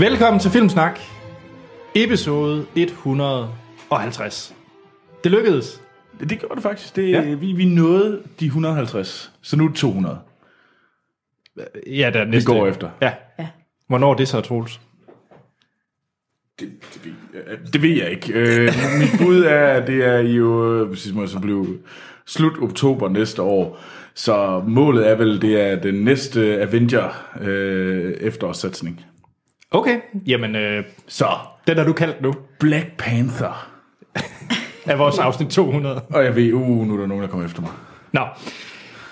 [0.00, 1.00] Velkommen til Filmsnak,
[1.94, 4.54] episode 150.
[5.24, 5.82] Det lykkedes.
[6.20, 6.96] Det gjorde det faktisk.
[6.96, 7.34] Det, ja.
[7.34, 10.18] vi, vi nåede de 150, så nu er det 200.
[11.86, 12.52] Ja, der er næste.
[12.52, 12.90] går efter.
[13.02, 13.12] Ja.
[13.38, 13.48] Ja.
[13.88, 14.80] Hvornår er det så, Troels?
[16.60, 18.32] Det, det, ved, jeg- det ved jeg ikke.
[18.32, 21.78] Øh, mit bud er, at det er jo, øh, præcis må så blive
[22.26, 23.78] slut oktober næste år.
[24.14, 29.04] Så målet er vel, det er den næste Avenger øh, efterårssatsning.
[29.70, 31.26] Okay, jamen, øh, Så,
[31.66, 33.70] den har du kaldt nu, Black Panther.
[34.86, 36.00] af vores afsnit 200.
[36.10, 37.70] Og jeg ved, uh, nu er der nogen, der kommer efter mig.
[38.12, 38.20] Nå,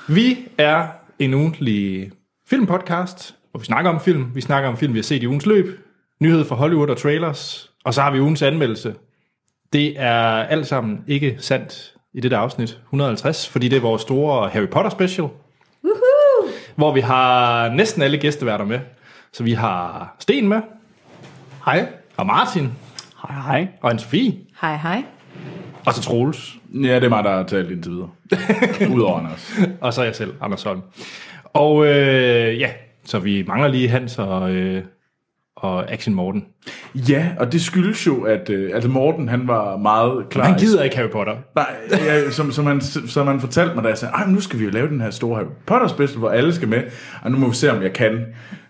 [0.08, 0.86] vi er
[1.18, 2.10] en ugentlig
[2.50, 4.30] filmpodcast, hvor vi snakker om film.
[4.34, 5.80] Vi snakker om film, vi har set i ugens løb,
[6.20, 8.94] nyheder fra Hollywood og trailers, og så har vi ugens anmeldelse.
[9.72, 14.02] Det er alt sammen ikke sandt i det der afsnit 150, fordi det er vores
[14.02, 15.28] store Harry Potter special,
[15.84, 16.52] Woohoo!
[16.76, 18.80] hvor vi har næsten alle gæsteværter med.
[19.32, 20.60] Så vi har Sten med.
[21.64, 21.88] Hej.
[22.16, 22.72] Og Martin.
[23.28, 23.68] Hej, hej.
[23.80, 24.32] Og Anne-Sophie.
[24.60, 25.04] Hej, hej.
[25.86, 26.56] Og så Troels.
[26.74, 28.10] Ja, det er mig, der har talt indtil videre.
[28.94, 29.52] Udover Anders.
[29.80, 30.82] Og så jeg selv, Anders Holm.
[31.44, 32.70] Og øh, ja,
[33.04, 34.84] så vi mangler lige Hans og, øh,
[35.60, 36.44] og Action Morten.
[36.94, 40.44] Ja, og det skyldes jo, at øh, altså Morten, han var meget klar.
[40.44, 41.36] Han gider ikke Harry Potter.
[41.54, 44.40] Nej, ja, som, som, han, som han fortalte mig, da jeg sagde, Ej, men nu
[44.40, 46.82] skal vi jo lave den her store Harry Potter special, hvor alle skal med,
[47.22, 48.24] og nu må vi se, om jeg kan.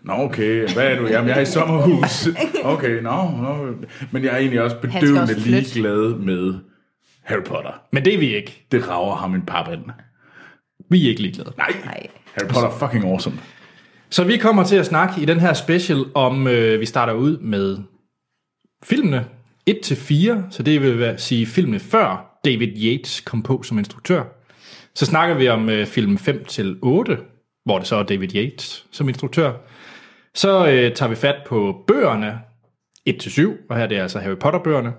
[0.04, 1.06] Nå, okay, hvad er du?
[1.06, 2.28] Jamen, jeg er i sommerhus.
[2.64, 3.66] Okay, nå, nå.
[4.10, 6.54] Men jeg er egentlig også bedøvende også ligeglad med
[7.24, 7.70] Harry Potter.
[7.92, 8.66] Men det er vi ikke.
[8.72, 9.82] Det rager ham en pap ind.
[10.90, 11.52] Vi er ikke ligeglade.
[11.56, 12.06] Nej, Nej.
[12.34, 13.36] Harry Potter er fucking awesome.
[14.10, 17.38] Så vi kommer til at snakke i den her special om, øh, vi starter ud
[17.38, 17.78] med
[18.84, 19.26] filmene
[19.70, 24.22] 1-4, så det vil være- sige filmene før David Yates kom på som instruktør.
[24.94, 27.16] Så snakker vi om øh, film 5-8,
[27.64, 29.52] hvor det så er David Yates som instruktør.
[30.34, 32.38] Så øh, tager vi fat på bøgerne
[33.10, 34.92] 1-7, og her det er altså Harry Potter-bøgerne.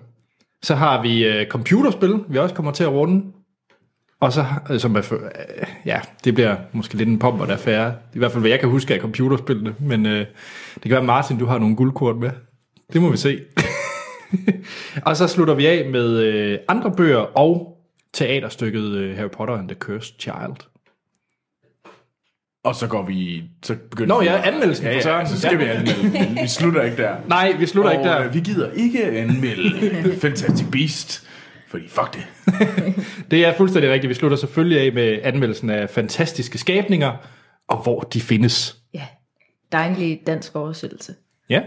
[0.64, 3.26] Så har vi øh, computerspil, vi også kommer til at runde.
[4.22, 4.46] Og så,
[4.78, 7.94] som er, for- øh, ja, det bliver måske lidt en pomp og affære.
[8.14, 9.76] I hvert fald, hvad jeg kan huske af computerspillene.
[9.80, 10.20] Men øh,
[10.76, 12.30] det kan være, Martin, du har nogle guldkort med.
[12.94, 13.40] Det må vi se.
[15.06, 17.78] og så slutter vi af med øh, andre bøger og
[18.14, 20.56] teaterstykket øh, Harry Potter and the Cursed Child.
[22.64, 23.44] Og så går vi...
[23.64, 25.26] Så begynder Nå vi ja, anmeldelsen ja, for søren.
[25.28, 25.58] ja, så skal Ja.
[25.58, 26.42] vi anmelde.
[26.42, 27.16] Vi slutter ikke der.
[27.28, 28.26] Nej, vi slutter og, ikke der.
[28.26, 31.28] øh, vi gider ikke anmelde Fantastic Beast,
[31.70, 32.26] fordi fuck det.
[33.32, 34.10] Det er fuldstændig rigtigt.
[34.10, 37.14] Vi slutter selvfølgelig af med anmeldelsen af fantastiske skabninger,
[37.68, 38.78] og hvor de findes.
[38.94, 39.06] Ja.
[39.72, 41.16] Dejlig dansk oversættelse.
[41.50, 41.62] Ja.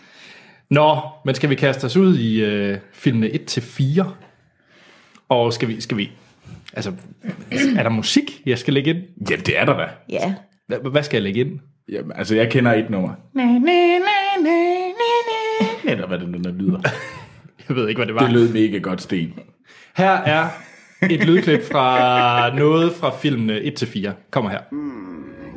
[0.70, 4.04] Nå, men skal vi kaste os ud i øh, filmene 1-4?
[5.28, 6.10] Og skal vi, skal vi...
[6.72, 6.92] Altså,
[7.50, 9.30] er der musik, jeg skal lægge ind?
[9.30, 9.86] Ja, det er der da.
[10.08, 10.34] Ja.
[10.66, 11.60] Hvad, hvad skal jeg lægge ind?
[11.88, 13.14] Jamen, altså, jeg kender et nummer.
[15.84, 16.80] Eller hvad det nu der lyder.
[17.68, 18.20] Jeg ved ikke, hvad det var.
[18.20, 19.32] Det lød mega godt, Sten.
[19.96, 20.48] Her er
[21.10, 24.10] et lydklip fra noget fra filmene 1-4.
[24.30, 24.60] Kommer her.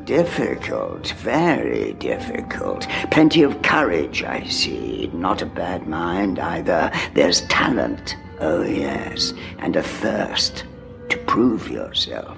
[0.08, 2.88] Difficult, very difficult.
[3.12, 5.10] Plenty of courage, I see.
[5.14, 6.90] Not a bad mind either.
[7.14, 10.66] There's talent, oh yes, and a thirst
[11.10, 12.38] to prove yourself.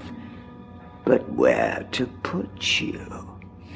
[1.05, 2.99] But where to put you?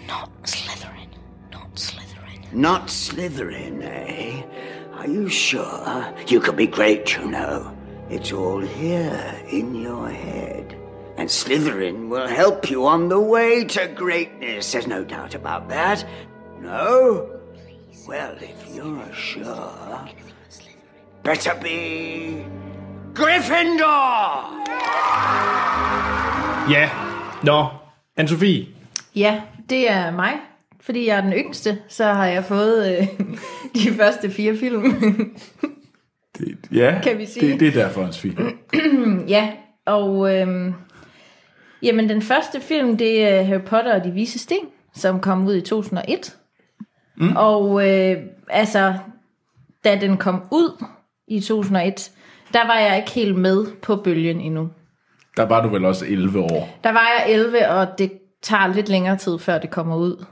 [0.08, 1.10] Not Slytherin.
[1.52, 2.52] Not Slytherin.
[2.54, 4.42] Not Slytherin, eh?
[4.98, 6.14] Are you sure?
[6.28, 7.76] You could be great, you know.
[8.10, 10.76] It's all here in your head.
[11.18, 14.72] And Slytherin will help you on the way to greatness.
[14.72, 16.06] There's no doubt about that.
[16.60, 17.40] No?
[18.08, 20.08] Well, if you're sure,
[21.24, 22.46] better be
[23.14, 24.50] Gryffindor!
[26.68, 26.90] Ja.
[27.44, 27.68] Nå,
[28.18, 28.68] Anne-Sophie.
[29.16, 30.40] Ja, det er mig.
[30.86, 33.08] Fordi jeg er den yngste, så har jeg fået øh,
[33.84, 34.84] de første fire film.
[36.38, 37.52] Det, ja, Kan vi sige.
[37.52, 38.60] Det, det er derfor, hans film.
[39.28, 39.50] ja,
[39.86, 40.74] og øhm,
[41.82, 45.56] jamen den første film, det er Harry Potter og de vise sten, som kom ud
[45.56, 46.36] i 2001.
[47.18, 47.36] Mm.
[47.36, 48.18] Og øh,
[48.50, 48.94] altså,
[49.84, 50.84] da den kom ud
[51.28, 52.12] i 2001,
[52.54, 54.70] der var jeg ikke helt med på bølgen endnu.
[55.38, 56.80] Der var du vel også 11 år.
[56.84, 60.26] Der var jeg 11, og det tager lidt længere tid, før det kommer ud.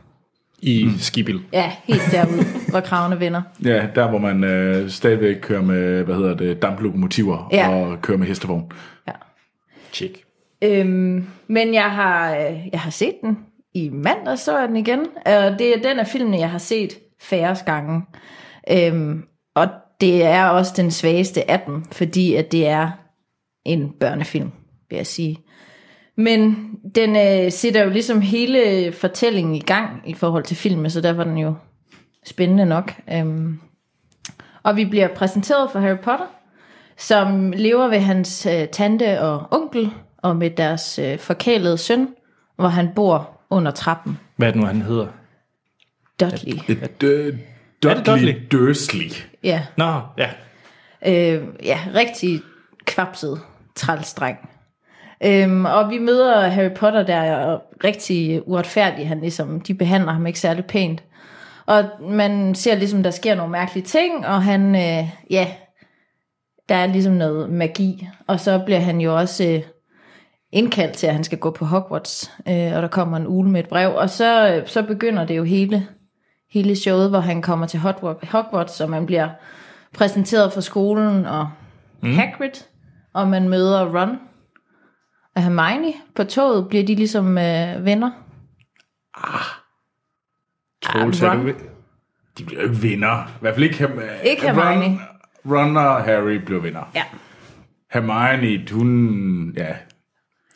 [0.61, 0.97] I mm.
[0.99, 1.41] Skibil.
[1.53, 3.41] Ja, helt derude, hvor kravene vender.
[3.65, 7.69] Ja, der hvor man øh, stadigvæk kører med, hvad hedder det, damplokomotiver Ja.
[7.69, 8.71] og kører med hestevogn.
[9.07, 9.11] Ja.
[9.93, 10.23] Check.
[10.63, 13.37] Øhm, men jeg har, øh, jeg har set den
[13.73, 16.99] i mandag så jeg den igen, og det er den af filmene, jeg har set
[17.21, 18.01] færre gange.
[18.71, 19.23] Øhm,
[19.55, 19.67] og
[20.01, 22.91] det er også den svageste af dem, fordi at det er
[23.65, 24.51] en børnefilm,
[24.89, 25.37] vil jeg sige.
[26.15, 31.01] Men den øh, sætter jo ligesom hele fortællingen i gang i forhold til filmen, så
[31.01, 31.53] derfor er den jo
[32.25, 32.93] spændende nok.
[33.13, 33.59] Øhm,
[34.63, 36.25] og vi bliver præsenteret for Harry Potter,
[36.97, 42.07] som lever ved hans øh, tante og onkel, og med deres øh, forkælede søn,
[42.55, 44.19] hvor han bor under trappen.
[44.35, 45.07] Hvad er det nu, han hedder?
[46.19, 46.57] Dudley.
[47.83, 48.47] Dudley, det Dudley?
[48.51, 49.11] Dursley.
[49.43, 50.29] Ja, Nå, ja.
[51.07, 52.41] øh, ja rigtig
[52.85, 53.41] kvapset
[53.75, 54.49] trælstreng.
[55.23, 60.25] Øhm, og vi møder Harry Potter der, og rigtig uretfærdig, han ligesom, de behandler ham
[60.25, 61.03] ikke særlig pænt.
[61.65, 65.47] Og man ser ligesom, der sker nogle mærkelige ting, og han, øh, ja,
[66.69, 68.07] der er ligesom noget magi.
[68.27, 69.62] Og så bliver han jo også øh,
[70.51, 73.59] indkaldt til, at han skal gå på Hogwarts, øh, og der kommer en ule med
[73.59, 73.95] et brev.
[73.95, 75.88] Og så, øh, så begynder det jo hele,
[76.53, 79.29] hele showet, hvor han kommer til Hogwarts, Hogwarts, og man bliver
[79.94, 81.50] præsenteret for skolen og
[82.01, 82.13] mm.
[82.13, 82.63] Hagrid,
[83.13, 84.17] og man møder Ron
[85.35, 85.93] og Hermione.
[86.15, 88.11] På toget bliver de ligesom øh, venner.
[90.83, 91.45] Troels, Ah, er Ron.
[91.47, 91.53] du...
[92.37, 93.27] De bliver jo ikke vinder.
[93.27, 94.99] I hvert fald ikke, Ham- Ikke Hermione.
[95.45, 96.91] Ron, Ron og Harry bliver vinder.
[96.95, 97.03] Ja.
[97.93, 99.53] Hermione, hun...
[99.57, 99.73] Ja,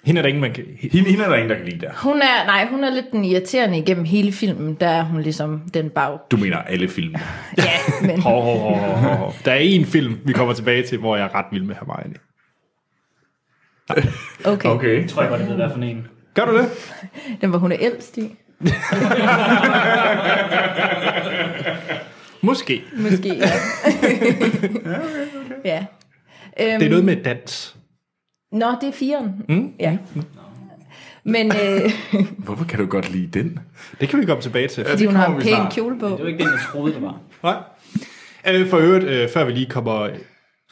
[0.06, 0.66] Hende er der ingen, man kan...
[0.82, 1.92] hende, hende er der ingen, der kan lide der.
[2.04, 4.74] Hun er, nej, hun er lidt den irriterende igennem hele filmen.
[4.76, 6.18] Der er hun ligesom den bag.
[6.32, 7.16] Du mener alle film.
[7.58, 7.64] Ja,
[8.02, 9.34] men Hov, hov, hov, hov, hov.
[9.46, 12.16] Der er en film, vi kommer tilbage til, hvor jeg er ret vild med Hermione.
[13.90, 14.04] okay.
[14.46, 14.70] okay.
[14.70, 15.02] Okay.
[15.02, 16.08] Jeg tror jeg godt, jeg ved, hvad for en.
[16.34, 16.68] Gør du det?
[17.42, 18.36] Den var hun er ældst i.
[22.42, 22.84] Måske.
[22.98, 23.52] Måske, ja.
[25.66, 25.86] ja.
[26.60, 27.76] Øhm, Det er noget med dans.
[28.52, 29.32] Nå, det er firen.
[29.50, 29.72] Mm?
[29.80, 29.98] Ja.
[31.24, 31.92] Men øh,
[32.38, 33.60] Hvorfor kan du godt lide den?
[34.02, 34.86] Det kan vi komme tilbage til.
[34.90, 36.08] fordi hun har en pæn kjole på.
[36.10, 37.18] Det var ikke den, jeg troede, det var.
[37.44, 37.56] Nej.
[38.48, 40.10] Øh, For øvrigt, øh, før vi lige kommer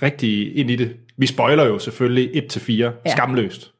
[0.01, 0.95] rigtig ind i det.
[1.18, 2.92] Vi spoiler jo selvfølgelig 1-4 ja.
[3.12, 3.72] Skamløst.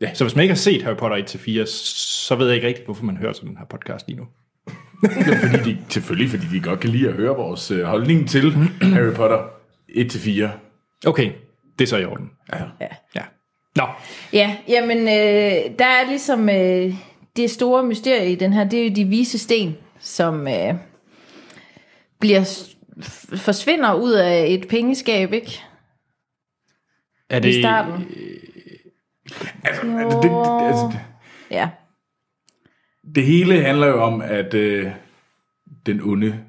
[0.00, 0.14] Ja.
[0.14, 3.04] Så hvis man ikke har set Harry Potter 1-4, så ved jeg ikke rigtigt, hvorfor
[3.04, 4.26] man hører sådan den her podcast lige nu.
[5.50, 8.52] Fordi de, selvfølgelig, fordi de godt kan lide at høre vores øh, holdning til
[8.82, 9.38] Harry Potter
[9.88, 10.48] 1-4.
[11.06, 11.32] Okay,
[11.78, 12.30] det er så i orden.
[12.52, 12.58] Ja.
[12.80, 12.88] Ja.
[13.14, 13.22] Ja.
[13.76, 13.84] Nå,
[14.32, 16.94] Ja, jamen, øh, der er ligesom øh,
[17.36, 20.74] det store mysterie i den her, det er jo de vise sten, som øh,
[22.20, 22.68] bliver
[23.36, 25.62] forsvinder ud af et pengeskab, ikke?
[27.30, 27.54] er I det...
[27.54, 28.06] starten.
[29.64, 31.00] Altså, det, det, det, altså, det,
[31.50, 31.68] Ja.
[33.14, 34.90] det hele handler jo om, at øh,
[35.86, 36.40] den onde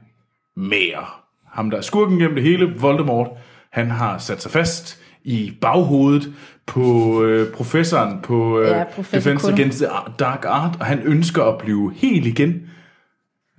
[0.56, 3.30] mager, ham der er skurken gennem det hele, Voldemort,
[3.72, 6.34] han har sat sig fast i baghovedet
[6.66, 9.62] på øh, professoren på øh, Ja, professor Defense Quirrell.
[9.62, 9.88] Against the
[10.20, 12.70] Dark Art, og han ønsker at blive helt igen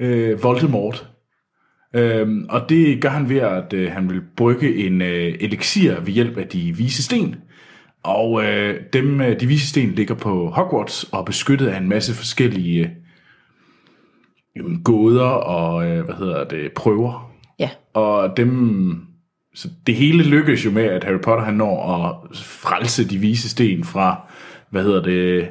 [0.00, 1.10] øh, Voldemort.
[1.94, 6.12] Øhm, og det gør han ved, at øh, han vil brygge en øh, elixir ved
[6.12, 7.36] hjælp af de vise sten.
[8.02, 11.88] Og øh, dem, øh, de vise sten ligger på Hogwarts og er beskyttet af en
[11.88, 12.90] masse forskellige
[14.56, 17.32] øh, gåder og øh, hvad hedder det, prøver.
[17.58, 17.70] Ja.
[17.94, 19.06] Og dem,
[19.54, 23.48] så det hele lykkes jo med, at Harry Potter han når at frelse de vise
[23.48, 24.20] sten fra,
[24.70, 25.48] hvad hedder det,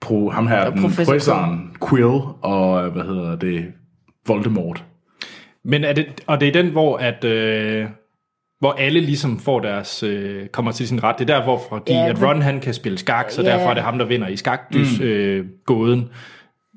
[0.00, 3.64] pro, ham her, den professor professoren Quill og, hvad hedder det,
[4.26, 4.84] Voldemort.
[5.66, 7.24] Men er det, og det er den, hvor at...
[7.24, 7.86] Øh,
[8.60, 11.18] hvor alle ligesom får deres, øh, kommer til sin ret.
[11.18, 13.52] Det er derfor, fordi Ja, at Ron han kan spille skak, så Ja.
[13.52, 15.04] derfor er det ham, der vinder i skakdys mm.
[15.04, 16.08] øh, gåden.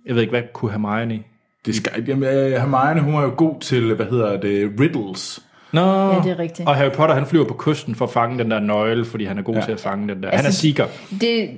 [0.06, 1.20] Jeg ved ikke, hvad kunne Hermione?
[1.66, 5.40] Det skal, jamen, øh, Hermione, hun er jo god til, hvad hedder det, riddles.
[5.74, 6.68] Nå, Ja, det er rigtigt.
[6.70, 9.38] Og Harry Potter, han flyver på kysten for at fange den der nøgle, fordi han
[9.38, 9.60] er god ja.
[9.60, 9.66] Ja.
[9.66, 10.30] til at fange den der.
[10.30, 10.86] Altså, han er seeker.
[11.22, 11.50] Det,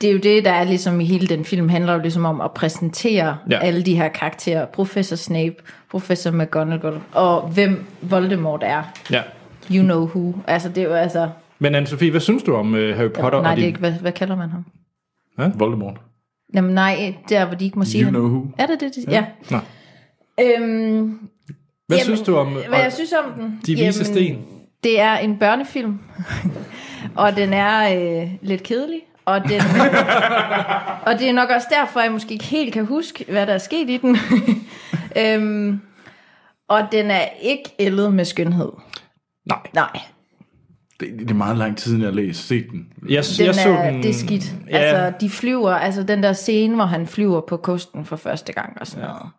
[0.00, 2.40] det er jo det, der er ligesom i hele den film, handler jo ligesom om
[2.40, 3.56] at præsentere Ja.
[3.56, 3.58] ja.
[3.58, 4.66] alle de her karakterer.
[4.66, 5.54] Professor Snape,
[5.90, 8.82] Professor McGonagall, og hvem Voldemort er.
[9.10, 9.22] Ja.
[9.72, 10.34] You know who.
[10.46, 11.28] Altså, det er jo altså...
[11.58, 13.42] Men anne hvad synes du om øh, Harry Potter?
[13.42, 14.64] nej, og det er de, ikke, hvad, hvad kalder man ham?
[15.58, 15.96] Voldemort.
[16.54, 18.14] Jamen nej, der hvor de ikke må sige You han.
[18.14, 18.46] know who.
[18.58, 18.92] Er det det?
[18.96, 19.04] det?
[19.12, 19.24] Ja.
[19.50, 19.58] Nå.
[20.42, 21.18] Øhm,
[21.86, 23.60] Hvad synes du om Hvad jeg synes om den?
[23.66, 24.38] De Vise Sten?
[24.84, 25.98] Det er en børnefilm,
[27.16, 29.60] og den er øh, lidt kedelig, og, den,
[31.06, 33.58] og det er nok også derfor, jeg måske ikke helt kan huske, hvad der er
[33.58, 34.18] sket i den.
[35.22, 35.80] øhm,
[36.68, 38.72] og den er ikke ældet med skønhed.
[39.46, 39.58] Nej.
[39.72, 40.00] Nej,
[41.00, 42.86] Det, det er meget lang tid siden, jeg har læst set den.
[43.08, 44.54] Jeg, den jeg så er, den, det er skidt.
[44.70, 48.52] Ja, Altså, de flyver, altså den der scene, hvor han flyver på kosten for første
[48.52, 49.08] gang og sådan ja.
[49.08, 49.30] noget.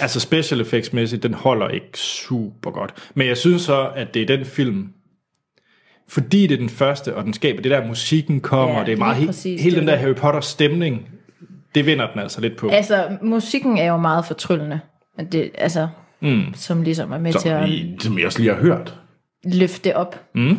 [0.00, 2.94] altså special effects mæssigt, den holder ikke super godt.
[3.14, 4.88] Men jeg synes så, at det er den film,
[6.12, 8.92] fordi det er den første, og den skaber det der musikken kommer, Ja, og det
[8.92, 9.98] er meget lige he, præcis, hele den er der.
[9.98, 11.08] Harry Potter stemning,
[11.74, 12.68] det vinder den altså lidt på.
[12.68, 14.80] Altså, musikken er jo meget fortryllende.
[15.16, 15.88] Men Det, altså,
[16.20, 16.42] mm.
[16.54, 18.98] som ligesom er med til Som, at I, som jeg også lige har hørt.
[19.44, 20.20] løfte det op.
[20.34, 20.58] Mm.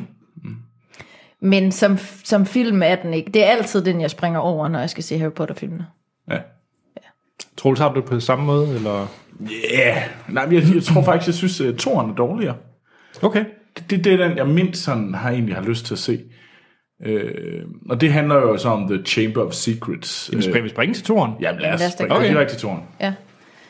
[1.41, 3.31] Men som, som film er den ikke.
[3.31, 5.85] Det er altid den, jeg springer over, når jeg skal se Harry Potter-filmene.
[6.29, 6.37] Ja.
[7.57, 8.75] Troels, har du det på samme måde?
[8.75, 9.07] Eller?
[9.73, 10.01] Ja, yeah.
[10.29, 12.55] nej, jeg, jeg tror faktisk, jeg synes, at toren er dårligere.
[13.21, 13.45] Okay.
[13.89, 16.19] Det, det, det er den, jeg mindst sådan har egentlig har lyst til at se.
[17.05, 20.29] Øh, og det handler jo så om The Chamber of Secrets.
[20.33, 21.31] Vi springer, vi springer til toren.
[21.41, 22.27] Jamen lad os Lad os da springe gøre okay.
[22.27, 22.35] det.
[22.35, 22.81] direkte til toren.
[23.01, 23.13] Ja.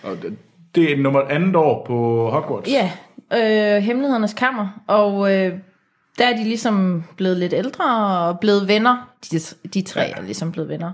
[0.03, 0.38] Og det,
[0.75, 2.72] det er nummer andet år på Hogwarts.
[2.72, 2.91] Ja,
[3.34, 5.53] øh, Hemmelighedernes Kammer, og øh,
[6.17, 9.10] der er de ligesom blevet lidt ældre og blevet venner.
[9.32, 9.39] De,
[9.74, 10.12] de tre ja.
[10.17, 10.91] er ligesom blevet venner.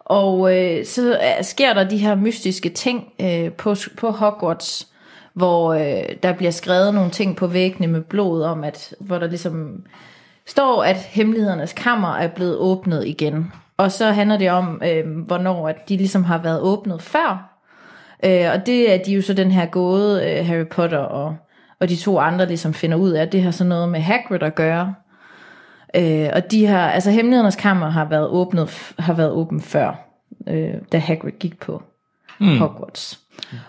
[0.00, 4.88] Og øh, så er, sker der de her mystiske ting øh, på, på Hogwarts,
[5.38, 9.26] hvor øh, der bliver skrevet nogle ting på væggene med blod om, at hvor der
[9.26, 9.82] ligesom
[10.46, 13.52] står, at Hemmelighedernes Kammer er blevet åbnet igen.
[13.76, 17.58] Og så handler det om, øh, hvornår at de ligesom har været åbnet før,
[18.24, 21.36] Øh, og det er de jo så den her gåde, øh, Harry Potter og,
[21.80, 24.42] og de to andre ligesom finder ud af, at det har så noget med Hagrid
[24.42, 24.94] at gøre.
[25.96, 29.94] Øh, og de har, altså Hemmelighedernes Kammer har været åbnet, har været åben før,
[30.48, 31.82] øh, da Hagrid gik på
[32.38, 32.58] mm.
[32.58, 33.20] Hogwarts.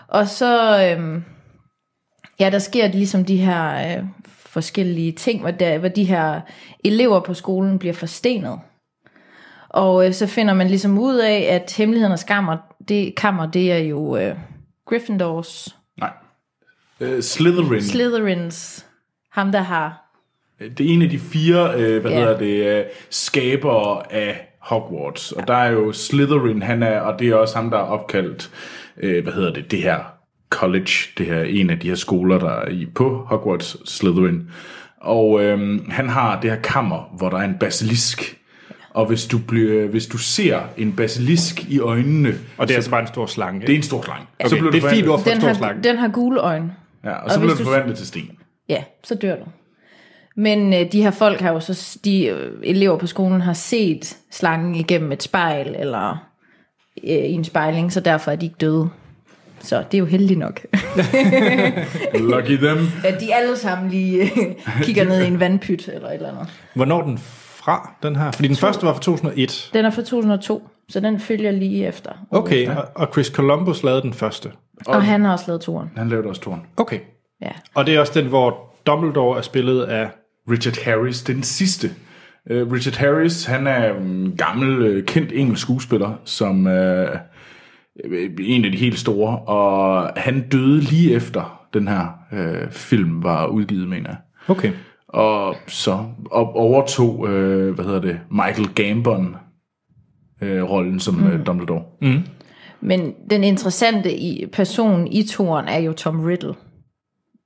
[0.08, 1.22] Og så, øh,
[2.40, 6.40] ja, der sker ligesom de her øh, forskellige ting, hvor, der, hvor de her
[6.84, 8.58] elever på skolen bliver forstenet.
[9.68, 12.56] Og øh, så finder man ligesom ud af, at hemmelighedernes kammer,
[12.88, 14.34] det, kammer, det er jo øh,
[14.86, 16.10] Gryffindors, Nej.
[17.00, 17.82] Øh, Slytherin.
[17.82, 18.86] Slytherins,
[19.32, 20.06] ham der har,
[20.58, 22.18] det er en af de fire, øh, hvad Ja.
[22.18, 25.32] hedder det, øh, skabere af Hogwarts.
[25.32, 28.50] Og der er jo Slytherin, han er, og det er også ham, der er opkaldt,
[28.96, 30.19] øh, hvad hedder det, det her
[30.50, 34.50] college, det her en af de her skoler, der er i på Hogwarts, Slytherin.
[35.00, 38.36] Og øh, han har det her kammer, hvor der er en basilisk.
[38.90, 42.90] Og hvis du, bliver, hvis du ser en basilisk i øjnene, Og det er altså
[42.90, 43.60] bare en stor slange.
[43.60, 44.26] det er en stor slange.
[44.40, 44.48] okay.
[44.48, 45.82] så bliver det du er fint ord forvandlet, for en den stor har, slange.
[45.88, 46.72] den har gule øjne.
[47.04, 48.30] ja, og så og bliver hvis du du- forvandlet til sten.
[48.68, 49.44] Ja, så dør du.
[50.36, 54.16] Men øh, de her folk har jo så, de øh, elever på skolen har set
[54.30, 56.10] slangen igennem et spejl, eller
[57.04, 58.88] øh, i en spejling, så derfor er de ikke døde.
[59.60, 60.60] Så det er jo heldigt nok.
[62.34, 62.78] Lucky them.
[63.04, 66.48] at de alle sammen lige øh, kigger ned i en vandpyt, eller et eller andet.
[66.74, 68.30] Hvornår den fra, den her?
[68.30, 69.70] Fordi den første var fra 2001.
[69.72, 72.10] Den er fra 2002, så den følger lige efter.
[72.30, 74.50] Okay, og, og Chris Columbus lavede den første.
[74.86, 75.90] Og han har også lavet toren.
[75.96, 76.60] Han lavede også toren.
[76.76, 76.98] Okay.
[77.42, 77.50] Ja.
[77.74, 80.08] Og det er også den, hvor Dumbledore er spillet af...
[80.50, 81.90] Richard Harris, den sidste.
[82.50, 86.72] Uh, Richard Harris, han er en gammel, uh, kendt engelsk skuespiller, som uh,
[88.40, 93.46] en af de helt store, og han døde lige efter den her uh, film var
[93.46, 94.18] udgivet, mener jeg.
[94.48, 94.72] Okay.
[95.08, 99.36] Og så og overtog, uh, hvad hedder det, Michael Gambon
[100.42, 101.44] uh, rollen som mm.
[101.44, 101.82] Dumbledore.
[102.02, 102.22] Mm.
[102.80, 106.54] Men den interessante i, person i toren er jo Tom Riddle.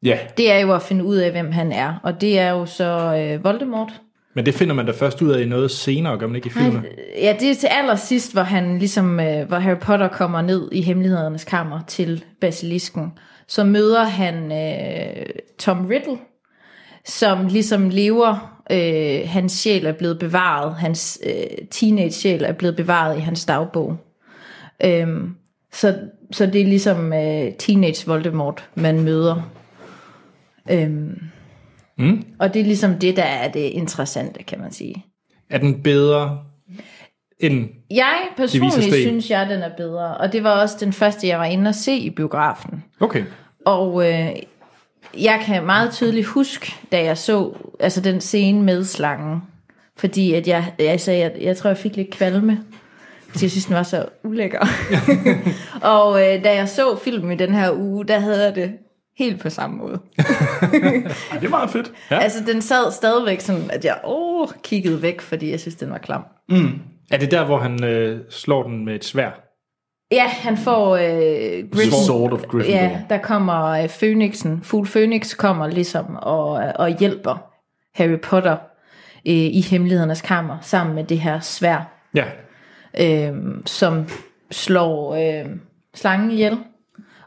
[0.03, 1.95] Ja, Det er jo at finde ud af, hvem han er.
[2.03, 4.01] Og det er jo så øh, Voldemort.
[4.35, 6.51] Men det finder man da først ud af i noget senere, gør man ikke i
[6.51, 6.85] filmen?
[7.21, 10.83] Ja, det er til allersidst, hvor han ligesom, øh, hvor Harry Potter kommer ned i
[10.83, 13.13] hemmelighedernes kammer til basilisken.
[13.47, 15.27] Så møder han øh,
[15.59, 16.19] Tom Riddle,
[17.05, 23.17] som ligesom lever, øh, hans sjæl er blevet bevaret, hans øh, teenage-sjæl er blevet bevaret
[23.17, 23.97] i hans dagbog.
[24.85, 25.35] Øhm,
[25.73, 25.99] så,
[26.33, 29.51] så det er ligesom øh, teenage Voldemort, man møder.
[30.71, 31.21] Øhm,
[31.99, 32.25] mm.
[32.39, 35.05] Og det er ligesom det, der er det interessante, kan man sige.
[35.51, 36.39] Er den bedre
[37.41, 37.69] end...
[37.91, 41.45] Jeg personligt synes, jeg den er bedre, og det var også den første, jeg var
[41.45, 42.85] inde og se i biografen.
[43.01, 43.25] Okay.
[43.67, 44.29] Og øh,
[45.19, 49.43] jeg kan meget tydeligt huske, da jeg så altså den scene med slangen,
[49.97, 52.61] fordi at jeg, altså, jeg, jeg tror, jeg fik lidt kvalme,
[53.29, 54.67] fordi jeg synes, den var så ulækker.
[55.95, 58.73] og øh, da jeg så filmen i den her uge, der havde jeg det
[59.19, 60.01] helt på samme måde.
[60.19, 60.27] Ej,
[61.41, 61.93] det er meget fedt.
[62.11, 62.19] Ja.
[62.19, 65.99] Altså, den sad stadigvæk sådan, at jeg åh, kiggede væk, fordi jeg synes, den var
[65.99, 66.25] klam.
[67.11, 69.31] Er det der, hvor han øh, slår den med et svær?
[70.13, 72.07] Ja, han får øh, The Gryffindor.
[72.07, 72.79] Sword of Gryffindor.
[72.81, 74.61] Ja, der kommer øh, Phoenixen.
[74.63, 77.47] Fugl Phoenix kommer ligesom og, og hjælper
[77.95, 78.57] Harry Potter
[79.27, 82.25] øh, i hemmelighedernes kammer sammen med det her svær, Ja.
[83.01, 83.33] øh,
[83.67, 84.09] som
[84.51, 85.51] slår øh,
[85.95, 86.59] slangen ihjel.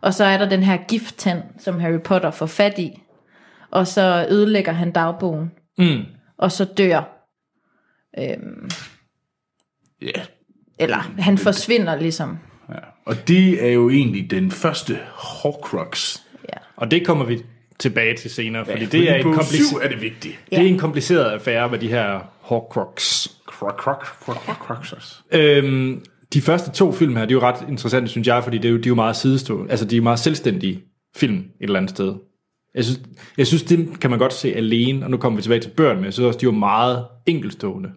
[0.02, 3.02] Og så er der den her gifttand, som Harry Potter får fat i.
[3.72, 5.52] Og så ødelægger han dagbogen.
[5.78, 6.02] Mm.
[6.38, 7.28] Og så dør.
[8.20, 8.38] Øh,
[10.02, 10.22] Ja.
[10.80, 12.40] eller han forsvinder ligesom.
[12.70, 12.76] ja.
[13.06, 16.18] Og det er jo egentlig den første Horcrux.
[16.76, 17.44] Og det kommer vi
[17.80, 20.40] tilbage til senere, fordi Fordi det er, en syv er det vigtigt.
[20.50, 23.28] det er en kompliceret affære med de her Horcrux.
[23.48, 25.22] Croc, croc, croc, croc.
[25.32, 28.66] Øhm, de første to film her, de er jo ret interessante, synes jeg, fordi det
[28.66, 29.72] er jo, de er jo meget sidestående.
[29.72, 30.84] Altså, de er jo meget selvstændige
[31.16, 32.14] film et eller andet sted.
[32.76, 33.02] Jeg synes,
[33.38, 35.96] jeg synes, det kan man godt se alene, og nu kommer vi tilbage til børn,
[35.96, 37.90] men jeg synes også, de er jo meget enkelstående.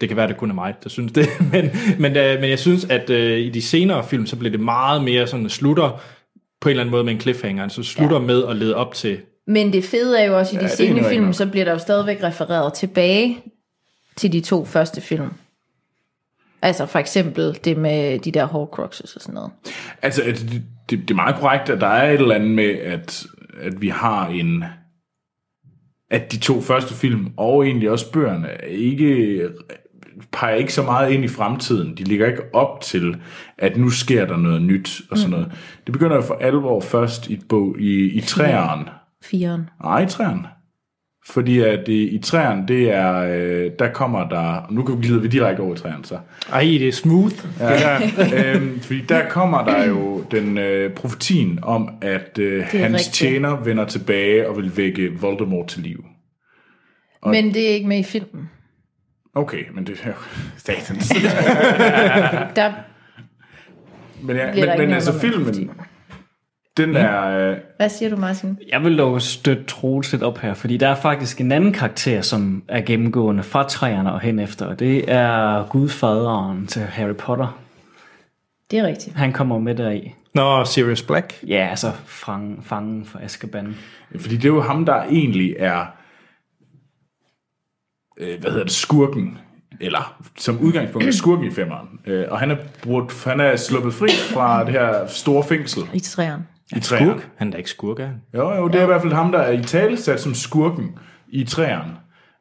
[0.00, 2.58] Det kan være, det kun er mig, der synes det, men, men, øh, men jeg
[2.58, 6.02] synes, at øh, i de senere film, så bliver det meget mere sådan, slutter
[6.60, 8.26] på en eller anden måde med en cliffhanger, altså slutter ja.
[8.26, 10.68] med at lede op til Men det fede er jo også, i de Ja, ja,
[10.68, 13.38] det er sene noget film, så bliver der jo stadigvæk refereret tilbage
[14.16, 15.30] til de to første film.
[16.62, 19.50] Altså for eksempel det med de der Horcruxes og sådan noget.
[20.02, 23.26] Altså, det, det, er meget korrekt, at der er et eller andet med, at,
[23.60, 24.64] at vi har en...
[26.10, 29.40] At de to første film, og egentlig også bøgerne, er ikke
[30.32, 31.96] peger ikke så meget ind i fremtiden.
[31.96, 33.16] De ligger ikke op til,
[33.58, 35.52] at nu sker der noget nyt og sådan noget.
[35.86, 38.88] Det begynder jo for alvor først i, bog, i, i træeren.
[39.24, 39.68] Firen.
[39.82, 40.48] Nej, i træerne.
[41.30, 45.22] Fordi at i, i træerne, det er, øh, der kommer der, nu kan vi glide
[45.22, 46.18] vi direkte over i træerne så.
[46.52, 47.34] Ej, det er smooth.
[47.60, 47.98] Ja.
[47.98, 48.54] Det der.
[48.54, 53.14] øhm, fordi der kommer der jo den øh, profetien om, at øh, hans rigtigt.
[53.14, 56.04] tjener vender tilbage og vil vække Voldemort til liv.
[57.26, 58.50] Men det er ikke med i filmen.
[59.34, 60.12] Okay, men det er jo
[60.58, 61.08] statens.
[62.56, 62.72] Der
[64.22, 65.70] men ja, men, ikke men altså filmen,
[66.76, 67.50] den er...
[67.50, 68.58] Øh, Hvad siger du, Martin?
[68.72, 72.20] Jeg vil dog støtte Troels lidt op her, fordi der er faktisk en anden karakter,
[72.20, 77.58] som er gennemgående fra træerne og hen efter, og det er gudfaderen til Harry Potter.
[78.70, 79.16] Det er rigtigt.
[79.16, 80.14] Han kommer med deri.
[80.34, 81.34] Nå, Sirius Black.
[81.46, 83.76] Ja, altså fangen, fangen for Azkaban.
[84.20, 85.86] fordi det er jo ham, der egentlig er...
[88.18, 88.72] Øh, hvad hedder det?
[88.72, 89.38] Skurken.
[89.80, 91.88] Eller som udgangspunkt er skurken i femmeren.
[92.06, 96.00] Øh, og han er, brugt, han er sluppet fri fra det her store fængsel I
[96.00, 96.44] træerne.
[96.76, 97.10] I træerne.
[97.10, 97.30] Skurk.
[97.36, 98.22] Han er da ikke skurk, er han?
[98.34, 100.98] Jo, jo, det er i hvert fald ham, der er i tale sat som skurken
[101.28, 101.96] i træerne.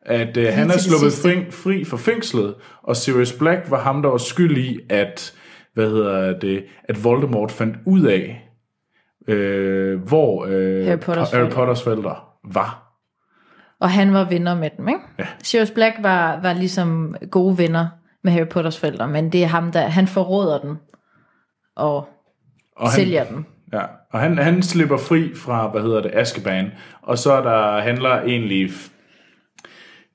[0.06, 4.10] At øh, han er sluppet fri, fri fra fængslet, og Sirius Black var ham, der
[4.10, 5.34] var skyld i, at,
[5.74, 8.50] hvad hedder det, at Voldemort fandt ud af,
[9.28, 11.50] øh, hvor øh, Harry Potters Harry.
[11.50, 12.16] Potters forældre
[12.54, 12.82] var.
[13.80, 15.00] Og han var venner med dem, ikke?
[15.20, 15.28] Ja.
[15.44, 17.88] Sirius Black var, var ligesom gode venner
[18.24, 20.78] med Harry Potters forældre, men det er ham, der han forråder dem
[21.76, 22.08] og, Og
[22.78, 23.46] og han, sælger dem.
[23.74, 27.82] Ja, og han, han slipper fri fra, hvad hedder det, Azkaban, og så er der
[27.82, 28.70] handler egentlig...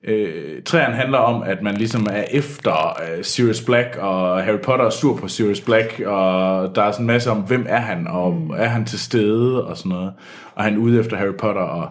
[0.05, 4.85] Øh, træerne handler om, at man ligesom er efter øh, Sirius Black, og Harry Potter
[4.85, 8.07] er sur på Sirius Black, og der er sådan en masse om, hvem er han,
[8.07, 8.51] og mm.
[8.51, 10.13] er han til stede, og sådan noget.
[10.55, 11.89] Og han er ude efter Harry Potter, og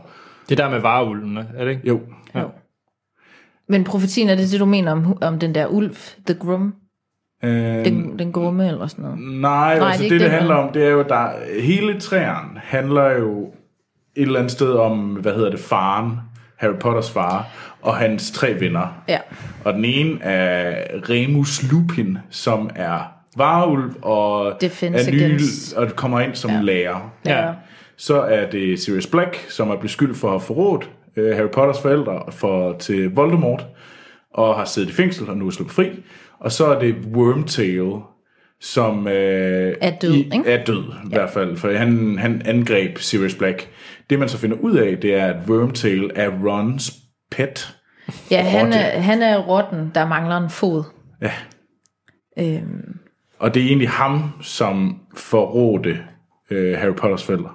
[0.49, 1.87] Det der med varulven, er det ikke?
[1.87, 2.01] jo,
[3.67, 5.95] Men profetien, er det det, du mener om, om den der ulv,
[6.27, 6.73] The Grum?
[7.43, 9.19] Øh, Den, den grumme eller sådan noget?
[9.19, 11.29] Nej, Nej, altså det det, det, handler om, det er jo, der
[11.61, 13.51] hele træerne handler jo
[14.15, 16.19] et eller andet sted om, hvad hedder det, faren,
[16.57, 17.47] Harry Potters far,
[17.81, 19.03] og hans tre venner.
[19.07, 19.19] Ja.
[19.65, 22.99] Og den ene er Remus Lupin, som er
[23.37, 26.61] varulv og Defense er ny, against- og kommer ind som ja.
[26.61, 27.11] lærer.
[27.25, 27.51] Ja.
[27.97, 31.49] Så er det Sirius Black, som er blevet skyldt for at have forrådt øh, Harry
[31.49, 33.65] Potters forældre for, til Voldemort,
[34.33, 35.89] og har siddet i fængsel og nu er sluppet fri.
[36.39, 37.91] Og så er det Wormtail,
[38.61, 40.43] som øh, Er død, ikke?
[40.45, 43.69] er død i hvert fald, for han, han angreb Sirius Black.
[44.09, 46.91] Det man så finder ud af, det er, at Wormtail er Rons
[47.31, 47.75] pet.
[48.31, 50.83] Ja, han er, han er rotten, der mangler en fod.
[51.21, 51.31] Ja.
[52.39, 52.97] Øhm,
[53.39, 55.99] Og det er egentlig ham, som forrådte
[56.51, 57.49] øh, Harry Potters forældre.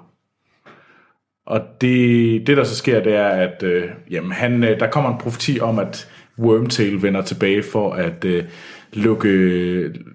[1.46, 5.10] Og det, det, der så sker, det er, at øh, jamen, han, øh, der kommer
[5.12, 8.44] en profeti om, at Wormtail vender tilbage for at øh,
[8.92, 9.28] lukke,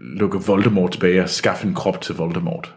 [0.02, 2.76] lukke Voldemort tilbage og skaffe en krop til Voldemort.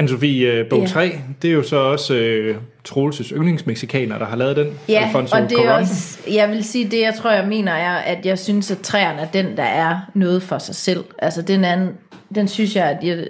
[0.00, 0.86] Anne-Sophie, øh, bog Ja.
[0.86, 4.78] 3, det er jo så også øh, Troelses yndlingsmexikaner, der har lavet den.
[4.88, 7.96] ja, Alfonso og det er også, jeg vil sige, det jeg tror, jeg mener er,
[7.96, 11.04] at jeg synes, at træerne er den, der er noget for sig selv.
[11.18, 11.88] Altså, den anden,
[12.34, 13.26] den synes jeg, at jeg,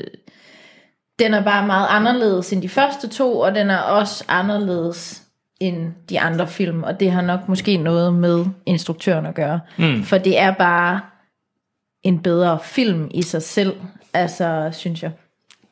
[1.19, 5.22] den er bare meget anderledes end de første to, og den er også anderledes
[5.63, 9.61] end de andre film, og det har nok måske noget med instruktøren at gøre.
[9.79, 10.03] Mm.
[10.03, 11.01] For det er bare
[12.03, 13.77] en bedre film i sig selv,
[14.13, 15.11] altså, synes jeg.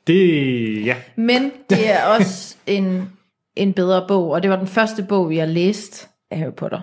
[0.07, 0.97] Det, ja.
[1.17, 3.09] Men det er også en,
[3.57, 6.81] en bedre bog, og det var den første bog, vi har læst af Harry Potter.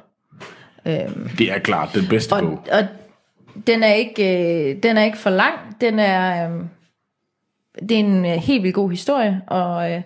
[1.38, 2.64] Det er klart den bedste Og, bog.
[2.72, 2.88] og
[3.68, 5.82] den, er ikke, øh, den er ikke for lang.
[5.82, 6.62] Den er, øh,
[7.82, 10.02] det er en øh, helt vildt god historie, og, øh,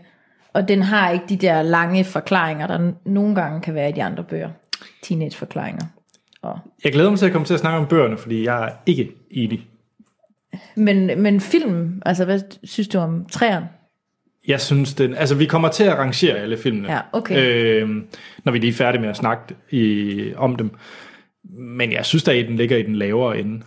[0.54, 4.04] og den har ikke de der lange forklaringer, der nogle gange kan være i de
[4.04, 4.50] andre bøger.
[5.04, 5.86] Teenage-forklaringer.
[6.42, 8.70] Og, Jeg glæder mig til at komme til at snakke om bøgerne, fordi jeg er
[8.86, 9.68] ikke enig.
[10.76, 13.68] men, men film, altså hvad synes du om træerne?
[14.48, 17.36] Jeg synes, den, altså vi kommer til at rangere alle filmene, Ja, okay.
[17.38, 17.90] øh,
[18.44, 20.72] når vi lige er færdige med at snakke i, om dem.
[21.54, 23.62] Men jeg synes, at den ligger i den lavere ende.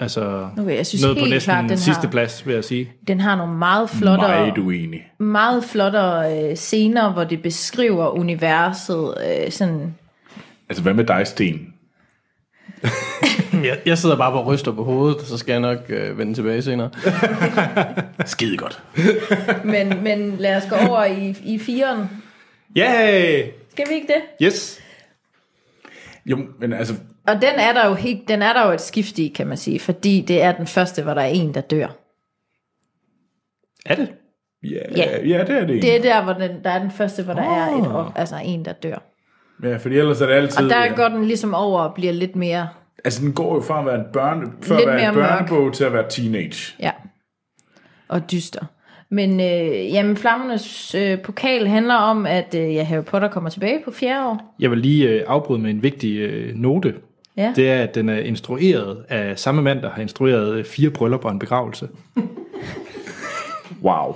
[0.00, 2.64] Altså, Okay, jeg synes noget på helt næsten klart, den sidste har- plads, vil jeg
[2.64, 2.92] sige.
[3.08, 5.12] Den har nogle meget flottere, Meget uenig.
[5.18, 9.94] meget flottere øh, scener, hvor det beskriver universet øh, sådan...
[10.68, 11.74] Altså, hvad med dig, Sten?
[13.64, 16.34] Jeg, jeg sidder bare på og ryster på hovedet, så skal jeg nok øh, vende
[16.34, 16.90] tilbage senere.
[18.26, 18.82] Skide godt.
[19.64, 21.98] Men, men lad os gå over i, i firen.
[22.76, 23.44] Yay!
[23.70, 24.46] Skal vi ikke det?
[24.46, 24.78] Yes!
[26.26, 26.94] Jo, men altså,
[27.30, 29.56] Og den er der jo helt, den er der jo et skift i, kan man
[29.56, 31.86] sige, fordi det er den første, hvor der er en, der dør.
[33.86, 34.08] Er det?
[34.64, 35.26] ja, Ja.
[35.28, 35.82] ja det er det.
[35.82, 37.56] Det er der, hvor den, der er den første, hvor der oh.
[37.58, 38.98] er et, op- altså en, der dør.
[39.62, 40.64] Ja, fordi ellers er det altid...
[40.64, 40.94] Og der ja.
[40.94, 42.68] går den ligesom over og bliver lidt mere,
[43.04, 45.28] Altså, den går jo fra at være en, børne, fra Lidt at være en mere
[45.28, 45.48] mørk.
[45.48, 46.74] børnebog til at være teenage.
[46.80, 46.90] ja,
[48.08, 48.64] og dyster.
[49.10, 53.82] Men øh, jamen, Flammernes øh, pokal handler om, at øh, ja, Harry Potter kommer tilbage
[53.84, 54.54] på fjerde år.
[54.60, 56.94] Jeg vil lige øh, afbryde med en vigtig øh, note.
[57.40, 57.52] Ja.
[57.56, 61.28] Det er, at den er instrueret af samme mand, der har instrueret øh, fire bryllupper
[61.28, 61.88] og en begravelse.
[63.82, 64.14] Wow.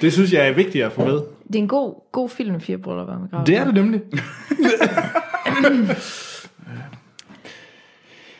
[0.00, 1.14] Det synes jeg er vigtigt at få med.
[1.46, 3.46] Det er en god, god film, Fire Bryllupper med Grav.
[3.46, 4.00] Det er det nemlig.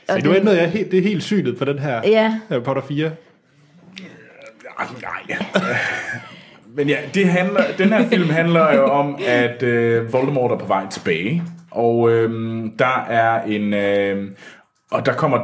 [0.09, 2.63] Og Så du ændrede jeg helt, det er helt synet på den her Ja, Harry
[2.63, 3.11] Potter 4.
[4.79, 5.39] Ah, nej.
[6.77, 10.67] Men ja, det handler, den her film handler jo om, at øh, Voldemort er på
[10.67, 11.43] vej tilbage.
[11.75, 12.31] Og øh,
[12.79, 13.75] der er en...
[13.75, 14.31] Øh,
[14.91, 15.39] og der kommer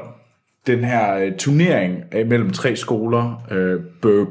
[0.66, 3.42] den her øh, turnering øh, mellem tre skoler.
[3.50, 4.28] Øh, Bur,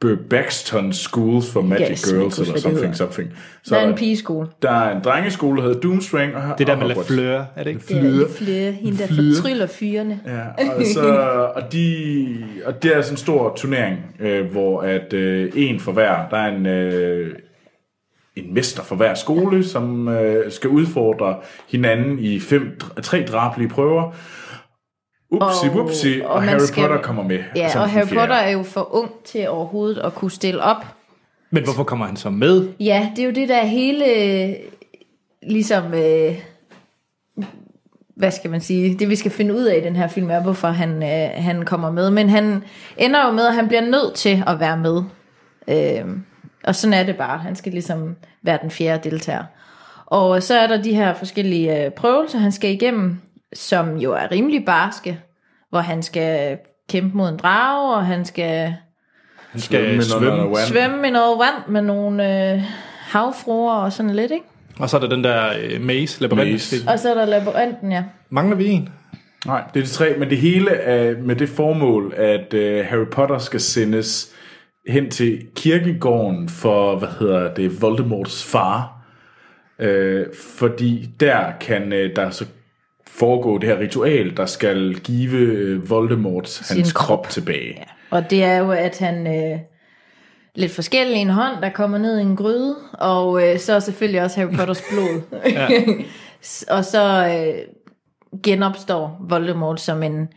[0.00, 3.32] Burbaxton School for Magic simpelthen Girls, eller something, something.
[3.62, 4.48] Så der er en pigeskole.
[4.62, 6.36] der er en drengeskole, der hedder Doomspring.
[6.36, 6.86] Og, Det der med.
[6.86, 7.82] Lafleur, er det ikke?
[7.88, 10.20] Det er lidt flere, hende der fortryller fyrene.
[10.26, 11.14] Ja, og, så,
[11.54, 15.92] og, de, og det er sådan en stor turnering, øh, hvor at øh, en for
[15.92, 17.34] hver, der er en, øh,
[18.36, 21.36] en mester for hver skole, som øh, skal udfordre
[21.68, 24.12] hinanden i fem, tre drabelige prøver.
[25.30, 27.38] Upsi, Og- upsi, og, og Harry skal- Potter kommer med.
[27.56, 28.20] Ja, og Harry fjerde.
[28.20, 30.84] Potter er jo for ung til overhovedet at kunne stille op.
[31.50, 32.68] Men hvorfor kommer han så med?
[32.80, 34.04] Ja, det er jo det der hele,
[35.42, 36.34] ligesom, øh,
[38.16, 40.42] hvad skal man sige, det vi skal finde ud af i den her film er,
[40.42, 42.10] hvorfor han, øh, han kommer med.
[42.10, 42.64] Men han
[42.96, 45.02] ender jo med, at han bliver nødt til at være med.
[45.68, 46.04] Øh,
[46.66, 47.38] og sådan er det bare.
[47.38, 49.44] Han skal ligesom være den fjerde deltager.
[50.06, 53.20] Og så er der de her forskellige øh, prøvelser, han skal igennem,
[53.54, 55.20] som jo er rimelig barske,
[55.70, 58.74] hvor han skal kæmpe mod en drage, og han skal
[59.52, 60.28] Han skal Svømme med svømme.
[60.28, 60.66] noget vand.
[60.66, 62.62] svømme i noget vand med nogle øh,
[63.00, 64.44] havfruer og sådan lidt, ikke?
[64.78, 66.50] Og så er der den der øh, maze, labyrint.
[66.52, 66.76] Maze.
[66.88, 68.04] Og så er der labyrinten, ja.
[68.30, 68.88] Mangler vi en?
[69.46, 73.06] Nej, det er de tre, men det hele er med det formål, at øh, Harry
[73.12, 74.32] Potter skal sendes
[74.88, 78.92] hen til kirkegården for, hvad hedder det, Voldemorts far.
[79.78, 80.26] Øh,
[80.58, 82.46] fordi der kan øh, der så
[83.06, 87.06] foregå det her ritual, der skal give øh, Voldemort Sin hans krop.
[87.06, 87.74] krop tilbage.
[87.76, 87.84] Ja.
[88.10, 89.58] Og det er jo, at han øh,
[90.54, 94.40] lidt forskellig en hånd, der kommer ned i en gryde, og øh, så selvfølgelig også
[94.40, 95.22] Harry Potters blod.
[96.76, 97.54] og så øh,
[98.42, 100.28] genopstår Voldemort som en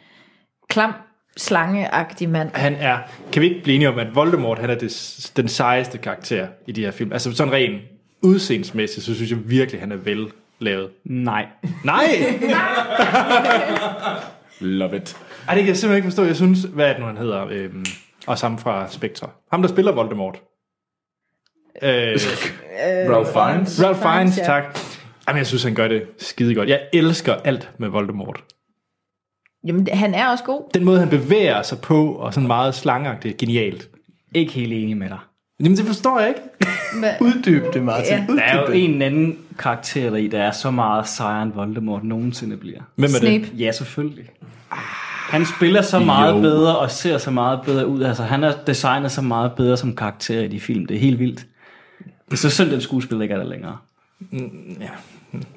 [0.69, 0.93] klam,
[1.39, 2.49] slangeagtig mand.
[2.53, 2.97] Han er...
[3.31, 6.71] Kan vi ikke blive enige om, at Voldemort han er det, den sejeste karakter i
[6.71, 7.13] de her film?
[7.13, 7.81] Altså sådan rent
[8.21, 10.89] udseendsmæssigt, så synes jeg virkelig, han er vel lavet.
[11.05, 11.45] Nej.
[11.83, 12.05] Nej!
[14.59, 15.17] Love it.
[15.47, 16.23] Ej, det kan jeg simpelthen ikke forstå.
[16.23, 17.47] Jeg synes, hvad er det nu, han hedder?
[17.49, 17.85] Øhm,
[18.27, 19.27] og sammen fra Spectre.
[19.51, 20.41] Ham, der spiller Voldemort.
[21.81, 23.83] Øh, Ralph Fiennes.
[23.83, 24.43] Ralph Fiennes, Fiennes, ja.
[24.43, 24.63] tak.
[25.27, 26.69] Jamen, jeg synes, han gør det skide godt.
[26.69, 28.43] Jeg elsker alt med Voldemort.
[29.67, 30.69] Jamen, han er også god.
[30.73, 33.89] Den måde, han bevæger sig på, og sådan meget slangeagtigt, genialt.
[34.35, 35.17] Ikke helt enig med dig.
[35.59, 36.41] Jamen, det forstår jeg ikke.
[37.25, 38.13] Uddyb det, Martin.
[38.13, 38.25] Ja.
[38.29, 38.85] Uddyb Der er jo det.
[38.85, 42.79] en anden karakter i, der er så meget sejere end Voldemort nogensinde bliver.
[42.95, 43.33] Hvem er Snape.
[43.33, 43.51] det?
[43.59, 44.25] Ja, selvfølgelig.
[45.29, 46.41] Han spiller så meget Jo.
[46.41, 48.01] bedre og ser så meget bedre ud.
[48.03, 50.85] Altså, han er designet så meget bedre som karakter i de film.
[50.85, 51.45] Det er helt vildt.
[52.25, 53.77] Det er så synd, at skuespiller ikke er der længere.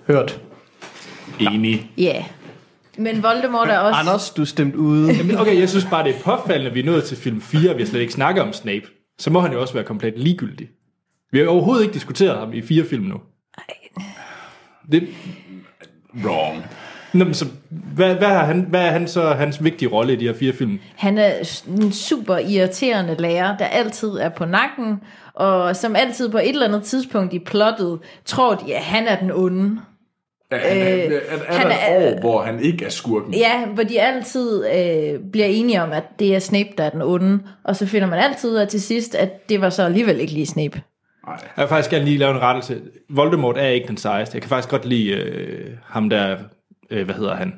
[0.06, 0.40] Hørt.
[1.40, 1.90] Enig.
[1.98, 2.02] Ja.
[2.14, 2.24] Yeah.
[2.98, 4.00] Men Voldemort er også...
[4.00, 5.12] Anders, du er stemt ude.
[5.12, 7.70] Jamen, okay, jeg synes bare, det er påfaldende, at vi er nået til film 4,
[7.70, 8.86] og vi har slet ikke snakket om Snape.
[9.18, 10.68] Så må han jo også være komplet ligegyldig.
[11.32, 13.20] Vi har overhovedet ikke diskuteret ham i fire film nu.
[14.92, 15.08] Det,
[16.24, 16.64] Wrong.
[17.12, 20.16] Nå, men så, hvad, hvad, er han, hvad er han så hans vigtige rolle i
[20.16, 20.80] de her fire film?
[20.96, 21.32] Han er
[21.66, 25.00] en super irriterende lærer, der altid er på nakken,
[25.34, 29.16] og som altid på et eller andet tidspunkt i plottet tror de, at han er
[29.16, 29.80] den onde.
[30.56, 33.34] Er, er, er, er, er han der er- et år, hvor han ikke er skurken?
[33.34, 37.02] Ja, hvor de altid øh, bliver enige om, at det er Snape, der er den
[37.02, 40.20] onde, og så finder man altid ud af til sidst, at det var så alligevel
[40.20, 40.82] ikke lige Snape.
[41.26, 41.36] Nej.
[41.56, 42.80] Jeg vil faktisk gerne lige lave en rettelse.
[43.10, 44.34] Voldemort er ikke den sejeste.
[44.36, 46.36] Jeg kan faktisk godt lide øh, ham der,
[46.90, 47.54] øh, hvad hedder han?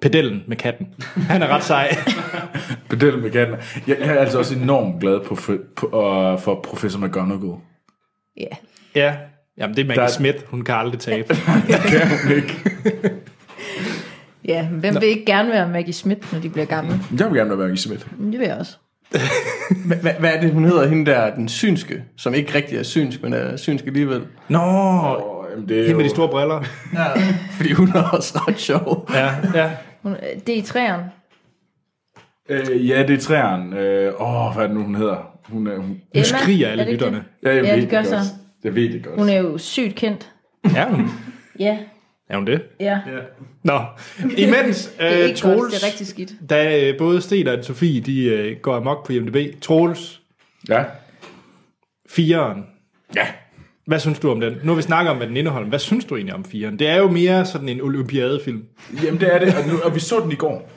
[0.00, 0.94] Pedellen med katten.
[1.28, 1.88] Han er ret sej.
[2.90, 3.56] Pedel med katten.
[3.86, 7.54] Jeg, jeg er altså også enormt glad på, for, på, uh, for Professor McGonagall.
[8.36, 8.46] Ja.
[8.94, 9.14] ja.
[9.60, 10.38] Jamen, det er Maggie Der- Smith.
[10.46, 11.28] Hun kan aldrig tabe.
[11.68, 12.60] Det kan hun ikke.
[14.44, 17.00] Ja, hvem vil ikke gerne være Maggie Smith, når de bliver gamle?
[17.18, 18.06] Jeg vil gerne være Maggie Smith.
[18.32, 18.76] Det vil jeg også.
[19.88, 22.82] Hva- hva- Hvad er det, hun hedder, hende der, den synske, som ikke rigtig er
[22.82, 24.22] synsk, men er synsk alligevel?
[24.48, 24.58] Nå,
[25.50, 26.62] jamen, det er hende med de store briller.
[27.56, 29.08] Fordi hun er også ret sjov.
[29.14, 29.70] Ja, ja.
[30.02, 30.16] Hun,
[30.46, 31.10] det er i træerne.
[32.48, 33.72] Øh, ja, det er træeren.
[33.72, 35.16] Øh, åh, hvad er det nu, hun hedder?
[35.48, 37.24] Hun, er, hun, Emma, skriger alle er lytterne.
[37.42, 38.18] ja, jeg Ja, det gør så.
[38.68, 39.16] Jeg ved det godt.
[39.18, 40.32] Hun er jo sygt kendt.
[40.76, 41.08] Er hun?
[41.58, 41.78] Ja,
[42.28, 42.62] Er hun det?
[42.80, 42.98] ja.
[43.64, 43.80] Nå,
[44.36, 46.32] imens Det er øh, ikke godt, Troels, det er rigtig skidt.
[46.50, 49.60] da øh, både Sten og Sofie, de øh, går amok på IMDb.
[49.60, 50.20] Troels,
[50.68, 50.84] Ja.
[52.10, 52.62] fireren.
[53.16, 53.26] Ja.
[53.86, 54.52] Hvad synes du om den?
[54.62, 55.68] Nu har vi snakket om, hvad den indeholder.
[55.68, 56.78] Hvad synes du egentlig om fireren?
[56.78, 58.64] Det er jo mere sådan en olympiadefilm.
[59.04, 59.54] Jamen, det er det.
[59.54, 60.70] Og, nu, og vi så den i går.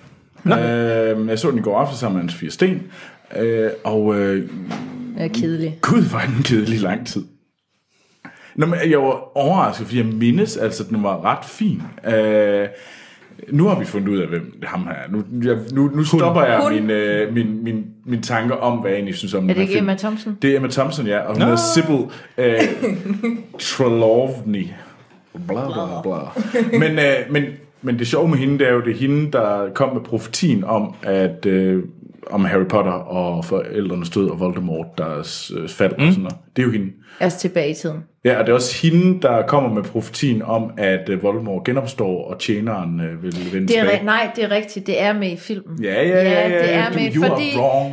[0.45, 2.91] Øh, jeg så den i går aften sammen med Hans Fire Sten.
[3.37, 4.49] Øh, og øh, Det
[5.17, 5.77] er kedelig.
[5.81, 7.25] gud, var den kedelig lang tid.
[8.55, 11.81] Nå, men jeg var overrasket, fordi jeg mindes, altså, den var ret fin.
[12.13, 12.67] Øh,
[13.49, 15.09] nu har vi fundet ud af, hvem det er ham her er.
[15.09, 16.73] Nu, jeg, nu, nu stopper jeg Hun.
[16.73, 19.77] min, øh, min, min, min tanker om, hvad jeg egentlig synes om Er det ikke.
[19.77, 20.37] Emma Thompson?
[20.41, 22.05] Det er Emma Thompson, ja, og hun hedder Sybil
[22.37, 22.59] øh,
[23.59, 24.67] Trelawney.
[25.47, 26.79] Bla, bla, bla.
[26.79, 27.43] Men, øh, men,
[27.81, 30.63] men det sjove med hende, det er jo, det er hende, der kom med profetien
[30.63, 31.83] om, at øh,
[32.29, 36.03] om Harry Potter og forældrenes død og Voldemort, deres øh, fald mm.
[36.07, 36.37] og sådan noget.
[36.55, 36.87] Det er jo hende.
[37.19, 38.03] Altså tilbage i tiden.
[38.25, 42.25] Ja, og det er også hende, der kommer med profetien om, at øh, Voldemort genopstår,
[42.31, 44.05] og tjeneren øh, vil vende Det er, tilbage.
[44.05, 44.87] nej, det er rigtigt.
[44.87, 45.83] Det er med i filmen.
[45.83, 47.51] Ja, ja, ja, ja, det er du- med, fordi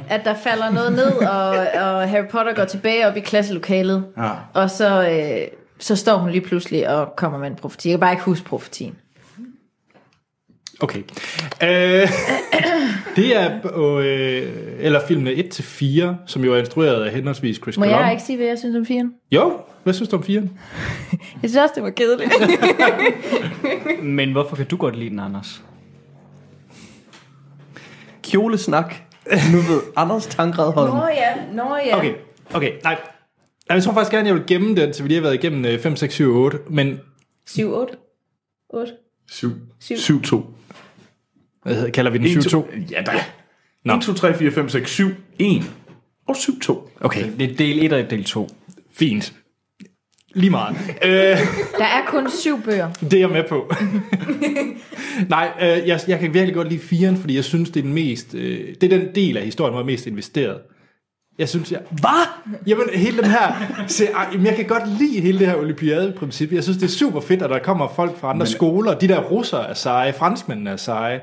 [0.08, 1.48] at der falder noget ned, og,
[1.86, 4.04] og Harry Potter går tilbage op i klasselokalet.
[4.18, 4.30] Ja.
[4.54, 7.88] Og så, øh, så står hun lige pludselig og kommer med en profeti.
[7.88, 8.94] Jeg kan bare ikke huske profetien.
[10.80, 10.98] Okay.
[11.62, 12.08] Øh,
[13.16, 13.60] det er
[13.98, 18.02] øh, eller filmene 1-4, som jo er instrueret af henholdsvis Chris Må Columbus.
[18.02, 19.12] jeg ikke sige, hvad jeg synes om firen?
[19.32, 20.48] Jo, hvad synes du om 4'eren?
[21.42, 22.32] Jeg synes også, det var kedeligt.
[24.18, 25.62] Men hvorfor kan du godt lide den, Anders?
[28.22, 28.94] Kjolesnak.
[29.52, 30.96] Nu ved Anders Tangrad Holm.
[30.96, 31.96] Nå ja, nå ja.
[31.96, 32.14] Okay,
[32.54, 32.96] okay, nej.
[33.70, 35.80] Jeg tror faktisk gerne, jeg vil gemme den, til vi lige har været igennem øh,
[35.80, 36.58] 5, 6, 7, 8.
[36.70, 37.00] Men
[37.46, 37.92] 7, 8.
[38.70, 38.92] 8.
[39.30, 39.50] 7.
[39.80, 39.96] Syv.
[39.96, 40.54] 7, 2.
[41.68, 42.68] hvad hedder, kalder vi den 7, 2?
[42.90, 43.12] Ja, da.
[43.84, 43.94] Nå.
[43.96, 45.62] 1, 2, 3, 4, 5, 6, 7, 1
[46.28, 46.90] og 7, 2.
[47.00, 48.48] Okay, Det er del 1 og del 2.
[48.94, 49.32] fint.
[50.34, 50.76] Lige meget.
[51.04, 51.10] øh,
[51.78, 52.90] Der er kun syv bøger.
[53.00, 53.72] det er jeg med på.
[55.28, 57.92] Nej, øh, jeg, jeg kan virkelig godt lide 4'eren, fordi jeg synes, det er den
[57.92, 58.34] mest...
[58.34, 60.58] Øh, det er den del af historien, hvor jeg er mest investeret.
[61.38, 61.80] Jeg synes, jeg...
[61.90, 62.26] Hvad?
[62.66, 63.72] Jamen, hele den her...
[63.86, 66.52] Se, ej, jeg kan godt lide hele det her olympiade-princip.
[66.52, 68.46] Jeg synes, det er super fedt, at der kommer folk fra andre Men...
[68.46, 68.98] skoler.
[68.98, 71.20] De der russer er seje, franskmændene er seje.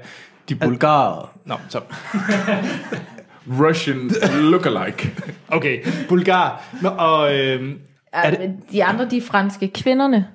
[0.50, 1.38] De bulgarer.
[1.46, 1.80] Nå, så...
[3.62, 5.12] Russian lookalike.
[5.48, 5.80] Okay,
[6.10, 6.64] bulgar.
[6.82, 7.36] Nå, og...
[7.40, 7.74] Øh,
[8.14, 8.52] Er det-.
[8.72, 9.68] De andre, de er franske.
[9.68, 10.28] Kvinderne.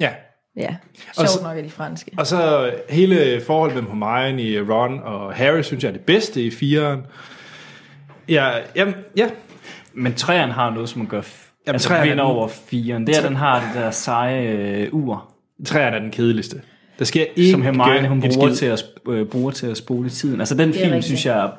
[0.00, 0.10] ja,
[0.56, 0.76] Ja,
[1.08, 2.10] Og sjovt så- nok er de franske.
[2.18, 6.50] Og så hele forholdet mellem Hermione, Ron og Harry, synes jeg er det bedste i
[6.50, 7.00] fireren.
[8.28, 9.28] Ja, jamen, ja.
[9.94, 13.06] Men træerne har noget, som gør f- Jamen, altså, er vinder over 4'eren.
[13.06, 15.32] Det er, den har det der seje øh, ur,
[15.66, 16.62] Træerne er den kedeligste.
[17.00, 18.56] Der sker ikke som Hermione hun bruger skid.
[18.56, 20.40] til, at, øh, bruger til at spole tiden.
[20.40, 21.04] Altså den film, rigtigt.
[21.04, 21.50] synes jeg,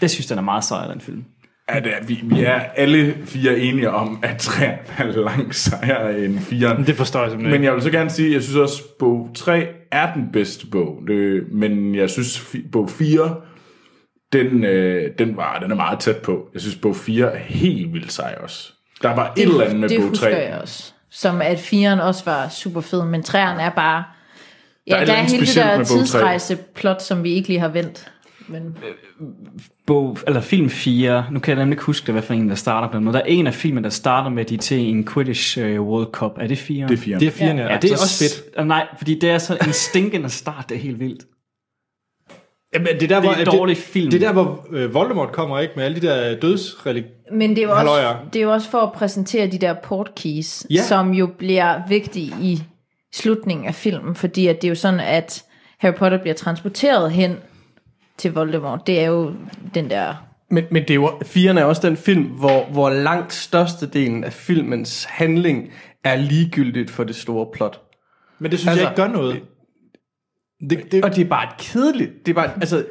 [0.00, 1.24] det synes den er meget sej, den film.
[1.74, 4.64] Ja, det er, vi, vi er alle fire enige om, at 3
[4.98, 6.76] er langt sejere end 4.
[6.86, 8.90] Det forstår jeg simpelthen Men jeg vil så gerne sige, at jeg synes også, at
[8.98, 10.98] bog 3 er den bedste bog.
[11.08, 13.36] Det, men jeg synes, fi- bog 4,
[14.32, 16.48] den, øh, den, var, den er meget tæt på.
[16.54, 18.72] Jeg synes, bog 4 er helt vildt sej også.
[19.02, 20.36] Der var et eller andet med det bog husker 3.
[20.36, 20.92] jeg også.
[21.10, 24.04] Som at firen også var super fed, men træerne er bare...
[24.86, 28.12] Ja, Der er der, er hele det der tidsrejseplot, som vi ikke lige har vendt.
[28.48, 28.78] Men
[29.86, 32.54] Bog, eller film 4, nu kan jeg nemlig ikke huske det, hvad for en, der
[32.54, 33.06] starter på den.
[33.06, 35.82] Der er en af filmen, der starter med, at de er til en Quidditch øh,
[35.82, 36.32] World Cup.
[36.38, 36.88] Er det 4?
[36.88, 37.18] Det er 4.
[37.18, 37.72] Det er fireren, ja.
[37.72, 37.78] ja.
[37.82, 38.66] det er så også fedt.
[38.66, 41.24] Nej, fordi det er så en stinkende start, det er helt vildt.
[42.74, 44.10] Jamen, det, er der, hvor, en dårlig film.
[44.10, 45.72] Det er der, hvor øh, Voldemort kommer, ikke?
[45.76, 47.04] Med alle de der dødsrelig...
[47.32, 48.06] Men det er, jo Halløjer.
[48.06, 50.82] også, det er jo også for at præsentere de der portkeys, ja.
[50.82, 52.62] som jo bliver vigtige i
[53.14, 55.44] slutningen af filmen, fordi at det er jo sådan, at
[55.78, 57.36] Harry Potter bliver transporteret hen
[58.18, 58.86] til Voldemort.
[58.86, 59.34] Det er jo
[59.74, 60.14] den der...
[60.50, 64.32] Men, men det er jo, firen er også den film, hvor, hvor langt størstedelen af
[64.32, 65.72] filmens handling
[66.04, 67.80] er ligegyldigt for det store plot.
[68.38, 69.42] Men det synes altså, jeg ikke gør noget.
[70.70, 72.26] Det, det, Og det er bare et kedeligt.
[72.26, 72.84] Det er bare, altså,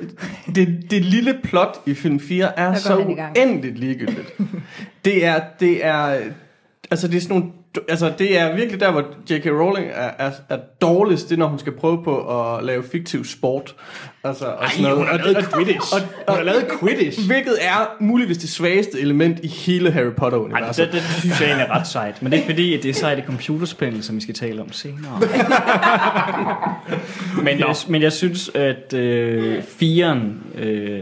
[0.56, 4.34] det, det lille plot i film 4 er så uendeligt ligegyldigt.
[5.06, 6.22] det er, det er,
[6.92, 7.52] altså det er sådan nogle
[7.90, 9.46] altså det er virkelig der, hvor J.K.
[9.46, 12.18] Rowling er, er, er dårligst, det er, når hun skal prøve på
[12.56, 13.76] at lave fiktiv sport.
[14.24, 14.98] Altså, og sådan noget.
[14.98, 15.94] hun har Og- lavet og- Quidditch.
[15.94, 17.28] og- Hun har lavet Quidditch.
[17.28, 20.86] Hvilket er muligvis det svageste element i hele Harry Ej, Potter-universet.
[20.86, 22.22] det, det, synes jeg egentlig er ret sejt.
[22.22, 24.72] Men det er fordi, at det er sejt i computerspil, som vi skal tale om
[24.72, 25.20] senere.
[27.44, 31.02] men, jeg, men jeg synes, at øh, firen øh,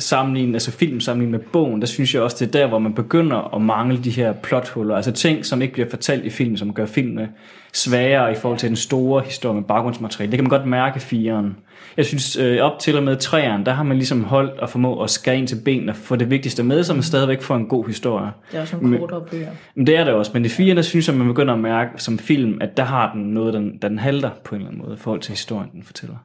[0.00, 2.94] sammenlignet, altså film sammenlignet med bogen, der synes jeg også, det er der, hvor man
[2.94, 4.96] begynder at mangle de her plothuller.
[4.96, 7.28] Altså ting, som ikke bliver fortalt i film, som gør filmene
[7.72, 10.30] sværere i forhold til den store historie med baggrundsmateriale.
[10.30, 11.56] Det kan man godt mærke i firen.
[11.96, 15.02] Jeg synes, øh, op til og med træerne, der har man ligesom holdt og formå
[15.02, 17.66] at skære ind til benene og få det vigtigste med, så man stadigvæk får en
[17.66, 18.30] god historie.
[18.50, 19.50] Det er også nogle kortere bøger.
[19.74, 21.90] Men det er det også, men i 4, der synes jeg, man begynder at mærke
[21.96, 24.94] som film, at der har den noget, den, den halter på en eller anden måde,
[24.94, 26.16] i forhold til historien, den fortæller.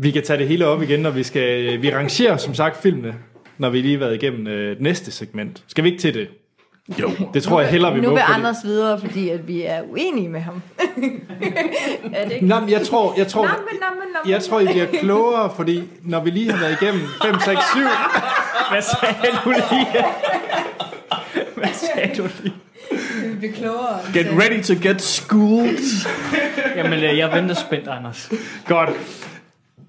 [0.00, 1.82] Vi kan tage det hele op igen, når vi skal...
[1.82, 3.14] Vi rangerer som sagt filmene,
[3.58, 5.62] når vi lige har været igennem øh, næste segment.
[5.68, 6.28] Skal vi ikke til det?
[7.00, 7.10] Jo.
[7.34, 8.14] Det tror jeg hellere, vi Nu må.
[8.14, 10.62] vil fordi- Anders videre, fordi at vi er uenige med ham.
[12.14, 12.46] er det ikke?
[12.46, 13.86] Nå, jeg tror, jeg tror, men, nå,
[14.24, 14.32] men.
[14.32, 17.80] jeg tror, I bliver klogere, fordi når vi lige har været igennem 5, 6, 7,
[18.70, 20.04] Hvad sagde du lige?
[21.54, 22.54] Hvad sagde du lige?
[23.30, 23.98] Vi bliver klogere.
[24.14, 25.78] Get ready to get schooled.
[26.76, 28.30] Jamen, øh, jeg venter spændt, Anders.
[28.66, 28.90] godt.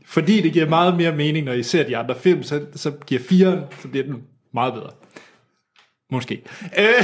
[0.09, 3.21] Fordi det giver meget mere mening, når I ser de andre film, så, så giver
[3.21, 4.15] 4, så bliver den
[4.53, 4.89] meget bedre.
[6.11, 6.41] Måske.
[6.77, 7.03] Øh,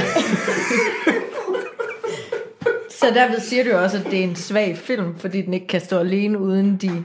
[3.00, 5.80] Så derved siger du også, at det er en svag film, fordi den ikke kan
[5.80, 7.04] stå alene uden de...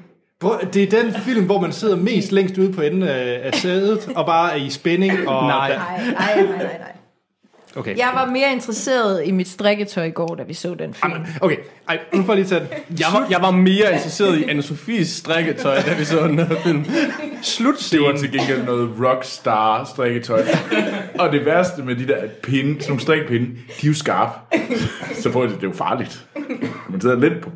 [0.74, 4.10] det er den film, hvor man sidder mest længst ude på enden af, af sædet,
[4.16, 5.28] og bare er i spænding.
[5.30, 6.92] Og Nej, nej, nej, nej, nej.
[7.76, 7.98] Okay.
[7.98, 11.12] Jeg var mere interesseret i mit strikketøj i går, da vi så den film.
[11.14, 11.58] Jamen, Okay,
[11.90, 12.68] Ej, nu får jeg lige tage.
[13.00, 16.84] Jeg var, jeg var mere interesseret i Anne-Sophies strikketøj, da vi så den her film.
[17.92, 20.44] Det var til gengæld noget rockstar strikketøj.
[21.20, 23.54] og det værste med de der pinde, sådan nogle strikpinde, de
[23.84, 24.58] er jo skarpe.
[25.14, 26.26] Så får det, det er jo farligt.
[26.90, 27.50] Man sidder lidt på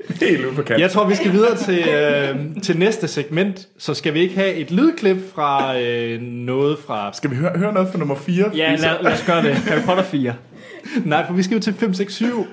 [0.20, 0.80] helt ude på kanten.
[0.80, 3.68] Jeg tror, vi skal videre til, øh, til næste segment.
[3.78, 7.12] Så skal vi ikke have et lydklip fra øh, noget fra...
[7.12, 8.50] Skal vi høre, høre noget fra nummer 4?
[8.54, 9.54] Ja, lad, lad os gøre det.
[9.54, 10.34] Harry Potter 4.
[11.04, 12.46] Nej, for vi skal jo til 5, 6, 7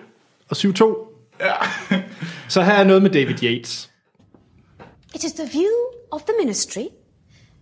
[0.50, 1.08] og 7, 2.
[1.40, 1.54] Ja.
[2.48, 3.90] så her er noget med David Yates.
[5.16, 5.72] It is the view
[6.12, 6.86] of the ministry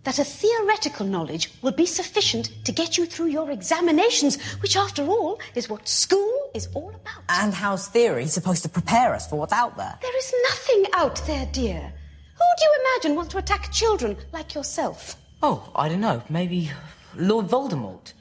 [0.04, 5.02] that a theoretical knowledge will be sufficient to get you through your examinations, which, after
[5.04, 7.24] all, is what school is all about.
[7.28, 9.98] And how's theory supposed to prepare us for what's out there?
[10.00, 11.80] There is nothing out there, dear.
[11.80, 15.16] Who do you imagine wants to attack children like yourself?
[15.42, 16.22] Oh, I don't know.
[16.28, 16.70] Maybe
[17.16, 18.12] Lord Voldemort.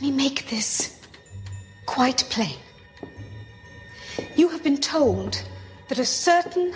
[0.00, 0.98] Let me make this
[1.84, 2.56] quite plain.
[4.34, 5.42] You have been told
[5.88, 6.72] that a certain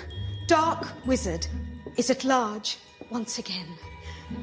[0.46, 1.46] dark wizard
[1.96, 2.76] is at large
[3.10, 3.66] once again.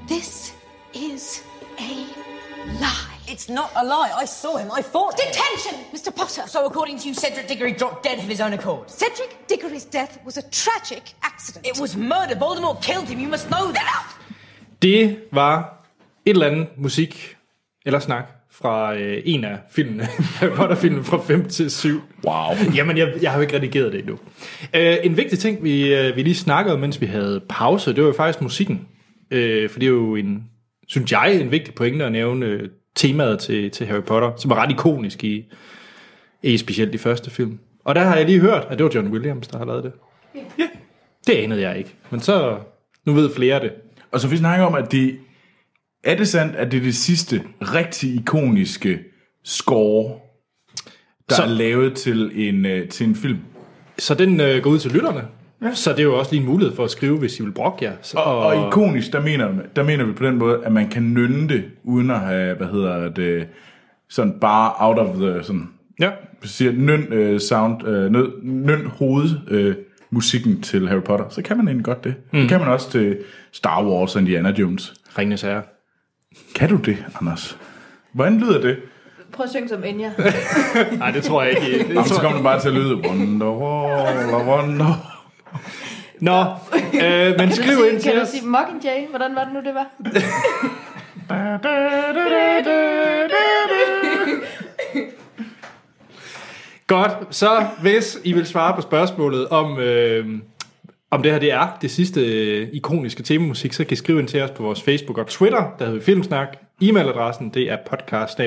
[0.07, 0.53] This
[0.95, 1.43] is
[1.79, 2.07] a
[2.79, 3.17] lie.
[3.27, 4.11] It's not a lie.
[4.15, 4.71] I saw him.
[4.71, 5.27] I fought him.
[5.27, 6.15] Detention, Mr.
[6.15, 6.47] Potter!
[6.47, 8.89] So, according to you, Cedric Diggory dropped dead of his own accord.
[8.89, 11.67] Cedric Diggory's death was a tragic accident.
[11.67, 12.35] It was murder.
[12.35, 13.19] Voldemort killed him.
[13.19, 14.07] You must know that.
[14.81, 15.83] Det var
[16.25, 17.37] et eller andet musik
[17.85, 20.03] eller snak fra øh, en af filmene,
[20.39, 22.01] Harry Potter-filmen fra 5 til 7.
[22.25, 22.73] Wow.
[22.75, 24.17] Jamen, jeg, jeg har jo ikke redigeret det endnu.
[24.75, 28.03] Øh, en vigtig ting, vi, øh, vi lige snakkede om, mens vi havde pause, det
[28.03, 28.87] var jo faktisk musikken.
[29.31, 30.43] Øh, for det er jo en,
[30.87, 34.55] synes jeg, en vigtig pointe at nævne øh, temaet til, til Harry Potter, som er
[34.55, 35.45] ret ikonisk i,
[36.43, 37.59] i specielt de første film.
[37.85, 39.91] Og der har jeg lige hørt, at det var John Williams, der har lavet det.
[40.59, 40.67] Ja.
[41.27, 41.95] Det anede jeg ikke.
[42.09, 42.57] Men så,
[43.05, 43.71] nu ved flere det.
[44.11, 45.17] Og så vi snakker om, at det...
[46.03, 48.99] Er det sandt, at det er det sidste rigtig ikoniske
[49.43, 50.13] score,
[51.29, 53.37] der Så- er lavet til en, øh, til en film?
[53.97, 55.21] Så den øh, går ud til lytterne.
[55.63, 55.73] Ja.
[55.73, 57.85] Så det er jo også lige en mulighed for at skrive, hvis I vil brokke
[57.85, 57.93] jer.
[58.01, 61.03] Så, Og, og ikonisk, der mener, der mener vi på den måde, at man kan
[61.03, 63.47] nynne det, uden at have, hvad hedder det,
[64.09, 66.11] sådan bare out of the, sådan, Ja.
[66.43, 69.75] siger, nyn øh, sound, øh, nød, nyn hoved, øh,
[70.11, 72.15] musikken til Harry Potter, så kan man egentlig godt det.
[72.33, 72.39] Mm.
[72.39, 73.17] Det kan man også til
[73.51, 74.93] Star Wars og Indiana Jones.
[75.17, 75.61] Ringnes Herre.
[76.55, 77.57] Kan du det, Anders?
[78.13, 78.77] Hvordan lyder det?
[79.31, 80.11] Prøv at synge som Enya.
[80.97, 81.79] Nej, det tror jeg ikke.
[81.83, 85.17] Det Jamen, så kommer det bare til at lyde Wonderwall, Wonder.
[86.19, 86.41] Nå,
[87.03, 88.27] øh, men skriv ind Kan til du os.
[88.29, 89.07] sige Mockingjay?
[89.09, 89.87] Hvordan var det nu, det var?
[96.87, 100.25] Godt, så hvis I vil svare på spørgsmålet om, øh,
[101.11, 104.27] om det her det er det sidste øh, ikoniske temamusik, så kan I skrive ind
[104.27, 106.47] til os på vores Facebook og Twitter, der hedder Filmsnak.
[106.83, 108.39] E-mailadressen, det er podcast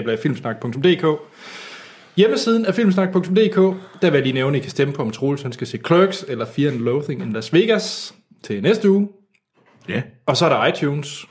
[2.16, 3.56] Hjemmesiden er filmsnak.dk.
[4.02, 5.78] Der vil jeg lige nævne, at I kan stemme på, om Troels han skal se
[5.86, 9.08] Clerks eller Fear and Loathing in Las Vegas til næste uge.
[9.88, 10.02] Ja.
[10.26, 11.26] Og så er der iTunes,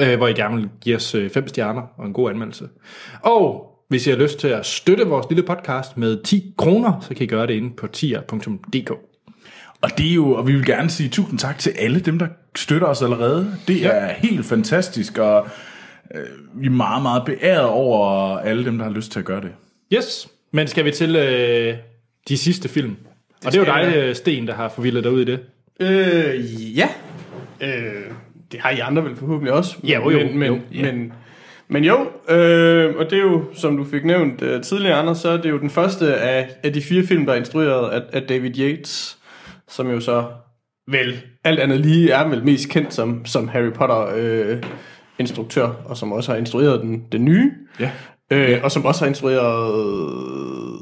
[0.00, 2.68] øh, hvor I gerne vil give os øh, fem stjerner og en god anmeldelse.
[3.22, 7.14] Og hvis I har lyst til at støtte vores lille podcast med 10 kroner, så
[7.14, 9.11] kan I gøre det inde på tier.dk.
[9.82, 12.26] Og det er jo, og vi vil gerne sige tusind tak til alle dem, der
[12.56, 13.54] støtter os allerede.
[13.68, 15.48] Det er helt fantastisk, og
[16.14, 16.20] øh,
[16.54, 19.50] vi er meget, meget beæret over alle dem, der har lyst til at gøre det.
[19.94, 21.74] Yes, men skal vi til øh,
[22.28, 22.96] de sidste film?
[23.44, 24.08] Og det er jo dig, vi.
[24.08, 25.40] øh, Sten, der har forvildet dig ud i det.
[25.80, 26.88] Øh, ja.
[27.60, 28.02] Øh,
[28.52, 29.76] det har I andre vel forhåbentlig også.
[29.84, 30.92] Ja, jo, jo, Men, men, jo, ja.
[30.92, 31.12] men,
[31.68, 35.28] men jo, øh, og det er jo, som du fik nævnt øh, tidligere, Anders, så
[35.28, 38.22] er det jo den første af, af de fire film, der er instrueret af, af
[38.22, 39.18] David Yates,
[39.72, 40.24] som jo så
[40.90, 44.62] vel alt andet lige er vel mest kendt som, som Harry Potter øh,
[45.18, 47.90] instruktør, og som også har instrueret den, den nye, Ja.
[48.32, 50.78] øh, og som også har instrueret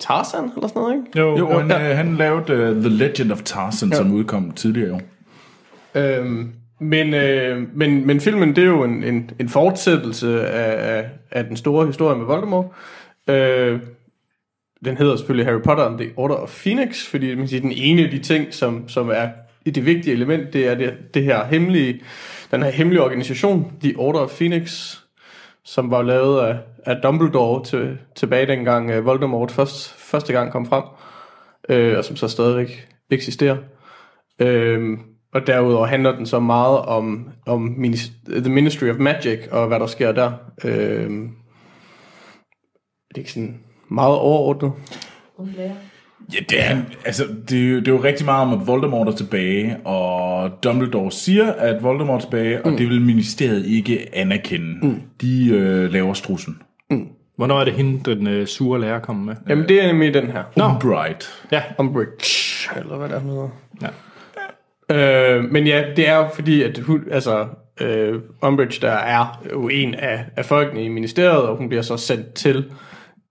[0.00, 1.18] Tarzan eller sådan noget, ikke?
[1.18, 3.96] Jo, Jo, han, øh, han lavede uh, The Legend of Tarzan, ja.
[3.96, 5.00] som udkom tidligere i år.
[5.94, 11.08] Øhm, men, øh, men, men filmen, det er jo en, en, en fortsættelse af, af,
[11.30, 12.66] af den store historie med Voldemort.
[13.30, 13.80] Øh,
[14.84, 18.04] den hedder selvfølgelig Harry Potter and the Order of Phoenix, fordi man siger, den ene
[18.04, 19.28] af de ting, som, som er
[19.64, 22.02] i det vigtige element, det er det, det her hemmelige,
[22.50, 24.96] den her hemmelige organisation, The Order of Phoenix,
[25.64, 30.66] som var lavet af, af Dumbledore til, tilbage dengang øh, Voldemort først, første gang kom
[30.66, 30.84] frem,
[31.68, 33.56] øh, og som så stadigvæk eksisterer.
[34.38, 34.98] Øh,
[35.32, 39.80] og derudover handler den så meget om, om minis- The Ministry of Magic og hvad
[39.80, 40.32] der sker der.
[40.64, 41.10] Øh,
[43.08, 43.60] det er ikke sådan
[43.92, 44.72] meget overordnet.
[46.34, 49.08] Ja, det er, altså, det, er jo, det er jo rigtig meget om, at Voldemort
[49.08, 54.86] er tilbage, og Dumbledore siger, at Voldemort er tilbage, og det vil ministeriet ikke anerkende.
[54.86, 55.00] Mm.
[55.20, 56.58] De øh, laver strussen.
[57.36, 59.34] Hvornår er det hende, den øh, sure lærer kommer med?
[59.48, 60.42] Jamen det er nemlig den her.
[60.56, 60.78] No.
[60.80, 61.46] Bright.
[61.52, 63.48] Ja, Umbridge, eller hvad der hedder.
[63.82, 63.88] ja.
[64.90, 67.46] Øh, men ja, det er jo fordi, at hun, altså,
[67.80, 71.96] øh, Umbridge, der er jo en af, af folkene i ministeriet, og hun bliver så
[71.96, 72.64] sendt til,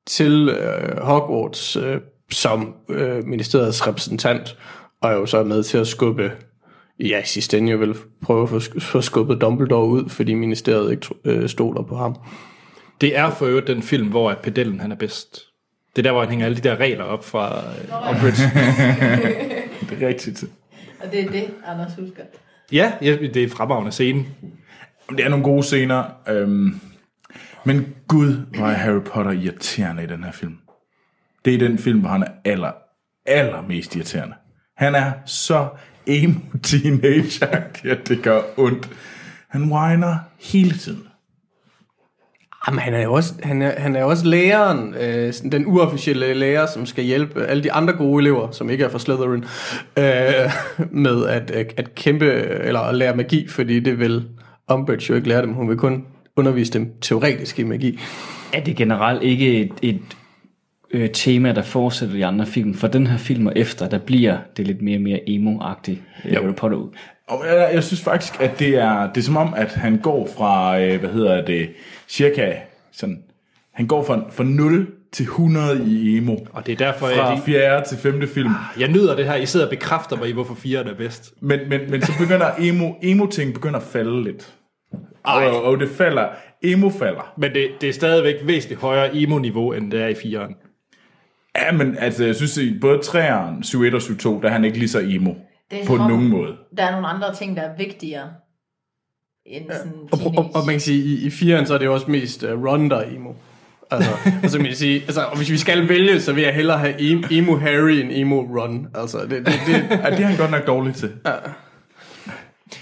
[0.08, 4.58] til øh, Hogwarts øh, som øh, ministeriets repræsentant,
[5.02, 6.32] og er jo så med til at skubbe,
[7.00, 10.92] ja, i sidste ende jo vil prøve at få, få skubbet Dumbledore ud, fordi ministeriet
[10.92, 12.16] ikke øh, stoler på ham.
[13.02, 15.42] Det er for øvrigt den film, hvor at pedellen han er bedst.
[15.96, 18.44] Det er der, hvor han hænger alle de der regler op fra øh, Umbridge.
[19.90, 20.44] Det er rigtigt.
[21.04, 22.24] Og det er det, Anders husker.
[22.72, 24.26] ja, ja, det er fremragende scene.
[25.10, 26.04] Det er nogle gode scener.
[26.30, 26.80] Øhm,
[27.66, 30.58] men gud, hvor er Harry Potter irriterende i den her film.
[31.46, 32.72] Det er den film, hvor han er aller,
[33.26, 34.36] allermest irriterende.
[34.78, 35.68] Han er så
[36.08, 37.46] emo teenage
[37.92, 38.90] at det gør ondt.
[39.50, 41.04] Han whiner hele tiden.
[42.68, 46.66] Jamen, han er jo også, han er, han er også læreren, øh, den uofficielle lærer,
[46.66, 49.44] som skal hjælpe alle de andre gode elever, som ikke er fra Slytherin,
[49.98, 50.52] øh,
[50.92, 54.30] med at, at, at kæmpe, eller at lære magi, fordi det vil
[54.72, 55.54] Umbridge jo ikke lære dem.
[55.54, 56.06] Hun vil kun
[56.36, 58.00] undervise dem teoretisk i magi.
[58.54, 60.02] Er det generelt ikke et, et
[60.92, 62.74] øh, tema, der fortsætter i andre film?
[62.74, 66.34] For den her film og efter, der bliver det lidt mere og mere emo-agtigt øh,
[66.34, 66.90] Harry Potter ud.
[67.28, 70.30] Og jeg, jeg synes faktisk, at det er, det er som om, at han går
[70.38, 71.70] fra, øh, hvad hedder det,
[72.08, 72.54] cirka
[72.92, 73.24] sådan,
[73.72, 76.36] han går fra, fra 0 til 100 i emo.
[76.52, 78.52] Og det er derfor, Fra jeg, fjerde til femte film.
[78.80, 79.36] jeg nyder det her.
[79.36, 81.34] I sidder og bekræfter mig i, hvorfor 4 er bedst.
[81.40, 84.54] Men, men, men så begynder emo, emo-ting begynder at falde lidt.
[85.24, 86.28] Og, og det falder,
[86.62, 87.34] emo falder.
[87.38, 90.68] Men det, det er stadigvæk væsentligt højere emo-niveau, end det er i 4'eren.
[91.58, 94.52] Ja, men altså, jeg synes, i både 3'eren, 7 1 og 7 2, der er
[94.52, 95.34] han ikke lige så emo.
[95.72, 96.56] Det er På som om, nogen måde.
[96.78, 98.30] Der er nogle andre ting, der er vigtigere
[99.46, 101.94] end sådan Og, og, og man kan sige, i, i firen, så er det jo
[101.94, 103.34] også mest uh, Ron, der er emo.
[103.92, 104.12] Altså,
[104.44, 107.24] altså, man sige, altså, og hvis vi skal vælge, så vil jeg hellere have em,
[107.32, 108.88] emo Harry end emo Ron.
[108.96, 111.12] Altså, det, det, det, Ja, det er han godt nok dårlig til.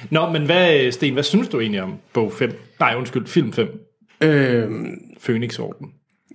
[0.10, 2.52] Nå, men hvad, Sten, hvad synes du egentlig om bog 5?
[2.80, 3.68] Nej, undskyld, film 5.
[4.22, 4.86] øhm,
[5.26, 5.88] Phoenix-orden.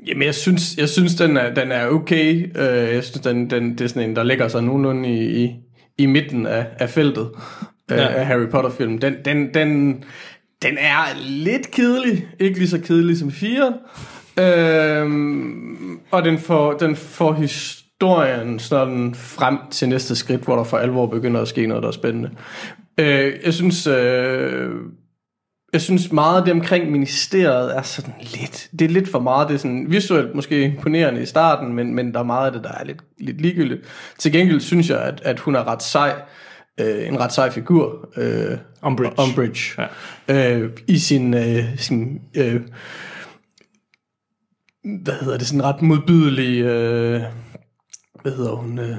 [0.06, 2.50] Jamen, jeg synes, jeg synes den, er, den er okay.
[2.58, 5.50] Øh, jeg synes, den, den, det er sådan en, der lægger sig nogenlunde i, i,
[5.98, 7.28] i midten af, af feltet
[7.92, 8.06] øh, Ja.
[8.08, 8.98] af Harry Potter-film.
[8.98, 10.04] Den, den, den,
[10.62, 12.26] den er lidt kedelig.
[12.40, 13.74] Ikke lige så kedelig som 4.
[14.40, 20.76] Øhm, og den får, den får historien sådan frem til næste skridt, hvor der for
[20.76, 22.30] alvor begynder at ske noget, der er spændende.
[22.98, 23.86] Øh, jeg synes...
[23.86, 24.70] Øh,
[25.72, 29.48] jeg synes meget af det omkring ministeriet er sådan lidt, det er lidt for meget,
[29.48, 32.64] det er sådan visuelt måske imponerende i starten, men, men der er meget af det,
[32.64, 33.82] der er lidt, lidt ligegyldigt.
[34.18, 36.22] Til gengæld synes jeg, at, at hun er ret sej,
[36.80, 39.14] øh, en ret sej figur, øh, Umbridge.
[39.18, 39.82] Umbridge
[40.28, 40.58] ja.
[40.58, 42.60] øh, i sin, øh, sin øh,
[44.84, 47.22] hvad hedder det, sådan ret modbydelig, øh,
[48.22, 48.96] hvad hedder hun, øh,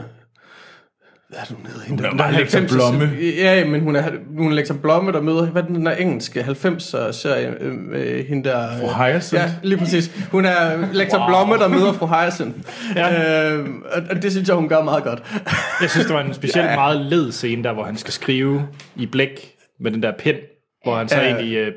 [1.30, 1.82] hvad er det, hun hedder?
[1.82, 3.12] Hende, Hun er den der meget Alexa 90'er Blomme.
[3.38, 4.04] Ja, men hun er,
[4.38, 8.26] hun er Alexa Blomme, der møder, hvad er den der engelske 90'er serie, øh, øh,
[8.26, 8.78] hende der...
[8.80, 9.44] Fru Hyacinth?
[9.44, 10.28] Ja, lige præcis.
[10.32, 10.56] Hun er
[10.94, 11.28] Alexa wow.
[11.28, 12.58] Blomme, der møder fru Hyacinth.
[12.96, 13.54] ja.
[13.54, 15.24] øh, og, og det synes jeg, hun gør meget godt.
[15.82, 16.76] Jeg synes, det var en specielt ja.
[16.76, 20.36] meget led scene der, hvor han skal skrive i blæk med den der pen,
[20.84, 21.26] hvor han så Ja.
[21.28, 21.72] egentlig øh,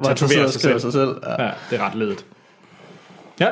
[0.00, 0.80] Hvor han så sidder tatoverer sig selv.
[0.80, 1.08] sig selv.
[1.38, 1.42] Ja.
[1.44, 2.24] Ja, det er ret ledet.
[3.40, 3.46] Ja,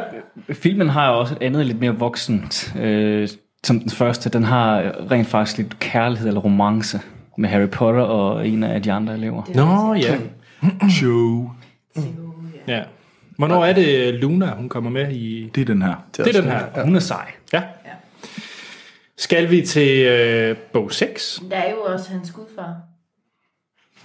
[0.53, 3.29] Filmen har jo også et andet lidt mere voksent, øh,
[3.65, 4.31] som den første.
[4.31, 7.01] Den har rent faktisk lidt kærlighed eller romance
[7.39, 9.43] med Harry Potter og en af de andre elever.
[9.55, 10.19] Nå ja.
[11.03, 11.51] Joe.
[12.69, 12.83] ja.
[13.39, 15.51] Hvornår er det Luna, hun kommer med i...
[15.55, 15.95] Det er den her.
[16.17, 16.85] Det er den her.
[16.85, 17.33] Hun er sej.
[17.53, 17.63] Ja.
[19.17, 21.43] Skal vi til øh, bog 6?
[21.51, 22.77] Der er jo også hans gudfar.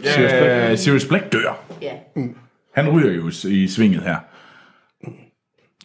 [0.04, 1.60] Sirius Black, Sirius Black dør.
[1.82, 1.92] Ja.
[2.76, 4.18] Han ryger jo i svinget her.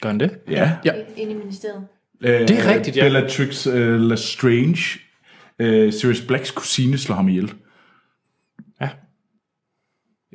[0.01, 0.39] Gør han det?
[0.51, 0.73] Ja.
[0.85, 0.93] Ja.
[1.17, 1.87] Ind i ministeriet.
[2.23, 3.05] Det er rigtigt, ja.
[3.05, 4.99] Bellatrix uh, Lestrange,
[5.63, 7.55] uh, Sirius Blacks kusine, slår ham ihjel.
[8.81, 8.89] Ja.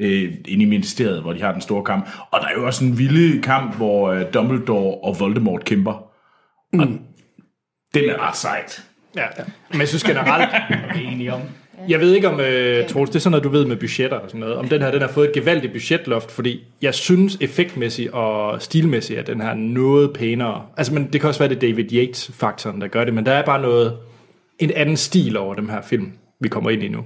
[0.01, 2.09] Uh, inde i ministeriet, hvor de har den store kamp.
[2.31, 6.11] Og der er jo også en vilde kamp, hvor uh, Dumbledore og Voldemort kæmper.
[6.73, 6.79] Mm.
[6.79, 6.87] Og
[7.93, 8.85] den er ret sejt.
[9.15, 9.27] Ja.
[9.71, 10.49] Men jeg synes generelt...
[11.11, 11.41] enige om.
[11.87, 14.29] Jeg ved ikke om, øh, Troels, det er sådan noget, du ved med budgetter og
[14.29, 14.55] sådan noget.
[14.55, 19.19] Om den her, den har fået et gevaldigt budgetloft, fordi jeg synes effektmæssigt og stilmæssigt,
[19.19, 20.65] at den her er noget pænere.
[20.77, 23.31] Altså, men det kan også være, det er David Yates-faktoren, der gør det, men der
[23.31, 23.97] er bare noget,
[24.59, 27.05] en anden stil over den her film, vi kommer ind i nu.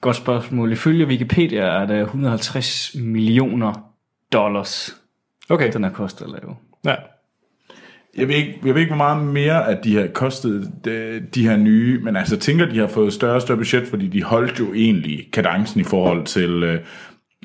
[0.00, 0.72] Godt spørgsmål.
[0.72, 3.72] Ifølge Wikipedia er det 150 millioner
[4.32, 4.96] dollars,
[5.50, 5.72] Okay.
[5.72, 6.56] den har kostet at lave.
[6.86, 6.94] Ja.
[8.18, 11.48] Jeg ved, ikke, jeg ved ikke, hvor meget mere, at de har kostet de, de
[11.48, 14.60] her nye, men altså tænker, de har fået større og større budget, fordi de holdt
[14.60, 16.80] jo egentlig kadencen i forhold til, øh,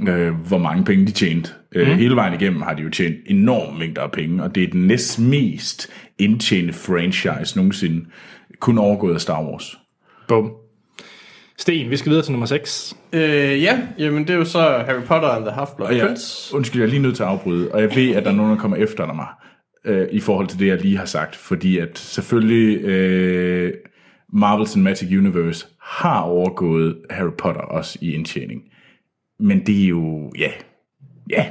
[0.07, 1.51] øh, hvor mange penge de tjente.
[1.75, 1.81] Mm.
[1.81, 4.87] Hele vejen igennem har de jo tjent enorme mængder af penge, og det er den
[4.87, 8.05] næst mest indtjente franchise nogensinde,
[8.59, 9.77] kun overgået af Star Wars.
[10.27, 10.51] Bum.
[11.57, 12.95] Sten, vi skal videre til nummer 6.
[13.13, 13.21] Øh,
[13.63, 16.55] ja, jamen det er jo så Harry Potter and the Half-Blood Prince.
[16.55, 18.51] undskyld, jeg er lige nødt til at afbryde, og jeg ved, at der er nogen,
[18.51, 19.27] der kommer efter mig,
[19.85, 23.73] øh, i forhold til det, jeg lige har sagt, fordi at selvfølgelig øh,
[24.33, 28.61] Marvel Cinematic Universe har overgået Harry Potter også i indtjening.
[29.39, 30.51] Men det er jo, ja,
[31.29, 31.45] ja,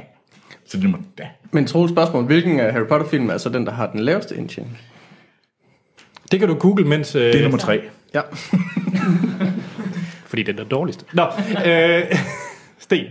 [0.65, 1.27] så det må, ja.
[1.51, 4.77] Men Troels spørgsmål, hvilken af Harry Potter-film er så den, der har den laveste indtjening?
[6.31, 7.15] Det kan du google, mens...
[7.15, 7.81] Øh, Det er nummer tre.
[8.13, 8.21] Ja.
[10.25, 11.05] Fordi det er den dårligste.
[11.13, 11.23] Nå,
[11.65, 12.03] øh,
[12.79, 13.05] Sten.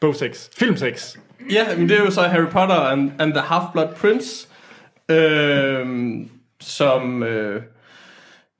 [0.00, 0.50] Bog 6.
[0.58, 1.18] Film 6.
[1.52, 4.48] Ja, men det er jo så Harry Potter and, and the Half-Blood Prince,
[5.10, 5.86] øh,
[6.60, 7.62] som, øh,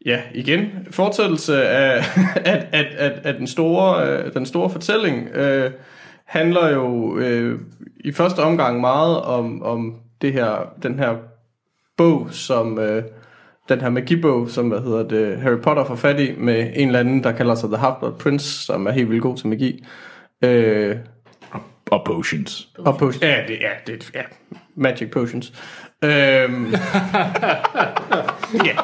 [0.06, 2.04] ja, igen, fortsættelse af,
[2.44, 5.70] af, af, af, af den, store, øh, den store fortælling, øh,
[6.24, 7.60] handler jo øh,
[8.04, 11.16] i første omgang meget om, om det her, den her
[11.96, 12.78] bog, som...
[12.78, 13.02] Øh,
[13.68, 17.00] den her magibog, som hvad hedder det, Harry Potter får fat i, med en eller
[17.00, 19.84] anden, der kalder sig The Half-Blood Prince, som er helt vildt god til magi.
[20.44, 20.96] Øh,
[21.90, 22.68] Og Potions.
[22.78, 23.22] og potions.
[23.22, 24.22] Ja, det ja, det, ja.
[24.74, 25.52] Magic potions.
[26.04, 26.72] Øhm,
[28.54, 28.76] ja.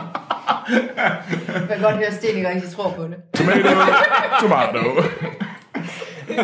[0.68, 3.16] Jeg kan godt høre, at Sten ikke rigtig tror på det.
[3.34, 3.68] Tomato.
[4.40, 5.02] Tomato.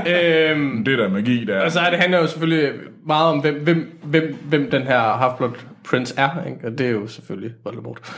[0.07, 1.65] øhm, Det er der magi, der er.
[1.65, 2.73] og så er det handler jo selvfølgelig
[3.07, 6.45] meget om, hvem, hvem, hvem, hvem den her Half-Blood Prince er.
[6.47, 6.59] Ikke?
[6.67, 8.13] Og det er jo selvfølgelig Voldemort.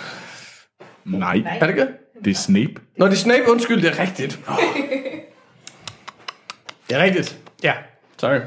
[1.05, 1.87] Nej, Er det ikke?
[2.25, 2.75] det er Snape.
[2.99, 3.51] Nå, det er Snape.
[3.51, 4.41] Undskyld, det er rigtigt.
[6.89, 7.39] Det er rigtigt.
[7.63, 7.73] Ja.
[8.19, 8.39] Sorry.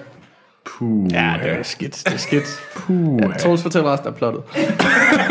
[0.68, 1.14] Puh.
[1.14, 2.04] Ja, det er skidt.
[2.06, 2.64] Det er skidt.
[2.76, 3.20] Puh.
[3.22, 4.44] Ja, Troels, fortæl resten af plottet.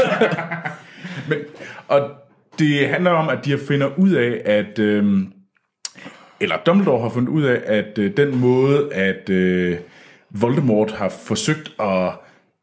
[1.28, 1.39] Men,
[1.89, 2.11] og
[2.59, 4.78] det handler om, at de har finder ud af, at...
[4.78, 5.32] Øhm,
[6.41, 9.76] eller Dumbledore har fundet ud af, at øh, den måde, at øh,
[10.30, 12.12] Voldemort har forsøgt at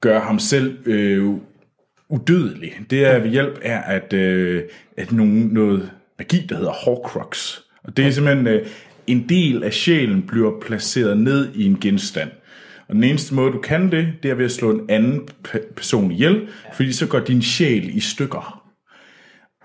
[0.02, 1.34] gøre ham selv øh,
[2.10, 4.64] udødelig, det er ved hjælp af, at, øh,
[4.98, 7.60] at nogen, noget magi, der hedder Horcrux.
[7.84, 8.68] Og det er simpelthen øh,
[9.08, 12.30] en del af sjælen bliver placeret ned i en genstand.
[12.90, 15.74] Og den eneste måde, du kan det, det er ved at slå en anden pe-
[15.76, 18.70] person ihjel, fordi så går din sjæl i stykker.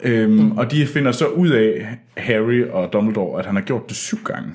[0.03, 0.59] Øhm, mm.
[0.59, 4.19] Og de finder så ud af, Harry og Dumbledore, at han har gjort det syv
[4.25, 4.51] gange.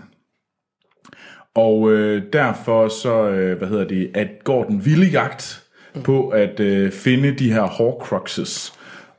[1.56, 5.64] Og øh, derfor så, øh, hvad hedder det, at går den vilde jagt
[6.04, 8.74] på at øh, finde de her Horcruxes,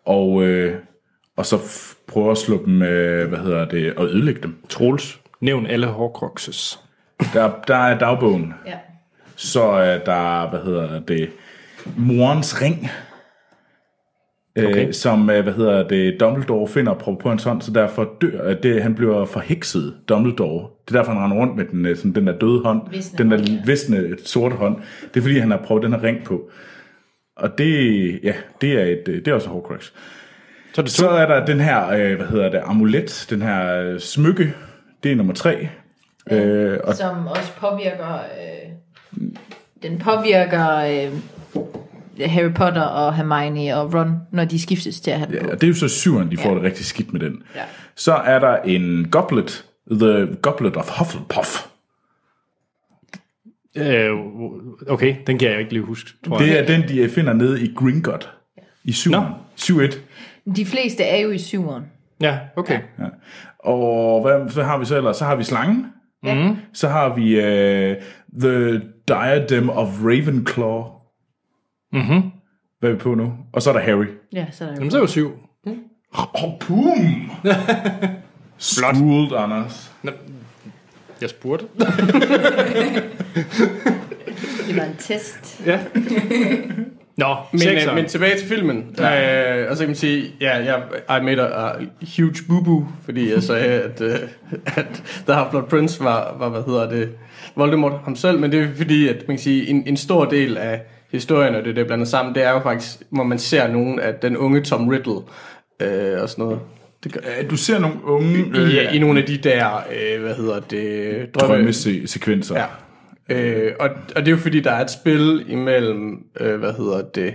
[0.06, 0.74] og, øh,
[1.36, 4.56] og så f- prøve at slå dem, øh, hvad hedder det, og ødelægge dem.
[4.68, 5.20] Troels.
[5.40, 6.80] Nævn alle Horcruxes.
[7.32, 8.54] Der, der er dagbogen.
[8.66, 8.78] Ja.
[9.44, 11.30] Så er der, hvad hedder det,
[11.96, 12.90] morens ring,
[14.56, 14.68] okay.
[14.68, 14.86] Okay.
[14.86, 18.48] øh, som, øh, hvad hedder det, Dumbledore finder på, på hans hånd, så derfor dør,
[18.48, 20.68] øh, det, han bliver forhekset, Dumbledore.
[20.88, 23.18] Det er derfor, han render rundt med den, øh, sådan, den der døde hånd, Visne
[23.18, 23.60] den der hånd, ja.
[23.66, 24.76] visne sorte hånd.
[25.14, 26.50] Det er fordi, han har prøvet den her ring på.
[27.36, 29.92] Og det, ja, det er, et, øh, det er også Horcrux.
[30.74, 33.80] Så er det Så er der den her, øh, hvad hedder det, amulet, den her
[33.80, 34.54] øh, smykke.
[35.02, 35.68] Det er nummer tre.
[36.30, 38.14] Øh, og Som også påvirker...
[38.14, 38.73] Øh,
[39.82, 41.12] den påvirker øh,
[42.30, 45.46] Harry Potter og Hermione og Ron, når de skiftes til at have den på.
[45.46, 46.54] Ja, og det er jo så syveren, de får Ja.
[46.54, 47.42] det rigtig skidt med den.
[47.56, 47.62] Ja.
[47.96, 51.66] Så er der en goblet, The Goblet of Hufflepuff.
[53.76, 54.10] Øh,
[54.88, 56.48] okay, den kan jeg ikke lige huske, tror jeg.
[56.48, 58.28] Det er den, de finder nede i Gringotts
[58.84, 59.24] i syveren.
[59.68, 59.82] Nå.
[59.82, 59.98] 7-1.
[60.56, 61.84] De fleste er jo i syveren.
[62.20, 62.78] Ja, okay.
[62.98, 63.04] Ja.
[63.58, 65.16] Og hvad så har vi så ellers?
[65.16, 65.86] Så har vi slangen.
[66.24, 66.48] Ja.
[66.48, 66.56] Mm.
[66.72, 67.38] Så har vi
[67.90, 67.96] uh,
[68.40, 70.84] The Diadem of Ravenclaw.
[71.92, 72.22] Mhm.
[72.80, 73.32] Hvad er vi på nu?
[73.52, 74.06] Og så er der Harry.
[74.32, 75.32] Ja, så er der Jamen, så er jo syv.
[76.12, 77.30] Oh, boom!
[78.58, 79.92] Schooled, Anders.
[81.20, 81.66] Jeg spurgte.
[84.68, 85.62] Det var en test.
[85.66, 85.80] Ja.
[87.16, 88.94] Nå, Men, øh, men tilbage til filmen.
[88.98, 89.62] Ja.
[89.62, 90.82] Øh, og så kan man sige, ja, jeg
[91.20, 91.72] I made a, a
[92.16, 94.14] huge boo-boo, fordi jeg sagde, at, øh,
[94.66, 97.12] at The Half-Blood Prince var, var, hvad hedder det,
[97.56, 100.56] Voldemort ham selv, men det er fordi, at man kan sige, en, en stor del
[100.56, 100.82] af
[101.12, 104.00] historien, og det, det er blandet sammen, det er jo faktisk, hvor man ser nogen
[104.00, 105.20] af den unge Tom Riddle
[105.82, 106.60] øh, og sådan noget.
[107.04, 110.34] Det gør, Øh, Du ser nogle unge i, i nogle af de der, øh, hvad
[110.34, 112.56] hedder det, drømme, drømmesekvenser.
[112.56, 112.66] Ja.
[113.36, 117.02] Øh, og, og det er jo fordi, der er et spil imellem, øh, hvad hedder
[117.02, 117.34] det,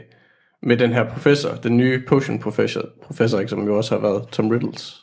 [0.64, 4.28] med den her professor, den nye potion professor, professor ikke, som jo også har været
[4.32, 4.96] Tom Riddles.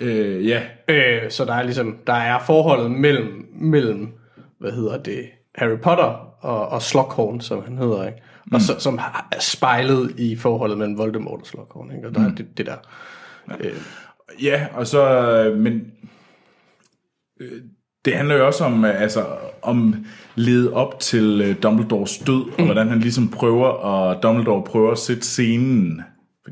[0.00, 0.60] Øh, ja.
[0.88, 4.08] Øh, så der er ligesom, der er forholdet mellem, mellem
[4.64, 8.18] hvad hedder det, Harry Potter og, og Slughorn, som han hedder, ikke?
[8.52, 8.98] Og så, som
[9.32, 12.08] er spejlet i forholdet mellem Voldemort og Slughorn, ikke?
[12.08, 12.76] Og der er det, det der.
[14.42, 15.92] Ja, og så, øh, men
[17.40, 17.60] øh,
[18.04, 19.26] det handler jo også om, øh, altså,
[19.62, 24.92] om lede op til øh, Dumbledores død, og hvordan han ligesom prøver, og Dumbledore prøver
[24.92, 26.02] at sætte scenen,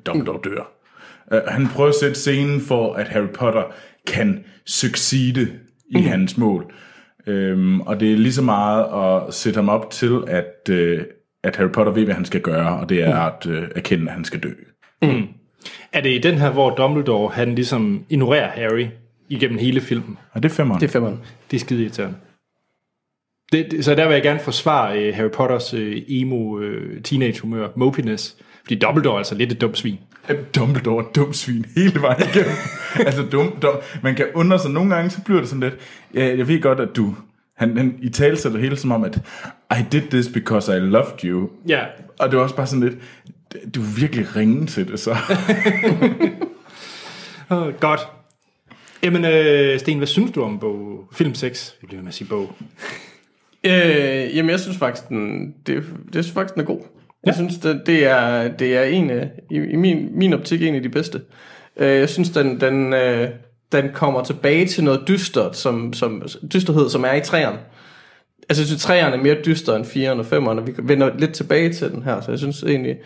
[0.07, 0.73] Dumbledore dør,
[1.33, 3.63] Øh, han prøver at sætte scenen for, at Harry Potter
[4.07, 5.49] kan succede
[5.91, 6.03] i mm.
[6.03, 6.75] hans mål.
[7.27, 11.03] Øhm, og det er lige så meget at sætte ham op til, at, øh,
[11.43, 14.13] at Harry Potter ved, hvad han skal gøre, og det er at øh, erkende, at
[14.13, 14.51] han skal dø.
[15.93, 18.87] Er det i den her, hvor Dumbledore, han ligesom ignorerer Harry
[19.29, 20.19] igennem hele filmen?
[20.33, 20.81] Og det er femmeren.
[20.81, 21.21] Det er femmeren.
[21.51, 22.17] Det er skide irriterende.
[23.53, 27.69] Det, det, så der vil jeg gerne forsvare uh, Harry Potters uh, emo uh, teenage-humør,
[27.77, 28.37] mopiness.
[28.63, 29.99] Fordi Dumbledore er altså lidt et dumt svin.
[30.57, 32.53] Dumbledore er dum svin hele vejen igennem.
[33.07, 33.75] altså dum, dum.
[34.03, 35.75] Man kan undre sig, nogle gange, så bliver det sådan lidt,
[36.15, 37.15] ja, jeg ved godt, at du,
[37.57, 39.19] han, han i tale sætter hele som om, at
[39.71, 41.51] I did this because I loved you.
[41.69, 41.85] Ja,
[42.19, 42.95] Og det var også bare sådan lidt,
[43.75, 45.11] du er virkelig ringe til det, så.
[47.51, 48.01] oh, godt.
[49.03, 51.75] Jamen, øh, Sten, hvad synes du om bog, film 6?
[51.83, 52.55] Jeg bliver med at sige bog.
[53.65, 56.81] Øh, jamen, jeg synes faktisk, den, det, det synes faktisk, den er god.
[57.27, 60.75] Jeg synes, det, det, er, det er en af, i, i min, min optik en
[60.75, 61.21] af de bedste.
[61.77, 63.29] Øh, jeg synes, den, den, øh,
[63.73, 66.23] den kommer tilbage til noget dystert, som, som,
[66.55, 67.59] dysterhed, som er i træerne.
[68.49, 71.33] Altså, jeg synes, træerne er mere dystre end 4'eren og 5'eren, og vi vender lidt
[71.33, 72.97] tilbage til den her, så jeg synes egentlig...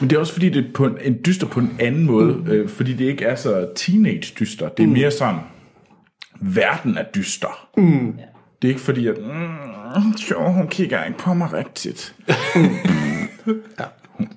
[0.00, 2.34] Men det er også fordi, det er på en, en dyster på en anden måde,
[2.34, 2.50] mm.
[2.50, 4.68] øh, fordi det ikke er så teenage-dyster.
[4.68, 5.40] Det er mere sådan,
[6.40, 7.68] verden er dyster.
[7.76, 8.18] Mm.
[8.62, 12.14] Det er ikke fordi, at mm, jo, hun kigger ikke på mig rigtigt.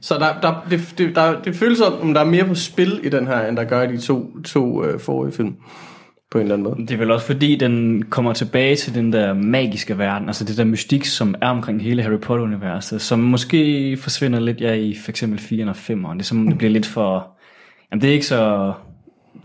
[0.02, 3.00] Så der, der, det, det, der, det føles som, om der er mere på spil
[3.04, 5.56] i den her, end der gør i de to, to øh, forrige film.
[6.32, 6.88] På en eller anden måde.
[6.88, 10.58] Det er vel også fordi, den kommer tilbage til den der magiske verden, altså det
[10.58, 15.10] der mystik, som er omkring hele Harry Potter-universet, som måske forsvinder lidt ja, i for
[15.10, 16.14] eksempel 4'eren og 5'eren.
[16.14, 17.28] Det er som, det bliver lidt for...
[17.92, 18.74] Jamen det er ikke så...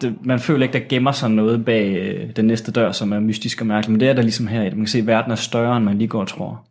[0.00, 3.20] Det, man føler ikke, der gemmer sig noget bag øh, den næste dør, som er
[3.20, 4.62] mystisk og mærkeligt, men det er der ligesom her.
[4.62, 6.64] Man kan se, at verden er større, end man lige går og tror.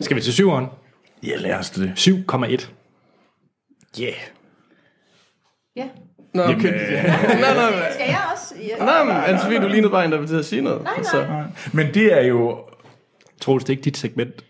[0.00, 0.66] Skal vi til syveren?
[1.26, 1.92] Ja, lad os det.
[1.98, 2.70] 7,1.
[4.00, 4.14] Yeah.
[5.76, 5.88] Ja.
[6.34, 7.02] Nå, okay.
[7.40, 7.92] nej, nej, nej.
[7.92, 8.54] Skal jeg også?
[8.68, 8.84] Ja.
[8.84, 10.82] Nej, men Anne-Sophie, du lignede bare en, der vil til at sige noget.
[10.82, 11.04] Nej, nej.
[11.04, 11.26] Så.
[11.72, 12.58] Men det er jo...
[13.40, 14.44] Troels, det er ikke dit segment.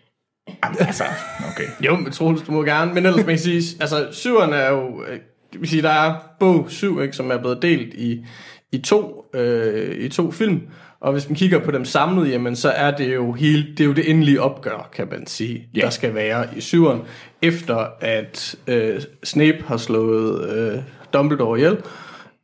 [0.63, 1.03] Altså,
[1.51, 1.85] okay.
[1.85, 2.93] Jo, men Troels, du må gerne.
[2.93, 5.19] Men ellers man kan sige, altså syveren er jo, øh,
[5.53, 8.25] det vil sige, der er bog 7, ikke, som er blevet delt i,
[8.71, 10.61] i, to, øh, i to film.
[11.05, 13.85] Og hvis man kigger på dem samlet, jamen, så er det jo hele, det er
[13.85, 15.83] jo det endelige opgør, kan man sige, yeah.
[15.83, 17.01] der skal være i syveren,
[17.41, 20.79] efter at øh, Snape har slået øh,
[21.13, 21.77] Dumbledore ihjel.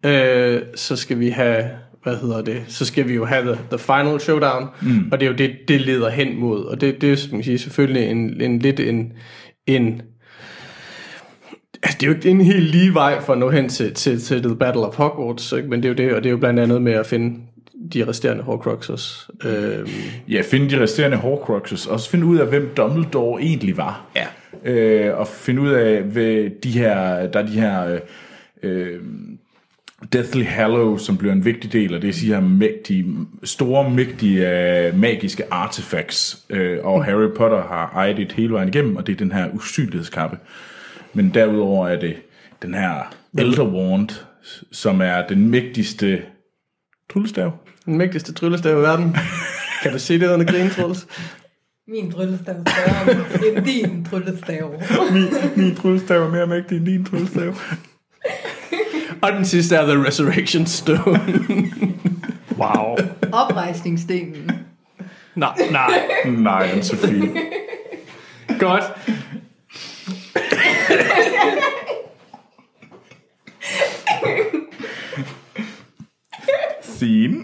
[0.06, 1.70] Øh, så skal vi have,
[2.04, 5.10] hvad hedder det, så skal vi jo have the, the final showdown, mm.
[5.12, 7.44] og det er jo det, det leder hen mod, og det, det er som man
[7.44, 9.14] siger, selvfølgelig en, en lidt en,
[9.68, 10.02] en
[11.84, 14.22] Altså, det er jo ikke en helt lige vej for at nå hen til, til,
[14.22, 15.70] til The Battle of Hogwarts, ikke?
[15.70, 17.40] men det er jo det, og det er jo blandt andet med at finde
[17.94, 19.30] de resterende Horcruxes.
[19.46, 19.88] Øhm,
[20.30, 24.06] Ja, finde de resterende Horcruxes, og så finde ud af, hvem Dumbledore egentlig var.
[24.16, 24.26] ja.
[24.72, 28.00] øh, og finde ud af, hvad de her, der er de her øh,
[28.64, 29.00] øh,
[30.14, 33.06] Deathly Hallows, som bliver en vigtig del af det, de her mægtige,
[33.44, 34.50] store, mægtige
[34.88, 39.14] øh, magiske artifacts, øh, og Harry Potter har ejet det hele vejen igennem, og det
[39.14, 40.38] er den her usynlighedskappe.
[41.14, 42.16] Men derudover er det
[42.62, 44.10] den her Elder Wand,
[44.72, 46.22] som er den mægtigste
[47.14, 47.52] tryllestav.
[47.86, 49.16] Den mægtigste tryllestav i verden.
[49.84, 51.08] kan du se det under grin, Troels?
[51.88, 54.82] Min tryllestav er større end din tryllestav.
[55.14, 57.56] min, min tryllestav er mere mægtig end din tryllestav.
[59.22, 61.22] Og den sidste er The Resurrection Stone.
[62.58, 62.98] Wow.
[63.32, 64.52] Oprejsningsstenen.
[65.36, 66.02] Nej, nej.
[66.26, 67.40] Nej, Anne-Sophie.
[68.60, 68.84] Godt.
[77.02, 77.36] Scene.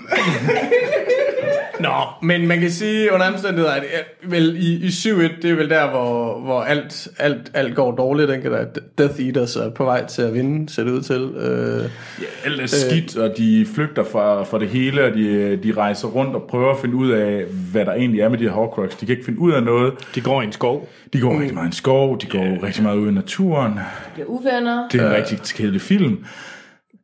[1.80, 1.90] Nå,
[2.22, 3.84] men man kan sige under omstændigheder, at
[4.24, 8.30] vel i, i 7-1, det er vel der, hvor, hvor alt, alt, alt går dårligt.
[8.30, 8.66] Den kan der
[8.98, 11.22] Death Eaters er på vej til at vinde, ser det ud til.
[11.22, 11.90] Øh,
[12.22, 16.08] Ja, alt er skidt, og de flygter fra, fra det hele, og de, de rejser
[16.08, 18.90] rundt og prøver at finde ud af, hvad der egentlig er med de her Horcrux.
[18.96, 19.94] De kan ikke finde ud af noget.
[20.16, 20.90] De går i en skov.
[21.14, 23.74] De går rigtig meget i en skov, de går rigtig meget ud i naturen.
[24.14, 24.88] Bliver uvenner.
[24.92, 26.26] Det er en rigtig kedelig film.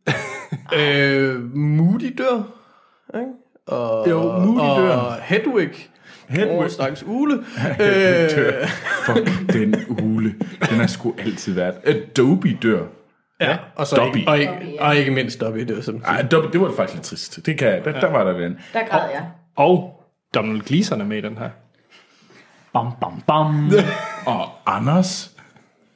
[0.79, 2.43] øh, Moody dør.
[3.15, 3.31] Ikke?
[3.67, 4.91] Og, Jo, Moody dør.
[4.95, 5.69] Og Hedwig.
[6.27, 6.49] Hedwig.
[6.53, 6.71] Hedwig.
[6.71, 7.33] stakkels ule.
[7.79, 8.59] dør.
[8.61, 8.67] øh,
[9.05, 10.35] Fuck den ule.
[10.69, 11.75] Den har sgu altid været.
[11.83, 12.83] Adobe dør.
[13.41, 14.17] ja, og, så Dobby.
[14.17, 16.93] ikke, og, ikke, og ikke mindst Dobby, det var som Ej, Adobe, det var faktisk
[16.95, 17.45] lidt trist.
[17.45, 18.57] Det kan, der, der var der den.
[18.73, 19.25] Der græd jeg.
[19.55, 20.03] Og
[20.35, 21.49] Donald Gleeson er med i den her.
[22.73, 23.71] Bam, bam, bam.
[24.35, 25.31] Og Anders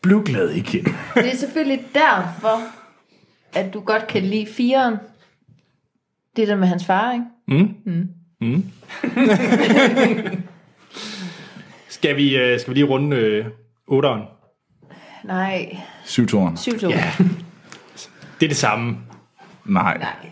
[0.02, 0.84] blev glad igen.
[1.16, 2.60] Det er selvfølgelig derfor,
[3.56, 4.96] at du godt kan lide firen.
[6.36, 7.26] Det der med hans far, ikke?
[11.90, 13.46] Skal vi, øh, skal vi lige runde øh,
[13.92, 14.22] 8'eren?
[15.24, 16.58] Nej, Syv tårn.
[16.58, 17.12] 7 2 Ja.
[18.40, 18.98] Det er det samme.
[19.66, 19.98] Nej.
[19.98, 20.32] Nej.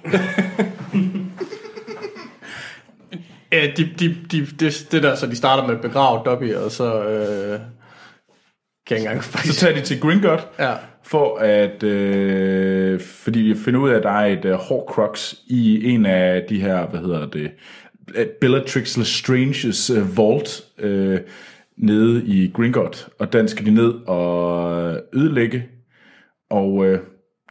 [3.51, 6.71] Ja, de, de, de, det, det der, så de starter med at begrave Dobby, og
[6.71, 7.03] så...
[7.03, 7.59] Øh,
[8.87, 9.59] kan jeg ikke engang Så faktisk...
[9.59, 10.43] tager de til Gringotts.
[10.59, 10.73] Ja.
[11.05, 15.89] For at, øh, fordi de finder ud af, at der er et uh, Horcrux i
[15.89, 17.51] en af de her, hvad hedder det,
[18.15, 21.19] øh, Bellatrix Lestranges uh, vault øh,
[21.77, 25.65] nede i Gringotts, og den skal de ned og ødelægge,
[26.49, 26.99] og øh,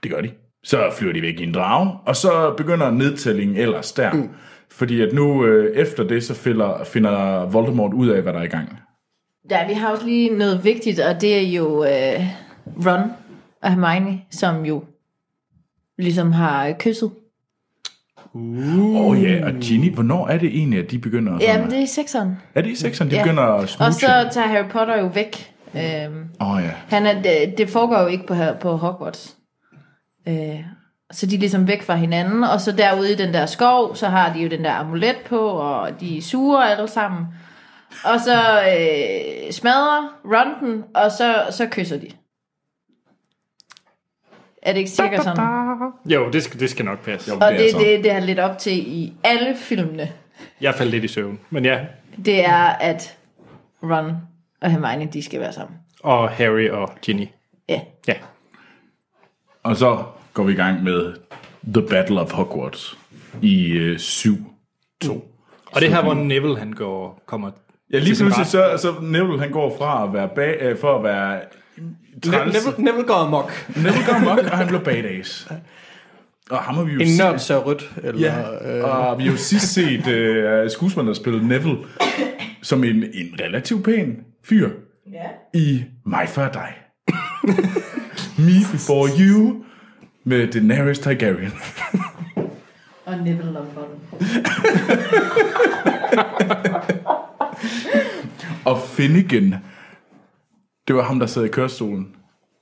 [0.02, 0.30] det gør de.
[0.64, 4.12] Så flyver de væk i en drage, og så begynder nedtællingen ellers der.
[4.12, 4.28] Mm.
[4.70, 8.44] Fordi at nu øh, efter det, så finder, finder Voldemort ud af, hvad der er
[8.44, 8.78] i gang.
[9.50, 12.20] Ja, vi har også lige noget vigtigt, og det er jo øh,
[12.86, 13.10] Ron
[13.64, 14.84] og Hermione, som jo
[15.98, 17.10] ligesom har kysset.
[18.34, 18.40] Åh
[19.06, 21.38] oh, ja, og Ginny, hvornår er det egentlig, at de begynder?
[21.40, 22.38] Ja, sådan men det er i sekseren.
[22.54, 23.22] Er det i sekseren, de Ja.
[23.22, 23.86] begynder at smooche?
[23.88, 25.52] Og så tager Harry Potter jo væk.
[25.76, 26.70] Øhm, Åh oh, ja.
[26.88, 29.36] han er, det, det foregår jo ikke på, på Hogwarts.
[30.28, 30.60] Øh,
[31.12, 34.08] så de er ligesom væk fra hinanden, og så derude i den der skov, så
[34.08, 37.26] har de jo den der amulet på, og de suger alle sammen.
[38.04, 42.06] Og så øh, smadrer Ron den, og så, så kysser de.
[44.64, 45.46] Er det ikke cirka sådan?
[46.06, 47.30] Jo, det skal, det skal nok passe.
[47.30, 47.34] Jo.
[47.40, 50.12] Og Det er det, det, det er lidt op til i alle filmene.
[50.60, 51.38] Jeg faldt lidt i søvn.
[51.50, 51.78] Men ja,
[52.24, 53.16] Det er, at
[53.82, 54.12] Ron
[54.62, 55.76] og Hermione, de skal være sammen.
[56.02, 57.26] og Harry og Ginny.
[57.68, 57.80] Ja.
[58.08, 58.14] Ja.
[59.62, 60.02] Og så
[60.32, 61.14] går vi i gang med
[61.74, 62.98] The Battle of Hogwarts
[63.42, 64.36] i øh, 7.
[65.02, 65.30] 2.
[65.72, 67.50] Og det her, hvor Neville han går, kommer
[67.92, 71.04] Ja, lige pludselig så, så Neville han går fra at være bag, øh, for at
[71.04, 71.40] være
[72.24, 72.54] træls.
[72.54, 73.52] Neville, Neville går amok.
[73.76, 75.48] Neville går mok, og han blev badass.
[76.50, 77.90] Og ham har vi jo En set- nørd ser rødt.
[78.02, 81.78] Eller, Ja, øh, og vi har jo sidst set øh, skuespilleren, der spillede Neville,
[82.62, 84.68] som en, en relativt pæn fyr
[85.12, 85.58] Ja.
[85.58, 86.74] i My Fair Die.
[88.46, 89.64] Me Before You
[90.24, 91.52] med Daenerys Targaryen.
[93.04, 94.00] Og Neville Longbottom.
[98.64, 99.54] Og Finnegan,
[100.88, 102.16] det var ham, der sad i kørestolen.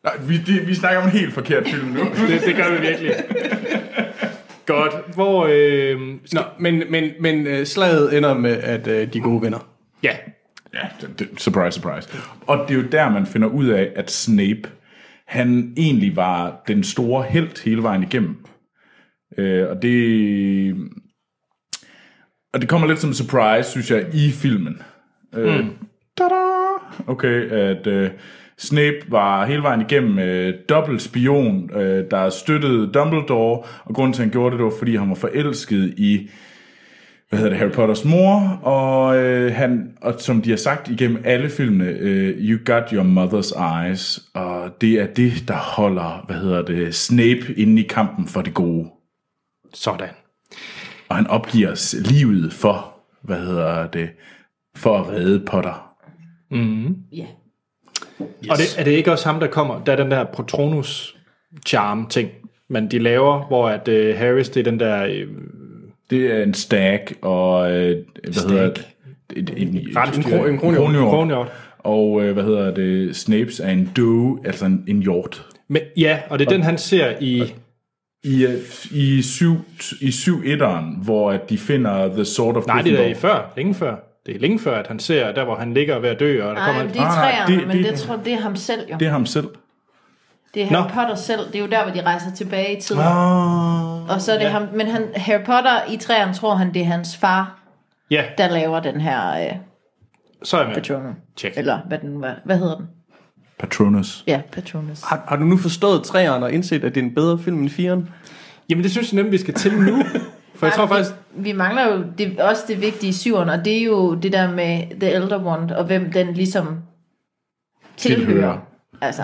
[0.04, 2.00] Nej, vi, det, vi snakker om en helt forkert film nu.
[2.28, 3.14] Det, det gør vi virkelig.
[4.66, 5.14] Godt.
[5.14, 5.46] Hvor...
[5.50, 6.00] Øh,
[6.32, 9.68] Nå, men, men, men øh, slaget ender med, at øh, de gode vinder.
[10.02, 10.16] ja.
[10.74, 12.08] Ja, det, det, surprise, surprise.
[12.46, 14.62] Og det er jo der, man finder ud af, at Snape,
[15.26, 18.36] han egentlig var den store held hele vejen igennem.
[19.38, 20.76] Øh, og det...
[22.52, 24.82] Og det kommer lidt som en surprise, synes jeg, i filmen.
[25.34, 25.68] Øh, Mm.
[25.68, 25.68] tada!
[27.06, 28.10] Okay, at øh,
[28.58, 34.22] Snape var hele vejen igennem øh, dobbelt spion, øh, der støttede Dumbledore, og grunden til,
[34.22, 36.30] at han gjorde det, det var, fordi han var forelsket i
[37.32, 41.22] hvad hedder det, Harry Potters mor, og, øh, han, og som de har sagt igennem
[41.24, 46.36] alle filmene, øh, You got your mother's eyes, og det er det, der holder, hvad
[46.36, 48.88] hedder det, Snape inde i kampen for det gode.
[49.74, 50.08] Sådan.
[51.08, 54.10] Og han opgiver livet for, hvad hedder det,
[54.76, 55.91] for at redde Potter.
[57.12, 57.26] Ja.
[58.20, 58.50] Yes.
[58.50, 61.16] Og det, er det ikke også ham, der kommer, der er den der Patronus
[61.66, 62.30] charm ting,
[62.68, 65.26] men de laver, hvor at uh, Harris, det er den der øh,
[66.10, 68.50] Det er en stag, og øh, hvad Stag.
[68.50, 68.84] hedder det,
[69.36, 70.22] et, et, et, rensdyr.
[70.22, 71.48] kro- en kronhjort.
[71.78, 75.46] Og øh, hvad hedder det, Snapes er en due, altså en, en hjort.
[75.68, 77.42] Men, ja, og det er den, han ser i...
[78.24, 78.54] I, øh,
[78.92, 79.54] i, syv,
[80.00, 83.52] i syv etteren, hvor at de finder The Sword of Nej, det er i før.
[83.56, 83.96] Længe før.
[84.26, 86.48] Det er længe før, at han ser der, hvor han ligger ved at dø, og
[86.48, 86.84] der Nej, kommer...
[86.84, 88.96] men det er træerne, det- men det- det, tror, det er ham selv jo.
[88.98, 89.48] Det er ham selv.
[90.54, 90.88] Det er Harry Nå.
[90.94, 91.46] Potter selv.
[91.46, 93.00] Det er jo der, hvor de rejser tilbage i tiden.
[93.02, 94.10] Ah.
[94.10, 94.50] Og så er det ja.
[94.50, 97.58] ham, men han, Harry Potter i træerne tror han, det er hans far,
[98.10, 99.52] Ja, der laver den her øh,
[100.42, 100.74] så er jeg med.
[100.76, 101.14] Patronus.
[101.36, 101.58] Check.
[101.58, 102.34] Eller hvad, den var.
[102.44, 102.86] hvad hedder den?
[103.58, 104.24] Patronus.
[104.26, 105.02] Ja, Patronus.
[105.02, 107.70] Har, har du nu forstået træerne og indset, at det er en bedre film end
[107.70, 108.08] firen?
[108.70, 110.02] Jamen, det synes jeg nemlig, vi skal til nu.
[110.62, 111.10] For jeg tror faktisk...
[111.34, 114.32] Vi, vi mangler jo det, også det vigtige i syveren, og det er jo det
[114.32, 116.78] der med The Elder One, og hvem den ligesom
[117.96, 118.26] tilhører.
[118.26, 118.58] Tilhører.
[119.00, 119.22] Altså,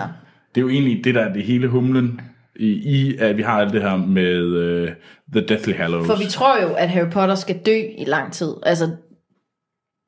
[0.55, 2.21] Det er jo egentlig det, der er det hele humlen
[2.55, 4.89] i, i at vi har alt det her med uh,
[5.33, 6.07] The Deathly Hallows.
[6.07, 8.53] for vi tror jo, at Harry Potter skal dø i lang tid.
[8.63, 8.95] Altså,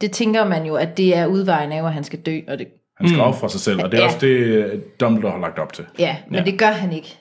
[0.01, 2.67] det tænker man jo, at det er udvejen af, at han skal dø, og det,
[2.97, 4.07] Han skal ofre sig selv, og det er Ja.
[4.07, 5.85] også det, Dumbledore har lagt op til.
[5.99, 6.43] ja, men ja.
[6.51, 7.17] det gør han ikke.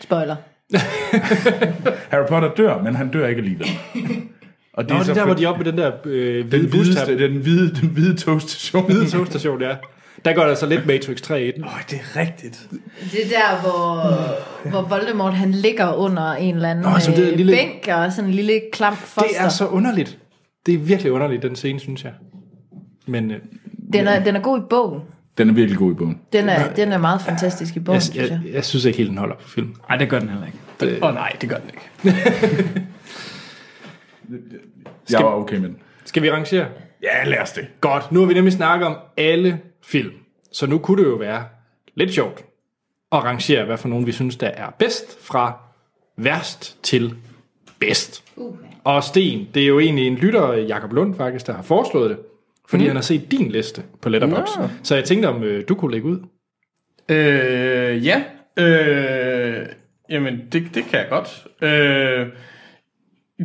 [0.00, 0.36] Spoiler.
[2.10, 3.66] Harry Potter dør, men han dør ikke alligevel.
[4.72, 6.46] Og Nå, det er så der, hvor for- de er oppe ved den der øh,
[6.48, 7.18] hvide den, bustab.
[7.18, 8.84] den, hvide, den hvide togstation.
[8.86, 9.76] Hvide togstation, ja.
[10.24, 11.64] Der går der så lidt Matrix 3 i den.
[11.64, 12.68] Åh, det er rigtigt.
[13.12, 17.30] Det er der, hvor, hvor Voldemort han ligger under en eller anden Nå, som det
[17.32, 19.28] øh, lille- bænk, og sådan en lille klam foster.
[19.28, 20.18] Det er så underligt.
[20.66, 22.12] Det er virkelig underligt, den scene, synes jeg.
[23.06, 23.36] Men øh,
[23.92, 25.00] den, er, den er god i bogen.
[25.38, 26.20] Den er virkelig god i bogen.
[26.32, 28.40] Den er, den er meget fantastisk i bogen, jeg, synes jeg.
[28.44, 29.74] jeg, jeg synes ikke helt, den holder på film.
[29.88, 31.02] Nej, det gør den heller ikke.
[31.02, 32.16] Åh oh, nej, det gør den ikke.
[35.10, 35.76] Jeg var okay med den.
[36.04, 36.66] Skal vi rangere?
[37.02, 37.66] Ja, lad os det.
[37.80, 38.12] Godt.
[38.12, 40.12] Nu har vi nemlig snakket om alle film.
[40.52, 41.44] Så nu kunne det jo være
[41.94, 42.44] lidt sjovt
[43.12, 45.58] at rangere, hvad for nogen vi synes, der er bedst fra
[46.16, 47.14] værst til
[47.78, 48.24] bedst.
[48.36, 48.56] Uh.
[48.84, 52.18] Og Sten, det er jo egentlig en lytter, Jakob Lund faktisk, der har foreslået det.
[52.68, 52.88] Fordi mm.
[52.88, 54.58] han har set din liste på Letterboxd.
[54.60, 54.68] Nå.
[54.82, 56.18] Så jeg tænkte, om øh, du kunne lægge ud.
[57.08, 58.22] Øh, ja.
[58.58, 59.66] Øh,
[60.10, 61.46] jamen, det, det kan jeg godt.
[61.62, 62.26] Øh,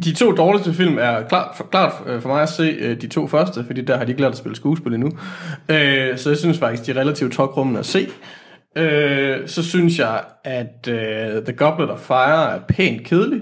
[0.04, 3.08] de to dårligste film er klart for, klart øh, for mig at se øh, de
[3.08, 5.12] to første, fordi der har de ikke lært at spille skuespil endnu.
[5.70, 8.08] Øh, så jeg synes faktisk, de er relativt tokrummende at se.
[8.78, 13.42] Øh, så synes jeg, at øh, The Goblet of Fire er pænt kedelig.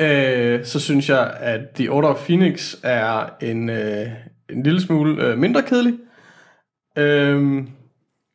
[0.00, 4.06] Øh, så synes jeg, at The Order of Phoenix er en, øh,
[4.52, 5.94] en lille smule øh, mindre kedelig.
[6.98, 7.64] Øh,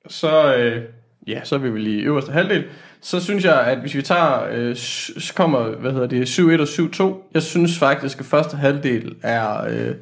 [0.07, 0.82] så, øh,
[1.28, 2.63] ja, så er vi vel i øverste halvdel.
[3.01, 6.68] Så synes jeg, at hvis vi tager, øh, så kommer, hvad hedder det, 7-1 og
[6.68, 7.32] 7-2.
[7.34, 9.95] Jeg synes faktisk, at første halvdel er, øh,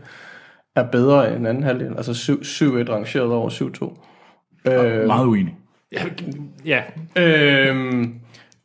[0.75, 1.93] er bedre end anden halvdel.
[1.97, 2.11] Altså
[2.43, 4.71] 7-1 rangeret over 7-2.
[4.71, 5.55] Øh, Meget uenig.
[6.65, 6.83] Ja,
[7.15, 8.05] øh,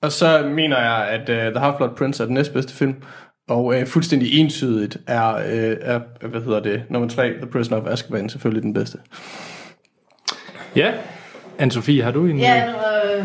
[0.00, 2.94] og så mener jeg, at uh, The Half-Blood Prince er den næstbedste film.
[3.48, 7.86] Og uh, fuldstændig entydigt er, uh, er, hvad hedder det, nummer 3, The Prisoner of
[7.86, 8.98] Azkaban, selvfølgelig den bedste.
[10.76, 10.92] ja.
[11.58, 12.38] Anne-Sophie, har du en...
[12.38, 13.24] Ja, øh,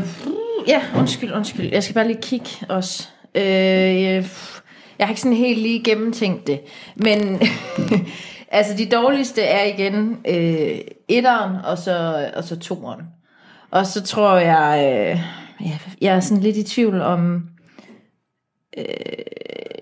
[0.67, 1.71] ja, undskyld, undskyld.
[1.71, 3.07] Jeg skal bare lige kigge også.
[3.35, 3.43] Øh,
[4.03, 4.25] jeg,
[4.99, 6.59] jeg har ikke sådan helt lige gennemtænkt det.
[6.95, 7.41] Men
[8.51, 13.01] altså, de dårligste er igen øh, etteren og så, og så toeren.
[13.71, 15.19] Og så tror jeg, øh,
[15.67, 17.43] ja, jeg er sådan lidt i tvivl om...
[18.77, 18.85] Øh,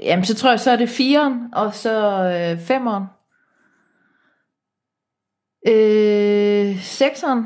[0.03, 3.03] jamen, så tror jeg, så er det fireren og så øh, femeren.
[5.67, 7.45] Øh, sekseren.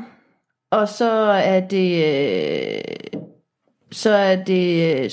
[0.70, 1.10] Og så
[1.44, 2.04] er det...
[2.04, 3.20] Øh,
[3.92, 5.00] så er det...
[5.04, 5.10] Øh,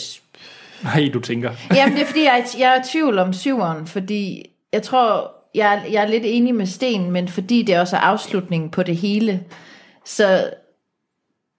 [0.84, 1.51] Nej, du tænker.
[1.75, 5.34] jamen, det er fordi, jeg, er- jeg er i tvivl om syveren, fordi jeg tror,
[5.55, 8.95] jeg, jeg er lidt enig med Sten, men fordi det også er afslutningen på det
[8.95, 9.43] hele,
[10.05, 10.49] så,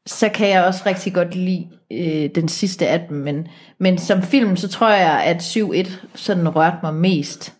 [0.06, 3.16] så kan jeg også rigtig godt lide øh, den sidste af dem.
[3.16, 3.48] Men,
[3.80, 7.54] men som film, så tror jeg, at 7-1 sådan rørte mig mest.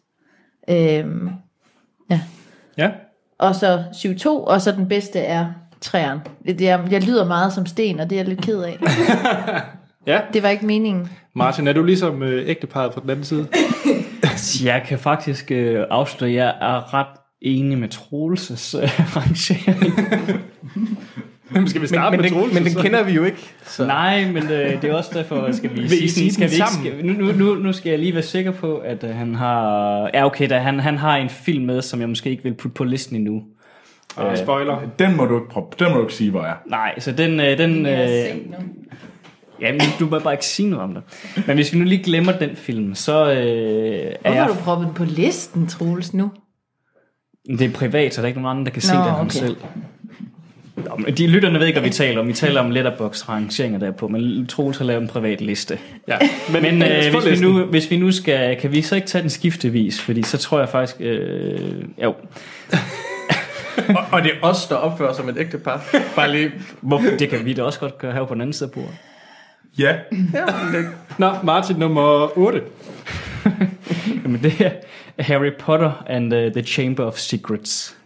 [0.71, 1.29] Øhm,
[2.79, 2.91] Ja.
[3.39, 5.47] og så 7-2, og så den bedste er
[5.81, 6.19] træeren.
[6.47, 8.79] Det, jeg, jeg lyder meget som sten, og det er jeg lidt ked af.
[10.07, 10.21] Ja.
[10.33, 11.09] Det var ikke meningen.
[11.37, 13.49] Martin, er du ligesom øh, ægteparet på den anden side?
[14.65, 18.83] Jeg kan faktisk øh, afsløre, at jeg er ret enig med Troelses øh,
[19.17, 19.95] rangering.
[21.55, 22.55] Jamen, skal vi Men, starte men, med den, Troels?
[22.55, 23.39] men den kender vi jo ikke.
[23.67, 23.87] Så.
[23.87, 26.67] Nej, men øh, det er også derfor, skal vi sige, sige skal den vi ikke,
[26.69, 27.03] sammen?
[27.03, 30.11] skal, nu, nu, nu, skal jeg lige være sikker på, at øh, han har...
[30.15, 32.75] Ja, okay, da, han, han har en film med, som jeg måske ikke vil putte
[32.75, 33.43] på listen endnu.
[34.17, 34.79] Og spoiler.
[34.99, 36.55] Den må du ikke, prøve- den må du ikke sige, hvor er.
[36.67, 37.41] Nej, så den...
[37.41, 38.57] Øh, den Jeg har øh, set nu.
[39.61, 41.03] ja, men du må bare ikke sige noget om det.
[41.47, 44.87] Men hvis vi nu lige glemmer den film, så øh, er Hvorfor har du proppet
[44.87, 46.31] den på listen, Troels, nu?
[47.49, 49.17] Det er privat, så der er ikke nogen andre, der kan se Nå, det end
[49.17, 49.39] ham okay.
[49.39, 49.57] selv.
[50.85, 52.29] Nå, De lytterne ved ikke, hvad vi taler om.
[52.29, 55.79] Vi taler om letterbox rangeringer derpå, men Troels har lavet en privat liste.
[56.09, 56.19] Ja.
[56.53, 59.07] Men, men øh, få hvis, vi nu, hvis vi nu skal, kan vi så ikke
[59.09, 60.01] tage den skiftevis?
[60.01, 61.59] Fordi så tror jeg faktisk, øh,
[62.03, 62.15] jo,
[63.89, 65.85] Og, og det er os, der opfører som et ægte par.
[66.17, 66.53] Bare lige...
[66.81, 68.95] hvorfor, det kan vi da også godt gøre her på den anden side af bordet.
[69.79, 69.97] Ja,
[71.19, 72.63] Nå, Martin nummer 8.
[74.25, 74.71] Jamen det er
[75.23, 77.97] Harry Potter and uh, the Chamber of Secrets.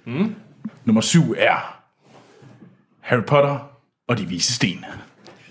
[0.85, 1.78] nummer syv er
[3.09, 3.59] Harry Potter
[4.09, 4.85] og de vise sten.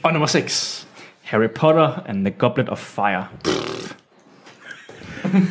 [0.04, 0.88] Og nummer 6.
[1.22, 3.28] Harry Potter and the Goblet of Fire.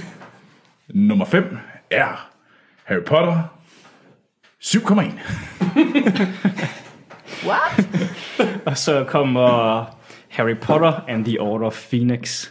[0.88, 1.58] Nummer 5
[1.90, 2.30] er
[2.84, 3.42] Harry Potter
[4.64, 5.02] 7,1.
[7.48, 7.86] What?
[8.66, 9.84] Og så kommer
[10.28, 12.50] Harry Potter and the Order of Phoenix.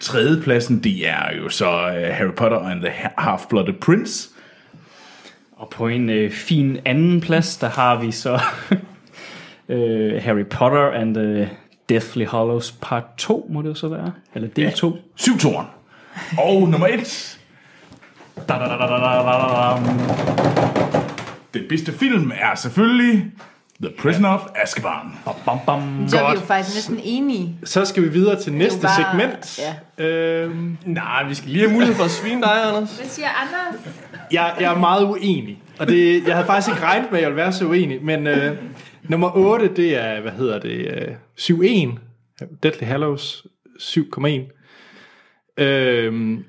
[0.00, 4.37] Tredjepladsen, det er jo så uh, Harry Potter and the Half-Blooded Prince.
[5.58, 8.40] Og på en øh, fin anden plads, der har vi så
[9.68, 11.50] øh, Harry Potter and the
[11.88, 14.12] Deathly Hollows part 2, må det jo så være.
[14.34, 14.96] Eller del 2.
[15.14, 15.66] Syv toren.
[16.38, 17.38] Og nummer 1,
[21.54, 23.24] den bedste film er selvfølgelig
[23.82, 25.18] The Prisoner of Azkaban.
[25.44, 26.08] Bam, bam.
[26.08, 27.56] Så er vi jo faktisk næsten enige.
[27.64, 29.60] Så skal vi videre til næste bare- segment.
[29.98, 30.04] ja.
[30.04, 32.96] Øhm, Nej, vi skal lige have mulighed for at svine dig, Anders.
[32.96, 33.80] Hvad siger Anders?
[34.32, 35.62] jeg, jeg er meget uenig.
[35.78, 38.04] Og det, jeg havde faktisk ikke regnet med, at jeg ville være så uenig.
[38.04, 38.56] Men øh,
[39.02, 41.98] nummer 8, det er, hvad hedder det, øh, 7-1.
[42.62, 43.46] Deathly Hallows
[43.80, 45.62] 7,1.
[45.62, 46.44] Øhm,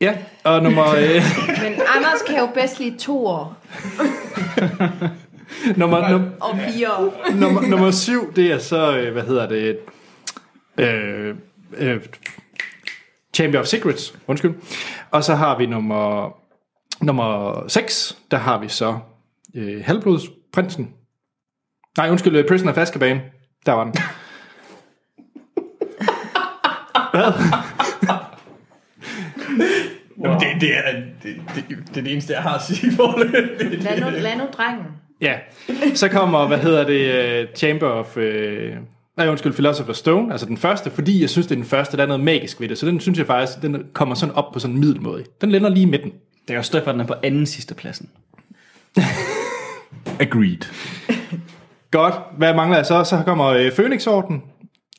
[0.00, 1.22] ja, og nummer, øh,
[1.62, 3.56] Men Anders kan jo bedst lide to år
[5.76, 9.78] nummer, num, og fire nummer, nummer 7, det er så, øh, hvad hedder det,
[10.78, 11.34] øh,
[11.76, 12.00] øh,
[13.34, 14.54] Chamber of Secrets, undskyld.
[15.10, 16.36] Og så har vi nummer,
[17.00, 18.98] nummer 6, der har vi så
[19.54, 20.90] øh, Halvblodsprinsen.
[21.96, 23.20] Nej, undskyld, øh, Prisoner of Azkaban.
[23.66, 23.94] Der var den.
[30.24, 30.92] Jamen, det, det, er,
[31.22, 33.32] det, det, det er det eneste, jeg har at sige for det.
[33.58, 34.86] det, Lad nu, lad nu drengen.
[35.20, 35.38] Ja,
[35.94, 38.16] så kommer, hvad hedder det, uh, Chamber of...
[38.16, 38.22] Uh,
[39.16, 42.02] nej, undskyld, Philosopher's Stone, altså den første, fordi jeg synes, det er den første, der
[42.02, 44.58] er noget magisk ved det, så den synes jeg faktisk, den kommer sådan op på
[44.58, 45.24] sådan en middelmåde.
[45.40, 46.12] Den lander lige i midten.
[46.48, 48.10] Det er også derfor, den er på anden sidste pladsen.
[50.20, 50.70] Agreed.
[51.90, 53.04] Godt, hvad mangler jeg så?
[53.04, 54.42] Så kommer uh, Phoenix-orden,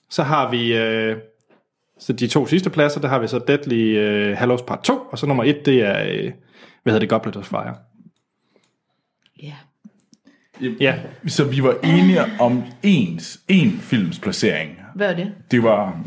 [0.10, 0.80] så har vi...
[1.12, 1.18] Uh,
[2.00, 5.20] så de to sidste pladser, der har vi så Deadly uh, Hallows Part 2, og
[5.20, 6.32] så nummer 1, det er, uh,
[6.84, 7.76] hvad hedder det, Goblet of Fire.
[9.44, 9.54] Ja.
[10.80, 10.96] Ja,
[11.28, 14.80] Så vi var enige om ens, en films placering.
[14.96, 15.32] Hvad er det?
[15.52, 15.98] Det var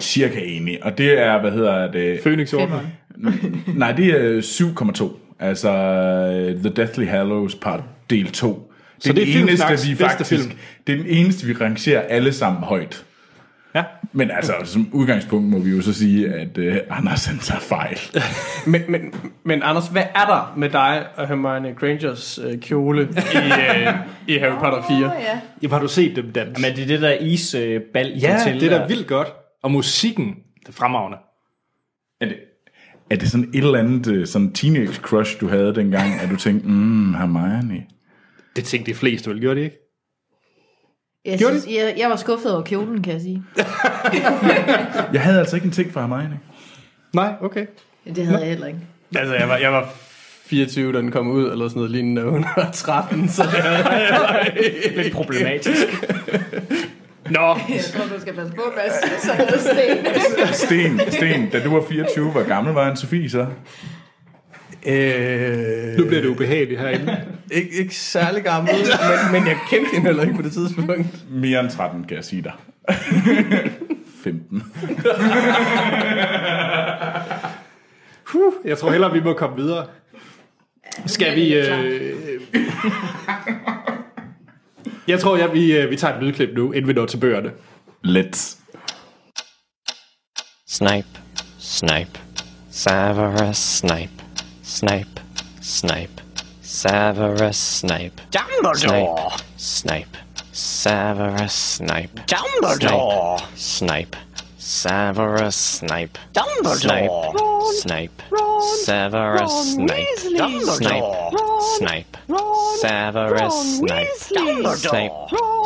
[0.00, 2.20] cirka enige, og det er, hvad hedder det?
[2.20, 2.68] Phoenix-orden.
[2.68, 3.62] Femmeren.
[3.76, 5.16] Nej, det er 7,2.
[5.40, 8.72] Altså øh, The Deathly Hallows part del 2.
[8.98, 10.58] Så det er Filmsnaks vi bedste faktisk, film.
[10.86, 13.04] Det er den eneste, vi rangerer alle sammen højt.
[13.76, 13.84] Ja.
[14.12, 17.98] Men altså, som udgangspunkt må vi jo så sige, at øh, Anders han tager fejl.
[18.72, 19.14] Men, men,
[19.44, 23.94] men Anders, hvad er der med dig og Hermione Grangers øh, kjole i, øh,
[24.26, 24.96] i Harry Potter 4?
[24.96, 25.40] Åh, ja.
[25.62, 26.62] Jamen, har du set dem danse?
[26.62, 28.60] Men det er det der isbal, I ja, fortæller.
[28.60, 29.28] det er da vildt godt.
[29.62, 31.18] Og musikken, det er fremragende.
[32.20, 32.36] Er det,
[33.10, 36.36] er det sådan et eller andet øh, sådan teenage crush, du havde dengang, at du
[36.36, 37.84] tænkte, mm, Hermione?
[38.56, 39.85] Det tænkte de fleste vel, gjorde de ikke?
[41.26, 43.42] Jeg, Gjorde synes, jeg, jeg var skuffet over kjolen, kan jeg sige.
[45.12, 46.38] Jeg havde altså ikke en ting for Hermione.
[47.12, 47.66] Nej, okay.
[48.16, 48.78] Det havde jeg heller ikke.
[49.16, 49.88] Altså, jeg var, jeg var
[50.46, 53.58] 24, da den kom ud, eller sådan noget lignende, og hun var 13, så det
[53.58, 55.86] er lidt problematisk.
[57.30, 59.22] Nå, Jeg tror, du skal passe på, Mads.
[59.22, 60.06] Så er det sten.
[60.52, 63.46] Sten, Sten, da du var 24, hvor gammel var en Sofie så?
[64.86, 67.24] Øh, nu bliver det ubehageligt herinde.
[67.50, 71.30] ikke, ikke særlig gammel, men, men jeg kendte hende heller ikke på det tidspunkt.
[71.30, 72.52] Mere end 13, kan jeg sige dig.
[74.24, 74.62] 15.
[78.28, 79.86] Puh, jeg tror hellere, vi må komme videre.
[81.06, 81.54] Skal vi...
[81.54, 82.14] Øh...
[85.08, 87.50] Jeg tror, ja, vi, øh, vi tager et lydklip nu, inden vi når til bøgerne.
[88.06, 88.58] Let's.
[90.68, 91.08] Snipe,
[91.58, 92.20] snipe,
[92.70, 94.15] Severus Snipe,
[94.76, 95.20] Snipe.
[95.62, 96.20] Snipe.
[96.62, 98.20] Savarus Snipe.
[98.30, 99.40] Dumbledore!
[99.56, 99.56] Snipe.
[99.56, 100.16] Snipe.
[100.52, 102.14] Savarus Snipe.
[102.26, 103.38] Dumbledore!
[103.56, 103.56] Snipe.
[103.56, 104.16] Snipe.
[104.66, 106.18] Severus Snape.
[106.34, 107.70] Dumbledore!
[107.72, 108.20] Snape.
[108.82, 110.18] Severus Snape.
[110.18, 111.60] Dumbledore!
[111.78, 112.16] Snape.
[112.80, 114.08] Severus Snape.
[114.16, 114.66] Snape.
[114.66, 114.66] Snape.
[114.66, 114.76] Severus Snape.
[114.76, 115.12] Snape.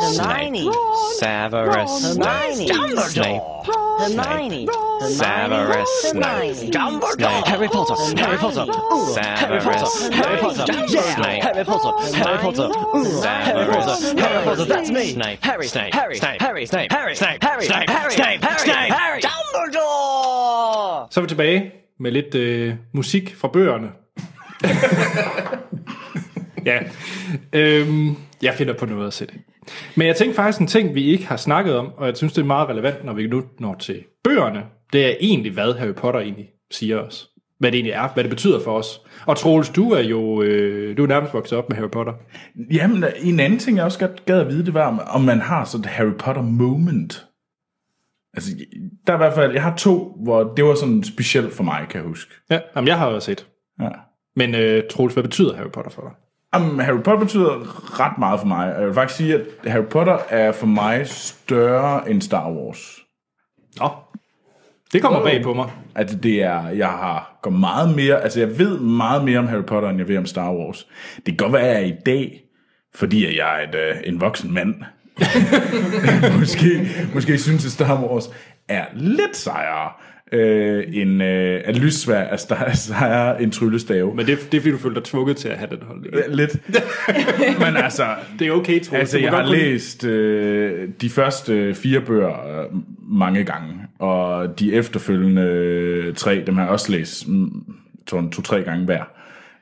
[0.01, 0.71] Hermione!
[1.17, 2.97] Severus Hermione!
[3.09, 3.41] Snape.
[3.65, 4.67] Hermione!
[5.09, 6.71] Severus Snape.
[6.71, 7.47] Dumbledore!
[7.47, 7.95] Harry Potter.
[8.17, 8.65] Harry Potter.
[9.13, 10.65] Severus Harry Potter!
[10.87, 11.15] Yeah!
[11.15, 11.43] Snape.
[11.43, 12.17] Harry Potter!
[12.17, 12.69] Harry Potter!
[13.21, 14.21] Harry Potter!
[14.21, 14.65] Harry Potter!
[14.65, 15.13] That's me!
[15.13, 15.43] Snape.
[15.43, 15.67] Harry!
[15.67, 15.93] Snape.
[15.93, 16.17] Harry!
[16.17, 16.41] Snape.
[16.41, 16.65] Harry!
[16.65, 16.91] Snape.
[16.91, 17.15] Harry!
[17.15, 17.41] Snape.
[17.41, 17.65] Harry!
[17.65, 17.89] Snape.
[17.89, 18.11] Harry!
[18.11, 18.43] Snape.
[18.43, 18.90] Harry!
[18.91, 19.19] Harry!
[19.21, 21.07] Dumbledore!
[21.11, 23.89] Så er vi tilbage med lidt øh, musik fra bøgerne.
[26.65, 26.79] ja,
[27.53, 29.43] øhm, jeg finder på noget at sætte ind.
[29.95, 32.41] Men jeg tænkte faktisk en ting, vi ikke har snakket om, og jeg synes, det
[32.41, 34.63] er meget relevant, når vi nu når til bøgerne.
[34.93, 37.27] Det er egentlig, hvad Harry Potter egentlig siger os.
[37.59, 39.01] Hvad det egentlig er, hvad det betyder for os.
[39.25, 42.13] Og Troels, du er jo øh, du er nærmest vokset op med Harry Potter.
[42.73, 45.41] Jamen, en anden ting, jeg også godt gad at vide, det var, om- om man
[45.41, 47.25] har sådan et Harry Potter moment.
[48.33, 48.51] Altså,
[49.07, 51.87] der er i hvert fald, jeg har to, hvor det var sådan specielt for mig,
[51.89, 52.33] kan jeg huske.
[52.49, 53.47] Ja, jamen, jeg har jo set.
[53.81, 53.89] Ja.
[54.35, 56.11] Men øh, Troels, hvad betyder Harry Potter for dig?
[56.53, 58.75] Jamen, Harry Potter betyder ret meget for mig.
[58.77, 62.99] Jeg vil faktisk sige, at Harry Potter er for mig større end Star Wars.
[63.79, 63.89] Nå,
[64.93, 65.71] det kommer bag på mig.
[65.95, 69.63] Altså, det er, jeg har går meget mere, altså jeg ved meget mere om Harry
[69.63, 70.87] Potter, end jeg ved om Star Wars.
[71.15, 72.43] Det kan godt være, at jeg i dag,
[72.95, 74.75] fordi at jeg er et, øh, en voksen mand,
[76.39, 78.29] måske, måske synes, at Star Wars
[78.67, 79.89] er lidt sejere,
[80.31, 84.15] øh, end øh, at lyssvær er sejere end tryllestave.
[84.15, 86.13] Men det, det er fordi, du føler dig tvunget til at have den holdning.
[86.35, 86.57] Lidt.
[87.65, 88.05] Men altså,
[88.39, 88.99] Det er okay, Troels.
[88.99, 92.65] Altså, jeg har kunne- læst øh, de første fire bøger øh,
[93.11, 97.49] mange gange, og de efterfølgende øh, tre, dem har jeg også læst mm,
[98.07, 99.03] to- to-tre gange hver.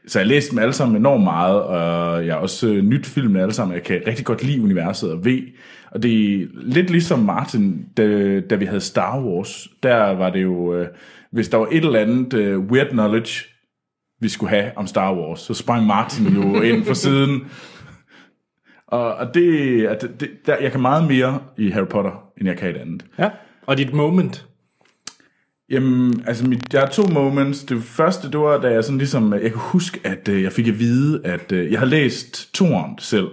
[0.10, 3.06] Så jeg har læst dem alle sammen enormt meget, og jeg har også øh, nyt
[3.06, 3.76] filmene alle sammen.
[3.76, 5.42] Jeg kan rigtig godt lide universet og ved.
[5.92, 9.68] Og det er lidt ligesom Martin, da, da vi havde Star Wars.
[9.84, 10.88] Der var det jo, øh,
[11.32, 13.46] hvis der var et eller andet øh, weird knowledge,
[14.22, 17.42] vi skulle have om Star Wars, så sprang Martin jo ind for siden
[18.92, 22.58] og, og det, at det der, jeg kan meget mere i Harry Potter, end jeg
[22.58, 23.06] kan i det andet.
[23.20, 23.30] Ja,
[23.66, 24.49] og dit moment.
[25.70, 27.64] Jamen, altså, mit, jeg har to moments.
[27.64, 30.52] Det første, det var, da jeg sådan ligesom, øh, jeg kan huske, at øh, jeg
[30.52, 33.28] fik at vide, at øh, jeg havde læst toren selv.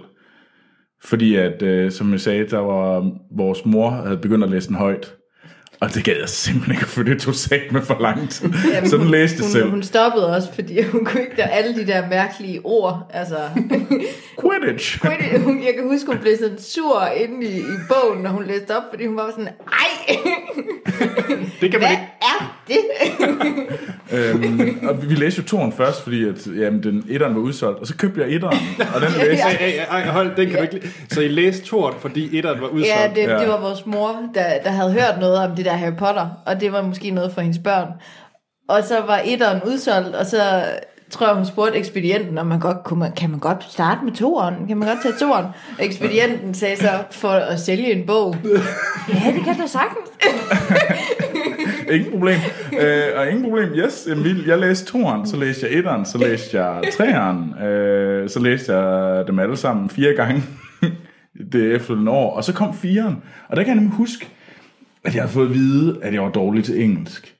[1.03, 4.75] Fordi at, øh, som jeg sagde, der var, vores mor havde begyndt at læse den
[4.75, 5.16] højt.
[5.79, 8.33] Og det gad jeg simpelthen ikke, for det tog sat med for langt.
[8.89, 9.69] så den læste hun, selv.
[9.69, 13.09] hun stoppede også, fordi hun kunne ikke der alle de der mærkelige ord.
[13.13, 13.35] Altså,
[14.41, 14.99] Quidditch.
[15.01, 18.45] Quidditch, hun, jeg kan huske, hun blev sådan sur inde i, i bogen, når hun
[18.47, 20.15] læste op, fordi hun var sådan, ej,
[21.61, 22.03] Det kan man hvad ikke.
[22.21, 22.79] er det?
[24.11, 27.79] øhm, og vi, vi læste jo toren først, fordi at, jamen, den etteren var udsolgt.
[27.79, 28.57] Og så købte jeg etteren,
[28.95, 29.57] og den læste Ej,
[29.89, 30.89] ej, ej, hold, den kan du ikke.
[31.11, 33.17] Så I læste Tort, fordi etteren var udsolgt.
[33.17, 33.39] Ja, det, Ja.
[33.39, 36.61] det var vores mor, der, der havde hørt noget om det der Harry Potter, og
[36.61, 37.87] det var måske noget for hendes børn.
[38.69, 40.63] Og så var etteren udsolgt, og så
[41.09, 44.11] tror jeg, hun spurgte ekspedienten, om man godt, kunne man, kan man godt starte med
[44.13, 44.67] toeren?
[44.67, 45.45] Kan man godt tage toeren?
[45.79, 48.35] Ekspedienten sagde så, for at sælge en bog.
[49.13, 50.09] Ja, det kan du sagtens.
[51.91, 52.37] Ingen problem.
[52.79, 54.07] Øh, og ingen problem, yes.
[54.47, 59.27] Jeg læste toeren, så læste jeg etteren, så læste jeg treeren, øh, så læste jeg
[59.27, 60.43] dem alle sammen fire gange
[61.51, 62.35] det efterfølgende år.
[62.35, 64.29] Og så kom firen, og der kan jeg nemlig huske,
[65.07, 67.35] at jeg havde fået at vide, at jeg var dårlig til engelsk.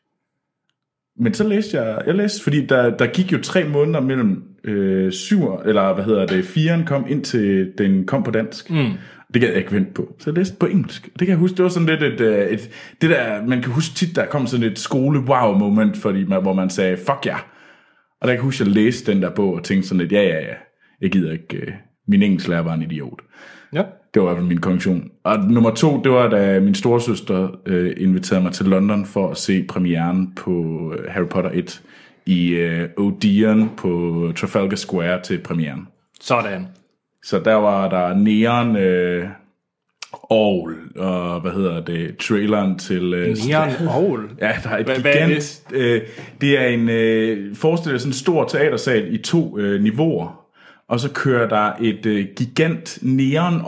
[1.19, 5.11] Men så læste jeg, jeg læste, fordi der, der gik jo tre måneder mellem øh,
[5.11, 8.69] syv, eller hvad hedder det, firen kom ind til den kom på dansk.
[8.71, 8.91] Mm.
[9.33, 10.15] Det kan jeg ikke vente på.
[10.19, 11.03] Så jeg læste på engelsk.
[11.05, 12.69] Det kan jeg huske, det var sådan lidt et, øh, et
[13.01, 16.69] det der, man kan huske tit, der kom sådan et skole-wow-moment, fordi man, hvor man
[16.69, 17.35] sagde, fuck ja.
[18.21, 20.11] Og der kan jeg huske, at jeg læste den der bog og tænkte sådan lidt,
[20.11, 20.53] ja, ja, ja,
[21.01, 21.73] jeg gider ikke, øh,
[22.07, 23.19] min engelsklærer var en idiot.
[23.73, 23.83] Ja.
[24.13, 25.09] Det var i hvert fald min konklusion.
[25.23, 29.37] Og nummer to, det var da min storesøster øh, inviterede mig til London for at
[29.37, 30.53] se premieren på
[30.97, 31.81] øh, Harry Potter 1
[32.25, 35.87] i øh, Odeon på Trafalgar Square til premieren.
[36.21, 36.67] Sådan.
[37.23, 39.27] Så der var der neon øh,
[40.31, 43.13] Aarhus, og hvad hedder det, traileren til...
[43.13, 44.19] Øh, Neon Aarhus.
[44.41, 45.63] Ja, der er et Hvad- hvad er gigant...
[45.69, 45.77] det?
[45.77, 46.01] Øh,
[46.41, 46.89] det er en...
[46.89, 50.41] Øh, forestil dig sådan en stor teatersal i to øh, niveauer,
[50.89, 53.61] og så kører der et øh, gigant neon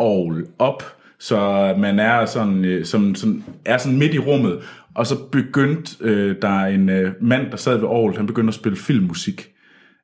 [0.60, 0.84] op,
[1.20, 4.64] så man er sådan, øh, som, sådan, er sådan midt i rummet,
[4.96, 8.56] og så begyndte øh, der en øh, mand, der sad ved Aarhus, han begyndte at
[8.56, 9.50] spille filmmusik,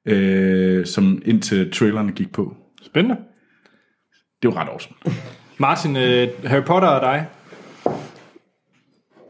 [0.06, 2.56] øh, som indtil trailerne gik på.
[2.82, 3.18] Spændende.
[4.42, 4.96] Det var ret awesome.
[5.58, 7.28] Martin, øh, Harry Potter og dig.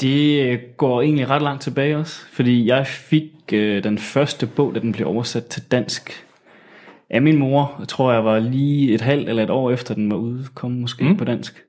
[0.01, 4.75] Det øh, går egentlig ret langt tilbage også, fordi jeg fik øh, den første bog,
[4.75, 6.24] da den blev oversat til dansk,
[7.09, 7.83] af min mor.
[7.87, 11.17] Tror, jeg var lige et halvt eller et år efter, den var udkommet måske mm.
[11.17, 11.65] på dansk.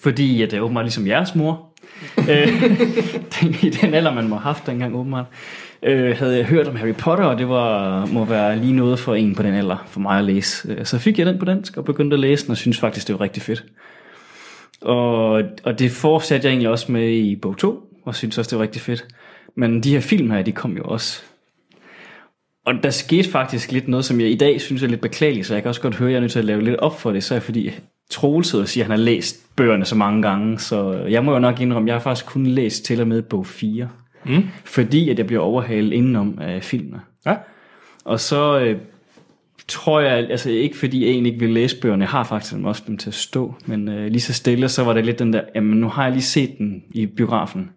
[0.00, 1.68] Fordi at det er åbenbart ligesom jeres mor.
[2.30, 2.48] Øh,
[3.40, 5.26] den, I den alder, man må have haft dengang åbenbart.
[5.82, 9.14] Øh, havde jeg hørt om Harry Potter, og det var, må være lige noget for
[9.14, 10.68] en på den alder, for mig at læse.
[10.68, 13.08] Øh, Så fik jeg den på dansk, og begyndte at læse den, og synes faktisk,
[13.08, 13.64] det var rigtig fedt.
[14.80, 18.58] Og, og det fortsatte jeg egentlig også med i bog 2, og synes også, det
[18.58, 19.06] var rigtig fedt.
[19.56, 21.22] Men de her film her, de kom jo også.
[22.66, 25.54] Og der skete faktisk lidt noget, som jeg i dag synes er lidt beklageligt, så
[25.54, 27.12] jeg kan også godt høre, at jeg er nødt til at lave lidt op for
[27.12, 27.70] det, så er fordi
[28.10, 31.32] Troels sidder og siger, at han har læst bøgerne så mange gange, så jeg må
[31.32, 33.88] jo nok indrømme, at jeg har faktisk kun læst til og med bog 4.
[34.24, 34.44] Mm.
[34.64, 37.00] Fordi at jeg bliver overhalet indenom af filmene.
[37.26, 37.36] Ja.
[38.04, 38.78] Og så øh,
[39.68, 42.82] tror jeg, altså ikke fordi jeg egentlig ikke vil læse bøgerne, jeg har faktisk også
[42.86, 45.40] dem til at stå, men øh, lige så stille, så var det lidt den der,
[45.54, 47.70] jamen nu har jeg lige set den i biografen,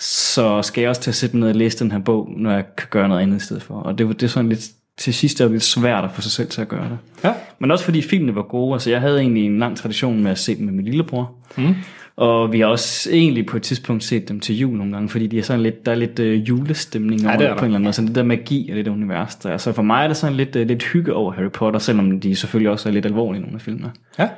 [0.00, 2.50] så skal jeg også til at sætte mig ned og læse den her bog, når
[2.52, 3.74] jeg kan gøre noget andet i stedet for.
[3.74, 4.68] Og det, var- det er sådan lidt,
[4.98, 6.98] til sidst er det lidt svært at få sig selv til at gøre det.
[7.24, 7.32] Ja.
[7.58, 10.38] Men også fordi filmene var gode, altså jeg havde egentlig en lang tradition med at
[10.38, 11.32] se dem med min lillebror.
[11.56, 11.74] Mm.
[12.16, 15.26] Og vi har også egentlig på et tidspunkt set dem til jul nogle gange, fordi
[15.26, 17.58] de er sådan lidt, der er lidt øh, julestemning over det er det der.
[17.58, 17.92] på en eller anden måde.
[17.92, 19.36] Så det der magi og det der univers.
[19.36, 19.56] Der.
[19.56, 22.34] Så for mig er det sådan lidt, øh, lidt hygge over Harry Potter, selvom de
[22.36, 23.92] selvfølgelig også er lidt alvorlige, nogle af filmene.
[24.18, 24.28] Ja.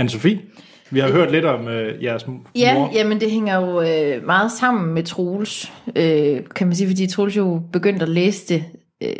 [0.00, 0.36] Anne-Sophie,
[0.90, 2.40] vi har hørt lidt om øh, jeres mor.
[2.54, 7.06] Ja, jamen det hænger jo øh, meget sammen med Troels, øh, kan man sige, fordi
[7.06, 8.64] Troels jo begyndte at læse det,
[9.02, 9.12] øh,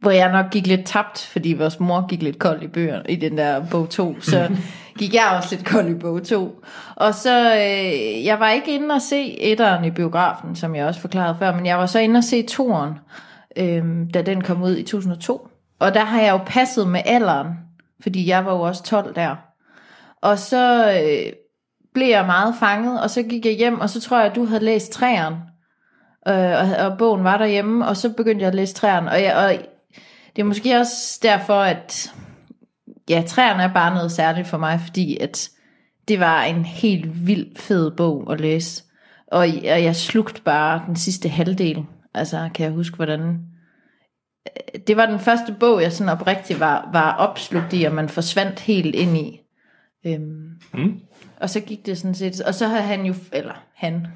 [0.00, 3.16] hvor jeg nok gik lidt tabt, fordi vores mor gik lidt kold i bøger i
[3.16, 4.50] den der bog 2, så
[4.98, 6.62] gik jeg også lidt kold i bog 2.
[6.96, 11.00] Og så, øh, jeg var ikke inde og se etteren i biografen, som jeg også
[11.00, 12.92] forklarede før, men jeg var så inde og se toeren,
[13.56, 13.84] øh,
[14.14, 15.48] da den kom ud i 2002.
[15.78, 17.48] Og der har jeg jo passet med alderen,
[18.02, 19.45] fordi jeg var jo også 12 der.
[20.22, 21.32] Og så øh,
[21.94, 24.44] blev jeg meget fanget, og så gik jeg hjem, og så tror jeg, at du
[24.44, 25.34] havde læst træeren,
[26.28, 29.36] øh, og, og bogen var derhjemme, og så begyndte jeg at læse træeren, og, jeg,
[29.36, 29.66] og
[30.36, 32.12] det er måske også derfor, at
[33.10, 35.50] ja, træerne er bare noget særligt for mig, fordi at
[36.08, 38.82] det var en helt vild fed bog at læse,
[39.26, 41.84] og, og jeg slugte bare den sidste halvdel,
[42.14, 46.88] altså kan jeg huske, hvordan øh, det var den første bog, jeg sådan oprigtigt var,
[46.92, 49.40] var opslugt i, og man forsvandt helt ind i.
[50.06, 51.00] Øhm, mm.
[51.40, 54.06] Og så gik det sådan set, og så har han jo, eller han,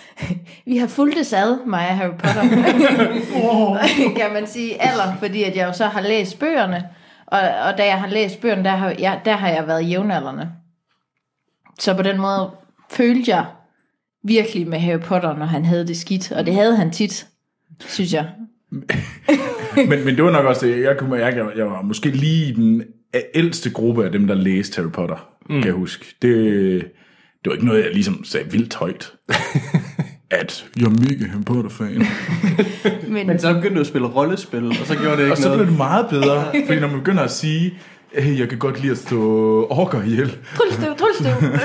[0.66, 2.42] vi har fulgt det ad, mig og Harry Potter,
[4.20, 6.88] kan man sige, alder, fordi at jeg jo så har læst bøgerne,
[7.26, 10.50] og, og da jeg har læst bøgerne, der har, jeg, der har jeg været jævnaldrende.
[11.78, 12.50] Så på den måde
[12.90, 13.46] følte jeg
[14.24, 17.26] virkelig med Harry Potter, når han havde det skidt, og det havde han tit,
[17.80, 18.30] synes jeg.
[19.76, 22.82] men, men det var nok også det, jeg, kunne, jeg, jeg var måske lige den
[23.34, 25.54] ældste gruppe af dem, der læste Harry Potter, mm.
[25.56, 26.16] kan jeg huske.
[26.22, 26.32] Det,
[27.44, 29.12] det var ikke noget, jeg ligesom sagde vildt højt.
[30.30, 32.06] at jeg er mega Harry Potter-fan.
[33.14, 35.48] Men, Men så begyndte du at spille rollespil, og så gjorde det ikke Og så
[35.48, 35.58] noget.
[35.58, 37.78] blev det meget bedre, fordi når man begynder at sige,
[38.14, 39.20] hey, jeg kan godt lide at stå
[39.70, 40.36] orker ihjel.
[40.56, 41.58] Tryllestøv, tryllestøv.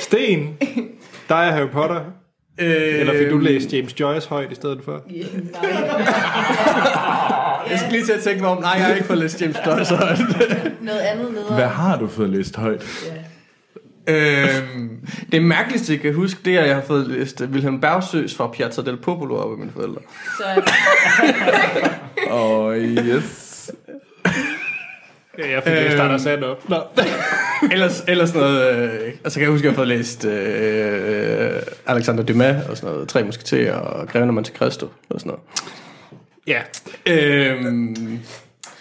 [0.00, 0.48] Sten,
[1.28, 2.00] der er Harry Potter.
[2.58, 5.02] Øh, Eller fik du læst James Joyce højt i stedet for?
[7.70, 9.56] Jeg skal lige til at tænke mig om, nej, jeg har ikke fået læst James
[9.66, 10.18] Joyce højt.
[10.80, 11.54] Noget andet nederen.
[11.54, 12.84] Hvad har du fået læst højt?
[14.06, 14.90] øhm,
[15.32, 18.46] det mærkeligste, jeg kan huske, det er, at jeg har fået læst Wilhelm Bergsøs fra
[18.46, 20.00] Piazza del Popolo op af mine forældre.
[20.36, 20.44] Så,
[22.30, 23.70] Åh, oh, yes.
[25.38, 26.00] Ja, jeg fik læst Øhm.
[26.00, 26.68] Anders Sand op.
[26.68, 26.76] Nå.
[27.72, 28.78] ellers, ellers noget...
[28.78, 32.90] Øh, altså, kan jeg huske, at jeg har fået læst øh, Alexander Dumas og sådan
[32.90, 33.08] noget.
[33.08, 35.42] Tre musketerer og Greven af Monte Cristo og sådan noget.
[36.46, 36.60] Ja.
[37.06, 38.20] Øhm,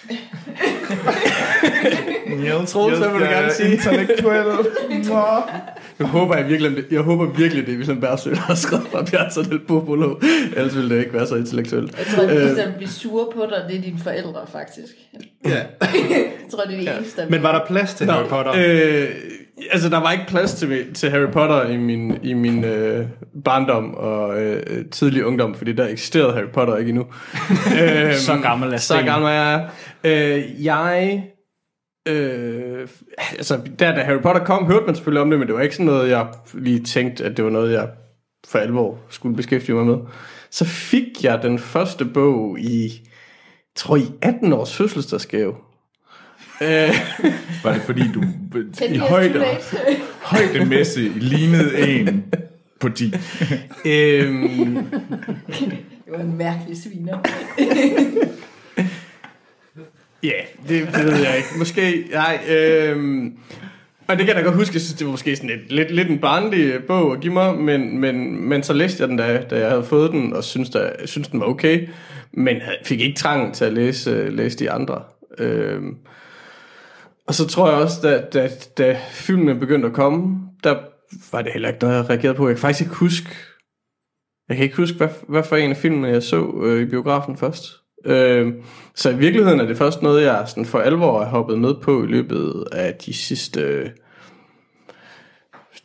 [2.67, 3.71] Troels, hvad vil du gerne sige?
[3.71, 4.45] Intellektuel.
[5.99, 9.03] Jeg håber, jeg virkelig, jeg håber virkelig, det er Wilhelm Bergsø, der har skrevet fra
[9.03, 10.15] Piazza del Popolo.
[10.55, 11.97] Ellers ville det ikke være så intellektuelt.
[11.97, 14.93] jeg tror, at de der bliver sure på dig, det er dine forældre, faktisk.
[15.45, 15.49] Ja.
[15.81, 18.53] Jeg tror, det er det eneste, der Men var der plads til Harry Potter?
[18.57, 19.09] Øh,
[19.71, 23.05] altså, der var ikke plads til, til Harry Potter i min, i min øh,
[23.45, 27.03] barndom og øh, tidlig ungdom, fordi der eksisterede Harry Potter ikke endnu.
[27.81, 29.69] øhm, Så gammel er Så gammel er jeg.
[30.03, 31.23] Øh, jeg...
[32.07, 32.87] Øh,
[33.37, 35.75] altså, der da Harry Potter kom, hørte man selvfølgelig om det, men det var ikke
[35.75, 37.87] sådan noget, jeg lige tænkte, at det var noget, jeg
[38.47, 39.97] for alvor skulle beskæftige mig med.
[40.51, 43.07] Så fik jeg den første bog i,
[43.75, 45.55] tror i 18 års fødselsdagsgave.
[46.61, 46.89] Øh,
[47.63, 48.23] Var det fordi, du
[48.93, 49.45] i højde,
[50.21, 52.25] højdemæssigt lignede en
[52.79, 53.13] på 10?
[53.85, 54.75] øhm,
[55.47, 57.17] Det var en mærkelig sviner.
[60.23, 60.31] Ja,
[60.69, 61.49] det ved jeg ikke.
[61.57, 62.39] Måske, nej.
[62.49, 63.33] Øhm,
[64.07, 65.91] og det kan jeg da godt huske, jeg synes, det var måske sådan lidt, lidt,
[65.91, 69.43] lidt en barnlig bog at give mig, men, men, men så læste jeg den, da,
[69.49, 71.87] da jeg havde fået den, og synes, da, synes den var okay
[72.33, 75.03] men fik ikke trang til at læse, øh, læse de andre.
[75.37, 75.81] Øh,
[77.27, 80.75] og så tror jeg også, da, da, da filmene begyndte at komme, der
[81.31, 82.47] var det heller ikke noget, jeg reagerede på.
[82.47, 83.29] Jeg kan faktisk ikke huske,
[84.49, 87.37] jeg kan ikke huske, hvad, hvad for en af filmene, jeg så øh, i biografen
[87.37, 87.63] først.
[88.05, 88.53] Øh,
[88.95, 92.03] så i virkeligheden er det først noget, jeg sådan for alvor er hoppet med på
[92.03, 93.89] i løbet af de sidste, øh,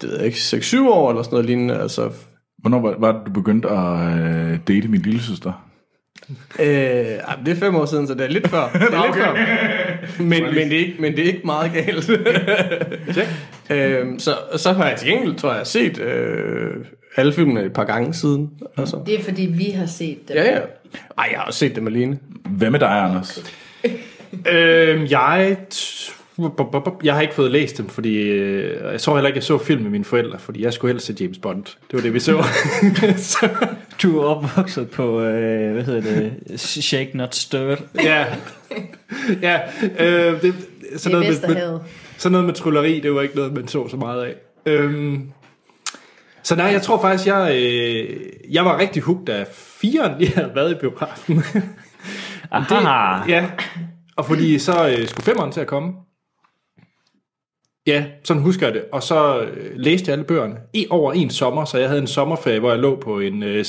[0.00, 1.80] det ved jeg ikke, 6-7 år eller sådan noget lignende.
[1.80, 2.12] Altså,
[2.58, 5.67] Hvornår var, var det, du begyndte at øh, date min lille søster?
[6.58, 8.68] Øh, ej, det er fem år siden, så det er lidt før.
[8.72, 10.22] Det er lidt før.
[10.22, 12.10] Men, men, det er ikke, men det er ikke meget galt.
[13.70, 16.70] øhm, så, så har jeg til gengæld, tror jeg, set øh,
[17.16, 18.50] alle filmene et par gange siden.
[18.76, 19.00] Altså.
[19.06, 20.34] Det er fordi, vi har set det.
[20.34, 20.58] Ja, ja.
[21.18, 22.18] Ej, jeg har også set dem alene.
[22.44, 23.42] Hvad med dig, Anders?
[24.50, 26.17] Øh, jeg, t-
[27.04, 29.82] jeg har ikke fået læst dem, fordi øh, jeg tror heller ikke, jeg så film
[29.82, 31.64] med mine forældre, fordi jeg skulle helst se James Bond.
[31.64, 32.44] Det var det, vi så.
[33.16, 33.48] så
[34.02, 37.76] Du er opvokset på, øh, hvad hedder det, Shake Not Stirred.
[37.94, 38.26] ja,
[39.42, 39.60] ja
[39.98, 40.54] øh, det,
[40.96, 41.78] sådan, noget med, med,
[42.16, 44.34] sådan noget med trylleri, det var ikke noget, man så så meget af.
[44.66, 45.32] Øhm,
[46.42, 48.20] så nej, jeg tror faktisk, jeg, øh,
[48.50, 51.42] jeg var rigtig hugt af firen, lige havde været i biografen.
[52.50, 53.22] Aha.
[53.24, 53.46] Det, ja,
[54.16, 55.92] og fordi så øh, skulle femmeren til at komme.
[57.88, 58.84] Ja, sådan husker jeg det.
[58.92, 62.06] Og så øh, læste jeg alle bøgerne i over en sommer, så jeg havde en
[62.06, 63.64] sommerferie, hvor jeg lå på en øh,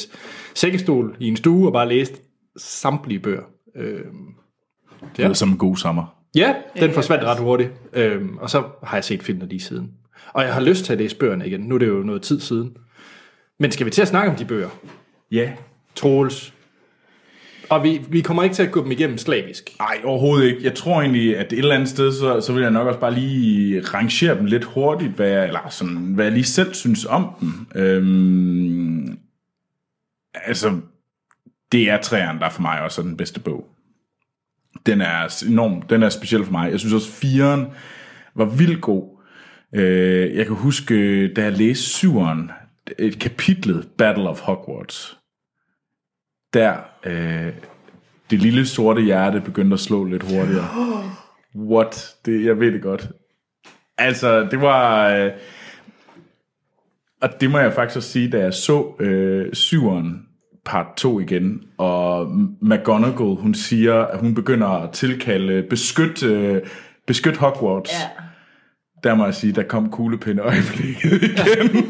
[0.55, 2.15] sækkestol i en stue og bare læste
[2.57, 3.41] samtlige bøger.
[3.75, 3.99] Øh,
[5.17, 6.15] Det var som en god sommer.
[6.35, 7.69] ja, den forsvandt ret hurtigt.
[7.93, 9.91] Øh, og så har jeg set filmene lige siden.
[10.33, 11.59] Og jeg har lyst til at læse bøgerne igen.
[11.61, 12.77] Nu er det jo noget tid siden.
[13.59, 14.69] Men skal vi til at snakke om de bøger?
[15.31, 15.51] Ja.
[15.95, 16.53] Troels.
[17.69, 19.69] Og vi, vi kommer ikke til at gå dem igennem slavisk.
[19.79, 20.63] Nej, overhovedet ikke.
[20.63, 23.13] Jeg tror egentlig, at et eller andet sted, så, så vil jeg nok også bare
[23.13, 27.27] lige rangere dem lidt hurtigt, hvad jeg, eller sådan, hvad jeg lige selv synes om
[27.39, 27.67] dem.
[27.75, 29.19] Øhm,
[30.33, 30.79] altså,
[31.71, 33.67] det er træerne, der for mig også er den bedste bog.
[34.85, 36.71] Den er enorm, den er speciel for mig.
[36.71, 37.67] Jeg synes også, firen
[38.35, 39.19] var vildt god.
[39.75, 42.51] Øh, jeg kan huske, da jeg læste syveren,
[42.99, 45.18] et kapitlet Battle of Hogwarts,
[46.53, 47.53] der øh,
[48.29, 50.67] det lille sorte hjerte begyndte at slå lidt hurtigere.
[51.55, 52.15] What?
[52.25, 53.09] Det, jeg ved det godt.
[53.97, 55.09] Altså, det var...
[55.09, 55.31] Øh,
[57.21, 60.25] og det må jeg faktisk også sige, da jeg så øh, syveren
[60.65, 62.31] part 2 igen, og
[62.61, 66.61] McGonagall, hun siger, at hun begynder at tilkalde beskyt, øh,
[67.07, 67.91] beskyt Hogwarts.
[67.91, 68.23] Ja.
[69.03, 71.85] Der må jeg sige, der kom kuglepinde øjeblikket igen.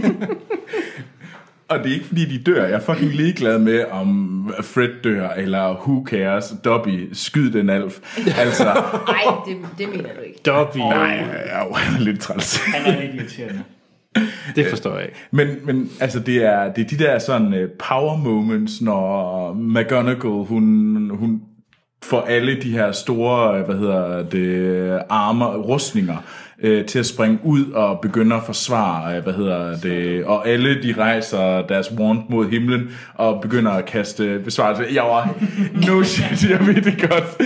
[1.70, 2.66] Og det er ikke fordi, de dør.
[2.66, 8.00] Jeg er fucking ligeglad med, om Fred dør, eller who cares, Dobby, skyd den alf.
[8.40, 10.40] Altså, Nej, det, det mener du ikke.
[10.46, 10.78] Dobby.
[10.78, 11.08] nej,
[11.46, 12.58] jeg er jo lidt træls.
[12.58, 13.64] Han er lidt irriterende.
[14.56, 15.18] Det forstår jeg ikke.
[15.32, 20.46] Men, men altså, det er, det er de der sådan uh, power moments, når McGonagall,
[20.46, 21.42] hun, hun
[22.04, 26.18] får alle de her store, øh, hvad hedder det, armer, rustninger,
[26.64, 30.84] øh, til at springe ud og begynde at forsvare, øh, hvad hedder det, og alle
[30.84, 34.84] de rejser deres wand mod himlen og begynder at kaste besvarelse.
[34.94, 35.36] Jeg var,
[35.88, 37.42] no shit, jeg ved det godt.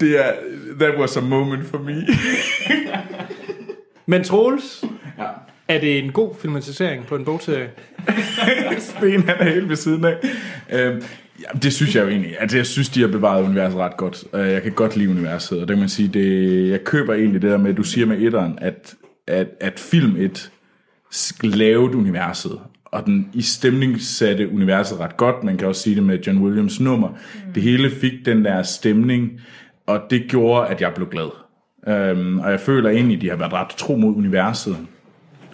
[0.00, 0.32] Det er,
[0.80, 2.06] that was a moment for me.
[4.06, 4.84] Men Troels,
[5.18, 5.24] Ja.
[5.68, 7.70] er det en god filmatisering på en bogserie?
[8.78, 10.14] Sten han er helt ved siden af.
[10.72, 11.02] Øhm,
[11.40, 12.36] ja, det synes jeg jo egentlig.
[12.40, 14.24] Altså, jeg synes, de har bevaret universet ret godt.
[14.34, 17.42] Øh, Jeg kan godt lide universet, og det kan man sige, det, jeg køber egentlig
[17.42, 18.94] det der med, at du siger med etteren, at,
[19.26, 20.50] at, at film et
[21.42, 25.44] lavede universet, og den i stemning satte universet ret godt.
[25.44, 27.08] Man kan også sige det med John Williams nummer.
[27.08, 27.52] Mm.
[27.52, 29.40] Det hele fik den der stemning,
[29.86, 31.30] og det gjorde, at jeg blev glad.
[31.88, 34.76] Øhm, og jeg føler egentlig, at de har været ret tro mod universet.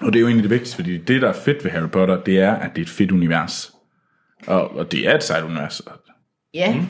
[0.01, 2.17] Og det er jo egentlig det vigtigste, fordi det, der er fedt ved Harry Potter,
[2.21, 3.72] det er, at det er et fedt univers.
[4.47, 5.83] Og, og det er et sejt univers.
[6.55, 6.75] Ja.
[6.75, 6.87] Mm.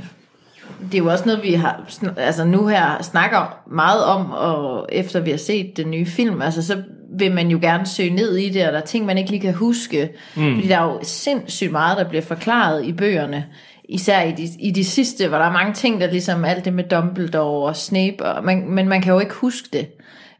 [0.82, 1.84] Det er jo også noget, vi har
[2.16, 6.66] altså nu her snakker meget om, og efter vi har set den nye film, altså
[6.66, 6.82] så
[7.18, 9.40] vil man jo gerne søge ned i det, og der er ting, man ikke lige
[9.40, 10.10] kan huske.
[10.36, 10.54] Mm.
[10.54, 13.46] Fordi der er jo sindssygt meget, der bliver forklaret i bøgerne.
[13.88, 16.72] Især i de, i de sidste, hvor der er mange ting, der ligesom alt det
[16.72, 19.88] med Dumbledore og Snape, og man, men man kan jo ikke huske det.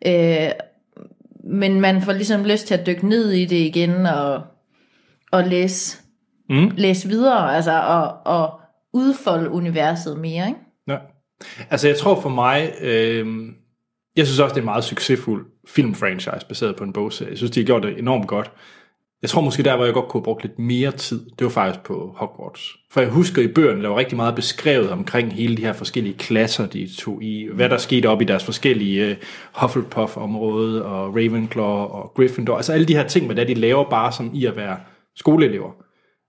[0.07, 0.51] Øh,
[1.45, 4.43] men man får ligesom lyst til at dykke ned i det igen, og,
[5.33, 6.02] og læse,
[6.51, 6.71] mm.
[6.77, 8.61] læse videre, altså, og, og
[8.93, 10.61] udfolde universet mere, ikke?
[10.89, 10.97] Ja.
[11.71, 13.27] Altså jeg tror for mig, øh,
[14.17, 17.31] jeg synes også, det er en meget succesfuld filmfranchise baseret på en bogserie.
[17.31, 18.51] Jeg synes, de har gjort det enormt godt.
[19.23, 21.51] Jeg tror måske der, hvor jeg godt kunne have brugt lidt mere tid, det var
[21.51, 22.77] faktisk på Hogwarts.
[22.91, 26.19] For jeg husker i bøgerne, der var rigtig meget beskrevet omkring hele de her forskellige
[26.19, 27.49] klasser, de tog i.
[27.55, 29.17] Hvad der skete op i deres forskellige uh,
[29.61, 32.57] Hufflepuff-område, og Ravenclaw og Gryffindor.
[32.57, 34.77] Altså alle de her ting, hvad de laver bare som i at være
[35.17, 35.71] skoleelever.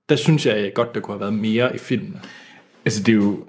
[0.09, 2.19] Der synes jeg godt, der kunne have været mere i filmene.
[2.85, 3.45] Altså, det er jo...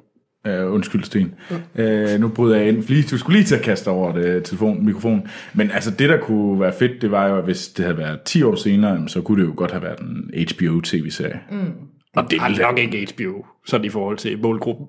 [0.48, 1.34] Uh, undskyld, Sten.
[1.50, 2.82] Uh, nu bryder jeg ind.
[2.82, 5.28] Lige, du skulle lige til at kaste over det, telefon, mikrofon.
[5.54, 8.20] Men altså, det der kunne være fedt, det var jo, at hvis det havde været
[8.22, 11.40] 10 år senere, så kunne det jo godt have været en HBO-tv-serie.
[11.50, 11.72] Mm.
[12.16, 14.86] Og det ville nok ikke HBO, sådan i forhold til målgruppen.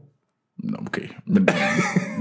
[0.63, 1.07] Nå, okay.
[1.27, 1.47] Men,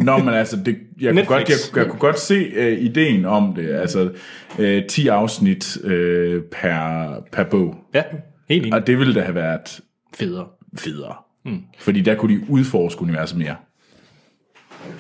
[0.07, 3.55] Nå, men altså, det, jeg, kunne godt, jeg, jeg kunne godt se uh, ideen om
[3.55, 3.75] det.
[3.75, 4.11] Altså,
[4.59, 5.91] uh, 10 afsnit uh,
[6.53, 7.75] per, per bog.
[7.95, 8.03] Ja,
[8.49, 8.75] helt enig.
[8.75, 9.81] Og det ville da have været
[10.15, 10.47] Federe.
[10.77, 11.15] federe.
[11.45, 11.62] Mm.
[11.79, 13.57] Fordi der kunne de udforske universet mere.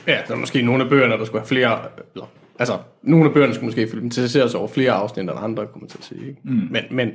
[0.06, 1.78] Ja, der er måske nogle af bøgerne, der skulle have flere...
[2.14, 2.26] Eller,
[2.58, 5.98] altså, nogle af bøgerne skulle måske filmatiseres over flere afsnit end andre, kunne man til
[5.98, 6.28] at sige.
[6.28, 6.40] Ikke?
[6.44, 6.50] Mm.
[6.50, 7.08] Men, men,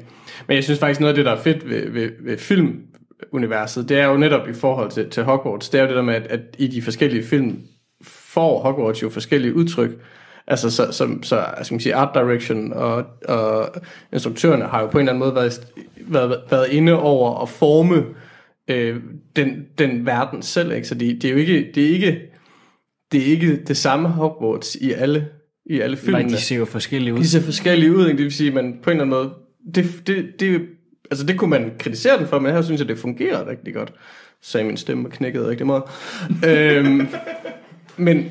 [0.47, 3.99] men jeg synes faktisk, noget af det, der er fedt ved, ved, ved filmuniverset, det
[3.99, 6.27] er jo netop i forhold til, til Hogwarts, det er jo det der med, at,
[6.27, 7.61] at i de forskellige film
[8.03, 9.91] får Hogwarts jo forskellige udtryk.
[10.49, 13.69] Altså, så, så, så skal man sige, art direction og, og
[14.13, 15.67] instruktørerne har jo på en eller anden måde været,
[15.97, 18.03] været, været inde over at forme
[18.67, 18.95] øh,
[19.35, 20.87] den, den verden selv, ikke?
[20.87, 22.19] Så det, det er jo ikke, det er ikke,
[23.11, 25.27] det er ikke det samme Hogwarts i alle,
[25.65, 26.29] i alle Nej, filmene.
[26.29, 27.19] de ser jo forskellige ud.
[27.19, 28.17] De ser forskellige ud, ikke?
[28.17, 29.33] det vil sige, man på en eller anden måde,
[29.75, 30.61] det, det, det,
[31.11, 33.93] altså det kunne man kritisere den for, men her synes jeg, det fungerer rigtig godt.
[34.41, 35.83] Sagde min stemme knækkede rigtig meget.
[36.45, 37.07] øhm,
[37.97, 38.29] men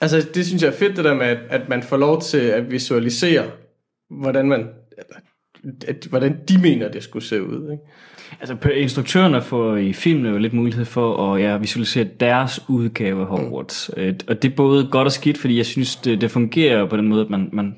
[0.00, 2.38] altså det synes jeg er fedt, det der med, at, at man får lov til
[2.38, 3.44] at visualisere,
[4.10, 4.68] hvordan man,
[5.86, 7.72] at, hvordan de mener, det skulle se ud.
[7.72, 7.82] Ikke?
[8.40, 13.26] Altså, instruktørerne får i filmen jo lidt mulighed for at ja, visualisere deres udgave af
[13.26, 13.90] Hogwarts.
[13.96, 14.02] Mm.
[14.28, 17.08] Og det er både godt og skidt, fordi jeg synes, det, det fungerer på den
[17.08, 17.76] måde, at man, man...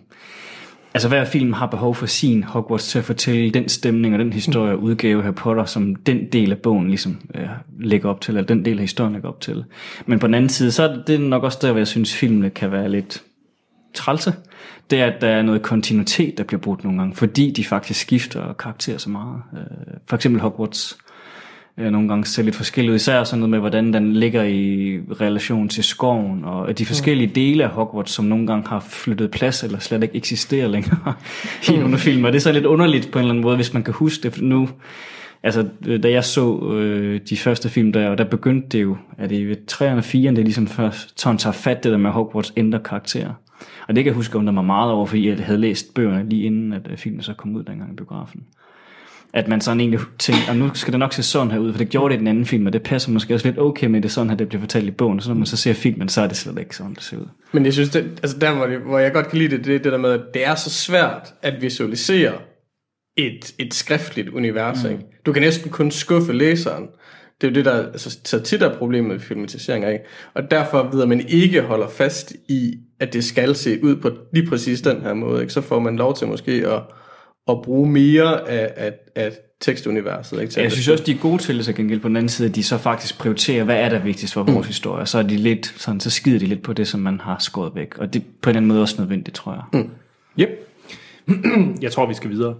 [0.95, 4.33] Altså, hver film har behov for sin Hogwarts til at fortælle den stemning og den
[4.33, 7.49] historie og udgave her Harry Potter, som den del af bogen ligesom øh,
[7.81, 9.65] lægger op til, eller den del af historien lægger op til.
[10.07, 12.51] Men på den anden side, så er det- nok også der, hvor jeg synes, filmene
[12.51, 13.23] kan være lidt
[13.95, 14.35] trælse,
[14.91, 18.01] det er, at der er noget kontinuitet, der bliver brugt nogle gange, fordi de faktisk
[18.01, 19.43] skifter karakter så meget.
[19.55, 19.61] Øh,
[20.09, 20.99] For eksempel Hogwarts
[21.81, 24.99] øh, nogle gange ser lidt forskelligt ud, især sådan noget med, hvordan den ligger i
[25.21, 29.63] relation til skoven, og de forskellige dele af Hogwarts, som nogle gange har flyttet plads,
[29.63, 31.15] eller slet ikke eksisterer længere
[31.73, 32.31] i nogle filmer.
[32.31, 34.43] Det er så lidt underligt på en eller anden måde, hvis man kan huske det,
[34.43, 34.69] nu,
[35.43, 38.97] Altså, øh, da jeg så øh, de første film der, og der begyndte det jo,
[39.19, 41.99] at det i 3'erne og 4'erne, det er ligesom først, sådan tager fat det der
[41.99, 43.33] med Hogwarts ændrer karakter.
[43.89, 46.43] Og det kan jeg huske, undre mig meget over, fordi jeg havde læst bøgerne lige
[46.43, 48.43] inden, at øh, filmen så kom ud dengang i biografen.
[49.33, 51.79] At man sådan egentlig tænkte, at nu skal det nok se sådan her ud, for
[51.79, 54.01] det gjorde det i den anden film, og det passer måske også lidt okay med
[54.01, 55.19] det sådan her, det bliver fortalt i bogen.
[55.19, 57.17] Og så når man så ser filmen, så er det slet ikke sådan, det ser
[57.17, 57.27] ud.
[57.53, 59.75] Men jeg synes, det, altså der hvor, det, hvor jeg godt kan lide det, det
[59.75, 62.33] er det der med, at det er så svært at visualisere
[63.17, 64.85] et, et skriftligt univers.
[64.85, 64.91] Mm.
[64.91, 65.03] Ikke?
[65.27, 66.87] Du kan næsten kun skuffe læseren.
[67.41, 69.89] Det er jo det, der altså, så tit er problemet med filmatiseringer.
[69.89, 70.05] Ikke?
[70.35, 74.11] Og derfor ved at man ikke holder fast i, at det skal se ud på
[74.35, 75.41] lige præcis den her måde.
[75.41, 75.53] Ikke?
[75.53, 76.83] Så får man lov til måske at,
[77.49, 80.41] at bruge mere af, af, af tekstuniverset.
[80.41, 80.53] Ikke?
[80.53, 82.49] Til Jeg synes også, de er gode til det så gengæld på den anden side,
[82.49, 85.07] at de så faktisk prioriterer, hvad er der vigtigst for vores historie.
[85.07, 87.75] Så er de lidt, sådan, så skider de lidt på det, som man har skåret
[87.75, 87.99] væk.
[87.99, 89.81] Og det er på en anden måde også nødvendigt, tror jeg.
[89.81, 89.91] Mm.
[90.41, 90.49] Yep.
[91.83, 92.55] jeg tror, vi skal videre.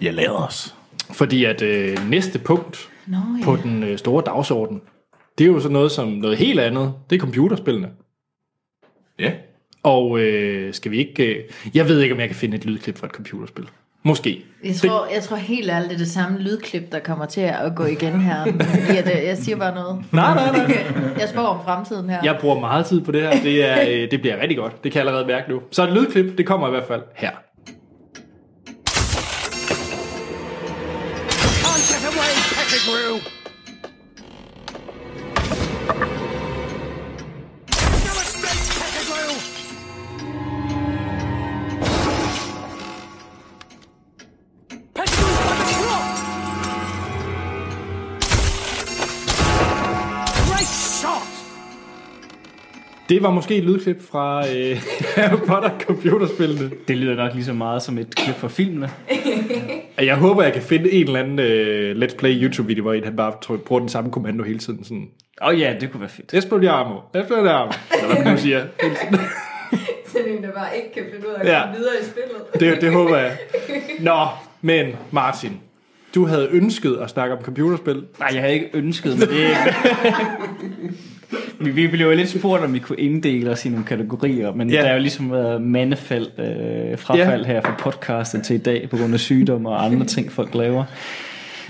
[0.00, 0.74] Jeg lader os.
[1.10, 3.44] Fordi at øh, næste punkt Nå, ja.
[3.44, 4.80] på den øh, store dagsorden,
[5.38, 6.94] det er jo sådan noget som noget helt andet.
[7.10, 7.88] Det er computerspillene.
[9.18, 9.32] Ja.
[9.86, 11.24] Og øh, skal vi ikke...
[11.24, 11.44] Øh,
[11.74, 13.68] jeg ved ikke, om jeg kan finde et lydklip fra et computerspil.
[14.02, 14.44] Måske.
[14.64, 17.72] Jeg tror, jeg tror helt ærligt, det er det samme lydklip, der kommer til at
[17.76, 18.46] gå igen her.
[18.94, 20.04] Ja, det, jeg siger bare noget.
[20.12, 20.84] Nej, nej, nej.
[21.20, 22.20] Jeg spår om fremtiden her.
[22.24, 23.30] Jeg bruger meget tid på det her.
[23.42, 24.84] Det, er, øh, det bliver rigtig godt.
[24.84, 25.60] Det kan jeg allerede mærke nu.
[25.70, 27.30] Så et lydklip, det kommer i hvert fald her.
[53.08, 54.76] Det var måske et lydklip fra øh,
[55.16, 56.70] Harry Potter computerspillene.
[56.88, 58.90] Det lyder nok lige så meget som et klip fra filmene.
[60.00, 63.16] Jeg håber, jeg kan finde en eller anden øh, Let's Play YouTube-video, hvor en han
[63.16, 64.84] bare tror- bruger den samme kommando hele tiden.
[64.84, 65.08] Sådan,
[65.42, 66.34] Åh oh, ja, det kunne være fedt.
[66.34, 67.70] Esplodiamo, Esplodiamo.
[68.02, 68.64] Eller hvad man nu siger.
[70.12, 71.60] Sådan en, der bare ikke kan finde ud af at Ja.
[71.62, 72.60] komme videre i spillet.
[72.74, 73.36] Det, det håber jeg.
[74.00, 74.26] Nå,
[74.62, 75.60] men Martin,
[76.16, 78.02] du havde ønsket at snakke om computerspil.
[78.18, 79.50] Nej, jeg havde ikke ønsket, men det...
[81.60, 84.70] vi, vi blev jo lidt spurgt, om vi kunne inddele os i nogle kategorier, men
[84.70, 84.76] Ja.
[84.82, 87.46] der er jo ligesom været mandefald, øh, frafald Ja.
[87.52, 90.84] her fra podcastet til i dag, på grund af sygdom og andre ting, folk laver.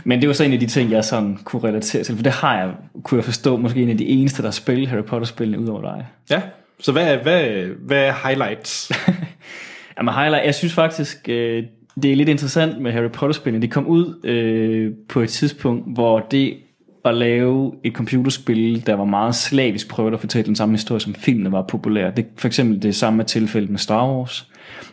[0.05, 2.33] Men det var så en af de ting, jeg sådan kunne relatere til, for det
[2.33, 2.71] har jeg,
[3.05, 6.07] kunne jeg forstå, måske en af de eneste, der spiller Harry Potter-spillene ud over dig.
[6.31, 6.41] Ja,
[6.81, 7.43] så hvad, er- hvad,
[7.87, 8.93] hvad er highlights?
[9.99, 11.63] Jamen highlight, jeg synes faktisk, øh,
[12.03, 13.63] det er lidt interessant med Harry Potter-spillene.
[13.63, 16.57] De kom ud øh, på et tidspunkt, hvor det
[17.05, 21.15] at lave et computerspil, der var meget slavisk prøvet at fortælle den samme historie, som
[21.15, 22.13] filmene var populære.
[22.17, 24.51] Det for eksempel det samme tilfælde med Star Wars,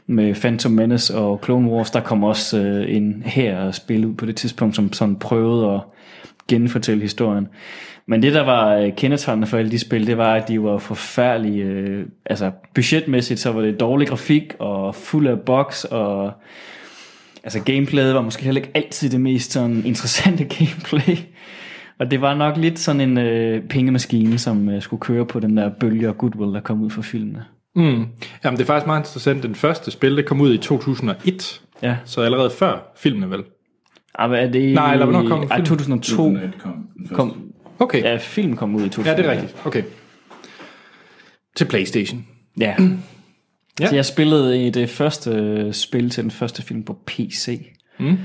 [0.08, 1.92] med Phantom Menace og Clone Wars.
[1.92, 5.82] Der kom også øh, en her spil ud på det tidspunkt, som sådan prøvede at
[6.48, 7.48] genfortælle historien.
[8.06, 10.78] Men det, der var øh, kendetegnende for alle de spil, det var, at de var
[10.78, 11.64] forfærdelige.
[11.64, 16.32] Øh, altså budgetmæssigt, så var det dårlig grafik og fuld af bugs, og
[17.44, 21.18] altså gameplayet var måske heller ikke altid det mest sådan interessante gameplay.
[22.00, 25.58] Og det var nok lidt sådan en øh, pengemaskine, som øh, skulle køre på den
[25.58, 27.46] der bølge og goodwill, der kom ud fra filmene.
[27.76, 27.84] Mm.
[28.44, 29.44] Jamen, det er faktisk meget interessant.
[29.44, 31.62] Den første spil, det kom ud i 2001.
[31.82, 31.98] Ja.
[32.06, 33.44] Så allerede før filmene, vel?
[34.16, 34.74] Ah, hvad er det?
[34.74, 35.66] Nej, eller hvornår kom Ej, filmen?
[35.66, 37.16] 2002 kom den første.
[37.16, 37.50] kom,
[37.80, 38.04] Okay.
[38.04, 39.10] ja, film kom ud i 2002.
[39.12, 39.66] Ja, det er rigtigt.
[39.66, 39.84] Okay.
[41.56, 42.26] Til Playstation.
[42.60, 42.76] Ja.
[42.80, 42.88] Ja.
[43.80, 43.88] ja.
[43.88, 47.72] Så jeg spillede i det første spil til den første film på PC.
[48.00, 48.18] Mm.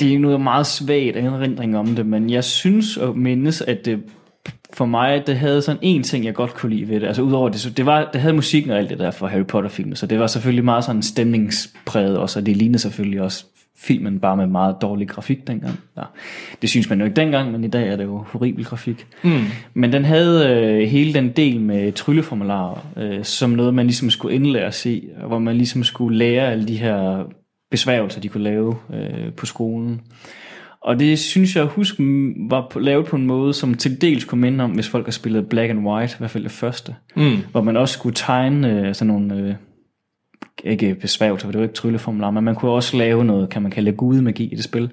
[0.00, 4.02] Det er noget meget svagt erindring om det, men jeg synes at mindes, at det
[4.72, 7.06] for mig, det havde sådan en ting, jeg godt kunne lide ved det.
[7.06, 9.44] Altså udover det, så det, var, det havde musikken og alt det der for Harry
[9.44, 13.44] Potter-filmen, så det var selvfølgelig meget sådan stemningspræget også, og det lignede selvfølgelig også
[13.80, 15.80] filmen bare med meget dårlig grafik dengang.
[15.96, 16.02] Ja.
[16.62, 19.06] Det synes man jo ikke dengang, men i dag er det jo horribel grafik.
[19.22, 19.40] Mm.
[19.74, 24.34] Men den havde øh, hele den del med trylleformularer, øh, som noget, man ligesom skulle
[24.34, 27.24] indlære sig, hvor man ligesom skulle lære alle de her
[27.70, 30.00] besværgelser, de kunne lave øh, på skolen.
[30.82, 31.94] Og det synes jeg, husk,
[32.50, 35.12] var på, lavet på en måde, som til dels kunne minde om, hvis folk har
[35.12, 36.94] spillet Black and White, i hvert fald det første.
[37.16, 37.36] Mm.
[37.50, 39.54] Hvor man også skulle tegne øh, sådan nogle, øh,
[40.64, 43.70] ikke besværgelser, for det var ikke trylleformularer, men man kunne også lave noget, kan man
[43.70, 44.90] kalde gudemagi i det spil.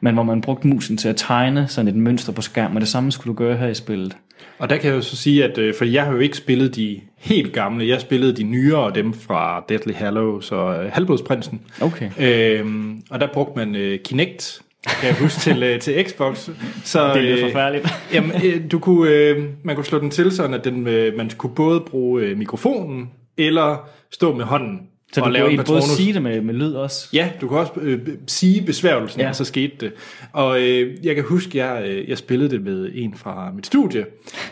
[0.00, 2.88] Men hvor man brugte musen til at tegne sådan et mønster på skærmen, og det
[2.88, 4.16] samme skulle du gøre her i spillet.
[4.58, 6.76] Og der kan jeg jo så sige, at øh, for jeg har jo ikke spillet
[6.76, 11.60] de helt gamle, jeg spillede de nyere, dem fra Deadly Hallows og øh, Halvblodsprinsen.
[11.80, 12.10] Okay.
[12.18, 16.48] Øhm, og der brugte man øh, Kinect, kan jeg huske, til, øh, til Xbox.
[16.84, 17.88] Så, Det er øh, forfærdeligt.
[18.14, 21.30] Jamen, øh, du kunne, øh, man kunne slå den til sådan, at den, øh, man
[21.36, 24.80] kunne både bruge øh, mikrofonen, eller stå med hånden
[25.12, 25.96] Så du og kunne lave en egentlig både patronus.
[25.96, 27.08] sige det med, med lyd også.
[27.12, 29.28] Ja, du kan også øh, sige besværgelsen, ja.
[29.28, 29.92] Og så skete det.
[30.32, 34.06] Og øh, jeg kan huske, jeg, øh, jeg spillede det med en fra mit studie,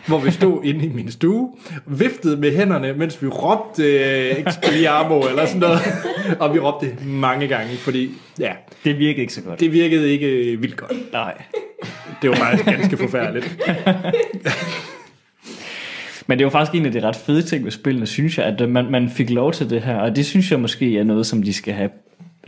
[0.07, 1.49] hvor vi stod inde i min stue,
[1.85, 5.79] viftede med hænderne, mens vi råbte øh, Expelliarmo eller sådan noget.
[6.41, 8.09] og vi råbte det mange gange, fordi
[8.39, 8.51] ja,
[8.83, 9.59] Det virkede ikke så godt.
[9.59, 11.13] det virkede ikke øh, vildt godt.
[11.13, 11.41] Nej.
[12.21, 13.57] Det var faktisk ganske forfærdeligt.
[16.27, 18.69] Men det var faktisk en af de ret fede ting ved spillene, synes jeg, at
[18.69, 21.43] man, man fik lov til det her, og det synes jeg måske er noget, som
[21.43, 21.89] de skal have,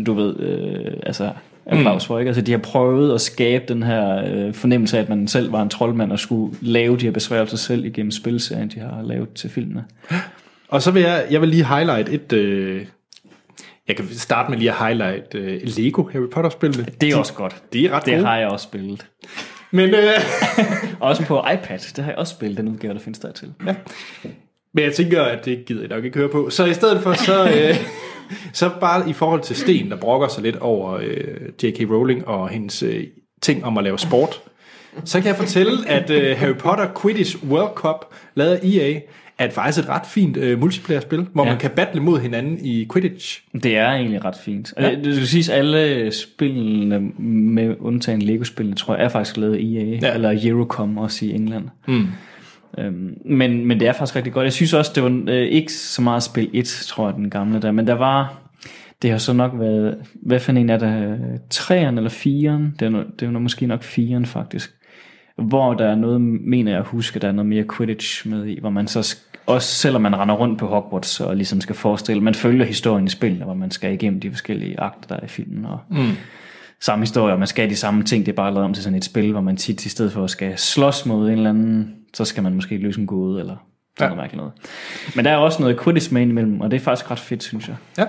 [0.06, 1.30] du ved, øh, altså
[1.66, 2.30] applaus for, ikke?
[2.30, 5.62] Altså de har prøvet at skabe den her øh, fornemmelse af, at man selv var
[5.62, 9.50] en troldmand og skulle lave de her besværgelser selv igennem spilserien, de har lavet til
[9.50, 9.84] filmene.
[10.70, 12.34] Og så vil jeg, jeg vil lige highlight et...
[12.34, 12.86] Øh,
[13.88, 16.86] jeg kan starte med lige at highlight øh, Lego Harry Potter-spillene.
[17.02, 17.56] Det er også godt.
[17.74, 18.26] De er ret Det gode.
[18.26, 19.06] har jeg også spillet.
[19.76, 20.10] Men, øh,
[21.00, 23.54] Også på iPad, det har jeg også spillet, den udgave, der findes der til.
[23.66, 23.76] Ja.
[24.74, 26.50] men jeg tænker, at det gider jeg nok ikke høre på.
[26.50, 27.76] Så i stedet for, så, øh,
[28.54, 31.92] så bare i forhold til Sten, der brokker sig lidt over øh, J.K.
[31.92, 33.04] Rowling og hendes øh,
[33.42, 34.42] ting om at lave sport,
[35.06, 39.00] så kan jeg fortælle, at øh, Harry Potter Quidditch World Cup, lavet af EA,
[39.38, 41.50] er faktisk et ret fint øh, multiplayer-spil, hvor ja.
[41.52, 43.42] Man kan battle mod hinanden i Quidditch.
[43.64, 44.74] Det er egentlig ret fint.
[44.80, 44.96] Ja.
[45.04, 50.00] Det skal siges, alle spillene, med undtagen Lego-spillene, tror jeg, er faktisk lavet af EA,
[50.10, 50.14] Ja.
[50.14, 51.66] eller Eurocom også i England.
[51.88, 52.06] Mm.
[52.78, 54.44] Øhm, men, men det er faktisk rigtig godt.
[54.44, 57.62] Jeg synes også, det var øh, ikke så meget spil 1, tror jeg, den gamle
[57.62, 58.42] der, men der var,
[59.02, 61.18] det har så nok været, hvad for en er det,
[61.54, 62.78] 3'eren eller 4'eren?
[62.80, 64.72] Det er, no- det er måske nok 4'eren faktisk.
[65.38, 68.60] Hvor der er noget, mener jeg at huske, der er noget mere Quidditch med i,
[68.60, 72.34] hvor man så også selvom man render rundt på Hogwarts og ligesom skal forestille, man
[72.34, 75.66] følger historien i spillene, hvor man skal igennem de forskellige akter, der er i filmen,
[75.66, 76.12] og mm.
[76.82, 78.98] samme historie, og man skal de samme ting, det er bare lavet om til sådan
[78.98, 81.96] et spil, hvor man tit i stedet for at skal slås mod en eller anden,
[82.14, 83.56] så skal man måske løse en gåde, eller
[83.98, 84.16] sådan ja.
[84.16, 84.52] noget noget.
[85.16, 87.68] Men der er også noget Quidditch med imellem, og det er faktisk ret fedt, synes
[87.68, 87.76] jeg.
[87.98, 88.06] Ja.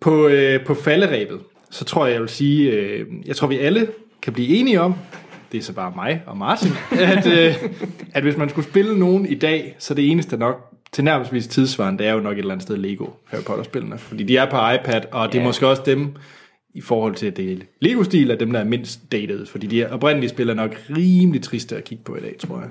[0.00, 1.38] På, øh, på falderæbet,
[1.70, 3.88] så tror jeg, jeg vil sige, øh, jeg tror vi alle
[4.22, 4.94] kan blive enige om,
[5.52, 7.54] det er så bare mig og Martin, at, øh,
[8.14, 11.98] at hvis man skulle spille nogen i dag, så det eneste nok til nærmest tidsvarende,
[11.98, 14.56] det er jo nok et eller andet sted Lego Harry Potter-spillene, fordi de er på
[14.56, 15.46] iPad, og det er Ja.
[15.46, 16.12] måske også dem,
[16.74, 20.30] i forhold til at det Lego-stil, er dem, der er mindst dated, fordi de oprindelige
[20.30, 22.70] spil er nok rimelig triste at kigge på i dag, tror jeg.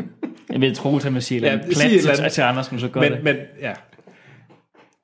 [0.51, 3.11] Jeg vil tro, at man siger Ja, plat til, til Anders, men så gør Men,
[3.11, 3.23] det.
[3.23, 3.73] men ja,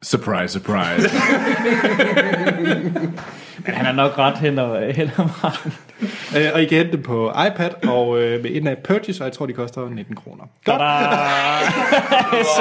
[0.03, 1.09] Surprise, surprise.
[3.65, 5.71] Men han er nok ret hen og, hen og Martin.
[6.37, 9.33] Øh, og I kan hente dem på iPad og øh, med in-app purchase, og jeg
[9.33, 10.43] tror, de koster 19 kroner.
[10.65, 10.81] Godt.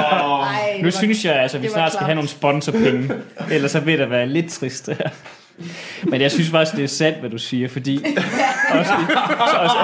[0.00, 2.06] Ej, Nu synes jeg, altså, vi var snart skal klamt.
[2.06, 3.10] have nogle sponsorpenge.
[3.50, 4.86] Ellers så vil det være lidt trist.
[4.86, 5.08] det her.
[6.04, 8.04] Men jeg synes faktisk, det er sandt, hvad du siger, fordi...
[8.72, 8.92] Også,
[9.50, 9.76] så også,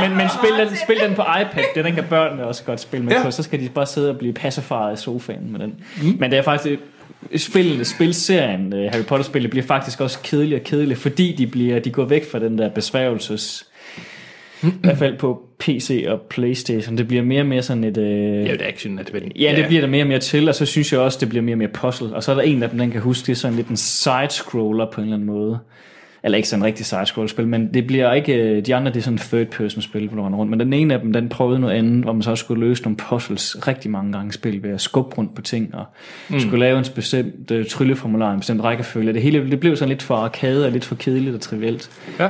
[0.00, 3.04] men men spil, den, spil den på iPad, det den kan børnene også godt spille
[3.04, 3.18] med Ja.
[3.18, 3.24] ja.
[3.24, 5.74] på, så skal de bare sidde og blive pacifieret i sofaen med den.
[6.02, 6.16] Mm.
[6.20, 6.80] Men det er faktisk...
[7.36, 11.90] Spillene, spilserien, øh, Harry Potter-spillet, bliver faktisk også kedeligere og kedeligere, fordi de, bliver, de
[11.90, 13.64] går væk fra den der besværgelses...
[14.62, 16.98] I hvert fald på PC og Playstation.
[16.98, 17.96] Det bliver mere og mere sådan et...
[17.98, 19.32] Øh, Ja, det er action adventure.
[19.36, 21.42] Ja, det bliver der mere og mere til, og så synes jeg også, det bliver
[21.42, 22.14] mere og mere puzzle.
[22.16, 23.76] Og så er der en af dem, den kan huske, det er sådan lidt en
[23.76, 25.58] side-scroller på en eller anden måde.
[26.28, 29.02] Eller ikke sådan en rigtig side-scroller-spil, men det bliver ikke, øh, de andre det er
[29.02, 30.50] sådan third-person-spil, hvor du render rundt.
[30.50, 32.82] Men den ene af dem, den prøvede noget andet, hvor man så også skulle løse
[32.82, 35.84] nogle puzzles rigtig mange gange i spil ved at skubbe rundt på ting, og
[36.28, 36.40] mm.
[36.40, 39.12] skulle lave en bestemt uh, trylleformular, en bestemt rækkefølge.
[39.12, 41.90] Det hele det blev sådan lidt for arcade og lidt for kedeligt og trivielt.
[42.18, 42.28] Ja.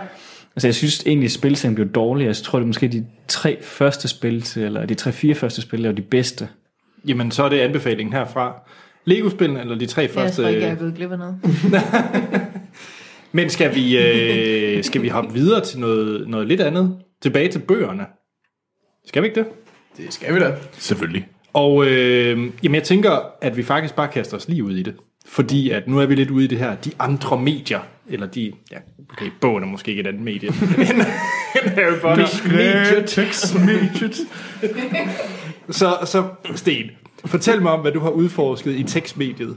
[0.57, 2.27] Altså jeg synes egentlig, at spilserien blev dårlig.
[2.27, 5.85] Jeg tror, det er måske de tre første spil, til, eller de tre-fire første spil,
[5.85, 6.49] er jo de bedste.
[7.09, 8.55] Jamen, så er det anbefalingen herfra.
[9.05, 10.43] Lego-spillene, eller de tre Jeg første...
[10.43, 11.37] tror ikke, jeg er gået glip af noget.
[13.33, 16.99] Men skal vi, øh, skal vi hoppe videre til noget, noget lidt andet?
[17.23, 18.07] Tilbage til bøgerne.
[19.07, 19.47] Skal vi ikke det?
[19.97, 20.55] Det skal vi da.
[20.73, 21.29] Selvfølgelig.
[21.53, 24.95] Og øh, jamen jeg tænker, at vi faktisk bare kaster os lige ud i det.
[25.27, 28.53] Fordi at nu er vi lidt ude i det her, de andre medier, eller de,
[28.73, 28.77] ja,
[29.13, 30.49] okay, bogen er måske ikke et andet medie,
[30.91, 31.03] end,
[31.63, 32.27] end Harry Potter.
[33.59, 34.17] Mediet.
[35.71, 36.91] Så, så Sten,
[37.25, 39.57] fortæl mig om, hvad du har udforsket i tekstmediet.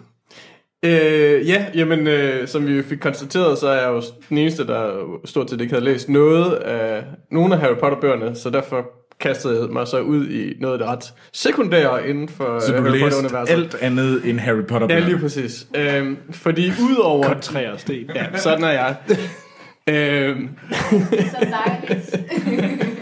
[0.86, 4.91] Øh, ja, jamen, øh, som vi fik konstateret, så er jeg jo den eneste, der
[5.26, 8.86] stort set ikke havde læst noget af nogle af Harry Potter-bøgerne, så derfor
[9.20, 12.78] kastede jeg mig så ud i noget af det ret sekundære inden for Så øh,
[12.78, 13.53] du Harry Potter-universet.
[13.53, 15.68] alt andet end Harry Potter Ja, lige præcis.
[15.76, 17.28] Øhm, fordi udover...
[17.28, 18.10] Kontrære Sten.
[18.16, 18.95] Ja, sådan er jeg.
[19.90, 22.16] øhm, Så dejligt.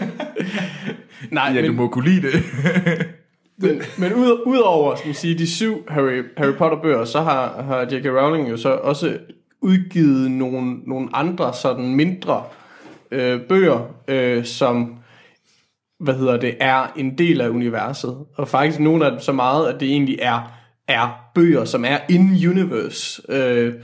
[1.32, 2.42] nej, Ja, men, du må kunne lide det.
[3.60, 7.80] men, men ud, udover skal man sige, de syv Harry, Harry Potter-bøger, så har, har
[7.80, 8.06] J.K.
[8.06, 9.18] Rowling jo så også
[9.62, 12.44] udgivet nogle, nogle andre sådan mindre
[13.10, 14.96] øh, bøger, øh, som
[16.00, 18.16] hvad hedder det, er en del af universet.
[18.36, 20.52] Og faktisk nogle af dem så meget, at det egentlig er,
[20.88, 23.22] er bøger, som er in-universe.
[23.28, 23.74] Øh,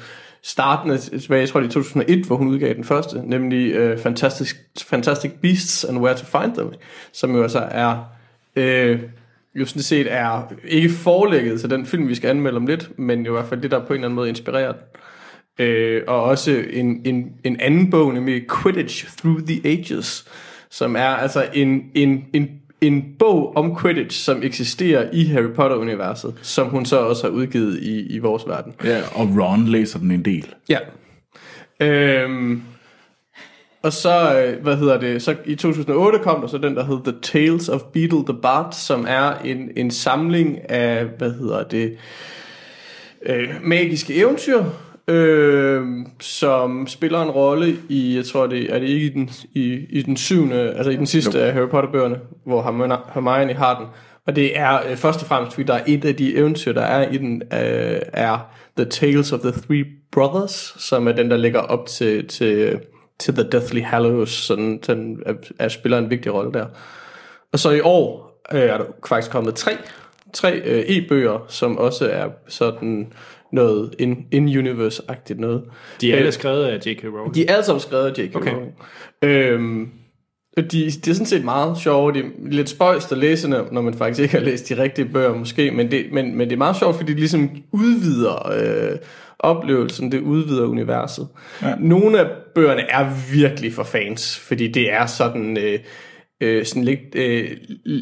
[0.43, 3.99] startende tilbage, jeg tror det er i 2001, hvor hun udgav den første, nemlig øh,
[3.99, 6.73] Fantastic, Fantastic Beasts and Where to Find Them,
[7.13, 8.05] som jo altså er...
[8.57, 9.01] Øh,
[9.61, 13.27] jo sådan set er ikke forlægget til den film, vi skal anmelde om lidt, men
[13.27, 14.83] jo i hvert fald det, der på en eller anden måde inspirerer den.
[15.59, 20.25] Øh, og også en, en, en anden bog, nemlig Quidditch Through the Ages,
[20.71, 22.49] som er altså en, en, en,
[22.81, 27.79] en bog om Quidditch, som eksisterer i Harry Potter-universet, som hun så også har udgivet
[27.83, 28.75] i, i vores verden.
[28.85, 30.55] Ja, og Ron læser den en del.
[30.69, 30.79] Ja.
[31.81, 32.63] Øhm,
[33.87, 36.99] og så, øh, hvad hedder det, så i 2008 kom der så den, der hed
[37.05, 41.97] The Tales of Beetle the Bard, som er en, en samling af, hvad hedder det,
[43.27, 44.65] øh, magiske eventyr,
[45.09, 45.83] øh,
[46.21, 50.03] som spiller en rolle i, jeg tror det, er det ikke i den, i, i
[50.03, 53.87] den syvende, altså i den sidste af Harry Potter bøgerne, hvor Hermione, Hermione har den.
[54.27, 56.83] Og det er øh, først og fremmest, fordi der er et af de eventyr, der
[56.83, 61.37] er i den, øh, er The Tales of the Three Brothers, som er den, der
[61.37, 62.81] ligger op til, til,
[63.19, 66.67] til The Deathly Hallows, sådan, den er, er, spiller en vigtig rolle der.
[67.53, 69.73] Og så i år øh, er der faktisk kommet tre,
[70.35, 73.13] tre øh, e-bøger, som også er sådan
[73.53, 75.63] noget in- in-universe-agtigt noget.
[76.01, 77.05] De er Øh, alle skrevet af J.K.
[77.05, 77.35] Rowling.
[77.35, 78.37] de er alle sammen skrevet af J.K.
[78.37, 78.53] Okay.
[78.53, 78.75] Rowling.
[79.23, 79.89] Øhm,
[80.57, 82.13] de, de er sådan set meget sjove.
[82.13, 85.09] Det er lidt spøjst at læse, når når man faktisk ikke har læst de rigtige
[85.13, 88.99] bøger måske, men det, men, men det er meget sjovt, fordi de ligesom udvider øh,
[89.47, 91.29] oplevelsen, det udvider universet.
[91.63, 91.75] Ja.
[91.79, 95.57] Nogle af bøgerne er virkelig for fans, fordi det er sådan...
[95.57, 95.79] Øh,
[96.41, 97.51] øh, sådan lidt øh,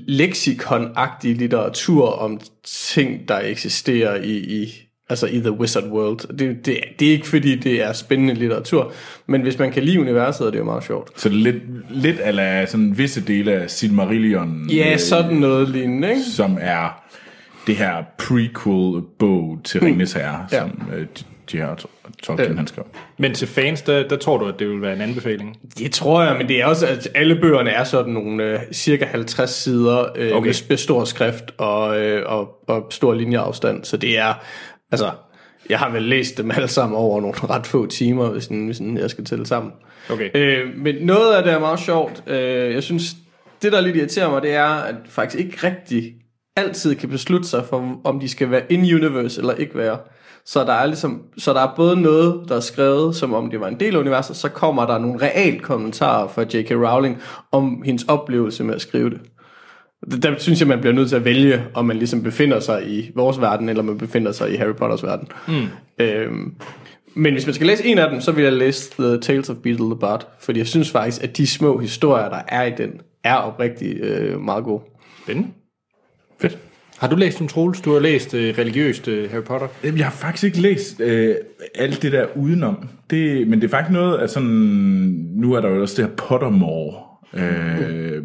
[0.09, 4.73] leksikon-agtig litteratur om ting, der eksisterer i, i
[5.09, 6.37] altså i The Wizard World.
[6.39, 8.93] Det, det, det er ikke fordi, det er spændende litteratur,
[9.27, 11.21] men hvis man kan lide universet, er det jo meget sjovt.
[11.21, 11.57] Så det lidt,
[11.91, 14.71] lidt ala sådan visse dele af Silmarillion.
[14.71, 16.23] Ja, øh, sådan noget lignende, ikke?
[16.23, 17.05] Som er
[17.67, 20.59] det her prequel-bog til Ringnes Herre, Ja.
[20.59, 21.07] som øh,
[21.53, 21.75] J.R.
[22.23, 22.57] Tolkien Øh.
[22.57, 22.85] han skrev.
[23.19, 25.59] Men til fans, der, der tror du, at det vil være en anbefaling?
[25.79, 29.05] Det tror jeg, men det er også, at alle bøgerne er sådan nogle øh, cirka
[29.05, 30.53] 50 sider øh, Okay.
[30.69, 34.35] med stor skrift og, øh, og, og stor linjeafstand, så det er,
[34.93, 35.11] altså,
[35.69, 38.79] jeg har vel læst dem alle sammen over nogle ret få timer, hvis, den, hvis
[38.79, 39.73] den, jeg skal tælle sammen.
[40.11, 40.31] Okay.
[40.35, 42.23] Øh, men noget af det er meget sjovt.
[42.27, 43.05] Øh, jeg synes,
[43.63, 46.15] det der lidt irriterer mig, det er, at faktisk ikke rigtig
[46.57, 49.99] altid kan beslutte sig for, om de skal være in-universe eller ikke være.
[50.47, 53.61] Så der er ligesom, så der er både noget, der er skrevet, som om det
[53.61, 56.71] var en del af universet, så kommer der nogle realt kommentarer fra J.K.
[56.71, 57.19] Rowling
[57.53, 59.21] om hendes oplevelse med at skrive det.
[60.11, 62.89] Der- Der synes jeg, man bliver nødt til at vælge, om man ligesom befinder sig
[62.89, 65.29] i vores verden, eller man befinder sig i Harry Potters verden.
[65.49, 65.67] Mm.
[65.99, 66.55] Øhm,
[67.15, 69.57] men hvis man skal læse en af dem, så vil jeg læse The Tales of
[69.57, 73.01] Beetle the Bard, fordi jeg synes faktisk, at de små historier, der er i den,
[73.25, 74.83] er oprigtigt øh, meget gode.
[75.23, 75.49] Spændende.
[76.41, 76.59] Fedt.
[77.05, 77.81] Har du læst dem, Troels?
[77.81, 79.69] Du har læst øh, religiøst øh, Harry Potter.
[79.85, 81.35] Jamen, Jeg har faktisk ikke læst øh,
[81.75, 82.89] alt det der udenom.
[83.11, 84.49] Det, men det er faktisk noget af sådan...
[85.37, 86.95] Nu er der jo også det her Pottermore.
[87.35, 88.25] Øh,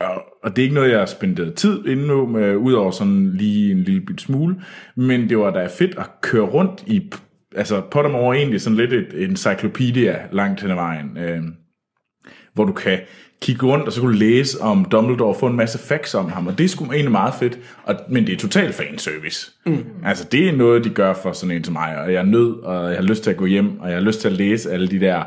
[0.00, 2.90] og, og det er ikke noget, jeg har spændt tid inde nu, med, øh, udover
[2.90, 4.56] sådan lige en lille bit smule.
[4.96, 7.12] Men det var da fedt at køre rundt i...
[7.56, 11.18] Altså, Pottermore er egentlig sådan lidt et encyclopedia langt hen ad vejen.
[11.18, 11.42] Øh,
[12.54, 12.98] hvor du kan
[13.42, 16.46] kigge rundt, og så kunne læse om Dumbledore og få en masse facts om ham,
[16.46, 19.50] og det er sgu egentlig meget fedt, og, men det er total fanservice.
[19.66, 19.84] Mm.
[20.04, 22.52] Altså, det er noget, de gør for sådan en som mig, og jeg er nød,
[22.62, 24.70] og jeg har lyst til at gå hjem, og jeg har lyst til at læse
[24.72, 25.22] alle de der,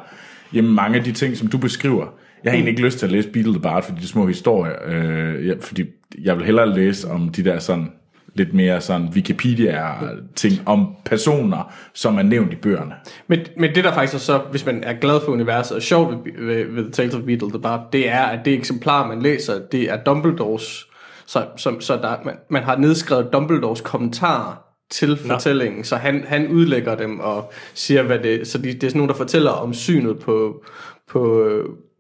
[0.54, 2.06] jamen mange af de ting, som du beskriver.
[2.44, 4.74] Jeg har egentlig ikke lyst til at læse Beetle the Bard for de små historier,
[4.88, 5.84] øh, fordi
[6.22, 7.92] jeg vil hellere læse om de der sådan,
[8.36, 12.94] lidt mere sådan Wikipedia-ting om personer, som er nævnt i bøgerne.
[13.28, 16.10] Men, men det der faktisk er så, hvis man er glad for universet, og sjovt
[16.26, 19.62] ved, ved, ved Tales of Beetle the Bard, det er, at det eksemplar, man læser,
[19.72, 20.86] det er Dumbledores,
[21.26, 26.48] så, som, så der, man, man har nedskrevet Dumbledores kommentarer til fortællingen, så han, han
[26.48, 29.74] udlægger dem og siger, hvad det så de, det er sådan nogen, der fortæller om
[29.74, 30.64] synet på,
[31.10, 31.50] på,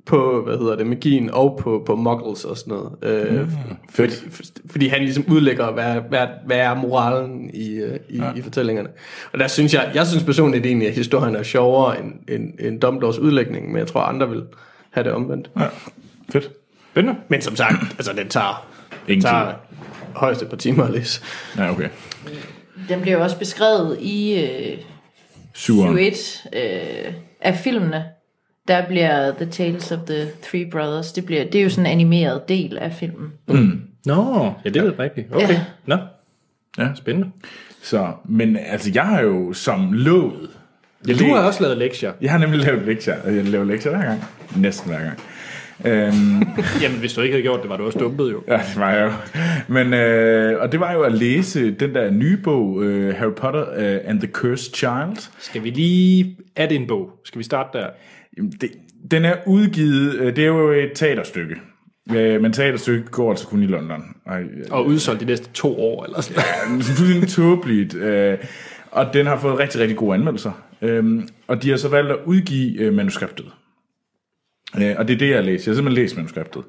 [0.05, 2.91] på hvad hedder det, magien og på, på muggles og sådan noget.
[3.01, 3.47] Øh,
[3.89, 4.13] fordi,
[4.69, 8.33] fordi han ligesom udlægger, hvad, hvad, hvad er moralen i, øh, i, ja.
[8.35, 8.89] i fortællingerne.
[9.33, 12.81] Og der synes jeg, jeg synes personligt egentlig, at historien er sjovere end, end, end
[12.81, 14.43] Dumbledores udlægning, men jeg tror, andre vil
[14.91, 15.49] have det omvendt.
[15.59, 15.65] Ja,
[16.29, 16.51] fedt.
[16.91, 17.19] Spændende.
[17.27, 18.67] Men som sagt, altså den tager,
[19.07, 19.55] Ingen tager tid.
[20.15, 21.21] højst et par timer at læse.
[21.57, 21.89] Ja, okay.
[22.89, 24.77] Den bliver jo også beskrevet i øh,
[25.53, 25.97] Syveren.
[25.97, 28.05] 21 øh, af filmene.
[28.67, 31.11] Der bliver The Tales of the Three Brothers.
[31.11, 33.31] Det, bliver, det er jo sådan en animeret del af filmen.
[34.05, 35.27] Nå, ja, det ved jeg rigtigt.
[35.35, 35.49] Okay.
[35.49, 35.61] Ja.
[35.85, 35.97] Nå,
[36.77, 36.87] Ja.
[36.95, 37.29] spændende.
[37.81, 40.49] Så, men altså, jeg har jo som lovet...
[41.07, 42.11] Jeg Du har også lavet lektier.
[42.21, 44.23] Jeg har nemlig lavet lektier, og jeg laver lektier hver gang.
[44.55, 45.19] Næsten hver gang.
[45.85, 46.41] Øhm,
[46.83, 48.43] Jamen, hvis du ikke havde gjort det, var du også dumpet jo.
[48.47, 49.39] ja, det var jeg jo.
[49.67, 53.65] Men, øh, og det var jo at læse den der nye bog, øh, Harry Potter
[53.75, 55.29] øh, and the Cursed Child.
[55.39, 56.37] Skal vi lige...
[56.55, 57.09] Er det en bog?
[57.25, 57.87] Skal vi starte der?
[58.37, 58.71] Jamen, det,
[59.11, 61.55] den er udgivet, øh, det er jo et teaterstykke.
[62.15, 64.03] Øh, men teaterstykket går altså kun i London.
[64.25, 67.95] Og, øh, Og udsolgt de næste to år, eller sådan er fuldstændig tåbeligt.
[68.91, 70.51] Og den har fået rigtig, rigtig gode anmeldelser.
[70.81, 73.45] Øh, og de har så valgt at udgive manuskriptet.
[74.73, 75.67] Og det er det, jeg har læst.
[75.67, 76.63] Jeg har simpelthen læst manuskriptet.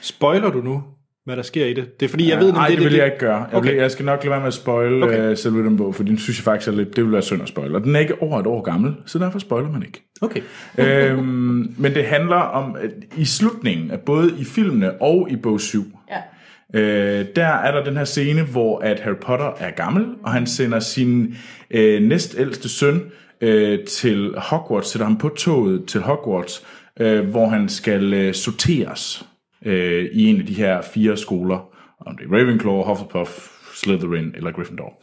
[0.00, 0.82] Spoiler du nu,
[1.28, 2.00] hvad der sker i det?
[2.00, 3.36] Det er fordi, jeg ved, Nej, det, det vil jeg ikke gøre.
[3.36, 3.76] Jeg, Okay.
[3.76, 5.30] jeg skal nok lade være med at spoil Okay.
[5.30, 7.42] uh, selve den bog, for den synes jeg faktisk er lidt, det vil være synd
[7.42, 7.74] at spoil.
[7.74, 10.02] Og den er ikke over et år gammel, så derfor spoiler man ikke.
[10.20, 10.40] Okay.
[10.78, 15.60] øhm, men det handler om, at i slutningen af både i filmene og i bog
[15.60, 16.80] 7, Ja.
[16.80, 20.46] Øh, der er der den her scene, hvor at Harry Potter er gammel, og han
[20.46, 21.34] sender sin
[21.70, 23.02] øh, næstældste søn
[23.40, 26.64] øh, til Hogwarts, sætter ham på toget til Hogwarts,
[27.00, 29.26] øh, hvor han skal øh, sorteres
[29.64, 31.68] øh, i en af de her fire skoler,
[32.06, 33.30] om det er Ravenclaw, Hufflepuff,
[33.74, 35.02] Slytherin eller Gryffindor.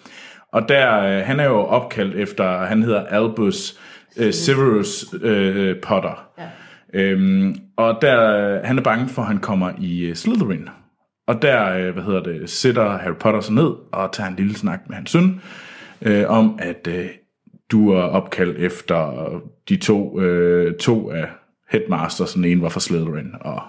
[0.51, 3.79] Og der, øh, han er jo opkaldt efter, han hedder Albus
[4.17, 6.27] øh, Severus øh, Potter.
[6.37, 6.49] Ja.
[6.93, 10.69] Øhm, og der, han er bange for, at han kommer i øh, Slytherin.
[11.27, 14.55] Og der, øh, hvad hedder det, sætter Harry Potter sig ned og tager en lille
[14.55, 15.41] snak med hans søn,
[16.01, 17.05] øh, om at øh,
[17.71, 19.29] du er opkaldt efter
[19.69, 21.27] de to, øh, to af
[21.71, 22.33] headmasters.
[22.33, 23.61] Den ene var fra Slytherin og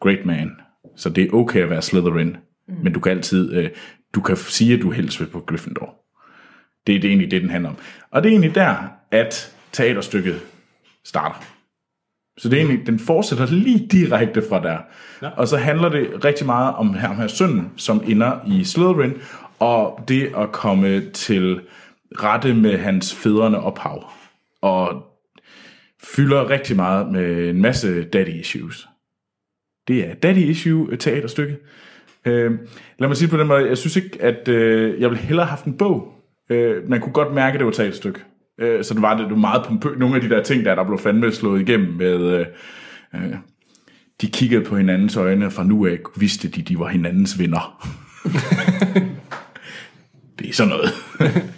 [0.00, 0.50] Great Man.
[0.96, 2.36] Så det er okay at være Slytherin,
[2.68, 2.74] mm.
[2.82, 3.70] men du kan altid, øh,
[4.14, 5.94] du kan sige, at du helst vil på Gryffindor.
[6.86, 7.76] Det er det egentlig det, den handler om.
[8.10, 8.76] Og det er egentlig der,
[9.10, 10.40] at teaterstykket
[11.04, 11.44] starter.
[12.38, 14.78] Så det er egentlig, den fortsætter lige direkte fra der.
[15.22, 15.28] Ja.
[15.28, 19.14] Og så handler det rigtig meget om ham her sønnen, som ender i Slytherin,
[19.58, 21.60] og det at komme til
[22.12, 24.10] rette med hans fædrene ophav.
[24.62, 25.02] Og
[26.02, 28.88] fylder rigtig meget med en masse daddy issues.
[29.88, 31.56] Det er daddy issue teaterstykke.
[32.26, 32.52] Øh,
[32.98, 35.50] lad mig sige på den måde, jeg synes ikke, at øh, jeg ville hellere have
[35.50, 36.12] haft en bog.
[36.50, 38.20] Øh, man kunne godt mærke, at det var et teaterstykke.
[38.60, 39.88] Øh, så det var det, var meget pompø.
[39.96, 42.20] Nogle af de der ting, der, der blev fandme slået igennem med...
[42.20, 42.46] Øh,
[43.14, 43.34] øh,
[44.20, 47.90] de kiggede på hinandens øjne, og fra nu af vidste de, de var hinandens venner.
[50.38, 50.90] det er sådan noget.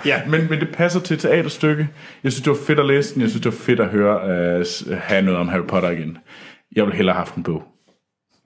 [0.06, 1.88] ja, men, men det passer til teaterstykke.
[2.24, 3.22] Jeg synes, det var fedt at læse den.
[3.22, 4.16] Jeg synes, det var fedt at høre
[4.90, 6.18] uh, have noget om Harry Potter igen.
[6.76, 7.75] Jeg ville hellere have haft en bog.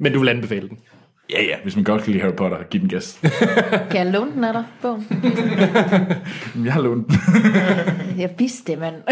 [0.00, 0.78] Men du vil anbefale den.
[1.30, 3.20] Ja, ja, hvis man godt kan lide Harry Potter, giv den gas.
[3.90, 5.06] Kan jeg låne den af dig, bogen?
[6.64, 7.16] jeg har lånt den.
[8.20, 8.94] Jeg vidste det, mand.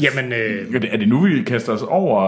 [0.00, 2.22] Jamen, øh, Er det, er det nu, vi kaster os over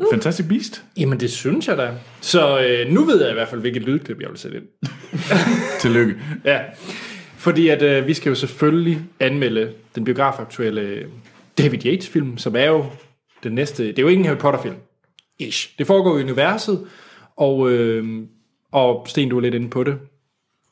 [0.00, 0.84] uh, Fantastic Beast?
[0.96, 1.90] jamen, det synes jeg da.
[2.20, 4.66] Så øh, nu ved jeg i hvert fald, hvilket lydklip jeg vil sætte ind.
[5.80, 6.14] Tillykke.
[6.44, 6.58] Ja.
[7.36, 11.06] Fordi at øh, vi skal jo selvfølgelig anmelde den biografaktuelle
[11.58, 12.84] David Yates-film, som er jo
[13.42, 13.86] den næste...
[13.86, 14.74] Det er jo ikke en Harry Potter-film.
[15.48, 15.78] Ish.
[15.78, 16.86] Det foregår i universet,
[17.36, 18.22] og, øh,
[18.72, 19.98] og Sten, du er lidt inde på det.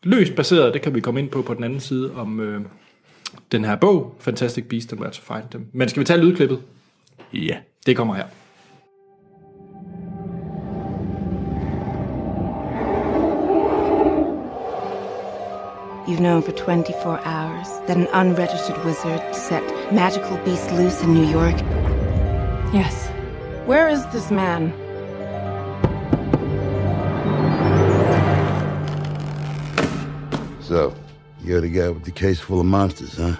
[0.02, 2.60] Løst baseret, det kan vi komme ind på på den anden side, om øh,
[3.52, 5.66] den her bog, Fantastic Beasts and Where to Find Them.
[5.72, 6.60] Men skal vi tage lydklippet?
[7.32, 7.56] Ja.
[7.86, 8.24] Det kommer her.
[16.10, 21.30] You've known for 24 hours that an unregistered wizard set magical beasts loose in New
[21.30, 21.54] York.
[22.74, 23.09] Yes.
[23.66, 24.72] Where is this man?
[30.62, 30.94] So,
[31.44, 33.36] you're the guy with the case full of monsters, huh?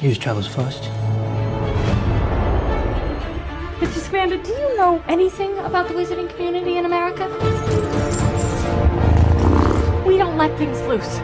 [0.00, 0.82] Use travels first.
[3.80, 3.98] Mr.
[3.98, 7.26] Scamander, do you know anything about the wizarding community in America?
[10.06, 11.16] We don't let things loose.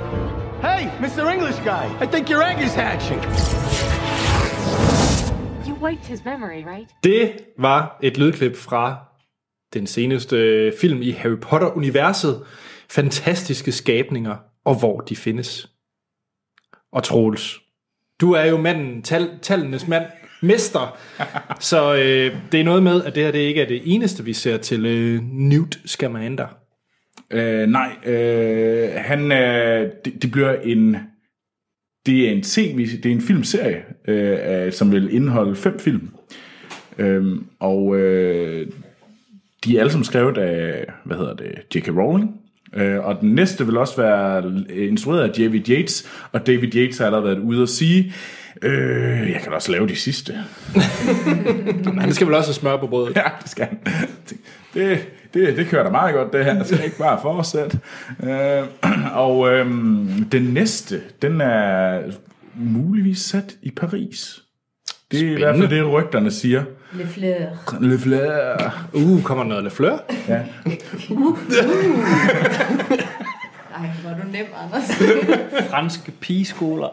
[0.61, 1.33] Hey, Mr.
[1.33, 3.21] English guy, I think your egg is hatching.
[5.83, 6.91] Wiped his memory, right?
[7.05, 8.97] Det var et lydklip fra
[9.75, 12.45] den seneste film i Harry Potter-universet.
[12.91, 15.71] Fantastiske skabninger, og hvor de findes.
[16.93, 17.61] Og Troels,
[18.21, 20.05] du er jo manden, tal, tallenes mand,
[20.43, 20.99] mester.
[21.71, 24.33] Så øh, det er noget med, at det her det ikke er det eneste, vi
[24.33, 26.47] ser til øh, Newt Scamander.
[27.31, 30.97] Øh, nej, øh, han, øh, det, det bliver en,
[32.07, 36.11] det er en TV, det er en filmserie, øh, som vil indeholde fem film.
[36.99, 38.67] Øh, og øh,
[39.65, 41.89] de er alle sammen skrevet af, hvad hedder det, J.K.
[41.89, 42.41] Rowling.
[42.75, 47.07] Øh, og den næste vil også være instrueret af David Yates, og David Yates har
[47.07, 48.13] allerede været ude at sige,
[48.63, 50.35] øh, jeg kan også lave de sidste.
[51.85, 53.17] Men han skal vel også have smør på brødet.
[53.17, 53.79] Ja, det skal han.
[54.75, 56.55] Det, det, det kører da meget godt, det her.
[56.55, 57.81] Jeg skal ikke bare fortsætte.
[58.23, 58.63] Øh,
[59.25, 59.67] og øh,
[60.33, 62.01] den næste, den er
[62.55, 64.43] muligvis sat i Paris.
[65.11, 66.65] Det er i hvert fald det, rygterne siger.
[66.93, 67.81] Le Fleur.
[67.81, 68.89] Le Fleur.
[68.93, 69.99] Uh, kommer noget Le Fleur?
[70.29, 70.35] Ja.
[73.77, 74.91] Ej, hvor er du nem, Anders.
[75.71, 76.89] Franske pigeskoler.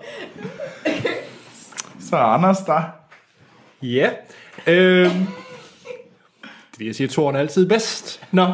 [2.00, 2.82] Så er Anders der.
[3.82, 4.10] Ja.
[4.68, 5.28] Øhm,
[6.82, 8.24] jeg siger, toren er altid bedst.
[8.32, 8.46] Nå,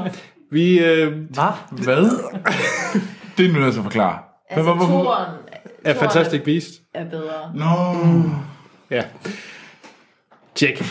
[0.51, 0.79] vi...
[0.79, 1.81] Øh, Hvad?
[1.83, 2.09] Hvad?
[3.37, 4.19] det er nu til at forklare.
[4.49, 5.31] Altså, Hvad- hvorfor- toren
[5.83, 6.81] er Fantastic Beast.
[6.93, 7.53] er bedre.
[7.55, 7.65] Nå.
[8.91, 9.03] Ja.
[10.55, 10.81] Tjek.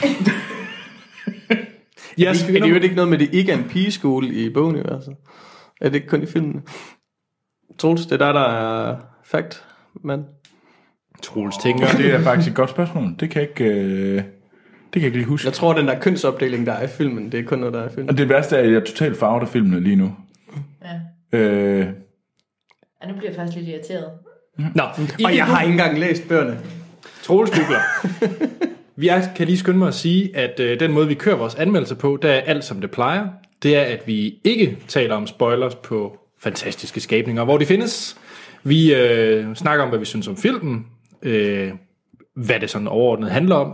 [2.19, 4.77] Er, det, er det jo ikke noget med, det ikke er en pigeskole i bogen,
[4.77, 5.15] altså?
[5.81, 6.62] Er det ikke kun i filmene?
[7.78, 9.65] Troels, det er der, der er fact,
[10.05, 10.24] mand.
[11.23, 11.86] Troels tænker.
[11.97, 13.15] Det er faktisk et godt spørgsmål.
[13.20, 14.23] Det kan jeg ikke, øh,
[15.01, 15.47] kan jeg ikke lige huske.
[15.47, 17.87] Jeg tror, den der kønsopdeling, der er i filmen, det er kun noget, der er
[17.87, 18.11] i filmen.
[18.11, 20.16] Og det værste er, at jeg er totalt farvet af filmene lige nu.
[21.33, 21.39] Ja.
[21.39, 21.87] Øh,
[23.03, 24.11] Ja, nu bliver jeg faktisk lidt irriteret.
[24.75, 24.83] Nå,
[25.25, 26.59] Og jeg har ikke engang læst bøgerne.
[28.97, 31.55] Vi er, kan lige skynde mig at sige, at øh, den måde, vi kører vores
[31.55, 33.29] anmeldelser på, der er alt som det plejer.
[33.62, 38.16] Det er, at vi ikke taler om spoilers på fantastiske skabninger, hvor de findes.
[38.65, 40.87] Vi øh, snakker om, hvad vi synes om filmen,
[41.23, 41.73] øh,
[42.37, 43.73] hvad det sådan overordnet handler om,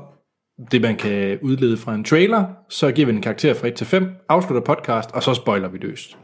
[0.73, 3.87] det man kan udlede fra en trailer, så giver vi en karakter fra 1 til
[3.87, 6.17] 5, afslutter podcast, og så spoiler vi løst.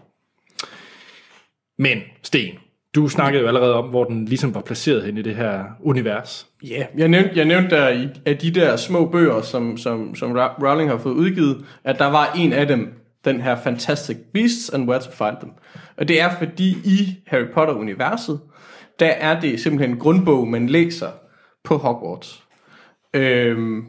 [1.79, 2.55] Men, Sten,
[2.95, 6.47] du snakkede jo allerede om, hvor den ligesom var placeret hen i det her univers.
[6.63, 6.87] Ja, yeah.
[6.97, 10.99] jeg nævnte, jeg nævnte der af de der små bøger, som, som, som Rowling har
[10.99, 12.93] fået udgivet, at der var en af dem,
[13.25, 15.53] den her Fantastic Beasts and Where to Find Them.
[15.97, 18.41] Og det er fordi i Harry Potter-universet,
[19.01, 21.09] der er det simpelthen en grundbog, man læser
[21.65, 22.43] på Hogwarts.
[23.15, 23.85] Øhm,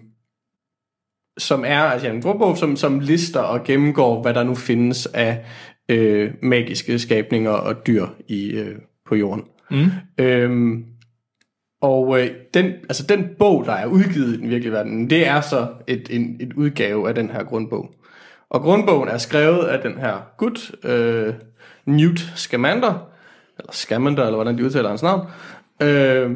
[1.38, 5.46] som er altså en grundbog, som, som lister og gennemgår, hvad der nu findes af
[5.90, 8.76] øh, magiske skabninger og dyr i, øh,
[9.08, 9.44] på jorden.
[9.72, 9.90] Mm.
[10.18, 10.86] Øhm,
[11.82, 15.42] og øh, den, altså den bog, der er udgivet i den virkelige verden, det er
[15.42, 17.94] så et, en, et udgave af den her grundbog.
[18.50, 21.34] Og grundbogen er skrevet af den her gut, øh,
[21.86, 23.10] Newt Scamander,
[23.60, 25.28] eller Scamander, eller hvordan de udtaler hans navn.
[25.82, 26.32] Øh,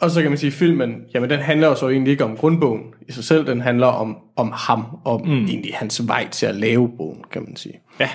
[0.00, 2.36] og så kan man sige, at filmen, jamen den handler jo så egentlig ikke om
[2.36, 5.44] grundbogen i sig selv, den handler om, om ham, om mm.
[5.44, 7.74] egentlig hans vej til at lave bogen, kan man sige.
[8.00, 8.08] Ja,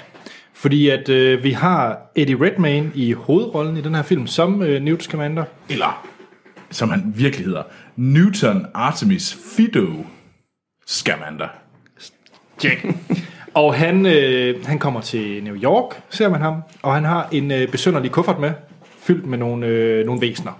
[0.53, 4.81] fordi at øh, vi har Eddie Redmayne i hovedrollen i den her film, som øh,
[4.81, 5.43] Newt Scamander.
[5.69, 6.07] Eller,
[6.69, 7.63] som han virkelig hedder,
[7.95, 9.87] Newton Artemis Fido
[10.87, 11.47] Scamander.
[12.59, 12.85] Check.
[13.53, 17.51] Og han, øh, han kommer til New York, ser man ham, og han har en
[17.51, 18.51] øh, besynderlig kuffert med,
[18.99, 20.59] fyldt med nogle, øh, nogle væsener.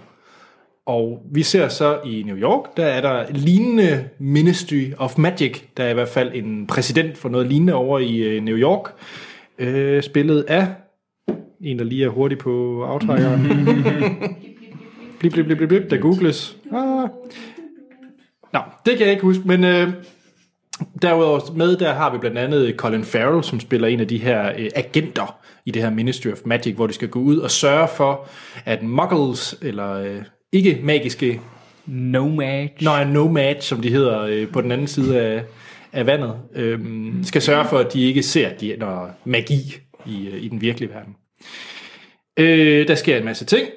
[0.86, 5.84] Og vi ser så i New York, der er der lignende Ministry of Magic, der
[5.84, 8.94] er i hvert fald en præsident for noget lignende over i øh, New York,
[9.58, 10.66] øh, spillet af
[11.60, 13.46] en, der lige er hurtig på aftrækkeren.
[15.20, 16.56] Blip, blip, blip, blip, blip, der googles.
[16.72, 17.08] Ah.
[18.52, 19.88] Nå, det kan jeg ikke huske, men øh,
[21.02, 24.52] derudover med, der har vi blandt andet Colin Farrell, som spiller en af de her
[24.58, 27.88] øh, agenter i det her Ministry of Magic, hvor de skal gå ud og sørge
[27.88, 28.28] for,
[28.64, 30.22] at muggles, eller øh,
[30.52, 31.40] ikke magiske
[31.86, 32.68] Nomad.
[32.82, 35.44] Nej, nomad, som de hedder øh, på den anden side af,
[35.92, 36.80] af vandet, øh,
[37.24, 39.74] skal sørge for, at de ikke ser de, når magi
[40.06, 41.16] i, øh, i den virkelige verden.
[42.38, 43.68] Øh, der sker en masse ting,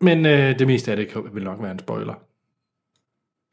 [0.00, 2.14] men øh, det meste af det kan- vil nok være en spoiler.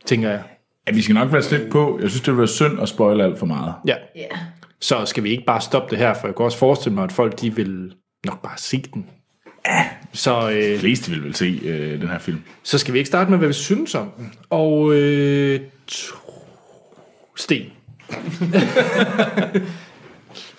[0.06, 0.44] Tænker jeg.
[0.88, 1.99] Ja, vi skal nok være slet på.
[2.02, 3.74] Jeg synes, det vil være synd at spoile alt for meget.
[3.88, 3.95] Ja.
[4.16, 4.28] Ja.
[4.82, 7.12] Så skal vi ikke bare stoppe det her, for jeg kan også forestille mig, at
[7.12, 7.94] folk de vil
[8.26, 9.10] nok bare se den.
[9.67, 9.85] Ja.
[10.13, 12.41] Så, øh, De fleste vil vel se øh, den her film.
[12.63, 14.33] så skal vi ikke starte med, hvad vi synes om den.
[14.49, 16.31] Og øh, tro-
[17.38, 17.65] Sten.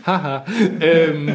[0.05, 0.39] Haha.
[0.85, 1.31] øhm,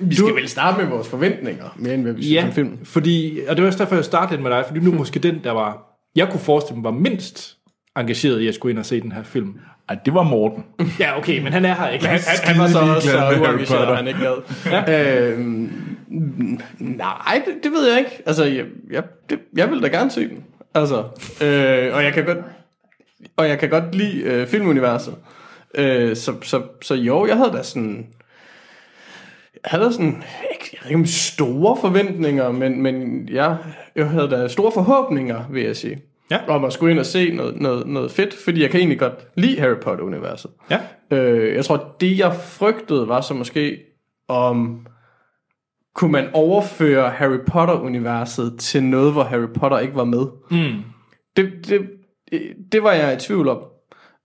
[0.00, 2.78] Vi skal vel starte med vores forventninger, mere end hvad vi synes ja, om filmen.
[2.84, 5.18] fordi, og det var også derfor, jeg startede lidt med dig, fordi du er måske
[5.20, 7.56] den, der var, jeg kunne forestille mig, var mindst
[7.96, 9.54] engageret i at skulle ind og se den her film.
[9.88, 10.64] Ej, det var Morten.
[11.00, 12.06] Ja, okay, men han er her ikke.
[12.06, 15.32] Han, han, han var så også så uengageret, han ikke gad.
[15.32, 15.91] øhm,
[16.78, 18.22] nej, det, det ved jeg ikke.
[18.26, 20.44] Altså, jeg, jeg, det, jeg vil da gerne se den.
[20.74, 20.98] Altså,
[21.42, 22.38] øh, og jeg kan godt,
[23.36, 25.14] og jeg kan godt lide øh, filmuniverset.
[25.74, 28.06] Øh, så, så, så jo, jeg havde da sådan,
[29.54, 30.22] jeg havde da sådan,
[30.52, 33.56] ikke, jeg ikke store forventninger, men, men jeg,
[33.96, 36.02] jeg havde da store forhåbninger, vil jeg sige.
[36.30, 36.38] Ja.
[36.48, 39.26] Om at skulle ind og se noget, noget, noget fedt, fordi jeg kan egentlig godt
[39.34, 40.50] lide Harry Potter-universet.
[40.70, 40.80] Ja.
[41.10, 43.78] Øh, jeg tror, det jeg frygtede var så måske,
[44.28, 44.86] om
[45.94, 50.26] kunne man overføre Harry Potter-universet til noget, hvor Harry Potter ikke var med.
[50.50, 50.82] Mm.
[51.36, 51.90] Det, det,
[52.72, 53.64] det var jeg i tvivl om.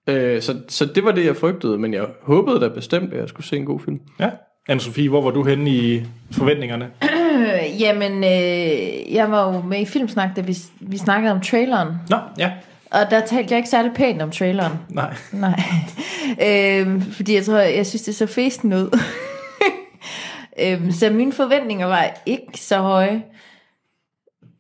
[0.08, 3.30] Øh, så, så det var det, jeg frygtede, men jeg håbede da bestemt, at jeg
[3.30, 4.00] skulle se en god film.
[4.20, 4.30] Ja.
[4.72, 6.90] Anne-Sophie, hvor var du henne i forventningerne?
[7.84, 11.88] Jamen, øh, jeg var jo med i Filmsnak, da vi, vi snakkede om traileren.
[12.10, 12.52] Nå, ja.
[12.92, 14.74] Og der talte jeg ikke særlig pænt om traileren.
[14.90, 15.14] Nej.
[15.32, 15.62] Nej.
[16.48, 19.00] øhm, fordi jeg tror, jeg synes, det så festen ud.
[20.60, 23.24] øhm, så mine forventninger var ikke så høje.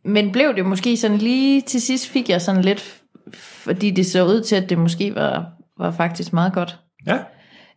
[0.06, 3.02] Men blev det måske sådan lige til sidst fik jeg sådan lidt,
[3.34, 5.46] fordi det så ud til, at det måske var,
[5.78, 6.80] var faktisk meget godt.
[7.08, 7.18] Ja.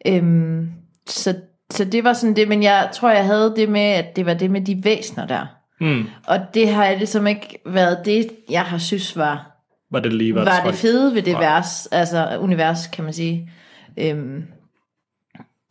[0.07, 0.69] Øhm,
[1.07, 1.35] så,
[1.71, 4.35] så det var sådan det, men jeg tror, jeg havde det med, at det var
[4.35, 5.47] det med de væsner der.
[5.81, 6.05] Mm.
[6.27, 9.51] Og det har jeg ligesom ikke været det, jeg har synes var
[9.91, 11.43] Var det lige var, var det fede ved det Nej.
[11.43, 13.51] vers, altså univers, kan man sige.
[13.97, 14.45] Øhm,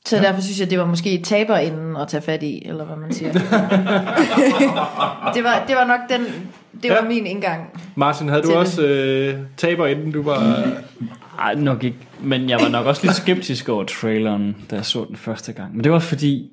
[0.06, 0.22] så ja.
[0.22, 3.14] derfor synes jeg, det var måske taber inden at tage fat i, eller hvad man
[3.14, 3.32] siger.
[5.36, 6.22] det, var, det var nok den,
[6.84, 7.08] det var Ja.
[7.08, 7.82] min indgang.
[7.96, 8.60] Martin, havde du Til det.
[8.60, 10.64] også øh, taber inden du var...
[11.40, 11.98] Ej, nok ikke.
[12.22, 15.76] Men jeg var nok også lidt skeptisk over traileren, da jeg så den første gang.
[15.76, 16.50] Men det var fordi,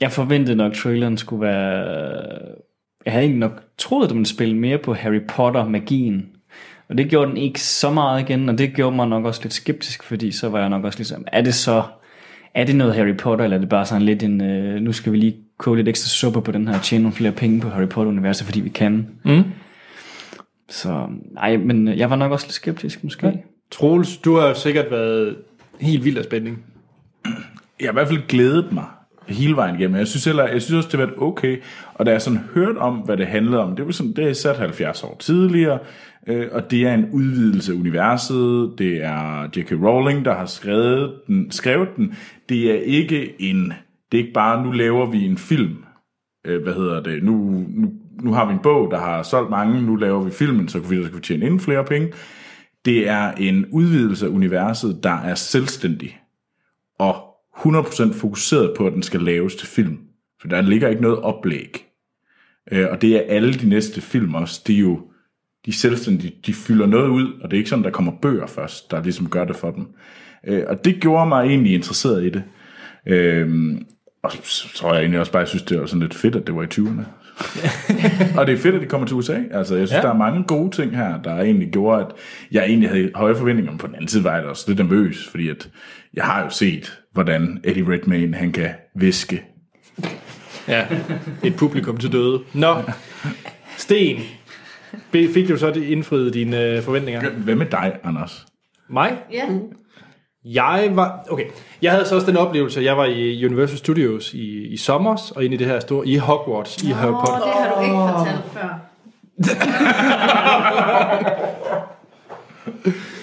[0.00, 1.84] jeg forventede nok, at traileren skulle være...
[3.04, 6.26] Jeg havde egentlig nok troet, at den ville spille mere på Harry Potter-magien.
[6.88, 9.54] Og det gjorde den ikke så meget igen, og det gjorde mig nok også lidt
[9.54, 11.82] skeptisk, fordi så var jeg nok også ligesom, er det så...
[12.54, 14.40] Er det noget Harry Potter, eller er det bare sådan lidt en...
[14.40, 17.16] Øh, nu skal vi lige koge lidt ekstra suppe på den her, og tjene nogle
[17.16, 19.08] flere penge på Harry Potter-universet, fordi vi kan.
[19.24, 19.44] Mm.
[20.68, 23.26] Så nej, men jeg var nok også lidt skeptisk måske.
[23.26, 23.32] Ja.
[23.70, 25.36] Troels, du har jo sikkert været
[25.80, 26.64] helt vild af spænding.
[27.80, 28.84] Jeg har i hvert fald glædet mig
[29.28, 29.96] hele vejen igennem.
[29.96, 31.62] Jeg synes, heller, jeg synes også, det har været okay.
[31.94, 34.32] Og da jeg sådan hørte om, hvad det handlede om, det var sådan, det er
[34.32, 35.78] sat 70 år tidligere,
[36.28, 38.74] øh, og det er en udvidelse af universet.
[38.78, 39.72] Det er J.K.
[39.72, 42.14] Rowling, der har skrevet den, skrevet den.
[42.48, 43.72] Det er ikke en,
[44.12, 45.84] det er ikke bare, nu laver vi en film.
[46.46, 47.22] Øh, hvad hedder det?
[47.22, 47.92] Nu, nu,
[48.22, 50.90] nu har vi en bog, der har solgt mange, nu laver vi filmen, så kan
[50.90, 52.12] vi, så kan vi tjene endnu flere penge.
[52.84, 56.20] Det er en udvidelse af universet, der er selvstændig
[56.98, 59.98] og 100% fokuseret på, at den skal laves til film.
[60.40, 61.86] For der ligger ikke noget oplæg.
[62.72, 64.62] Øh, og det er alle de næste film også.
[64.66, 65.07] Det er jo
[65.68, 68.90] de selvstændige, de fylder noget ud, og det er ikke sådan, der kommer bøger først,
[68.90, 69.86] der ligesom gør det for dem.
[70.46, 72.42] Øh, og det gjorde mig egentlig interesseret i det.
[73.06, 73.74] Øh,
[74.22, 76.46] og så tror jeg egentlig også bare, jeg synes, det var sådan lidt fedt, at
[76.46, 77.02] det var i 20'erne.
[78.38, 79.38] og det er fedt, at det kommer til USA.
[79.50, 80.06] Altså, jeg synes, Ja.
[80.08, 82.06] der er mange gode ting her, der egentlig gjorde, at
[82.52, 83.72] jeg egentlig havde høje forventninger.
[83.72, 85.68] Men på den anden side var jeg også lidt nervøs, fordi at
[86.14, 89.42] jeg har jo set, hvordan Eddie Redmayne, han kan viske.
[90.68, 90.86] Ja,
[91.44, 92.40] et publikum til døde.
[92.54, 92.76] Nå,
[93.76, 94.20] Sten,
[95.12, 97.30] fik du så det indfriet dine øh, forventninger?
[97.30, 98.46] Hvad med dig, Anders?
[98.90, 99.18] Mig?
[99.32, 99.44] Ja.
[100.44, 101.44] Jeg var, okay,
[101.82, 105.32] jeg havde så også den oplevelse, at jeg var i Universal Studios i, i sommer,
[105.36, 107.34] og inde i det her store, i Hogwarts, i Harry Potter.
[107.34, 108.78] det har du ikke fortalt før.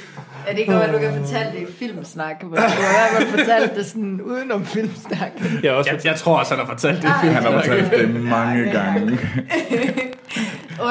[0.48, 3.14] Ja, det kan godt være, du kan fortælle det i filmsnak, men du har i
[3.14, 5.32] hvert fald fortalt det sådan udenom filmsnak.
[5.64, 8.10] Jeg, også, Jeg, jeg tror også, han har fortalt det i Han har fortalt det
[8.24, 9.12] mange gange.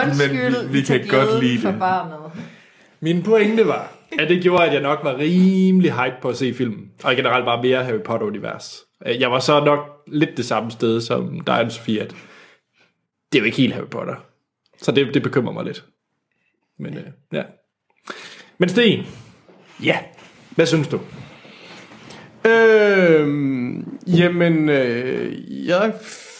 [0.05, 1.78] Undskyld, Men vi, vi kan godt lide for det.
[1.78, 2.32] barnet.
[3.01, 6.55] Min pointe var, at det gjorde, at jeg nok var rimelig hype på at se
[6.55, 6.90] filmen.
[7.05, 8.82] Og generelt bare mere Harry Potter-univers.
[9.06, 12.10] Øh, Jeg var så nok lidt det samme sted som dig og Sofie, at
[13.32, 14.14] det er jo ikke helt Harry Potter.
[14.82, 15.85] Så det, det bekymrer mig lidt.
[16.78, 17.43] Men øh, ja.
[18.59, 19.06] Men Sten,
[19.82, 19.98] Ja.
[20.51, 21.01] hvad synes du?
[22.46, 25.94] Øhm, jamen, øh, jeg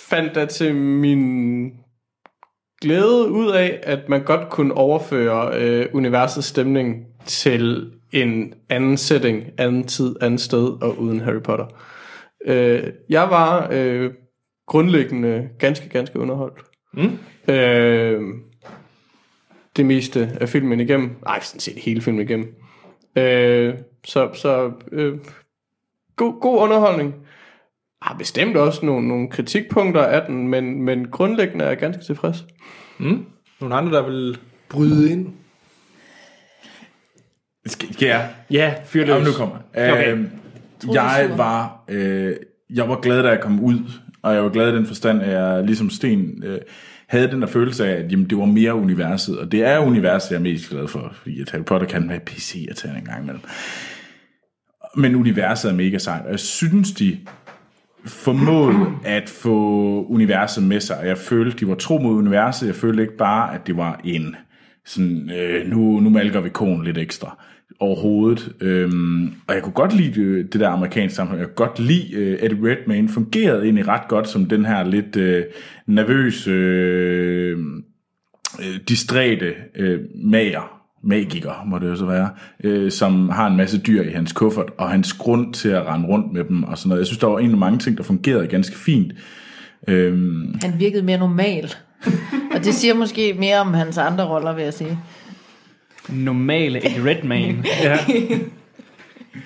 [0.09, 1.73] fandt da til min
[2.83, 9.45] glæde ud af, at man godt kunne overføre øh, universets stemning til en anden setting,
[9.59, 11.67] anden tid, anden sted og uden Harry Potter.
[12.47, 14.11] Øh, jeg var øh,
[14.67, 16.59] grundlæggende ganske, ganske underholdt.
[16.95, 17.19] Mm.
[17.55, 18.21] Øh,
[19.77, 21.11] det meste af filmen igennem.
[21.25, 22.55] Nej, sådan set hele filmen igennem.
[23.17, 23.75] Øh,
[24.05, 25.19] så så øh,
[26.17, 27.15] god, god underholdning.
[28.03, 32.45] Har bestemt også nogle, nogle kritikpunkter af den, men, men grundlæggende er jeg ganske tilfreds.
[32.99, 33.25] Mm?
[33.61, 34.39] Nogle andre, der vil
[34.69, 35.29] bryde ind?
[37.67, 38.31] Skal, skal jeg?
[38.51, 39.39] Ja, fyr Jamen, løs.
[39.39, 40.13] nu kommer Okay.
[40.13, 40.31] øhm,
[40.93, 42.37] Jeg var, øh,
[42.71, 43.79] jeg var glad, da jeg kom ud,
[44.23, 46.61] og jeg var glad i den forstand, at jeg ligesom Sten øh,
[47.15, 50.31] havde den der følelse af, at jamen, det var mere universet, og det er universet,
[50.31, 53.05] jeg er mest glad for, fordi at Harry Potter kan være PC at tage en
[53.05, 53.43] gang imellem.
[54.97, 57.19] Men universet er mega sejt, og jeg synes, de
[58.07, 59.57] formåede at få
[60.09, 63.55] universet med sig, og jeg følte, de var tro mod universet, jeg følte ikke bare,
[63.55, 64.37] at det var en
[64.87, 67.39] sådan, øh, nu, nu malker vi konen lidt ekstra
[67.81, 68.53] overhovedet.
[68.61, 71.39] Øhm, og jeg kunne godt lide øh, det der amerikanske samfund.
[71.39, 73.09] Jeg kunne godt lide øh, Eddie Redmayne.
[73.09, 75.45] Fungerede egentlig ret godt som den her lidt øh,
[75.87, 77.59] nervøse, øh,
[78.61, 82.31] øh, distræte øh, mager, magiker må det jo så være,
[82.65, 86.09] øh, som har en masse dyr i hans kuffert, og hans grund til at rende
[86.09, 87.01] rundt med dem og sådan noget.
[87.01, 89.13] Jeg synes, der var egentlig mange ting, der fungerede ganske fint.
[89.89, 91.75] Øhm, Han virkede mere normal.
[92.55, 94.99] Og det siger måske mere om hans andre roller, vil jeg sige.
[96.09, 97.65] Normale Eddie Redmayne.
[97.83, 97.99] Ja.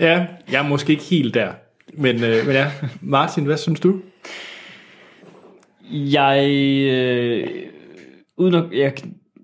[0.00, 1.52] ja, jeg er måske ikke helt der.
[1.94, 2.70] Men, øh, men ja,
[3.00, 4.00] Martin, hvad synes du?
[5.90, 7.48] Jeg, øh,
[8.36, 8.92] uden at, jeg,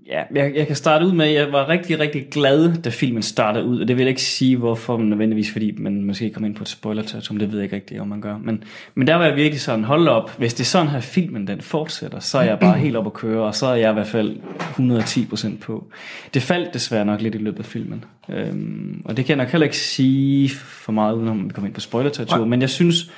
[0.06, 3.22] ja, jeg, jeg kan starte ud med, at jeg var rigtig, rigtig glad, da filmen
[3.22, 6.48] startede ud, og det vil jeg ikke sige, hvorfor men nødvendigvis, fordi man måske kommer
[6.48, 8.38] ind på et spoiler territorium, det ved jeg ikke rigtig, om man gør.
[8.38, 8.64] Men,
[8.94, 11.60] men der var jeg virkelig sådan, hold op, hvis det er sådan her filmen den
[11.60, 14.06] fortsætter, så er jeg bare helt op at køre, og så er jeg i hvert
[14.06, 15.86] fald 110% på.
[16.34, 19.52] Det faldt desværre nok lidt i løbet af filmen, øhm, og det kan jeg nok
[19.52, 23.10] heller ikke sige for meget, uden at vi kommer ind på spoiler men jeg synes,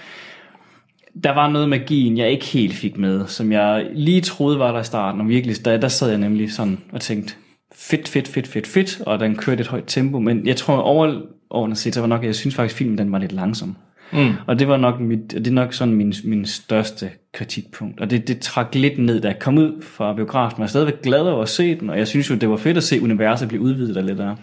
[1.24, 4.80] der var noget magien, jeg ikke helt fik med, som jeg lige troede var der
[4.80, 7.34] i starten, og virkelig, der, der sad jeg nemlig sådan og tænkte,
[7.74, 11.78] fedt, fedt, fedt, fedt, fedt, og den kørte et højt tempo, men jeg tror overordnet
[11.78, 13.76] set, så var nok, jeg synes faktisk, filmen den var lidt langsom.
[14.12, 14.32] Mm.
[14.46, 18.00] Og det var nok mit, det er nok sådan min, min største kritikpunkt.
[18.00, 20.58] Og det, det trak lidt ned, da jeg kom ud fra biografen.
[20.58, 22.76] Jeg er stadigvæk glad over at se den, og jeg synes jo, det var fedt
[22.76, 24.36] at se universet blive udvidet lidt der.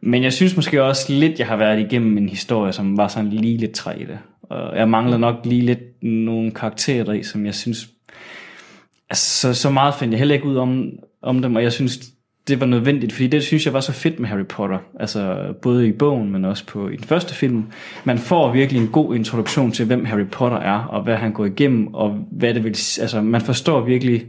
[0.00, 3.30] Men jeg synes måske også lidt, jeg har været igennem en historie, som var sådan
[3.30, 4.18] lige lidt træ i det.
[4.50, 7.88] Og jeg mangler nok lige lidt nogle karakterer i, som jeg synes...
[9.10, 10.90] Altså, så, så meget fandt jeg heller ikke ud om,
[11.22, 11.98] om dem, og jeg synes,
[12.48, 14.78] det var nødvendigt, fordi det synes jeg var så fedt med Harry Potter.
[15.00, 17.64] Altså både i bogen, men også på i den første film.
[18.04, 21.44] Man får virkelig en god introduktion til, hvem Harry Potter er, og hvad han går
[21.44, 24.24] igennem, og hvad det vil Altså, man forstår virkelig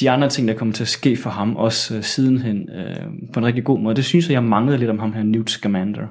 [0.00, 3.40] de andre ting, der kommer til at ske for ham, også øh, sidenhen, øh, på
[3.40, 3.96] en rigtig god måde.
[3.96, 6.06] Det synes jeg, jeg manglede lidt om ham her, Newt Scamander.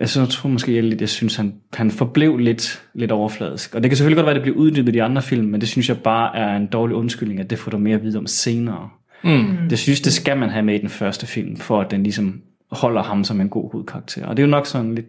[0.00, 3.74] Altså, jeg tror måske, jeg, lidt, jeg synes, han, han forblev lidt, lidt overfladisk.
[3.74, 5.60] Og det kan selvfølgelig godt være, at det bliver uddybet i de andre film, men
[5.60, 8.18] det synes jeg bare er en dårlig undskyldning, at det får du mere at vide
[8.18, 8.88] om senere.
[9.24, 9.68] Mm.
[9.70, 12.40] Det synes, det skal man have med i den første film, for at den ligesom
[12.70, 14.26] holder ham som en god hovedkarakter.
[14.26, 15.06] Og det er jo nok sådan lidt...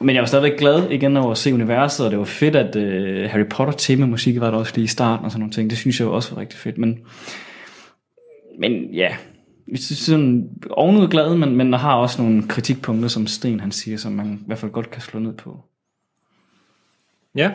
[0.00, 2.76] Men jeg var stadigvæk glad igen over at se universet, og det var fedt, at
[2.76, 5.70] uh, Harry Potter temamusik var der også lige i starten og sådan nogle ting.
[5.70, 6.78] Det synes jeg også var rigtig fedt.
[6.78, 6.98] Men,
[8.60, 9.16] men ja,
[9.76, 14.32] sådan ovenud glad, men, men har også nogle kritikpunkter, som Sten han siger, som man
[14.42, 15.64] i hvert fald godt kan slå ned på.
[17.34, 17.50] Ja.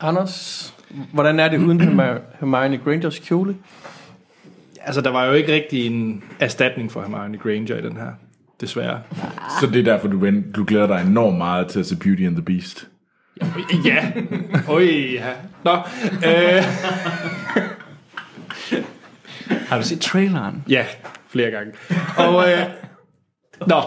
[0.00, 0.74] Anders,
[1.12, 3.56] hvordan er det uden Hermi- Hermione Grangers kjole?
[4.80, 8.10] Altså, der var jo ikke rigtig en erstatning for Hermione Granger i den her.
[8.60, 9.02] Desværre.
[9.60, 12.22] så det er derfor, du, vent, du glæder dig enormt meget til at se Beauty
[12.22, 12.88] and the Beast.
[13.84, 14.12] Ja.
[14.68, 14.82] Oj,
[15.14, 15.32] ja.
[15.64, 15.72] Nå.
[16.26, 16.62] Øh.
[19.68, 20.64] Har du set traileren?
[20.68, 20.84] Ja,
[21.30, 21.72] flere gange.
[22.16, 22.58] Og, øh,
[23.70, 23.82] nå.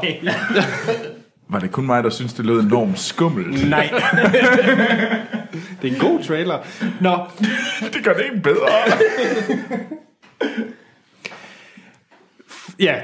[1.50, 3.70] Var det kun mig, der synes, det lød enormt skummelt?
[3.70, 3.90] Nej.
[5.82, 6.58] det er en god trailer.
[7.02, 7.20] Nå.
[7.94, 8.68] det gør det ikke bedre.
[12.80, 12.96] ja.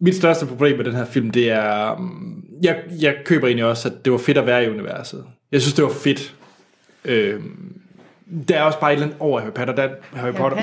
[0.00, 1.94] Mit største problem med den her film, det er...
[1.98, 5.24] um, Jeg, jeg køber egentlig også, at det var fedt at være i universet.
[5.52, 6.34] Jeg synes, det var fedt.
[7.04, 7.40] Øh,
[8.48, 9.74] Der er også bare et eller andet over Harry Potter.
[9.74, 10.58] Der er Harry Potter.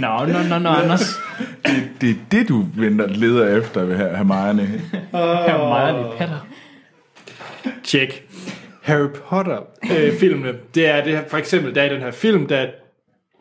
[0.00, 1.20] Nå, nå, nå, nå, Anders.
[1.66, 4.62] Det, det er det, du venter leder efter ved her, Hermione.
[5.46, 6.46] Hermione Potter.
[7.84, 8.24] Check.
[8.82, 9.58] Harry Potter
[9.92, 12.56] øh, filmene, det er det her, for eksempel, der er i den her film, der
[12.56, 12.66] er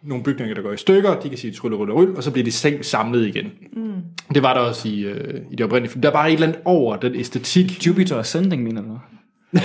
[0.03, 2.45] nogle bygninger, der går i stykker, de kan sige trylle, rulle, rulle, og så bliver
[2.45, 3.51] de seng samlet igen.
[3.73, 3.93] Mm.
[4.33, 6.01] Det var der også i, øh, i det oprindelige film.
[6.01, 7.87] Der er bare et eller andet over den æstetik.
[7.87, 8.99] Jupiter Ascending, mener du?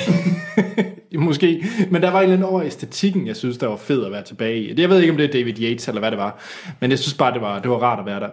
[1.28, 4.12] Måske, men der var en eller anden over æstetikken, jeg synes, der var fed at
[4.12, 4.80] være tilbage i.
[4.80, 6.43] Jeg ved ikke, om det er David Yates, eller hvad det var,
[6.80, 8.30] men jeg synes bare, det var, det var rart at være der.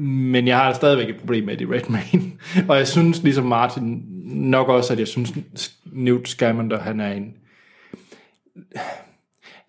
[0.00, 2.32] Men jeg har stadigvæk et problem med Eddie Redmayne.
[2.68, 5.32] og jeg synes, ligesom Martin, nok også, at jeg synes,
[5.92, 7.34] Newt Scamander, han er en...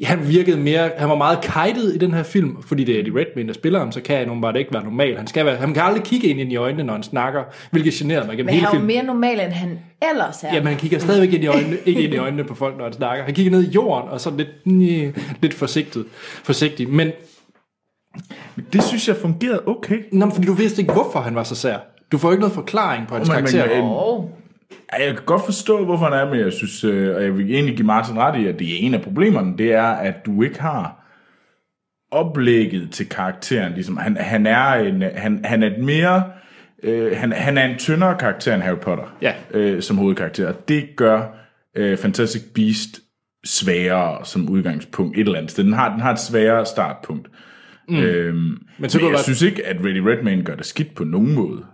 [0.03, 3.19] Han virkede mere, han var meget kajtet i den her film, fordi det er Eddie
[3.19, 5.17] Redmayne, der spiller ham, så kan han åbenbart ikke være normal.
[5.17, 8.25] Han, skal være, han kan aldrig kigge ind i øjnene, når han snakker, hvilket generer
[8.25, 8.95] mig gennem Men hele han er jo filmen.
[8.95, 9.79] mere normal, end han
[10.11, 10.47] ellers er.
[10.53, 12.83] Ja, men han kigger stadigvæk ind i øjnene, ikke ind i øjnene på folk, når
[12.83, 13.23] han snakker.
[13.25, 16.05] Han kigger ned i jorden, og så lidt, mm, lidt forsigtigt,
[16.43, 16.89] forsigtig.
[16.89, 17.11] Men
[18.73, 19.97] Det synes jeg fungerede okay.
[20.11, 21.77] Nå, men fordi du vidste ikke, hvorfor han var så sær.
[22.11, 23.75] Du får ikke noget forklaring på hans Men- men- karakter.
[23.75, 24.25] men- Oh.
[24.93, 27.53] Ja, Jeg kan godt forstå, hvorfor han er, men jeg synes, øh, og jeg vil
[27.53, 30.43] egentlig give Martin ret i, at det er en af problemerne, det er, at du
[30.43, 30.97] ikke har
[32.11, 33.73] oplægget til karakteren.
[33.73, 36.23] Ligesom, han, han, er en, han, han er et mere...
[36.83, 39.33] Øh, han, han er en tyndere karakter end Harry Potter Ja.
[39.53, 40.47] øh, som hovedkarakter.
[40.47, 41.23] Og det gør
[41.77, 42.99] øh, Fantastic Beast
[43.45, 45.63] sværere som udgangspunkt et eller andet sted.
[45.63, 47.27] Den har, den har et sværere startpunkt.
[47.89, 47.97] Mm.
[47.97, 51.03] Øhm, men, så men jeg det synes ikke, at Ready Redmayne gør det skidt på
[51.03, 51.65] nogen måde.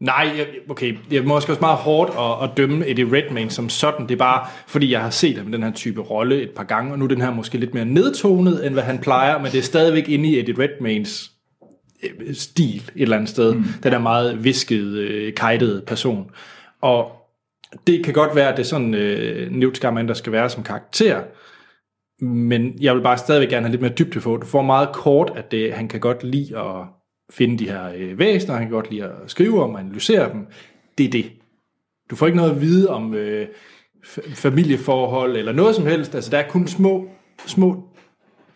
[0.00, 3.68] Nej, jeg- okay, det er måske også meget hårdt at, at dømme Eddie Redmayne som
[3.68, 4.06] sådan.
[4.08, 6.64] Det er bare, fordi jeg har set ham i den her type rolle et par
[6.64, 9.52] gange, og nu er den her måske lidt mere nedtonet, end hvad han plejer, men
[9.52, 11.30] det er stadigvæk inde i Eddie Redmaynes
[12.02, 13.54] øh, stil et eller andet sted.
[13.54, 13.64] Mm.
[13.82, 16.30] Den er meget viskede, øh, kajtede person.
[16.82, 17.12] Og
[17.86, 21.20] det kan godt være, at det er sådan, øh, Newt Scamander skal være som karakter,
[22.24, 24.36] men jeg vil bare stadigvæk gerne have lidt mere dybde på.
[24.36, 26.84] Du får meget kort, at det, han kan godt lide at
[27.30, 30.46] finde de her øh, væsener, han kan godt lide at skrive om og analysere dem.
[30.98, 31.32] Det er det.
[32.10, 33.48] Du får ikke noget at vide om øh,
[34.04, 36.14] f- familieforhold eller noget som helst.
[36.14, 37.08] Altså, der er kun små,
[37.46, 37.84] små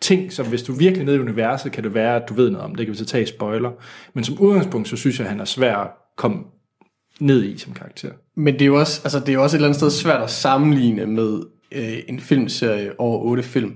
[0.01, 2.49] ting, som hvis du er virkelig nede i universet, kan det være, at du ved
[2.49, 2.75] noget om.
[2.75, 3.71] Det kan vi så tage i spoiler.
[4.13, 6.37] Men som udgangspunkt, så synes jeg, at han er svær at komme
[7.19, 8.09] ned i som karakter.
[8.35, 10.21] Men det er jo også, altså, det er jo også et eller andet sted svært
[10.21, 11.39] at sammenligne med
[11.71, 13.75] øh, en filmserie over otte film.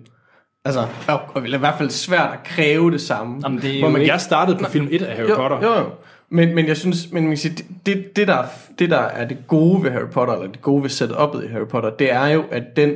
[0.67, 3.39] Altså, og, og i hvert fald svært at kræve det samme.
[3.43, 5.57] Jamen, det er Hvor man ikke- Jeg startede på film 1 af Harry jo, Potter.
[5.61, 5.89] Jo, jo.
[6.29, 8.43] Men, men jeg synes, men man kan sige, det, det, det, der,
[8.79, 11.67] det der er det gode ved Harry Potter, eller det gode ved setup'et i Harry
[11.67, 12.95] Potter, det er jo, at den,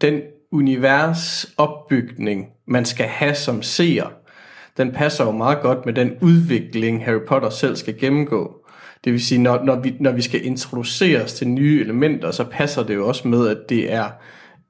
[0.00, 0.20] den
[0.52, 4.06] universopbygning, man skal have som seer,
[4.76, 8.54] den passer jo meget godt med den udvikling, Harry Potter selv skal gennemgå.
[9.04, 12.82] Det vil sige, når, når, vi, når vi skal introduceres til nye elementer, så passer
[12.82, 14.08] det jo også med, at det er,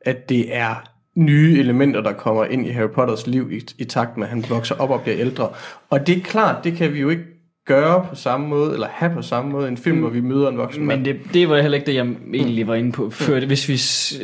[0.00, 0.74] at det er
[1.18, 4.44] nye elementer, der kommer ind i Harry Potters liv i, i takt med, at han
[4.48, 5.48] vokser op og bliver ældre.
[5.90, 7.24] Og det er klart, det kan vi jo ikke
[7.66, 10.58] gøre på samme måde, eller have på samme måde, en film, hvor vi møder en
[10.58, 10.86] voksen.
[10.86, 13.46] Men det, det var heller ikke det, jeg egentlig var inde på før.
[13.46, 13.78] Hvis vi,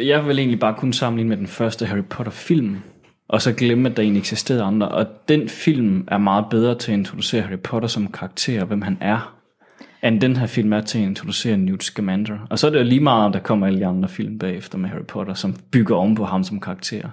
[0.07, 2.77] jeg vil egentlig bare kunne sammenligne med den første Harry Potter-film,
[3.29, 4.89] og så glemme, at der egentlig eksisterede andre.
[4.89, 8.83] Og den film er meget bedre til at introducere Harry Potter som karakter, og hvem
[8.83, 9.34] han er,
[10.05, 12.39] end den her film er til at introducere Newt Scamander.
[12.51, 14.89] Og så er det jo lige meget, der kommer alle de andre film bagefter med
[14.89, 17.09] Harry Potter, som bygger oven på ham som karakter.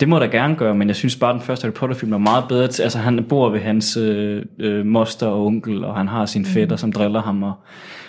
[0.00, 2.18] Det må der gerne gøre, men jeg synes bare, at den første Harry Potter-film er
[2.18, 6.08] meget bedre til, altså han bor ved hans øh, øh, moster og onkel, og han
[6.08, 7.54] har sin fætter, som driller ham, og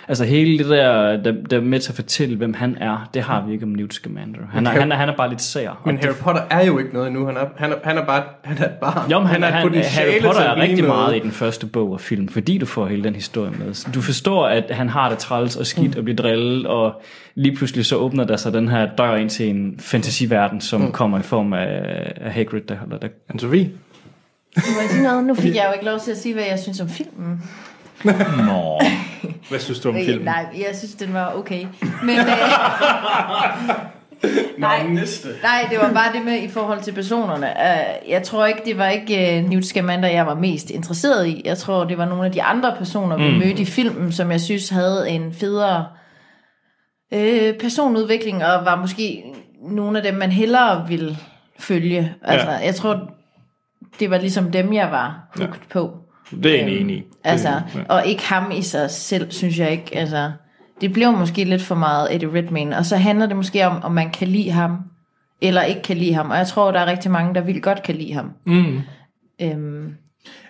[0.08, 3.22] altså hele det der, der, der er med til at fortælle, hvem han er, det
[3.22, 4.40] har vi ikke om Newt Scamander.
[4.52, 5.82] Han er, Harry- han er, han er bare lidt sær.
[5.86, 7.26] Men det- Harry Potter er jo ikke noget endnu.
[7.26, 9.10] Han er, han er, han er, bare, han er barn.
[9.10, 10.88] Jo, men han, er han, et han, Harry Potter er rigtig noget.
[10.88, 13.74] meget i den første bog og film, fordi du får hele den historie med.
[13.74, 17.02] Så Du forstår, at han har det træls og skidt og bliver drillet, og
[17.34, 20.92] lige pludselig så åbner der sig den her dør ind til en fantasiverden, som mm.
[20.92, 23.08] kommer i form af, af Hagrid, der holder der.
[23.08, 23.68] Anne-Sophie?
[24.56, 25.24] Må jeg sige noget?
[25.24, 27.42] Nu fik jeg jo ikke lov til at sige, hvad jeg synes om filmen.
[28.04, 28.80] Nå.
[29.48, 30.24] Hvad synes du om Øh, filmen?
[30.24, 31.66] Nej, jeg synes, den var okay.
[32.02, 32.26] Men, øh,
[34.58, 35.28] nej, næste.
[35.42, 37.46] nej, det var bare det med i forhold til personerne.
[37.46, 41.42] Uh, jeg tror ikke, det var ikke uh, Newt Scamander, jeg var mest interesseret i.
[41.44, 43.38] Jeg tror, det var nogle af de andre personer, vi Mm.
[43.38, 45.86] mødte i filmen, som jeg synes havde en federe
[47.14, 49.24] øh, personudvikling, og var måske
[49.70, 51.16] nogle af dem, man hellere ville
[51.58, 52.14] følge.
[52.22, 52.56] Altså, Ja.
[52.66, 53.10] jeg tror,
[54.00, 55.72] det var ligesom dem, jeg var hooked ja.
[55.72, 55.90] på.
[56.30, 57.02] Det er jeg egentlig enig i.
[57.24, 57.60] Altså, Ja.
[57.88, 59.96] og ikke ham i sig selv, synes jeg ikke.
[59.96, 60.32] Altså,
[60.80, 63.92] det blev måske lidt for meget Eddie Redmayne, og så handler det måske om, om
[63.92, 64.78] man kan lide ham,
[65.40, 66.30] eller ikke kan lide ham.
[66.30, 68.30] Og jeg tror, der er rigtig mange, der vil godt kan lide ham.
[68.46, 68.80] Mm.
[69.42, 69.94] Øhm,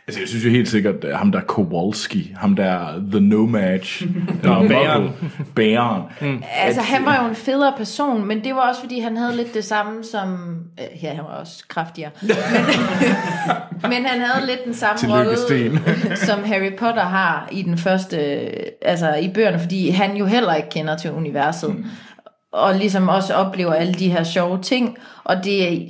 [0.09, 4.06] Altså, jeg synes jo helt sikkert, at ham der Kowalski, ham der The No Match,
[4.43, 5.10] Nå, bæren.
[5.55, 6.02] Bæren.
[6.20, 6.43] Mm.
[6.52, 9.55] Altså, han var jo en federe person, men det var også, fordi han havde lidt
[9.55, 10.56] det samme som...
[10.80, 12.10] Øh, ja, han var også kraftigere.
[12.22, 15.36] Men, men han havde lidt den samme rolle,
[16.26, 18.18] som Harry Potter har i den første...
[18.85, 21.74] Altså, i bøgerne, fordi han jo heller ikke kender til universet.
[21.74, 21.85] Mm.
[22.52, 24.98] Og ligesom også oplever alle de her sjove ting.
[25.24, 25.86] Og det er,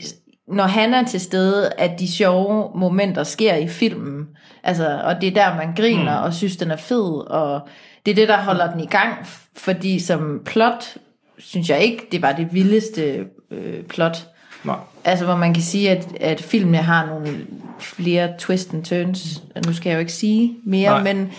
[0.53, 4.29] når han er til stede, at de sjove momenter sker i filmen.
[4.63, 6.25] Altså, og det er der, man griner mm.
[6.25, 7.31] og synes, den er fed.
[7.31, 7.61] Og
[8.07, 9.27] det er det, der holder den i gang.
[9.57, 10.97] Fordi som plot,
[11.39, 14.29] synes jeg ikke, det var det vildeste øh, plot.
[14.65, 14.77] Nej.
[15.05, 17.47] Altså, hvor man kan sige, at, at filmene har nogle
[17.79, 19.43] flere twist and turns.
[19.67, 21.15] Nu skal jeg jo ikke sige mere, Nej.
[21.15, 21.33] men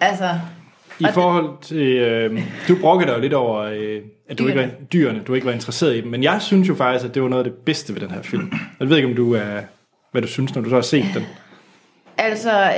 [0.00, 0.28] altså...
[1.00, 1.86] I forhold til...
[1.86, 4.86] Øh, du brokkede dig jo lidt over, øh, at du ikke var, Dyrene.
[4.92, 6.10] dyrene, du ikke var interesseret i dem.
[6.10, 8.22] Men jeg synes jo faktisk, at det var noget af det bedste ved den her
[8.22, 8.52] film.
[8.80, 9.60] Jeg ved ikke, om du er...
[10.12, 11.22] Hvad du synes, når du så har set den.
[12.18, 12.72] Altså,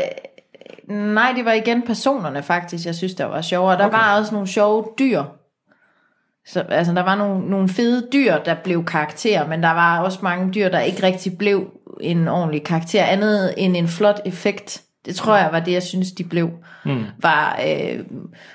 [0.88, 3.78] øh, nej, det var igen personerne faktisk, jeg synes, der var sjovere.
[3.78, 3.96] Der okay.
[3.96, 5.22] var også nogle sjove dyr.
[6.46, 10.18] Så, altså, der var nogle, nogle fede dyr, der blev karakterer, men der var også
[10.22, 14.82] mange dyr, der ikke rigtig blev en ordentlig karakter, andet end en flot effekt.
[15.06, 16.50] Det tror jeg var det, jeg synes, de blev.
[16.84, 17.04] Mm.
[17.18, 17.98] Var, øh,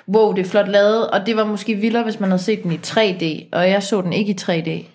[0.08, 2.72] wow, det er flot lavet, og det var måske vildere, hvis man havde set den
[2.72, 4.86] i 3D, og jeg så den ikke i 3D.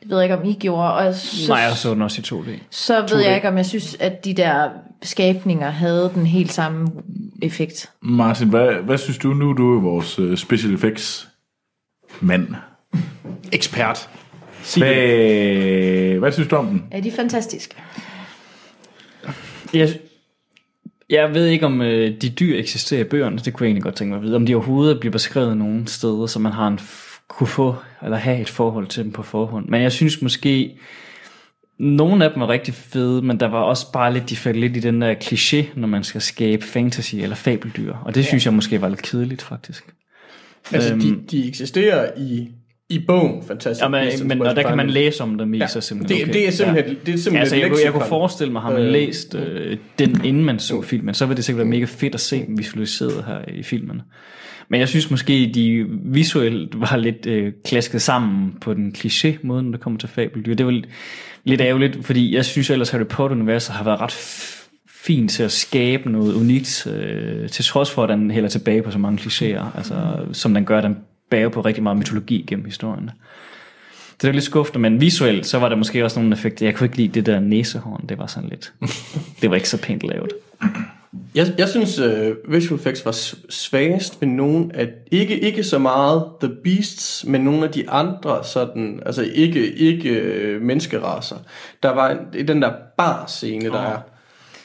[0.00, 0.92] Det ved jeg ikke, om I gjorde.
[0.94, 2.50] Og jeg synes, Nej, jeg så den også i 2D.
[2.70, 4.68] så ved jeg ikke, om jeg synes, at de der
[5.02, 6.88] skabninger havde den helt samme
[7.42, 7.90] effekt.
[8.02, 11.28] Martin, hvad, hvad synes du nu, du er vores uh, special effects
[12.20, 12.48] mand?
[13.52, 14.08] Ekspert.
[14.76, 16.84] Hvad, hvad synes du om den?
[16.92, 17.74] Ja, de er fantastiske.
[19.74, 19.88] Jeg,
[21.10, 23.38] jeg ved ikke, om øh, de dyr eksisterer i bøgerne.
[23.38, 24.36] Det kunne jeg egentlig godt tænke mig at vide.
[24.36, 26.80] Om de overhovedet bliver beskrevet nogen steder, så man har en
[27.28, 29.68] kunne få eller have et forhold til dem på forhånd.
[29.68, 30.78] Men jeg synes måske,
[31.78, 34.76] nogle af dem var rigtig fede, men der var også bare lidt, de faldt lidt
[34.76, 37.94] i den der kliché, når man skal skabe fantasy eller fabeldyr.
[37.94, 39.84] Og det synes jeg måske var lidt kedeligt, faktisk.
[40.72, 42.48] Altså, Øhm, de, de eksisterer i,
[42.90, 43.82] i bogen, fantastisk.
[43.82, 46.18] Ja, men, Beasts men og der kan man læse om dem i, Ja, så simpelthen
[46.18, 46.32] det- okay.
[46.34, 48.82] det er simpelthen- det er simpelthen altså, jeg, kunne, jeg kunne forestille mig, har man
[48.82, 52.14] Øh, læst øh, den, inden man så filmen, så vil det sikkert være mega fedt
[52.14, 54.02] at se dem visualiseret her i filmen.
[54.68, 59.62] Men jeg synes måske, de visuelt var lidt øh, klasket sammen på den kliché måde,
[59.62, 60.54] når det kommer til fabeldyr.
[60.54, 60.86] Det var lidt,
[61.44, 64.12] lidt ærgerligt, fordi jeg synes ellers, Harry Potter-universet har været ret
[64.88, 68.90] fint til at skabe noget unikt, øh, til trods for, at den hælder tilbage på
[68.90, 69.94] så mange klichéer, altså,
[70.32, 70.96] som den gør, den
[71.30, 73.10] bærer på rigtig meget mytologi gennem historien.
[74.22, 76.66] Det er lidt skuffende, men visuelt, så var der måske også nogle effekter.
[76.66, 78.72] Jeg kunne ikke lide det der næsehorn, det var sådan lidt,
[79.40, 80.32] det var ikke så pænt lavet.
[81.34, 83.16] Jeg, jeg synes, uh, visual effects var
[83.50, 88.44] svagest ved nogen af, ikke, ikke så meget The Beasts, men nogle af de andre
[88.44, 91.36] sådan, altså ikke, ikke uh, menneskeraser.
[91.82, 93.98] Der var en, i den der bar-scene, der er,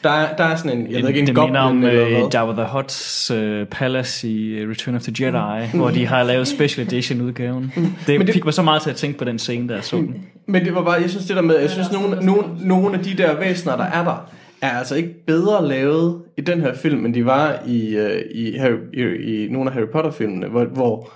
[0.06, 2.10] der er, der er sådan en, jeg ved ikke, en det goblin om eller uh,
[2.12, 2.30] hvad.
[2.34, 5.80] Jabba the Hutt's uh, Palace i øh, Return of the Jedi, mm.
[5.80, 7.74] hvor de har lavet special edition udgaven.
[8.08, 9.84] Det, Men det- fik mig så meget til at tænke på den scene, der jeg
[9.84, 10.16] så den.
[10.48, 13.04] Men det var bare, jeg synes det der med, jeg synes nogle, nogle, nogle af
[13.04, 14.30] de der væsener, der er der,
[14.62, 17.98] er altså ikke bedre lavet i den her film, end de var i,
[18.36, 21.10] i, Harry, i, i nogle af Harry Potter-filmene, hvor, hvor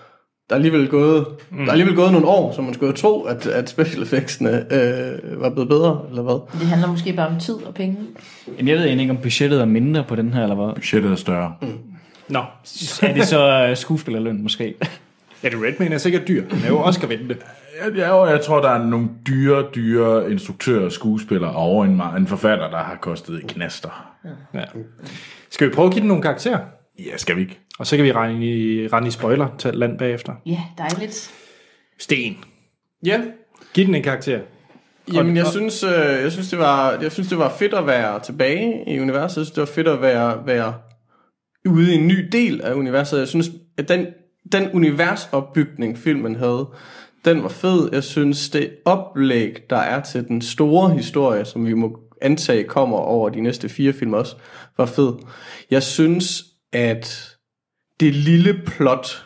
[0.49, 1.57] der er alligevel gået, mm.
[1.57, 4.73] der er alligevel gået nogle år, så man skulle jo tro, at, at special effectsene
[4.73, 6.59] øh, var blevet bedre, eller hvad?
[6.59, 7.97] Det handler måske bare om tid og penge.
[8.47, 10.75] Jamen, jeg ved egentlig ikke, om budgettet er mindre på den her, eller hvad?
[10.75, 11.53] Budgettet er større.
[11.61, 11.67] Mm.
[12.27, 12.39] Nå.
[13.01, 14.75] er det så uh, skuespillerløn måske?
[15.43, 16.43] Ja, det Redmayne er sikkert dyr.
[16.49, 17.37] Han er jo Oscar vente.
[17.85, 22.69] Jeg, jeg, jeg tror, der er nogle dyre, dyre instruktører skuespillere over en, en forfatter,
[22.69, 24.15] der har kostet knaster.
[24.53, 24.59] Ja.
[25.49, 26.59] Skal vi prøve at give den nogle karakterer?
[27.05, 27.59] Ja, skal vi ikke?
[27.79, 30.33] Og så kan vi regne i, rende i spoiler til land bagefter.
[30.45, 31.33] Ja, dejligt.
[31.99, 32.37] Sten.
[33.05, 33.21] Ja.
[33.73, 34.39] Giv den en karakter.
[35.13, 38.19] Jamen, jeg synes, øh, jeg synes, det var, jeg synes, det var fedt at være
[38.19, 39.37] tilbage i universet.
[39.37, 40.73] Jeg synes, det var fedt at være, være
[41.69, 43.19] ude i en ny del af universet.
[43.19, 44.05] Jeg synes, at den,
[44.51, 46.67] den universopbygning, filmen havde,
[47.25, 47.89] den var fed.
[47.91, 52.97] Jeg synes, det oplæg, der er til den store historie, som vi må antage kommer
[52.97, 54.35] over de næste fire film også,
[54.77, 55.13] var fed.
[55.71, 56.43] Jeg synes,
[56.73, 57.35] at
[57.99, 59.25] det lille plot,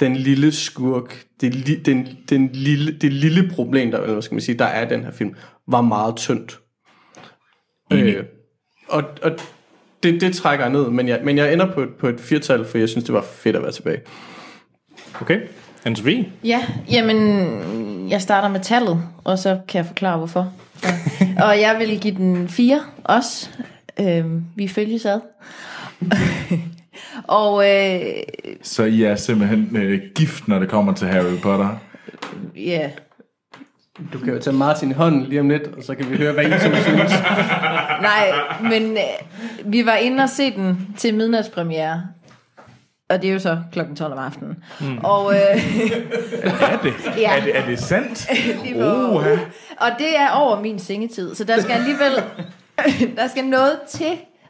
[0.00, 4.34] den lille skurk, det, li, den, den lille, det lille problem, der, eller hvad skal
[4.34, 5.34] man sige, der er i den her film,
[5.68, 6.60] var meget tyndt.
[7.92, 8.24] Øh,
[8.88, 9.30] og og
[10.02, 12.64] det, det trækker jeg ned, men jeg, men jeg ender på et, på et firtal,
[12.64, 14.00] for jeg synes, det var fedt at være tilbage.
[15.20, 15.40] Okay.
[15.84, 16.32] anne Sofie?
[16.44, 20.52] Ja, jamen, jeg starter med tallet, og så kan jeg forklare, hvorfor.
[20.76, 20.88] Så.
[21.46, 23.48] og jeg vil give den 4 også.
[24.00, 25.20] Øhm, vi følges ad.
[27.40, 28.00] og øh,
[28.62, 31.68] Så I er simpelthen øh, gift, når det kommer til Harry Potter.
[32.56, 32.90] ja,
[34.12, 36.32] Du kan jo tage Martin i hånden lige om lidt, og så kan vi høre,
[36.32, 37.12] hvad I to synes.
[38.10, 42.02] Nej, men øh, vi var inde og se den til midnatspremiere.
[43.08, 44.56] Og det er jo så klokken 12 om aftenen.
[44.80, 44.98] Mm.
[44.98, 45.40] Og, øh,
[46.72, 46.92] Er det?
[47.18, 47.36] Ja.
[47.36, 48.26] Er det, er det sandt?
[48.76, 49.36] Oha.
[49.80, 52.12] og det er over min sengetid, så der skal alligevel
[53.16, 54.06] der skal noget til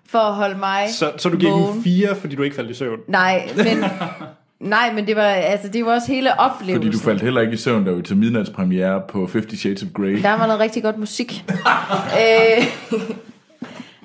[0.09, 1.75] for at holde mig Så, så du giver vågen.
[1.75, 2.99] den fire, fordi du ikke faldt i søvn?
[3.09, 3.85] Nej, men,
[4.71, 6.83] nej, men det var, altså, det var også hele oplevelsen.
[6.83, 9.89] Fordi du faldt heller ikke i søvn, da vi til midnatspremiere på 50 Shades of
[9.95, 10.23] Grey.
[10.23, 11.45] Der var noget rigtig godt musik.
[12.23, 12.65] øh,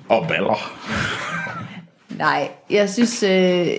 [0.08, 0.72] Og baller.
[2.18, 3.30] nej, jeg synes, øh,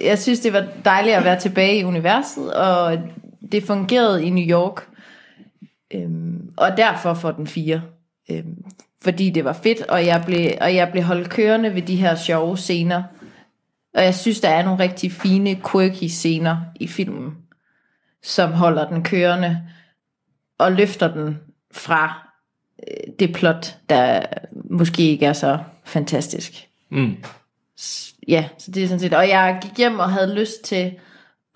[0.05, 2.97] jeg synes, det var dejligt at være tilbage i universet, og
[3.51, 4.87] det fungerede i New York.
[5.93, 7.81] Øhm, og derfor får den fire.
[8.31, 8.55] Øhm,
[9.03, 12.15] fordi det var fedt, og jeg, blev, og jeg blev holdt kørende ved de her
[12.15, 13.03] sjove scener.
[13.93, 17.37] Og jeg synes, der er nogle rigtig fine, quirky scener i filmen,
[18.23, 19.61] som holder den kørende,
[20.57, 21.39] og løfter den
[21.73, 22.27] fra
[22.87, 24.21] øh, det plot, der
[24.69, 26.67] måske ikke er så fantastisk.
[26.89, 27.17] Mm.
[28.27, 29.13] Ja, så det er sådan set.
[29.13, 30.93] Og jeg gik hjem og havde lyst til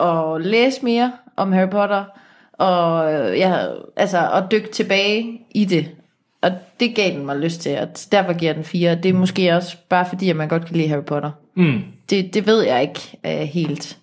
[0.00, 2.04] at læse mere om Harry Potter,
[2.52, 5.90] og øh, jeg, altså, at dykke tilbage i det.
[6.46, 8.94] Og det gav den mig lyst til, og derfor giver den fire.
[8.94, 11.30] Det er måske også bare fordi, at man godt kan lide Harry Potter.
[11.54, 11.82] Mm.
[12.10, 13.98] Det, det ved jeg ikke uh, helt,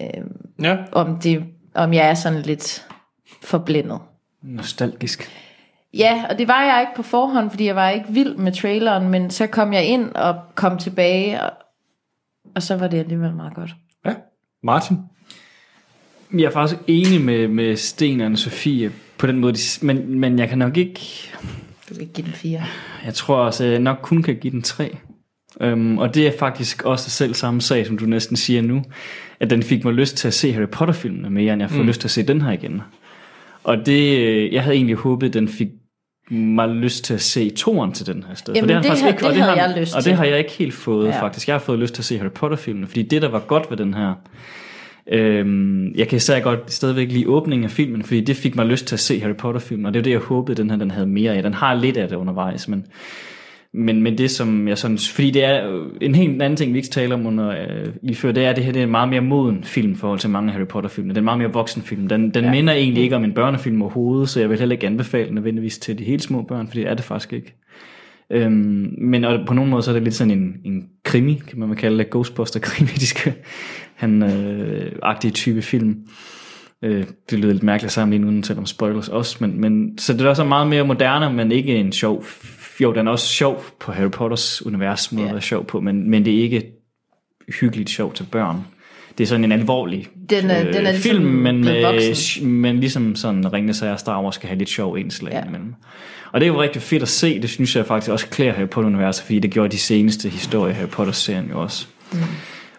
[0.00, 0.24] øh,
[0.62, 0.76] Ja.
[0.92, 1.44] om, det,
[1.74, 2.86] om jeg er sådan lidt
[3.42, 3.98] forblændet.
[4.42, 5.30] Nostalgisk.
[5.94, 9.08] Ja, og det var jeg ikke på forhånd, fordi jeg var ikke vild med traileren,
[9.08, 11.50] men så kom jeg ind og kom tilbage, og,
[12.54, 13.70] og så var det alligevel meget godt.
[14.06, 14.14] Ja.
[14.62, 14.96] Martin?
[16.34, 20.38] Jeg er faktisk enig med, med Sten og Sofie på den måde, de- men, men
[20.38, 21.00] jeg kan nok ikke...
[21.88, 22.62] Du vil ikke give den fire.
[23.04, 24.96] Jeg tror også, jeg nok kun kan give den 3.
[25.72, 28.82] Um, og det er faktisk også selv samme sag, som du næsten siger nu,
[29.40, 31.86] at den fik mig lyst til at se Harry Potter-filmene mere, end jeg får Mm.
[31.86, 32.82] lyst til at se den her igen.
[33.64, 35.68] Og det, øh, jeg havde egentlig håbet, at den fik
[36.30, 38.54] mig lyst til at se toeren til den her sted.
[38.54, 40.10] Jamen, har den det faktisk havde- ikke, og det havde har, jeg lyst Og til.
[40.10, 41.14] det har jeg ikke helt fået Ja.
[41.14, 41.22] ja.
[41.22, 41.46] faktisk.
[41.48, 43.76] Jeg har fået lyst til at se Harry Potter-filmene, fordi det, der var godt ved
[43.76, 44.14] den her,
[45.12, 48.86] Øhm, jeg kan især godt stadigvæk lide åbningen af filmen, fordi det fik mig lyst
[48.86, 51.06] til at se Harry Potter-filmen, og det er det, jeg håbede, den her den havde
[51.06, 51.42] mere af.
[51.42, 52.86] Den har lidt af det undervejs, men,
[53.74, 56.90] men, men det som jeg sådan, fordi det er en helt anden ting, vi ikke
[56.90, 59.08] taler om under, øh, lige før, det er, at det her det er en meget
[59.08, 61.14] mere moden film i forhold til mange Harry Potter-filmene.
[61.14, 62.08] Det er meget mere voksen film.
[62.08, 62.50] Den, den ja.
[62.50, 65.78] minder egentlig ikke om en børnefilm overhovedet, så jeg vil heller ikke anbefale den nødvendigvis
[65.78, 67.54] til de helt små børn, fordi det er det faktisk ikke.
[68.30, 71.58] Øhm, men og på nogen måde så er det lidt sådan en, en krimi, kan
[71.58, 73.32] man kalde det, Ghostbuster-krimi, de skal,
[74.00, 75.96] han øh, agtige type film.
[76.84, 80.20] Øh, det lyder lidt mærkeligt sammen uden til om spoilers også, men, men så det
[80.20, 82.24] er også meget mere moderne, men ikke en sjov.
[82.80, 85.28] Jo, den er også sjov på Harry Potters univers måde Ja.
[85.28, 86.62] at være sjov på, men, men det er ikke
[87.60, 88.56] hyggeligt sjov til børn.
[89.18, 93.16] Det er sådan en alvorlig Den er- den er ligesom film, men, med, men ligesom
[93.16, 95.48] sådan Ringende Sager Star Wars skal have lidt sjov indslag ja.
[95.48, 95.74] imellem.
[96.32, 98.68] Og det er jo rigtig fedt at se, det synes jeg faktisk også klæder Harry
[98.68, 101.86] Potter-universet, fordi det gjorde de seneste historier i Harry Potter-serien jo også.
[102.12, 102.18] Mm.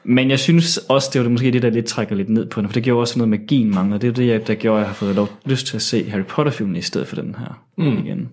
[0.04, 2.62] Men jeg synes også, det var det måske det, der lidt trækker lidt ned på
[2.62, 3.98] den, for det gjorde også noget magien mangler.
[3.98, 6.10] Det er det, jeg- der gjorde, at jeg har fået lov, lyst til at se
[6.10, 7.98] Harry Potter-filmen i stedet for den her Mm.
[8.06, 8.30] igen.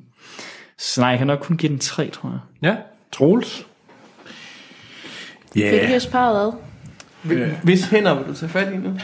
[0.79, 2.69] Så nej, jeg kan nok kun give den tre, tror jeg.
[2.71, 2.77] Ja,
[3.13, 3.67] Troels.
[5.57, 5.81] Ja.
[5.83, 6.53] Fik vi os parret ad?
[7.63, 8.97] Hvis hænder vil du tage fat i nu?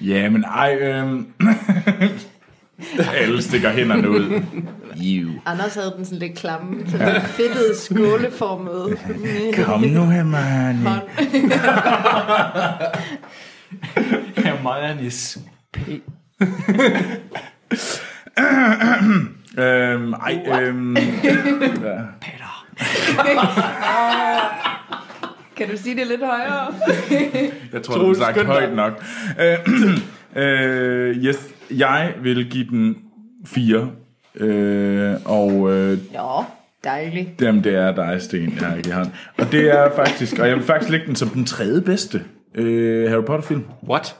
[0.00, 1.26] Ja, men ej, øhm...
[3.20, 4.42] Alle stikker hænderne ud.
[5.04, 5.30] You.
[5.46, 7.12] Anders havde den sådan lidt klamme, sådan Ja.
[7.12, 8.96] lidt fedtede skåleformede.
[9.64, 11.02] Kom nu, Hermione.
[14.36, 15.38] Hermione's
[15.72, 15.78] P.
[19.58, 20.96] øhm, ej, øhm...
[20.96, 21.02] ja.
[25.56, 26.74] kan du sige det lidt højere?
[27.72, 29.04] Jeg tror, det er sagt højt nok.
[29.40, 29.58] Øh,
[30.42, 31.36] øh, yes,
[31.78, 32.96] jeg vil give den
[33.46, 33.90] 4.
[34.34, 36.44] Øh, og øh, Nå,
[36.84, 37.28] dejligt.
[37.40, 39.08] jamen, det er dig, Sten, jeg ikke har.
[39.38, 42.22] Og det er faktisk, og jeg vil faktisk lægge den som den tredje bedste
[42.54, 43.64] øh, Harry Potter film.
[43.88, 44.16] What?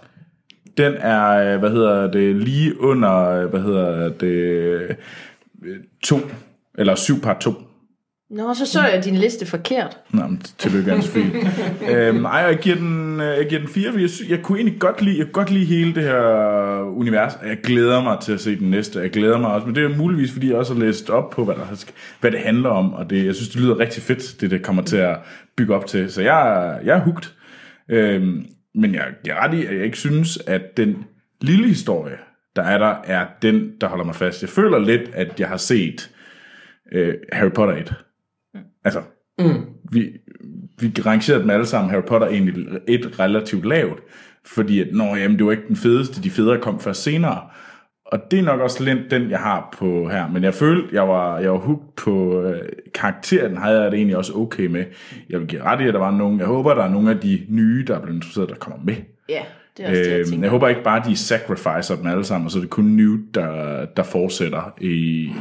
[0.77, 4.90] Den er, øh, hvad hedder det, lige under, øh, hvad hedder det, øh,
[6.02, 6.16] to,
[6.78, 7.55] eller syv part 2.
[8.31, 9.98] Nå, så så jeg din liste forkert.
[10.11, 11.31] Nå, men tillykke, Fie.
[12.09, 14.59] øhm, ej, jeg giver den, øh, jeg giver den 4, fordi jeg, sy- jeg kunne
[14.59, 18.32] egentlig godt lide, jeg kunne godt lide hele det her univers, jeg glæder mig til
[18.32, 19.01] at se den næste.
[19.01, 21.44] Jeg glæder mig også, men det er muligvis, fordi jeg også har læst op på,
[21.44, 21.85] hvad, der,
[22.20, 24.82] hvad det handler om, og det, jeg synes, det lyder rigtig fedt, det det kommer
[24.82, 25.16] til at
[25.57, 26.12] bygge op til.
[26.12, 27.35] Så jeg, jeg er hugt.
[27.89, 30.97] Øhm, men jeg jeg er ret i, at jeg ikke synes, at den
[31.40, 32.16] lille historie,
[32.57, 34.43] der er der, er den, der holder mig fast.
[34.43, 36.11] Jeg føler lidt, at jeg har set
[36.93, 37.94] øh, Harry Potter 1.
[38.85, 39.01] Altså,
[39.39, 39.66] Mm.
[39.93, 40.09] vi,
[40.81, 44.01] vi rangerede dem alle sammen, Harry Potter egentlig et relativt lavt,
[44.47, 47.40] fordi at, nå, jamen, det var ikke den fedeste, de federe kom først senere.
[48.12, 50.28] og det er nok også lidt den, jeg har på her.
[50.28, 54.16] Men jeg følte, jeg var, jeg var hooked på øh, karakteren, havde jeg det egentlig
[54.16, 54.85] også okay med.
[55.31, 57.19] Jeg vil give ret i, at der var nogen, jeg håber, der er nogle af
[57.19, 58.94] de nye, der er blevet introduceret, der kommer med.
[59.28, 59.43] Ja,
[59.81, 60.43] det er også det, jeg Øh, tænker.
[60.44, 63.35] jeg håber ikke bare, de sacrificer dem alle sammen, og så er det kun Newt,
[63.35, 64.89] der, der fortsætter i,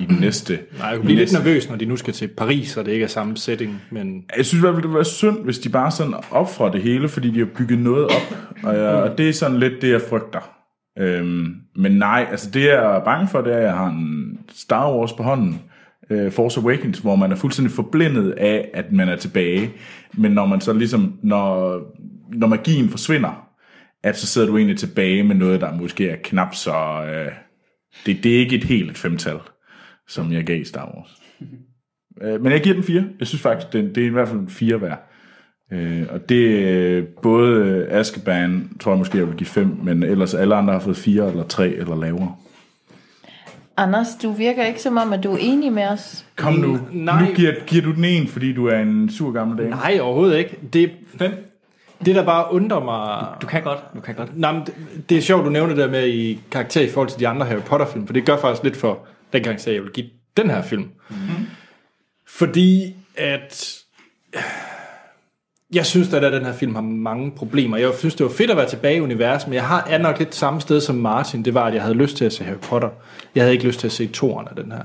[0.01, 0.59] i den næste.
[0.79, 3.03] Nej, jeg kunne blive lidt nervøs, når de nu skal til Paris, og det ikke
[3.03, 4.23] er samme setting, men...
[4.37, 6.81] Jeg synes i hvert fald, det ville være synd, hvis de bare sådan offrer det
[6.81, 8.35] hele, fordi de har bygget noget op.
[8.63, 10.49] Og, jeg, og det er sådan lidt det, jeg frygter.
[10.99, 14.37] Øhm, men nej, altså det jeg er bange for, det er, at jeg har en
[14.53, 15.61] Star Wars på hånden.
[16.11, 19.71] Øh, Force Awakens, hvor man er fuldstændig forblindet af, at man er tilbage.
[20.13, 21.77] Men når man så ligesom, når,
[22.33, 23.45] når magien forsvinder,
[24.03, 27.05] at så sidder du egentlig tilbage med noget, der måske er knap så...
[27.05, 27.31] Øh,
[28.05, 29.37] det, det er ikke et helt et femtal,
[30.07, 31.09] som jeg gav i Star Wars.
[32.21, 33.05] Øh, men jeg giver den fire.
[33.19, 35.09] Jeg synes faktisk, det, det er i hvert fald en fire værd.
[35.71, 40.33] Øh, og det er både Askeban, tror jeg måske, jeg vil give fem, men ellers
[40.33, 42.35] alle andre har fået fire eller tre eller lavere.
[43.77, 46.25] Anders, du virker ikke som om, at du er enig med os.
[46.35, 46.79] Kom nu.
[46.91, 47.25] Nej.
[47.25, 49.69] Nu giver, giver du den en, fordi du er en sur gammel dame.
[49.69, 50.57] Nej, overhovedet ikke.
[50.73, 50.91] Det,
[52.05, 53.27] det der bare undrer mig...
[53.41, 54.37] Du kan godt, du kan godt.
[54.37, 54.73] Nej, men det,
[55.09, 57.45] det er sjovt, du nævner det der med i karakter i forhold til de andre
[57.45, 58.99] Harry Potter-film, for det gør faktisk lidt for
[59.33, 60.07] den karakter, jeg vil give
[60.37, 60.89] den her film.
[61.09, 61.47] Mm-hmm.
[62.27, 63.75] Fordi at...
[65.73, 67.77] Jeg synes, at den her film har mange problemer.
[67.77, 70.19] Jeg synes, det var fedt at være tilbage i universet, men jeg har, er nok
[70.19, 71.45] lidt samme sted som Martin.
[71.45, 72.89] Det var, at jeg havde lyst til at se Harry Potter.
[73.35, 74.83] Jeg havde ikke lyst til at se toren af den her.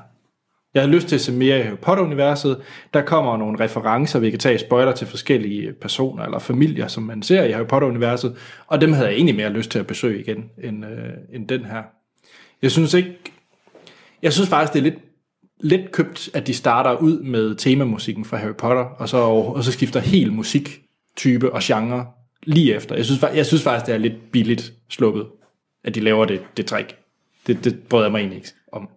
[0.75, 2.63] Jeg havde lyst til at se mere i Harry Potter-universet.
[2.95, 7.23] Der kommer nogle referencer, vi kan tage spoiler til forskellige personer eller familier, som man
[7.23, 8.37] ser i Harry Potter-universet.
[8.67, 11.65] Og dem havde jeg egentlig mere lyst til at besøge igen, end, øh, end den
[11.65, 11.83] her.
[12.63, 13.17] Jeg synes ikke...
[14.23, 14.99] Jeg synes faktisk, det er lidt
[15.61, 19.73] lidt købt, at de starter ud med temamusikken fra Harry Potter, og så, og så
[19.73, 22.07] skifter helt musiktype og genre
[22.43, 22.95] lige efter.
[22.97, 25.27] Jeg synes, jeg synes faktisk, det er lidt billigt sluppet,
[25.85, 26.97] at de laver det, det trick.
[27.47, 28.89] Det, det bryder jeg mig egentlig ikke om.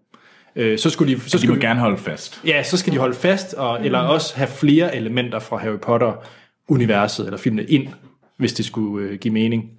[0.57, 2.41] Øh, så skulle de, så de skulle må gerne holde fast.
[2.45, 7.25] Ja, så skal de holde fast, og, eller også have flere elementer fra Harry Potter-universet,
[7.25, 7.87] eller filmene ind,
[8.37, 9.69] hvis det skulle øh, give mening.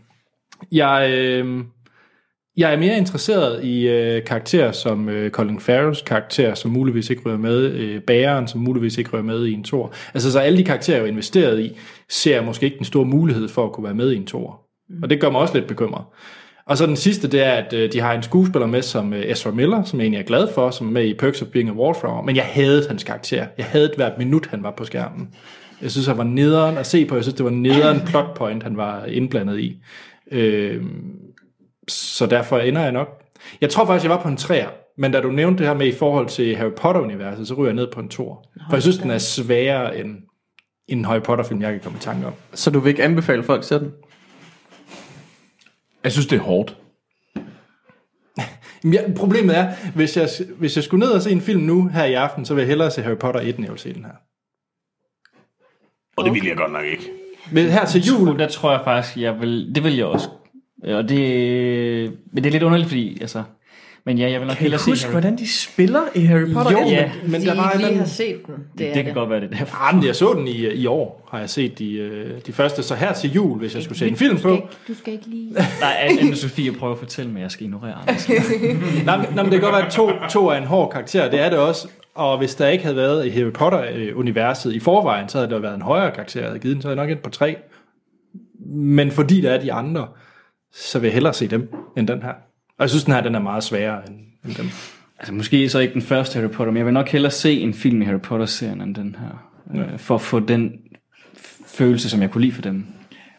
[0.73, 1.65] Jeg, øh,
[2.57, 7.23] jeg er mere interesseret i øh, karakterer som øh, Colin Farrells karakter, som muligvis ikke
[7.27, 9.93] rører med, øh, Bæren, som muligvis ikke rører med i en tor.
[10.15, 11.79] Altså, så alle de karakterer, jeg er investeret i,
[12.09, 14.61] ser jeg måske ikke den store mulighed for at kunne være med i en tor.
[15.03, 16.05] Og det gør mig også lidt bekymret.
[16.69, 19.31] Og så den sidste, det er, at øh, de har en skuespiller med som øh,
[19.31, 21.69] Ezra Miller, som jeg egentlig er glad for, som er med i Perks of Being
[21.69, 23.47] a Wallflower, men jeg havde hans karakter.
[23.59, 25.29] Jeg havde hvert minut, han var på skærmen.
[25.83, 27.15] Jeg synes, han var nederen at se på.
[27.15, 29.77] Jeg synes, det var nederen plot point, han var indblandet i.
[30.33, 30.83] Øh,
[31.89, 33.09] så derfor ender jeg nok...
[33.61, 34.69] Jeg tror faktisk, jeg var på en træer,
[34.99, 37.77] men da du nævnte det her med i forhold til Harry Potter-universet, så ryger jeg
[37.77, 38.45] ned på en tor.
[38.69, 40.09] For jeg synes, den er sværere end,
[40.89, 42.33] end en Harry Potter-film, jeg kan komme i tanke om.
[42.55, 43.93] Så du vil ikke anbefale folk at se den?
[46.05, 46.77] Jeg synes, det er hårdt.
[48.85, 52.05] Ja, problemet er, hvis jeg, hvis jeg skulle ned og se en film nu her
[52.05, 54.05] i aften, så vil jeg hellere se Harry Potter 1, end jeg vil se den
[54.05, 54.13] her.
[56.17, 57.11] Og det vil jeg godt nok ikke.
[57.53, 58.39] Men her til jul...
[58.39, 60.29] Der tror jeg faktisk, jeg vil, det vil jeg også.
[60.83, 63.43] Og det, men det er lidt underligt, fordi, altså,
[64.05, 66.21] men ja, jeg vil nok Kan I hellere se huske, Harry- hvordan de spiller i
[66.21, 66.73] Harry Potter?
[66.73, 67.11] Jo, Ja.
[67.23, 68.07] men, men de der var lige har anden...
[68.07, 68.55] set den.
[68.55, 69.77] Det, Det, er det kan godt være det derfor.
[69.89, 72.83] Ah, men jeg så den i, i år, har jeg set de, øh, de første.
[72.83, 74.53] Så her til jul, hvis jeg skulle se en film på...
[74.53, 75.51] Ikke, du skal ikke lige...
[75.81, 78.29] Nej, Anne-Sophie prøver at fortælle mig, jeg skal ignorere Anders.
[79.05, 81.31] Nej, men, nej, men det kan godt være, at to, to er en hård karakter.
[81.31, 81.89] Det er det også.
[82.15, 85.75] Og hvis der ikke havde været i Harry Potter-universet i forvejen, så havde der været
[85.75, 87.57] en højere karakter, jeg havde givet den, så havde jeg nok ind på tre.
[88.71, 90.09] Men fordi der er de andre,
[90.73, 92.33] så vil jeg hellere se dem, end den her.
[92.79, 94.67] Og jeg synes, den her den er meget sværere end, end dem.
[95.19, 97.75] Altså måske så ikke den første Harry Potter, men jeg vil nok hellere se en
[97.75, 99.49] film i Harry Potter-serien end den her.
[99.75, 99.97] Ja.
[99.97, 100.73] For at få den
[101.67, 102.87] følelse, som jeg kunne lide for dem.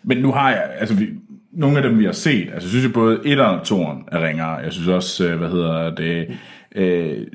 [0.03, 1.10] Men nu har jeg, altså vi,
[1.53, 4.28] nogle af dem vi har set, altså jeg synes jo både 1 og 2 er
[4.28, 4.49] ringere.
[4.49, 6.38] Jeg synes også, øh, hvad hedder det,
[6.76, 7.28] øh,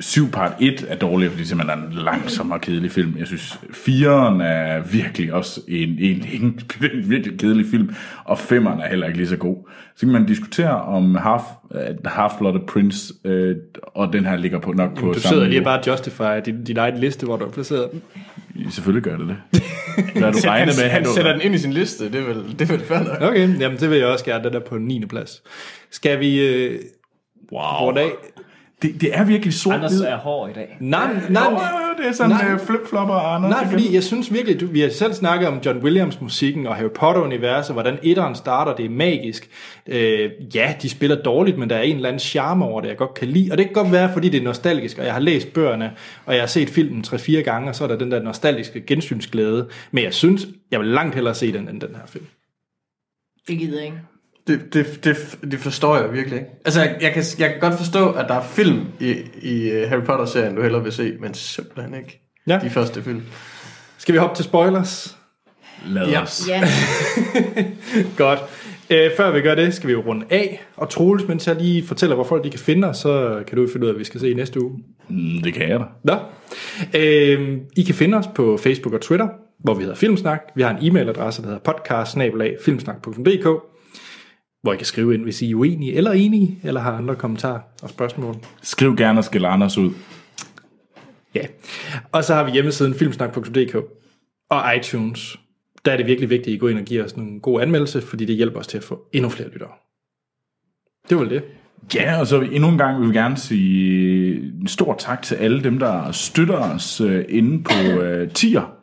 [0.00, 3.14] 7 part 1 er dårlig, fordi det simpelthen er en langsom og kedelig film.
[3.18, 6.60] Jeg synes, 4'eren er virkelig også en, ikke en,
[6.94, 7.94] en virkelig kedelig film,
[8.24, 9.68] og 5'eren er heller ikke lige så god.
[9.96, 13.56] Så kan man diskutere om Half, uh, Half-Blooded Prince, øh,
[13.94, 15.64] og den her ligger på nok på Du sidder lige niveau.
[15.64, 18.02] bare og justify din, din egen liste, hvor du har placeret den.
[18.70, 19.62] Selvfølgelig gør det det.
[20.20, 20.90] Hvad du regnet med?
[20.90, 22.98] han du- sætter den ind i sin liste, det er vel, det er vel fair
[22.98, 23.22] nok.
[23.30, 24.44] Okay, jamen det vil jeg også gerne.
[24.44, 25.06] Den er på 9.
[25.06, 25.42] plads.
[25.90, 26.46] Skal vi...
[26.48, 26.80] Øh,
[27.52, 27.60] wow.
[27.62, 28.10] runde af?
[28.82, 30.76] Det, det er virkelig sort Anders er hård i dag.
[30.80, 31.58] Nej, nej, Jo,
[31.98, 32.52] det er sådan nej.
[32.52, 33.50] øh, flip-flopper, Anders.
[33.50, 36.76] Nej, fordi jeg synes virkelig, du, vi har selv snakket om John Williams musikken og
[36.76, 39.50] Harry Potter-universet, hvordan etteren starter, det er magisk.
[39.86, 42.96] Øh, ja, de spiller dårligt, men der er en eller anden charme over det, jeg
[42.96, 43.52] godt kan lide.
[43.52, 45.92] Og det kan godt være, fordi det er nostalgisk, og jeg har læst bøgerne,
[46.26, 49.68] og jeg har set filmen 3-4 gange, og så er der den der nostalgiske gensynsglæde.
[49.90, 52.26] Men jeg synes, jeg vil langt hellere se den, end den her film.
[53.48, 53.98] Det gider jeg ikke.
[54.46, 56.50] Det, det, det, det forstår jeg virkelig ikke.
[56.64, 59.88] Altså, jeg, jeg, kan, jeg kan godt forstå, at der er film i, i øh,
[59.88, 62.58] Harry Potter-serien, du hellere vil se, men simpelthen ikke Ja.
[62.62, 63.22] de første film.
[63.98, 65.16] Skal vi hoppe til spoilers?
[65.86, 66.22] Lad Ja.
[66.22, 66.48] os.
[66.48, 66.62] Ja.
[68.16, 68.38] Godt.
[68.90, 70.64] Øh, før vi gør det, skal vi jo runde af.
[70.76, 73.62] Og Troels, mens jeg lige fortæller, hvor folk de kan finde os, så kan du
[73.62, 74.72] jo finde ud af, hvad vi skal se i næste uge.
[75.08, 75.84] Mm, det kan jeg da.
[76.04, 76.14] Nå.
[76.94, 79.28] Øh, I kan finde os på Facebook og Twitter,
[79.64, 80.40] hvor vi hedder Filmsnak.
[80.56, 82.16] Vi har en e-mailadresse, der hedder podcast
[84.66, 87.60] hvor I kan skrive ind, hvis I er uenige eller enige, eller har andre kommentarer
[87.82, 88.34] og spørgsmål.
[88.62, 89.90] Skriv gerne og skæld Anders ud.
[91.34, 91.46] Ja.
[92.12, 93.76] Og så har vi hjemmesiden filmsnak.dk
[94.50, 95.38] og iTunes.
[95.84, 98.02] Der er det virkelig vigtigt, at I går ind og giver os en god anmeldelse,
[98.02, 99.70] fordi det hjælper os til at få endnu flere lyttere.
[101.08, 101.42] Det var det.
[101.94, 105.64] Ja, og så endnu en gang vil vi gerne sige en stor tak til alle
[105.64, 108.74] dem, der støtter os øh, inde på øh, tier.dk.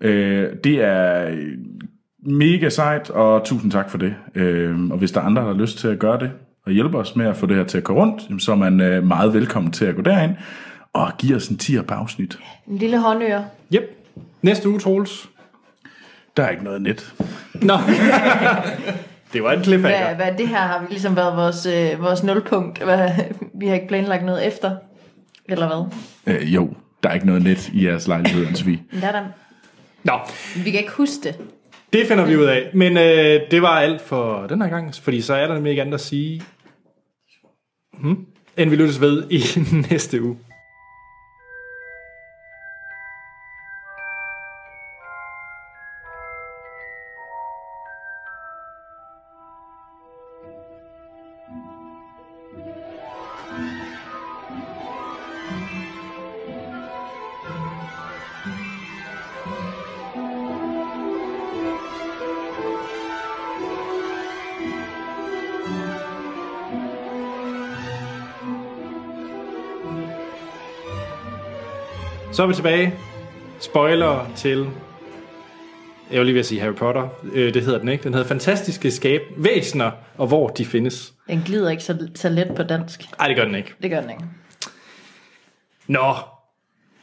[0.00, 1.28] Øh, det er
[2.22, 4.14] mega sejt, og tusind tak for det.
[4.34, 6.30] Øh, og hvis der er andre, der har lyst til at gøre det,
[6.66, 8.80] og hjælpe os med at få det her til at gå rundt, så er man
[8.80, 10.36] øh, meget velkommen til at gå derind
[10.92, 12.38] og give os en tier på afsnit.
[12.66, 13.44] En lille håndøre.
[13.74, 13.82] Yep.
[14.42, 15.28] Næste uge, Troels.
[16.36, 17.14] Der er ikke noget net.
[17.54, 17.74] Nå.
[19.32, 20.14] det var en cliffhanger.
[20.14, 22.82] Hvad, hvad det her har vi ligesom været vores, øh, vores nulpunkt.
[22.82, 23.10] Hvad,
[23.54, 24.76] vi har ikke planlagt noget efter.
[25.48, 26.34] Eller hvad?
[26.34, 26.70] Øh, jo,
[27.02, 28.46] der er ikke noget net i jeres lejlighed.
[28.66, 29.24] Men der er der.
[30.02, 30.12] Nå,
[30.64, 31.36] Vi kan ikke huske det
[31.92, 32.70] det finder vi ud af.
[32.74, 35.82] Men øh, det var alt for den her gang, fordi så er der nemlig ikke
[35.82, 36.42] andet at sige,
[37.98, 39.42] hmm, end vi lyttes ved i
[39.90, 40.38] næste uge.
[72.38, 72.94] Så er vi tilbage.
[73.60, 74.68] Spoiler til...
[76.10, 77.08] Jeg vil lige ved at sige Harry Potter.
[77.32, 78.04] Øh, det hedder den ikke.
[78.04, 81.14] Den hedder Fantastiske Skab Væsener, og hvor de findes.
[81.28, 83.00] Den glider ikke så, så let på dansk.
[83.18, 83.74] Nej, det gør den ikke.
[83.82, 84.22] Det gør den ikke.
[85.86, 86.14] Nå,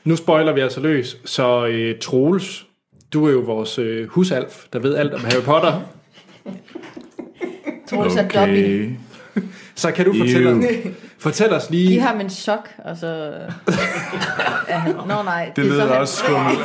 [0.03, 1.17] nu spoiler vi altså løs.
[1.25, 2.65] Så øh, Troels,
[3.13, 5.81] du er jo vores øh, husalf, der ved alt om Harry Potter.
[7.89, 8.95] Troels er Dobby.
[9.75, 10.91] Så kan du fortælle, Ew.
[11.19, 12.01] fortæl os Giv lige...
[12.01, 13.31] ham en sok, og så...
[14.69, 16.59] ja, Nå nej, Det er så lyder også skummelt.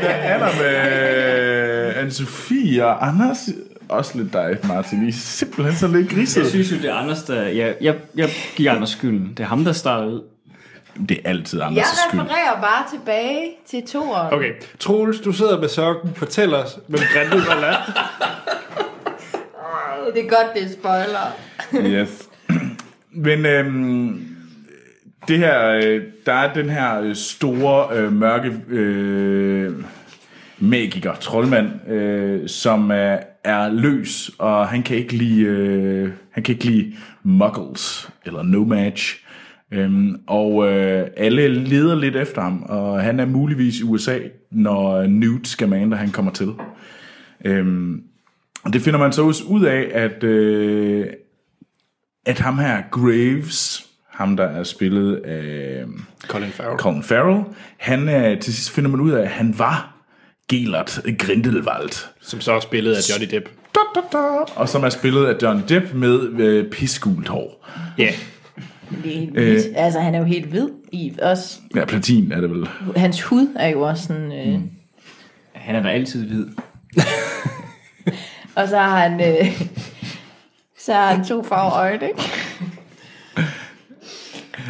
[0.00, 3.48] Hvad er der med Anne-Sophie og Anders?
[3.88, 5.04] Også lidt dig, Martin.
[5.04, 6.40] I er simpelthen så lidt griset.
[6.42, 7.42] Jeg synes jo, det er Anders, der...
[7.42, 9.32] Jeg, jeg, jeg giver Anders skylden.
[9.36, 10.22] Det er ham, der startede ud.
[11.08, 12.20] Det er altid Jeg Anders' skyld.
[12.20, 14.32] refererer bare tilbage til toeren.
[14.34, 16.10] Okay, Troels, du sidder med sokken.
[16.16, 17.76] Fortæl os, hvem Grindelwald er.
[20.14, 21.36] Det er godt, det er spoiler.
[21.98, 22.28] Yes.
[23.10, 24.20] Men øhm,
[25.28, 29.72] det her, øh, der er den her øh, store, øh, mørke øh,
[30.58, 36.52] magiker, troldmand, øh, som øh, er løs, og han kan ikke lide, øh, han kan
[36.52, 39.24] ikke lide muggles, eller no match.
[39.72, 44.18] Øhm, og øh, alle leder lidt efter ham, og han er muligvis i USA,
[44.50, 46.52] når Newt Scamander han kommer til.
[47.44, 48.02] Øhm,
[48.72, 51.06] det finder man så også ud af, at, øh,
[52.26, 55.84] at ham her, Graves, ham der er spillet af
[56.26, 56.78] Colin Farrell.
[56.78, 57.44] Colin Farrell,
[57.76, 59.94] han er, til sidst finder man ud af, at han var
[60.48, 62.08] Gelert Grindelwald.
[62.20, 63.48] Som så er spillet af Johnny Depp.
[63.74, 64.18] Da, da, da,
[64.56, 67.66] og som er spillet af Johnny Depp med øh, pissgult hår.
[67.98, 68.02] Ja.
[68.02, 68.14] Yeah.
[69.04, 69.46] Det er helt Øh.
[69.46, 69.66] vildt.
[69.76, 71.58] Altså, han er jo helt hvid i også.
[71.76, 72.68] Ja, platin er det vel.
[72.96, 74.32] Hans hud er jo også sådan...
[74.32, 74.70] Øh, mm.
[75.52, 76.46] Han er da altid hvid.
[78.58, 79.20] Og så har han...
[79.20, 79.62] Øh,
[80.84, 82.22] så har han to farver øjne, ikke?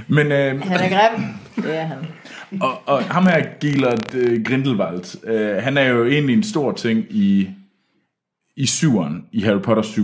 [0.17, 1.25] Men, øh, Han er grim.
[1.65, 1.99] Det er han.
[2.61, 7.07] og, og ham her, Gelert øh, Grindelwald, øh, han er jo egentlig en stor ting
[7.11, 7.51] i,
[8.57, 10.03] i syveren, i Harry Potter 7.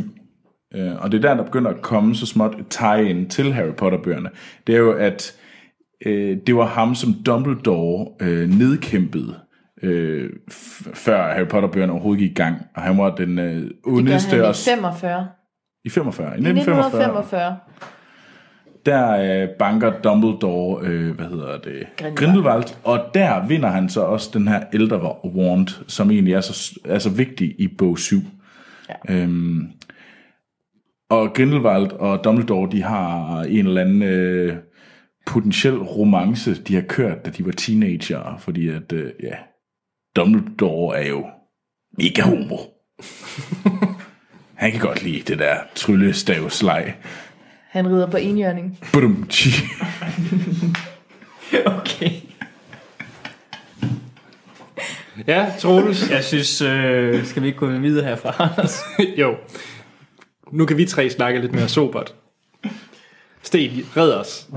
[0.75, 3.75] Øh, og det er der, der begynder at komme så småt et tie-in til Harry
[3.77, 4.31] Potter-bøgerne.
[4.67, 5.33] Det er jo, at
[6.07, 9.35] øh, det var ham, som Dumbledore øh, nedkæmpede,
[9.85, 10.31] øh,
[10.95, 12.57] før Harry Potter-bøgerne overhovedet gik i gang.
[12.77, 14.31] Og han var den øh, Det ondeste...
[14.31, 15.27] han i og- 45.
[15.85, 16.27] I 45.
[16.27, 17.03] I I 1945.
[17.03, 17.57] 1945.
[18.87, 22.17] Der øh, banker Dumbledore, øh, hvad hedder det, Grindelwald.
[22.17, 26.81] Grindelwald, og der vinder han så også den her ældre wand, som egentlig er så,
[26.85, 28.17] er så vigtig i bog 7.
[29.09, 29.15] Ja.
[29.15, 29.67] Øhm,
[31.11, 34.57] og Grindelwald og Dumbledore, de har en eller anden øh,
[35.27, 39.35] potentiel romance, de har kørt, da de var teenager, fordi at, øh, ja,
[40.17, 41.27] Dumbledore er jo
[41.99, 42.59] mega homo.
[44.55, 46.95] Han kan godt lide det der tryllestavsleg.
[47.69, 48.79] Han rider på enhjørning.
[49.29, 49.51] Tji.
[51.67, 52.11] Okay.
[55.27, 56.11] Ja, Troels.
[56.11, 58.81] Jeg synes, øh, skal vi ikke gå videre herfra, Anders?
[59.21, 59.37] jo.
[60.53, 62.15] Nu kan vi tre snakke lidt mere sobert.
[63.45, 64.49] Sten, red os.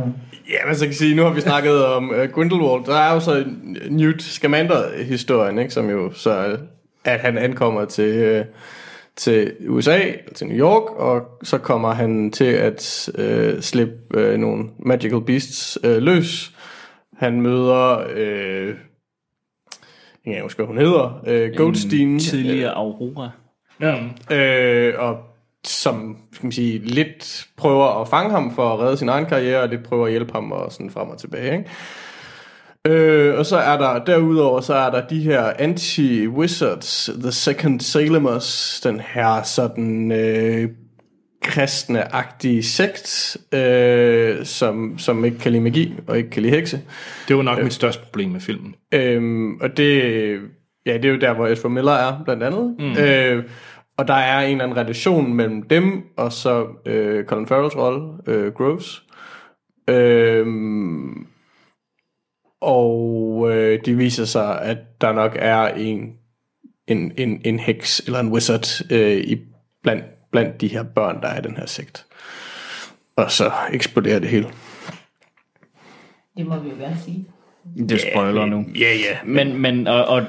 [0.50, 2.86] Ja, men så kan jeg sige, nu har vi snakket om uh, Grindelwald.
[2.86, 3.46] Der er jo så
[3.90, 6.58] Newt Scamander-historien, ikke, som jo så,
[7.06, 8.46] at han ankommer til, uh,
[9.16, 10.00] til USA,
[10.36, 15.80] til New York, og så kommer han til at uh, slippe uh, nogle magical beasts
[15.84, 16.52] uh, løs.
[17.18, 17.98] Han møder...
[17.98, 18.76] Uh,
[20.26, 21.22] jeg kan ikke huske, hvad hun hedder.
[21.28, 22.10] Uh, Goldstein.
[22.10, 23.30] En tidligere Aurora.
[23.82, 23.96] Ja.
[24.36, 25.18] Øh, og
[25.70, 29.62] som skal man sige, lidt prøver at fange ham for at redde sin egen karriere,
[29.62, 31.58] og lidt prøver at hjælpe ham og sådan frem og tilbage.
[31.58, 31.70] Ikke?
[32.88, 38.82] Øh, og så er der, derudover, så er der de her anti-wizards, The Second Salemers,
[38.84, 40.70] den her sådan øh,
[41.46, 46.80] kristne-agtige sekt, øh, som, som ikke kan lide magi og ikke kan lide hekse.
[47.28, 48.76] Det var nok øh, mit største problem med filmen.
[48.92, 50.02] Øhm, og det,
[50.86, 52.76] ja, det er jo der, hvor Ezra Miller er, blandt andet.
[52.80, 52.98] Mm.
[52.98, 53.44] Øh,
[53.98, 58.18] og der er en eller anden relation mellem dem, og så øh, Colin Farrells rolle,
[58.28, 59.04] øh, Groves.
[59.90, 61.28] Øhm,
[62.62, 66.14] og øh, det viser sig, at der nok er en,
[66.88, 69.38] en, en, en heks eller en wizard øh, i,
[69.84, 72.06] blandt, blandt de her børn, der er i den her sekt.
[73.16, 74.48] Og så eksploderer det hele.
[76.38, 77.26] Det må vi jo gerne sige.
[77.90, 78.66] Det spoiler nu.
[78.80, 79.18] Ja, ja.
[79.26, 80.26] Men, men, og, og,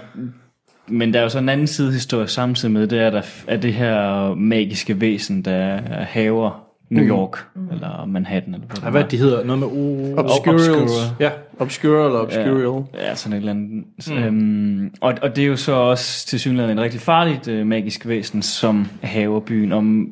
[0.90, 3.72] men der er jo så en anden sidehistorie samtidig med, det er, der er det
[3.72, 7.70] her magiske væsen, der haver New York, mm.
[7.70, 9.44] eller Manhattan, eller hvad, Ja, hvad de hedder?
[9.44, 10.14] Noget med o...
[10.16, 10.68] Obscurals.
[10.68, 11.14] Obscura.
[11.20, 11.30] Ja.
[11.58, 12.84] Obscure eller obscurial.
[12.94, 13.84] Ja, ja sådan et eller andet.
[14.08, 14.16] Mm.
[14.16, 18.08] Øhm, og, og det er jo så også til synligheden en rigtig farligt øh, magisk
[18.08, 19.72] væsen, som haver byen.
[19.72, 20.08] Om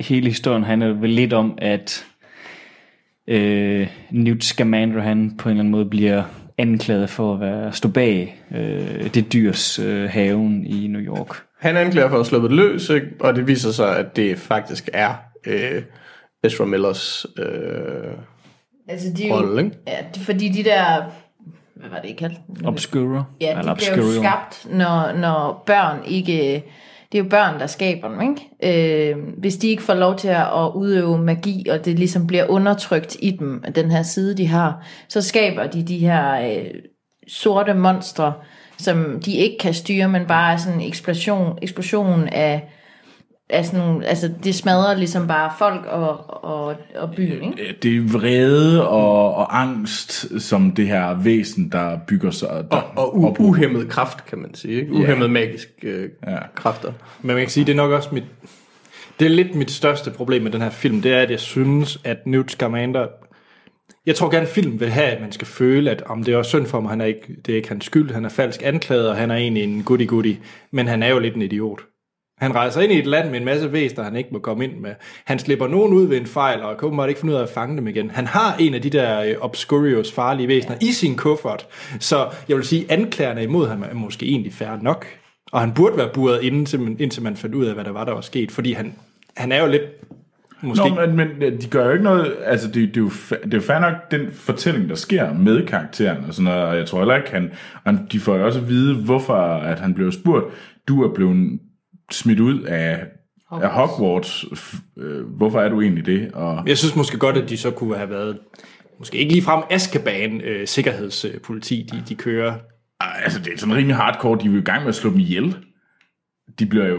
[0.00, 2.06] hele historien handler vel lidt om, at
[3.28, 6.22] øh, Newt Scamander, han på en eller anden måde bliver
[6.60, 11.42] anklaget for at være stå bag øh, det dyrs øh, haven i New York.
[11.58, 13.06] Han anklager for at sluppe det løs, ikke?
[13.20, 15.14] og det viser sig, at det faktisk er
[15.46, 15.82] øh,
[16.44, 18.12] Ezra Millers øh,
[18.88, 19.64] Altså, de jo, rolle.
[19.64, 19.76] Ikke?
[19.86, 21.02] ja, fordi de der,
[21.74, 22.40] hvad var det, I kaldte?
[22.64, 23.24] Obscura.
[23.40, 24.24] Ja, de eller bliver jo Obscurial.
[24.24, 26.64] skabt, når, når børn ikke...
[27.12, 29.10] Det er jo børn, der skaber dem, ikke?
[29.12, 33.16] Øh, hvis de ikke får lov til at udøve magi, og det ligesom bliver undertrykt
[33.20, 36.70] i dem, den her side, de har, så skaber de de her øh,
[37.28, 38.32] sorte monstre,
[38.78, 42.68] som de ikke kan styre, men bare er sådan en eksplosion, eksplosion af,
[43.52, 47.76] af sådan, altså det smadrer ligesom bare folk og, og, og byen, ikke?
[47.82, 52.64] Det er vrede og, og angst, som det her væsen, der bygger sig.
[52.70, 54.80] Der, Og u- uhemmet kraft, kan man sige.
[54.80, 54.92] Ikke?
[54.92, 56.38] Uhemmet magisk øh, Ja.
[56.54, 56.92] kræfter.
[57.22, 58.24] Men man kan sige, det er nok også mit...
[59.20, 61.98] Det er lidt mit største problem med den her film, det er, at jeg synes,
[62.04, 63.06] at Newt Scamander...
[64.06, 66.48] Jeg tror gerne, film vil have, at man skal føle, at om det er også
[66.48, 69.08] synd for mig, han er ikke, det er ikke hans skyld, han er falsk anklaget,
[69.08, 70.34] og han er egentlig en goody-goody,
[70.70, 71.80] men han er jo lidt en idiot.
[72.40, 74.80] Han rejser ind i et land med en masse væsener, han ikke må komme ind
[74.80, 74.90] med.
[75.24, 77.76] Han slipper nogen ud ved en fejl, og kan ikke finde ud af at fange
[77.76, 78.10] dem igen.
[78.10, 81.66] Han har en af de der øh, Obscurios farlige væsener i sin kuffert.
[81.98, 85.06] Så jeg vil sige, anklagerne imod ham er måske egentlig færre nok.
[85.52, 87.92] Og han burde være buret inden, til man, indtil man fandt ud af, hvad der
[87.92, 88.50] var, der var sket.
[88.52, 88.94] Fordi han,
[89.36, 89.82] han er jo lidt...
[90.62, 90.88] Måske...
[90.88, 93.54] Nå, men, men øh, de gør jo ikke noget, altså det, det, er jo, det
[93.54, 96.86] er jo fair nok den fortælling, der sker med karakteren og sådan noget, og jeg
[96.86, 97.50] tror heller ikke, han,
[97.84, 100.44] og de får jo også at vide, hvorfor at han blev spurgt,
[100.88, 101.58] du er blevet
[102.10, 103.06] smidt ud af
[103.50, 104.44] Hogwarts, af Hogwarts.
[104.98, 106.32] Øh, hvorfor er du egentlig det?
[106.32, 108.38] Og, Jeg synes måske godt, at de så kunne have været...
[108.98, 112.54] Måske ikke lige frem Azkaban øh, sikkerhedspoliti, de, de kører.
[113.00, 115.18] Altså det er sådan rimelig hardcore, de er jo i gang med at slå dem
[115.18, 115.56] ihjel.
[116.58, 116.96] De bliver jo,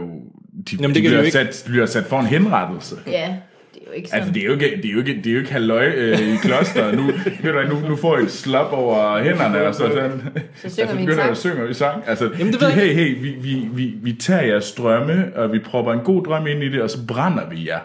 [0.69, 1.31] de, Jamen, det de bliver, jo ikke.
[1.31, 2.95] sat, bliver sat for en henrettelse.
[3.07, 3.37] Ja,
[3.91, 4.19] jo ikke sådan.
[4.19, 6.19] Altså, det er jo ikke, det er jo ikke, det er jo ikke halløj øh,
[6.33, 6.91] i kloster.
[6.95, 7.03] Nu,
[7.43, 10.21] ved du, nu, nu får I et slap over hænderne, og så sådan.
[10.55, 11.31] Så synger vi en begynder sang.
[11.31, 12.03] at synge vi sang.
[12.07, 14.71] Altså, Jamen, det det ved de, jeg hey, hey, vi, vi, vi, vi tager jeres
[14.71, 17.79] drømme, og vi propper en god drøm ind i det, og så brænder vi jer.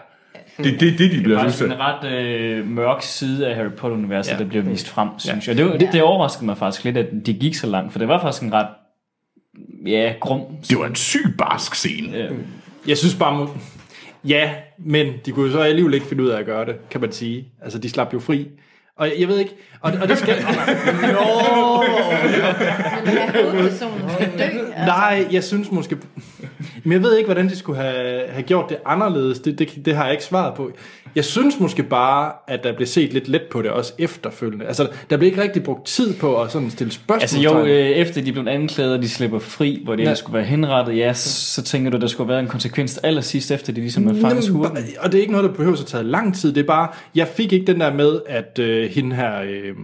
[0.57, 1.71] Det er det, det, de Det bliver er faktisk til.
[1.71, 4.37] en ret øh, mørk side af Harry Potter-universet, Ja.
[4.37, 4.43] ja.
[4.43, 5.57] der bliver vist frem, synes jeg.
[5.57, 8.21] Det, det, det overraskede mig faktisk lidt, at de gik så langt, for det var
[8.21, 8.67] faktisk en ret
[9.85, 12.17] ja, grum Det var en syg barsk scene.
[12.17, 12.31] Øh,
[12.87, 13.47] Jeg synes bare...
[14.25, 17.01] Ja, men de kunne jo så alligevel ikke finde ud af at gøre det, kan
[17.01, 17.47] man sige.
[17.61, 18.47] Altså, de slap jo fri.
[18.95, 19.55] Og jeg, ved ikke...
[19.81, 20.35] Og, og det skal...
[23.05, 24.56] Men ja, hovedpersonen skal dø.
[24.87, 24.99] Altså.
[24.99, 25.97] Nej, jeg synes måske...
[26.83, 29.39] Men jeg ved ikke, hvordan de skulle have, have gjort det anderledes.
[29.39, 30.71] Det, det, det har jeg ikke svaret på.
[31.15, 34.65] Jeg synes måske bare, at der blev set lidt let på det, også efterfølgende.
[34.65, 37.21] Altså, der blev ikke rigtig brugt tid på at sådan stille spørgsmål.
[37.21, 40.13] Altså jo, øh, efter de blev anklaget, og de slipper fri, hvor det Ja.
[40.15, 43.73] skulle være henrettet, ja, så, så tænker du, der skulle være en konsekvens allersidst efter,
[43.73, 44.77] de ligesom er fanget skurken.
[44.99, 46.53] Og det er ikke noget, der behøver at tage lang tid.
[46.53, 49.75] Det er bare, jeg fik ikke den der med, at øh, hende her øh,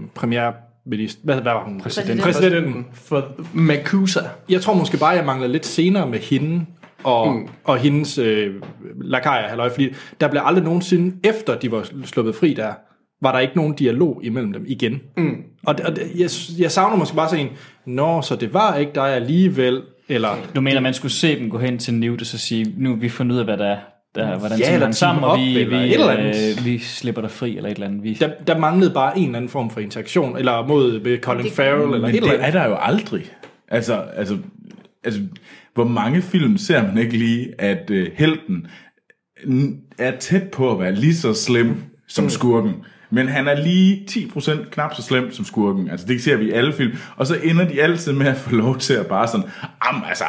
[0.83, 1.79] premierminister, hvad, hvad var hun?
[1.79, 2.21] Præsident.
[2.21, 2.85] Præsidenten.
[2.93, 4.19] For Makusa.
[4.49, 6.65] Jeg tror måske bare, jeg mangler lidt senere med hende
[7.03, 7.47] og, mm.
[7.63, 8.53] og hendes øh,
[9.01, 12.73] lakajer, halløj, fordi der blev aldrig nogensinde, efter de var sluppet fri der,
[13.21, 15.01] var der ikke nogen dialog imellem dem igen.
[15.17, 15.35] Mm.
[15.65, 16.29] Og, og jeg,
[16.59, 17.51] jeg savner måske bare sådan en,
[17.85, 20.29] Nå, så det var ikke dig alligevel, eller...
[20.55, 23.09] Du mener, man skulle se dem gå hen til Newt og så sige, nu vi
[23.09, 23.77] fundet ud af, hvad der er,
[24.15, 26.55] der, hvordan Ja, eller man sammen, og vi, eller vi, et eller andet.
[26.59, 28.03] øh, vi slipper dig fri, eller et eller andet.
[28.03, 31.51] Vi, Der, der manglede bare en eller anden form for interaktion, eller mod med Colin
[31.51, 32.47] Farrell, eller Men et eller det andet.
[32.47, 33.23] er der jo aldrig.
[33.67, 34.37] Altså, altså,
[35.03, 35.21] altså,
[35.73, 38.67] hvor mange film ser man ikke lige, at uh, helten
[39.97, 41.75] er tæt på at være lige så slem
[42.07, 42.73] som skurken.
[43.09, 45.89] Men han er lige 10% knap så slem som skurken.
[45.89, 46.91] Altså det ser vi i alle film.
[47.15, 49.45] Og så ender de altid med at få lov til at bare sådan,
[49.81, 50.23] am altså,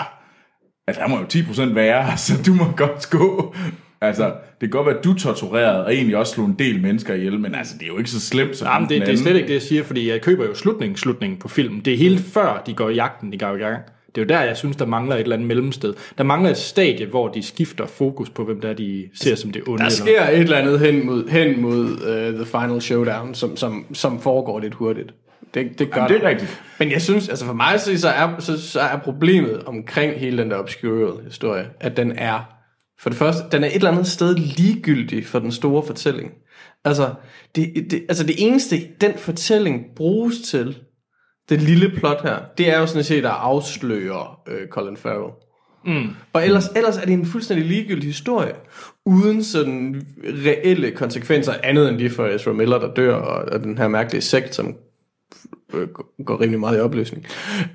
[0.87, 3.55] altså han må jo 10% være, så du må godt gå.
[4.01, 6.83] Altså, det kan godt være, at du er tortureret, og egentlig også slog en del
[6.83, 9.17] mennesker ihjel, men altså, det er jo ikke så slemt som Jamen, det, det er
[9.17, 11.81] slet ikke det, jeg siger, fordi jeg køber jo slutningen, slutningen på filmen.
[11.81, 13.79] Det er helt før, de går i jagten, de går i gang.
[14.15, 15.95] Det er jo der, jeg synes, der mangler et eller andet mellemsted.
[16.19, 19.51] Der mangler et stadie, hvor de skifter fokus på, hvem der er, de ser som
[19.51, 19.79] det onde.
[19.79, 23.57] Der eller- sker et eller andet hen mod, hen mod uh, The Final Showdown, som,
[23.57, 25.15] som, som foregår lidt hurtigt.
[25.55, 26.63] Det, det gør Jamen, det er rigtigt.
[26.79, 30.43] Men jeg synes, altså for mig så, så, er, så, så er problemet omkring hele
[30.43, 32.41] den der obscure historie, at den er,
[33.01, 36.33] for det første, den er et eller andet sted ligegyldig for den store fortælling.
[36.85, 37.15] Altså
[37.55, 40.79] det, det, altså det eneste, den fortælling bruges til,
[41.49, 45.33] det lille plot her, det er jo sådan set at afsløre øh, Colin Farrell.
[45.87, 46.11] Mm.
[46.33, 48.55] Og ellers, ellers er det en fuldstændig ligegyldig historie,
[49.07, 50.07] uden sådan
[50.47, 54.23] reelle konsekvenser, andet end de for Ezra Miller, der dør, og, og den her mærkelige
[54.23, 54.77] sekt, som
[55.77, 55.89] øh,
[56.25, 57.27] går rimelig meget i opløsning.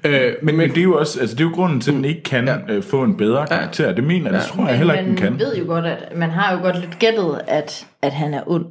[0.03, 1.95] Øh, men, Men, men det er jo også, altså det er jo grunden til, at
[1.95, 2.55] den ikke kan ja.
[2.69, 3.91] øh, få en bedre karakter.
[3.91, 5.39] Det mener jeg, det tror jeg heller ikke, den man kan.
[5.39, 8.65] ved jo godt, at man har jo godt lidt gættet, at, at han er ond,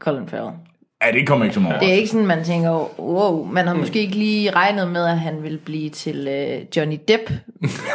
[0.00, 0.56] Colin Farrell.
[1.04, 1.78] Ja, det kommer ikke som over.
[1.78, 5.18] Det er ikke sådan, man tænker, wow, man har måske ikke lige regnet med, at
[5.18, 7.30] han vil blive til øh, Johnny Depp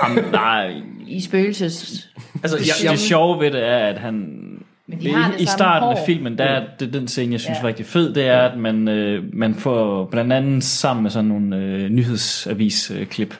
[0.03, 2.09] Jamen, nej, i spøgelses...
[2.43, 4.41] altså, det, jeg, det sjove ved det er, at han...
[4.87, 6.05] Men de har det I, starten af hår.
[6.05, 7.61] filmen, der er det, den scene, jeg synes Ja.
[7.61, 11.25] var rigtig fed, det er, at man, øh, man får blandt andet sammen med sådan
[11.27, 13.37] nogle øh, nyhedsavis-klip,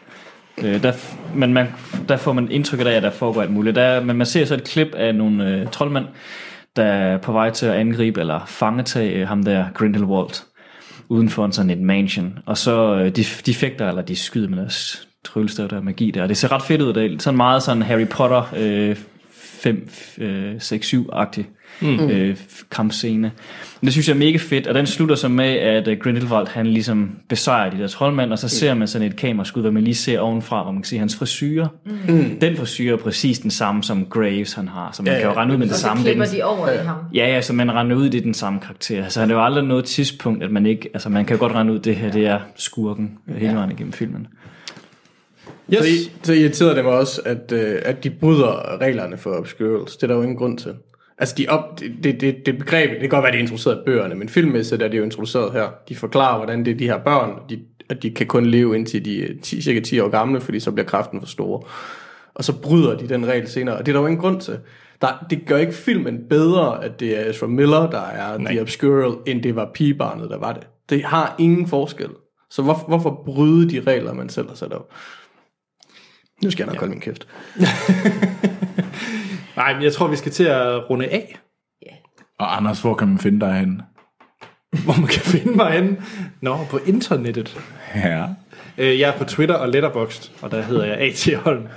[0.63, 0.91] øh, der,
[1.35, 1.67] men man,
[2.09, 3.75] der får man indtrykket af, at der foregår alt muligt.
[3.75, 6.05] Der, men man ser så et klip af nogle øh, troldmænd,
[6.75, 10.43] der er på vej til at angribe eller fangetage øh, ham der, Grindelwald,
[11.09, 12.39] uden for en sådan et mansion.
[12.45, 16.11] Og så øh, de, de fægter, eller de skyder med deres tryllestav, der er magi
[16.11, 16.21] der.
[16.23, 16.93] Og det ser ret fedt ud.
[16.93, 18.95] Det er sådan meget sådan Harry Potter øh,
[19.65, 21.43] 5, øh, 6, 7-agtig
[21.81, 21.99] mm.
[22.09, 22.37] øh,
[22.71, 23.31] kampscene.
[23.81, 26.47] Men det synes jeg er mega fedt, og den slutter så med, at øh, Grindelwald
[26.47, 29.83] han ligesom besejrer de der troldmænd, og så ser man sådan et kameraskud, hvor man
[29.83, 31.67] lige ser ovenfra, hvor man kan se hans frisyrer.
[32.07, 32.39] Mm.
[32.41, 35.35] Den frisyr er præcis den samme, som Graves han har, så man ja, kan jo
[35.35, 36.03] rende ud med det Og så samme.
[36.03, 36.95] Det er klipper den- de over i ham.
[37.13, 39.09] Ja, ja, så man render ud i den samme karakter.
[39.09, 41.73] Så det er jo aldrig noget tidspunkt, at man ikke, altså man kan godt rende
[41.73, 44.27] ud, det her, det er skurken hele vejen igennem filmen.
[45.73, 45.79] Yes.
[45.79, 49.95] så, i- så irriterede det mig også, at, øh, at de bryder reglerne for obscurals.
[49.97, 50.73] Det er der jo ingen grund til.
[51.17, 53.75] Altså, de op, det, det, det, det begreb, det kan godt være, det er introduceret
[53.75, 55.67] i bøgerne, men filmmæssigt er det jo introduceret her.
[55.89, 59.05] De forklarer, hvordan det er de her børn, de, at de kan kun leve indtil
[59.05, 61.61] de er 10, cirka 10 år gamle, fordi så bliver kraften for store.
[62.35, 64.57] Og så bryder de den regel senere, og det er der jo ingen grund til.
[65.01, 68.51] Der, det gør ikke filmen bedre, at det er Ezra Miller, der er Nej.
[68.51, 70.67] The Obscural, end det var pigebarnet, der var det.
[70.89, 72.09] Det har ingen forskel.
[72.49, 74.89] Så hvor, hvorfor bryde de regler, man selv har sat op?
[76.45, 76.79] Nu skal jeg nok ja.
[76.79, 77.27] holde min kæft.
[79.57, 81.37] Nej, men jeg tror, vi skal til at runde af.
[82.39, 83.83] Og Anders, hvor kan man finde dig henne?
[84.83, 85.97] Hvor man kan finde mig henne.
[86.41, 87.59] Nå, på internettet.
[87.95, 88.25] Ja.
[88.77, 91.35] Øh, Jeg er på Twitter og Letterboxd, og der hedder jeg A.T.
[91.35, 91.67] Holm.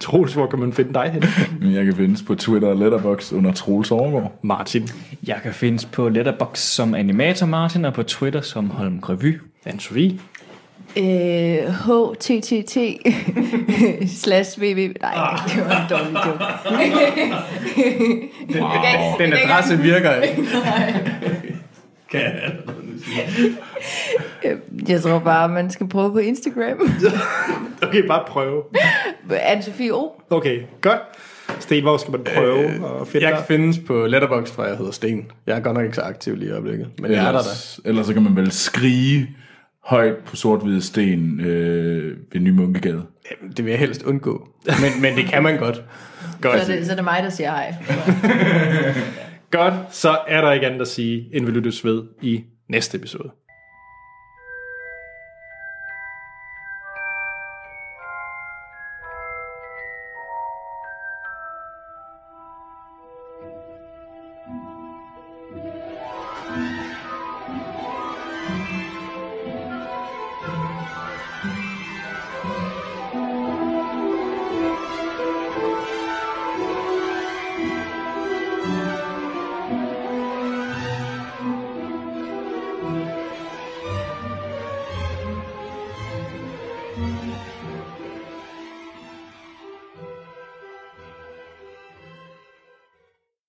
[0.00, 1.26] Troels, hvor kan man finde dig henne?
[1.60, 4.38] Men jeg kan findes på Twitter og Letterboxd under Troels Overgaard.
[4.42, 4.88] Martin.
[5.26, 9.40] Jeg kan findes på Letterboxd som Animator Martin, og på Twitter som Holm Revy.
[9.66, 10.12] Anne-Sophie.
[10.96, 12.76] Øh, HTTT
[14.22, 14.92] slash www.
[15.02, 16.44] Nej, det var en dårlig joke.
[18.60, 19.18] Wow.
[19.18, 20.42] Den adresse virker ikke.
[22.10, 22.52] Kan jeg
[24.44, 24.56] Øh,
[24.88, 26.90] Jeg tror bare, man skal prøve på Instagram.
[27.82, 28.62] Okay, bare prøve.
[29.30, 30.08] Anne-Sophie O.
[30.30, 30.98] Okay, godt.
[31.60, 33.38] Sten, hvor skal man prøve øh, at finde Jeg dig?
[33.38, 35.30] kan findes på Letterboxd, hvor jeg hedder Sten.
[35.46, 37.38] Jeg er godt nok ikke så aktiv lige i øjeblikket, men jeg er der da.
[37.38, 39.28] Ellers, ellers så kan man vel skrige
[39.88, 43.02] højt på sort-hvide sten øh, ved Ny Munkegade.
[43.30, 44.48] Jamen, det vil jeg helst undgå.
[44.66, 45.84] Men, men det kan man godt.
[46.42, 47.74] Så er, det, så er det mig, der siger hej.
[49.50, 53.30] Godt, så er der ikke andet at sige, end vi lyttes ved i næste episode.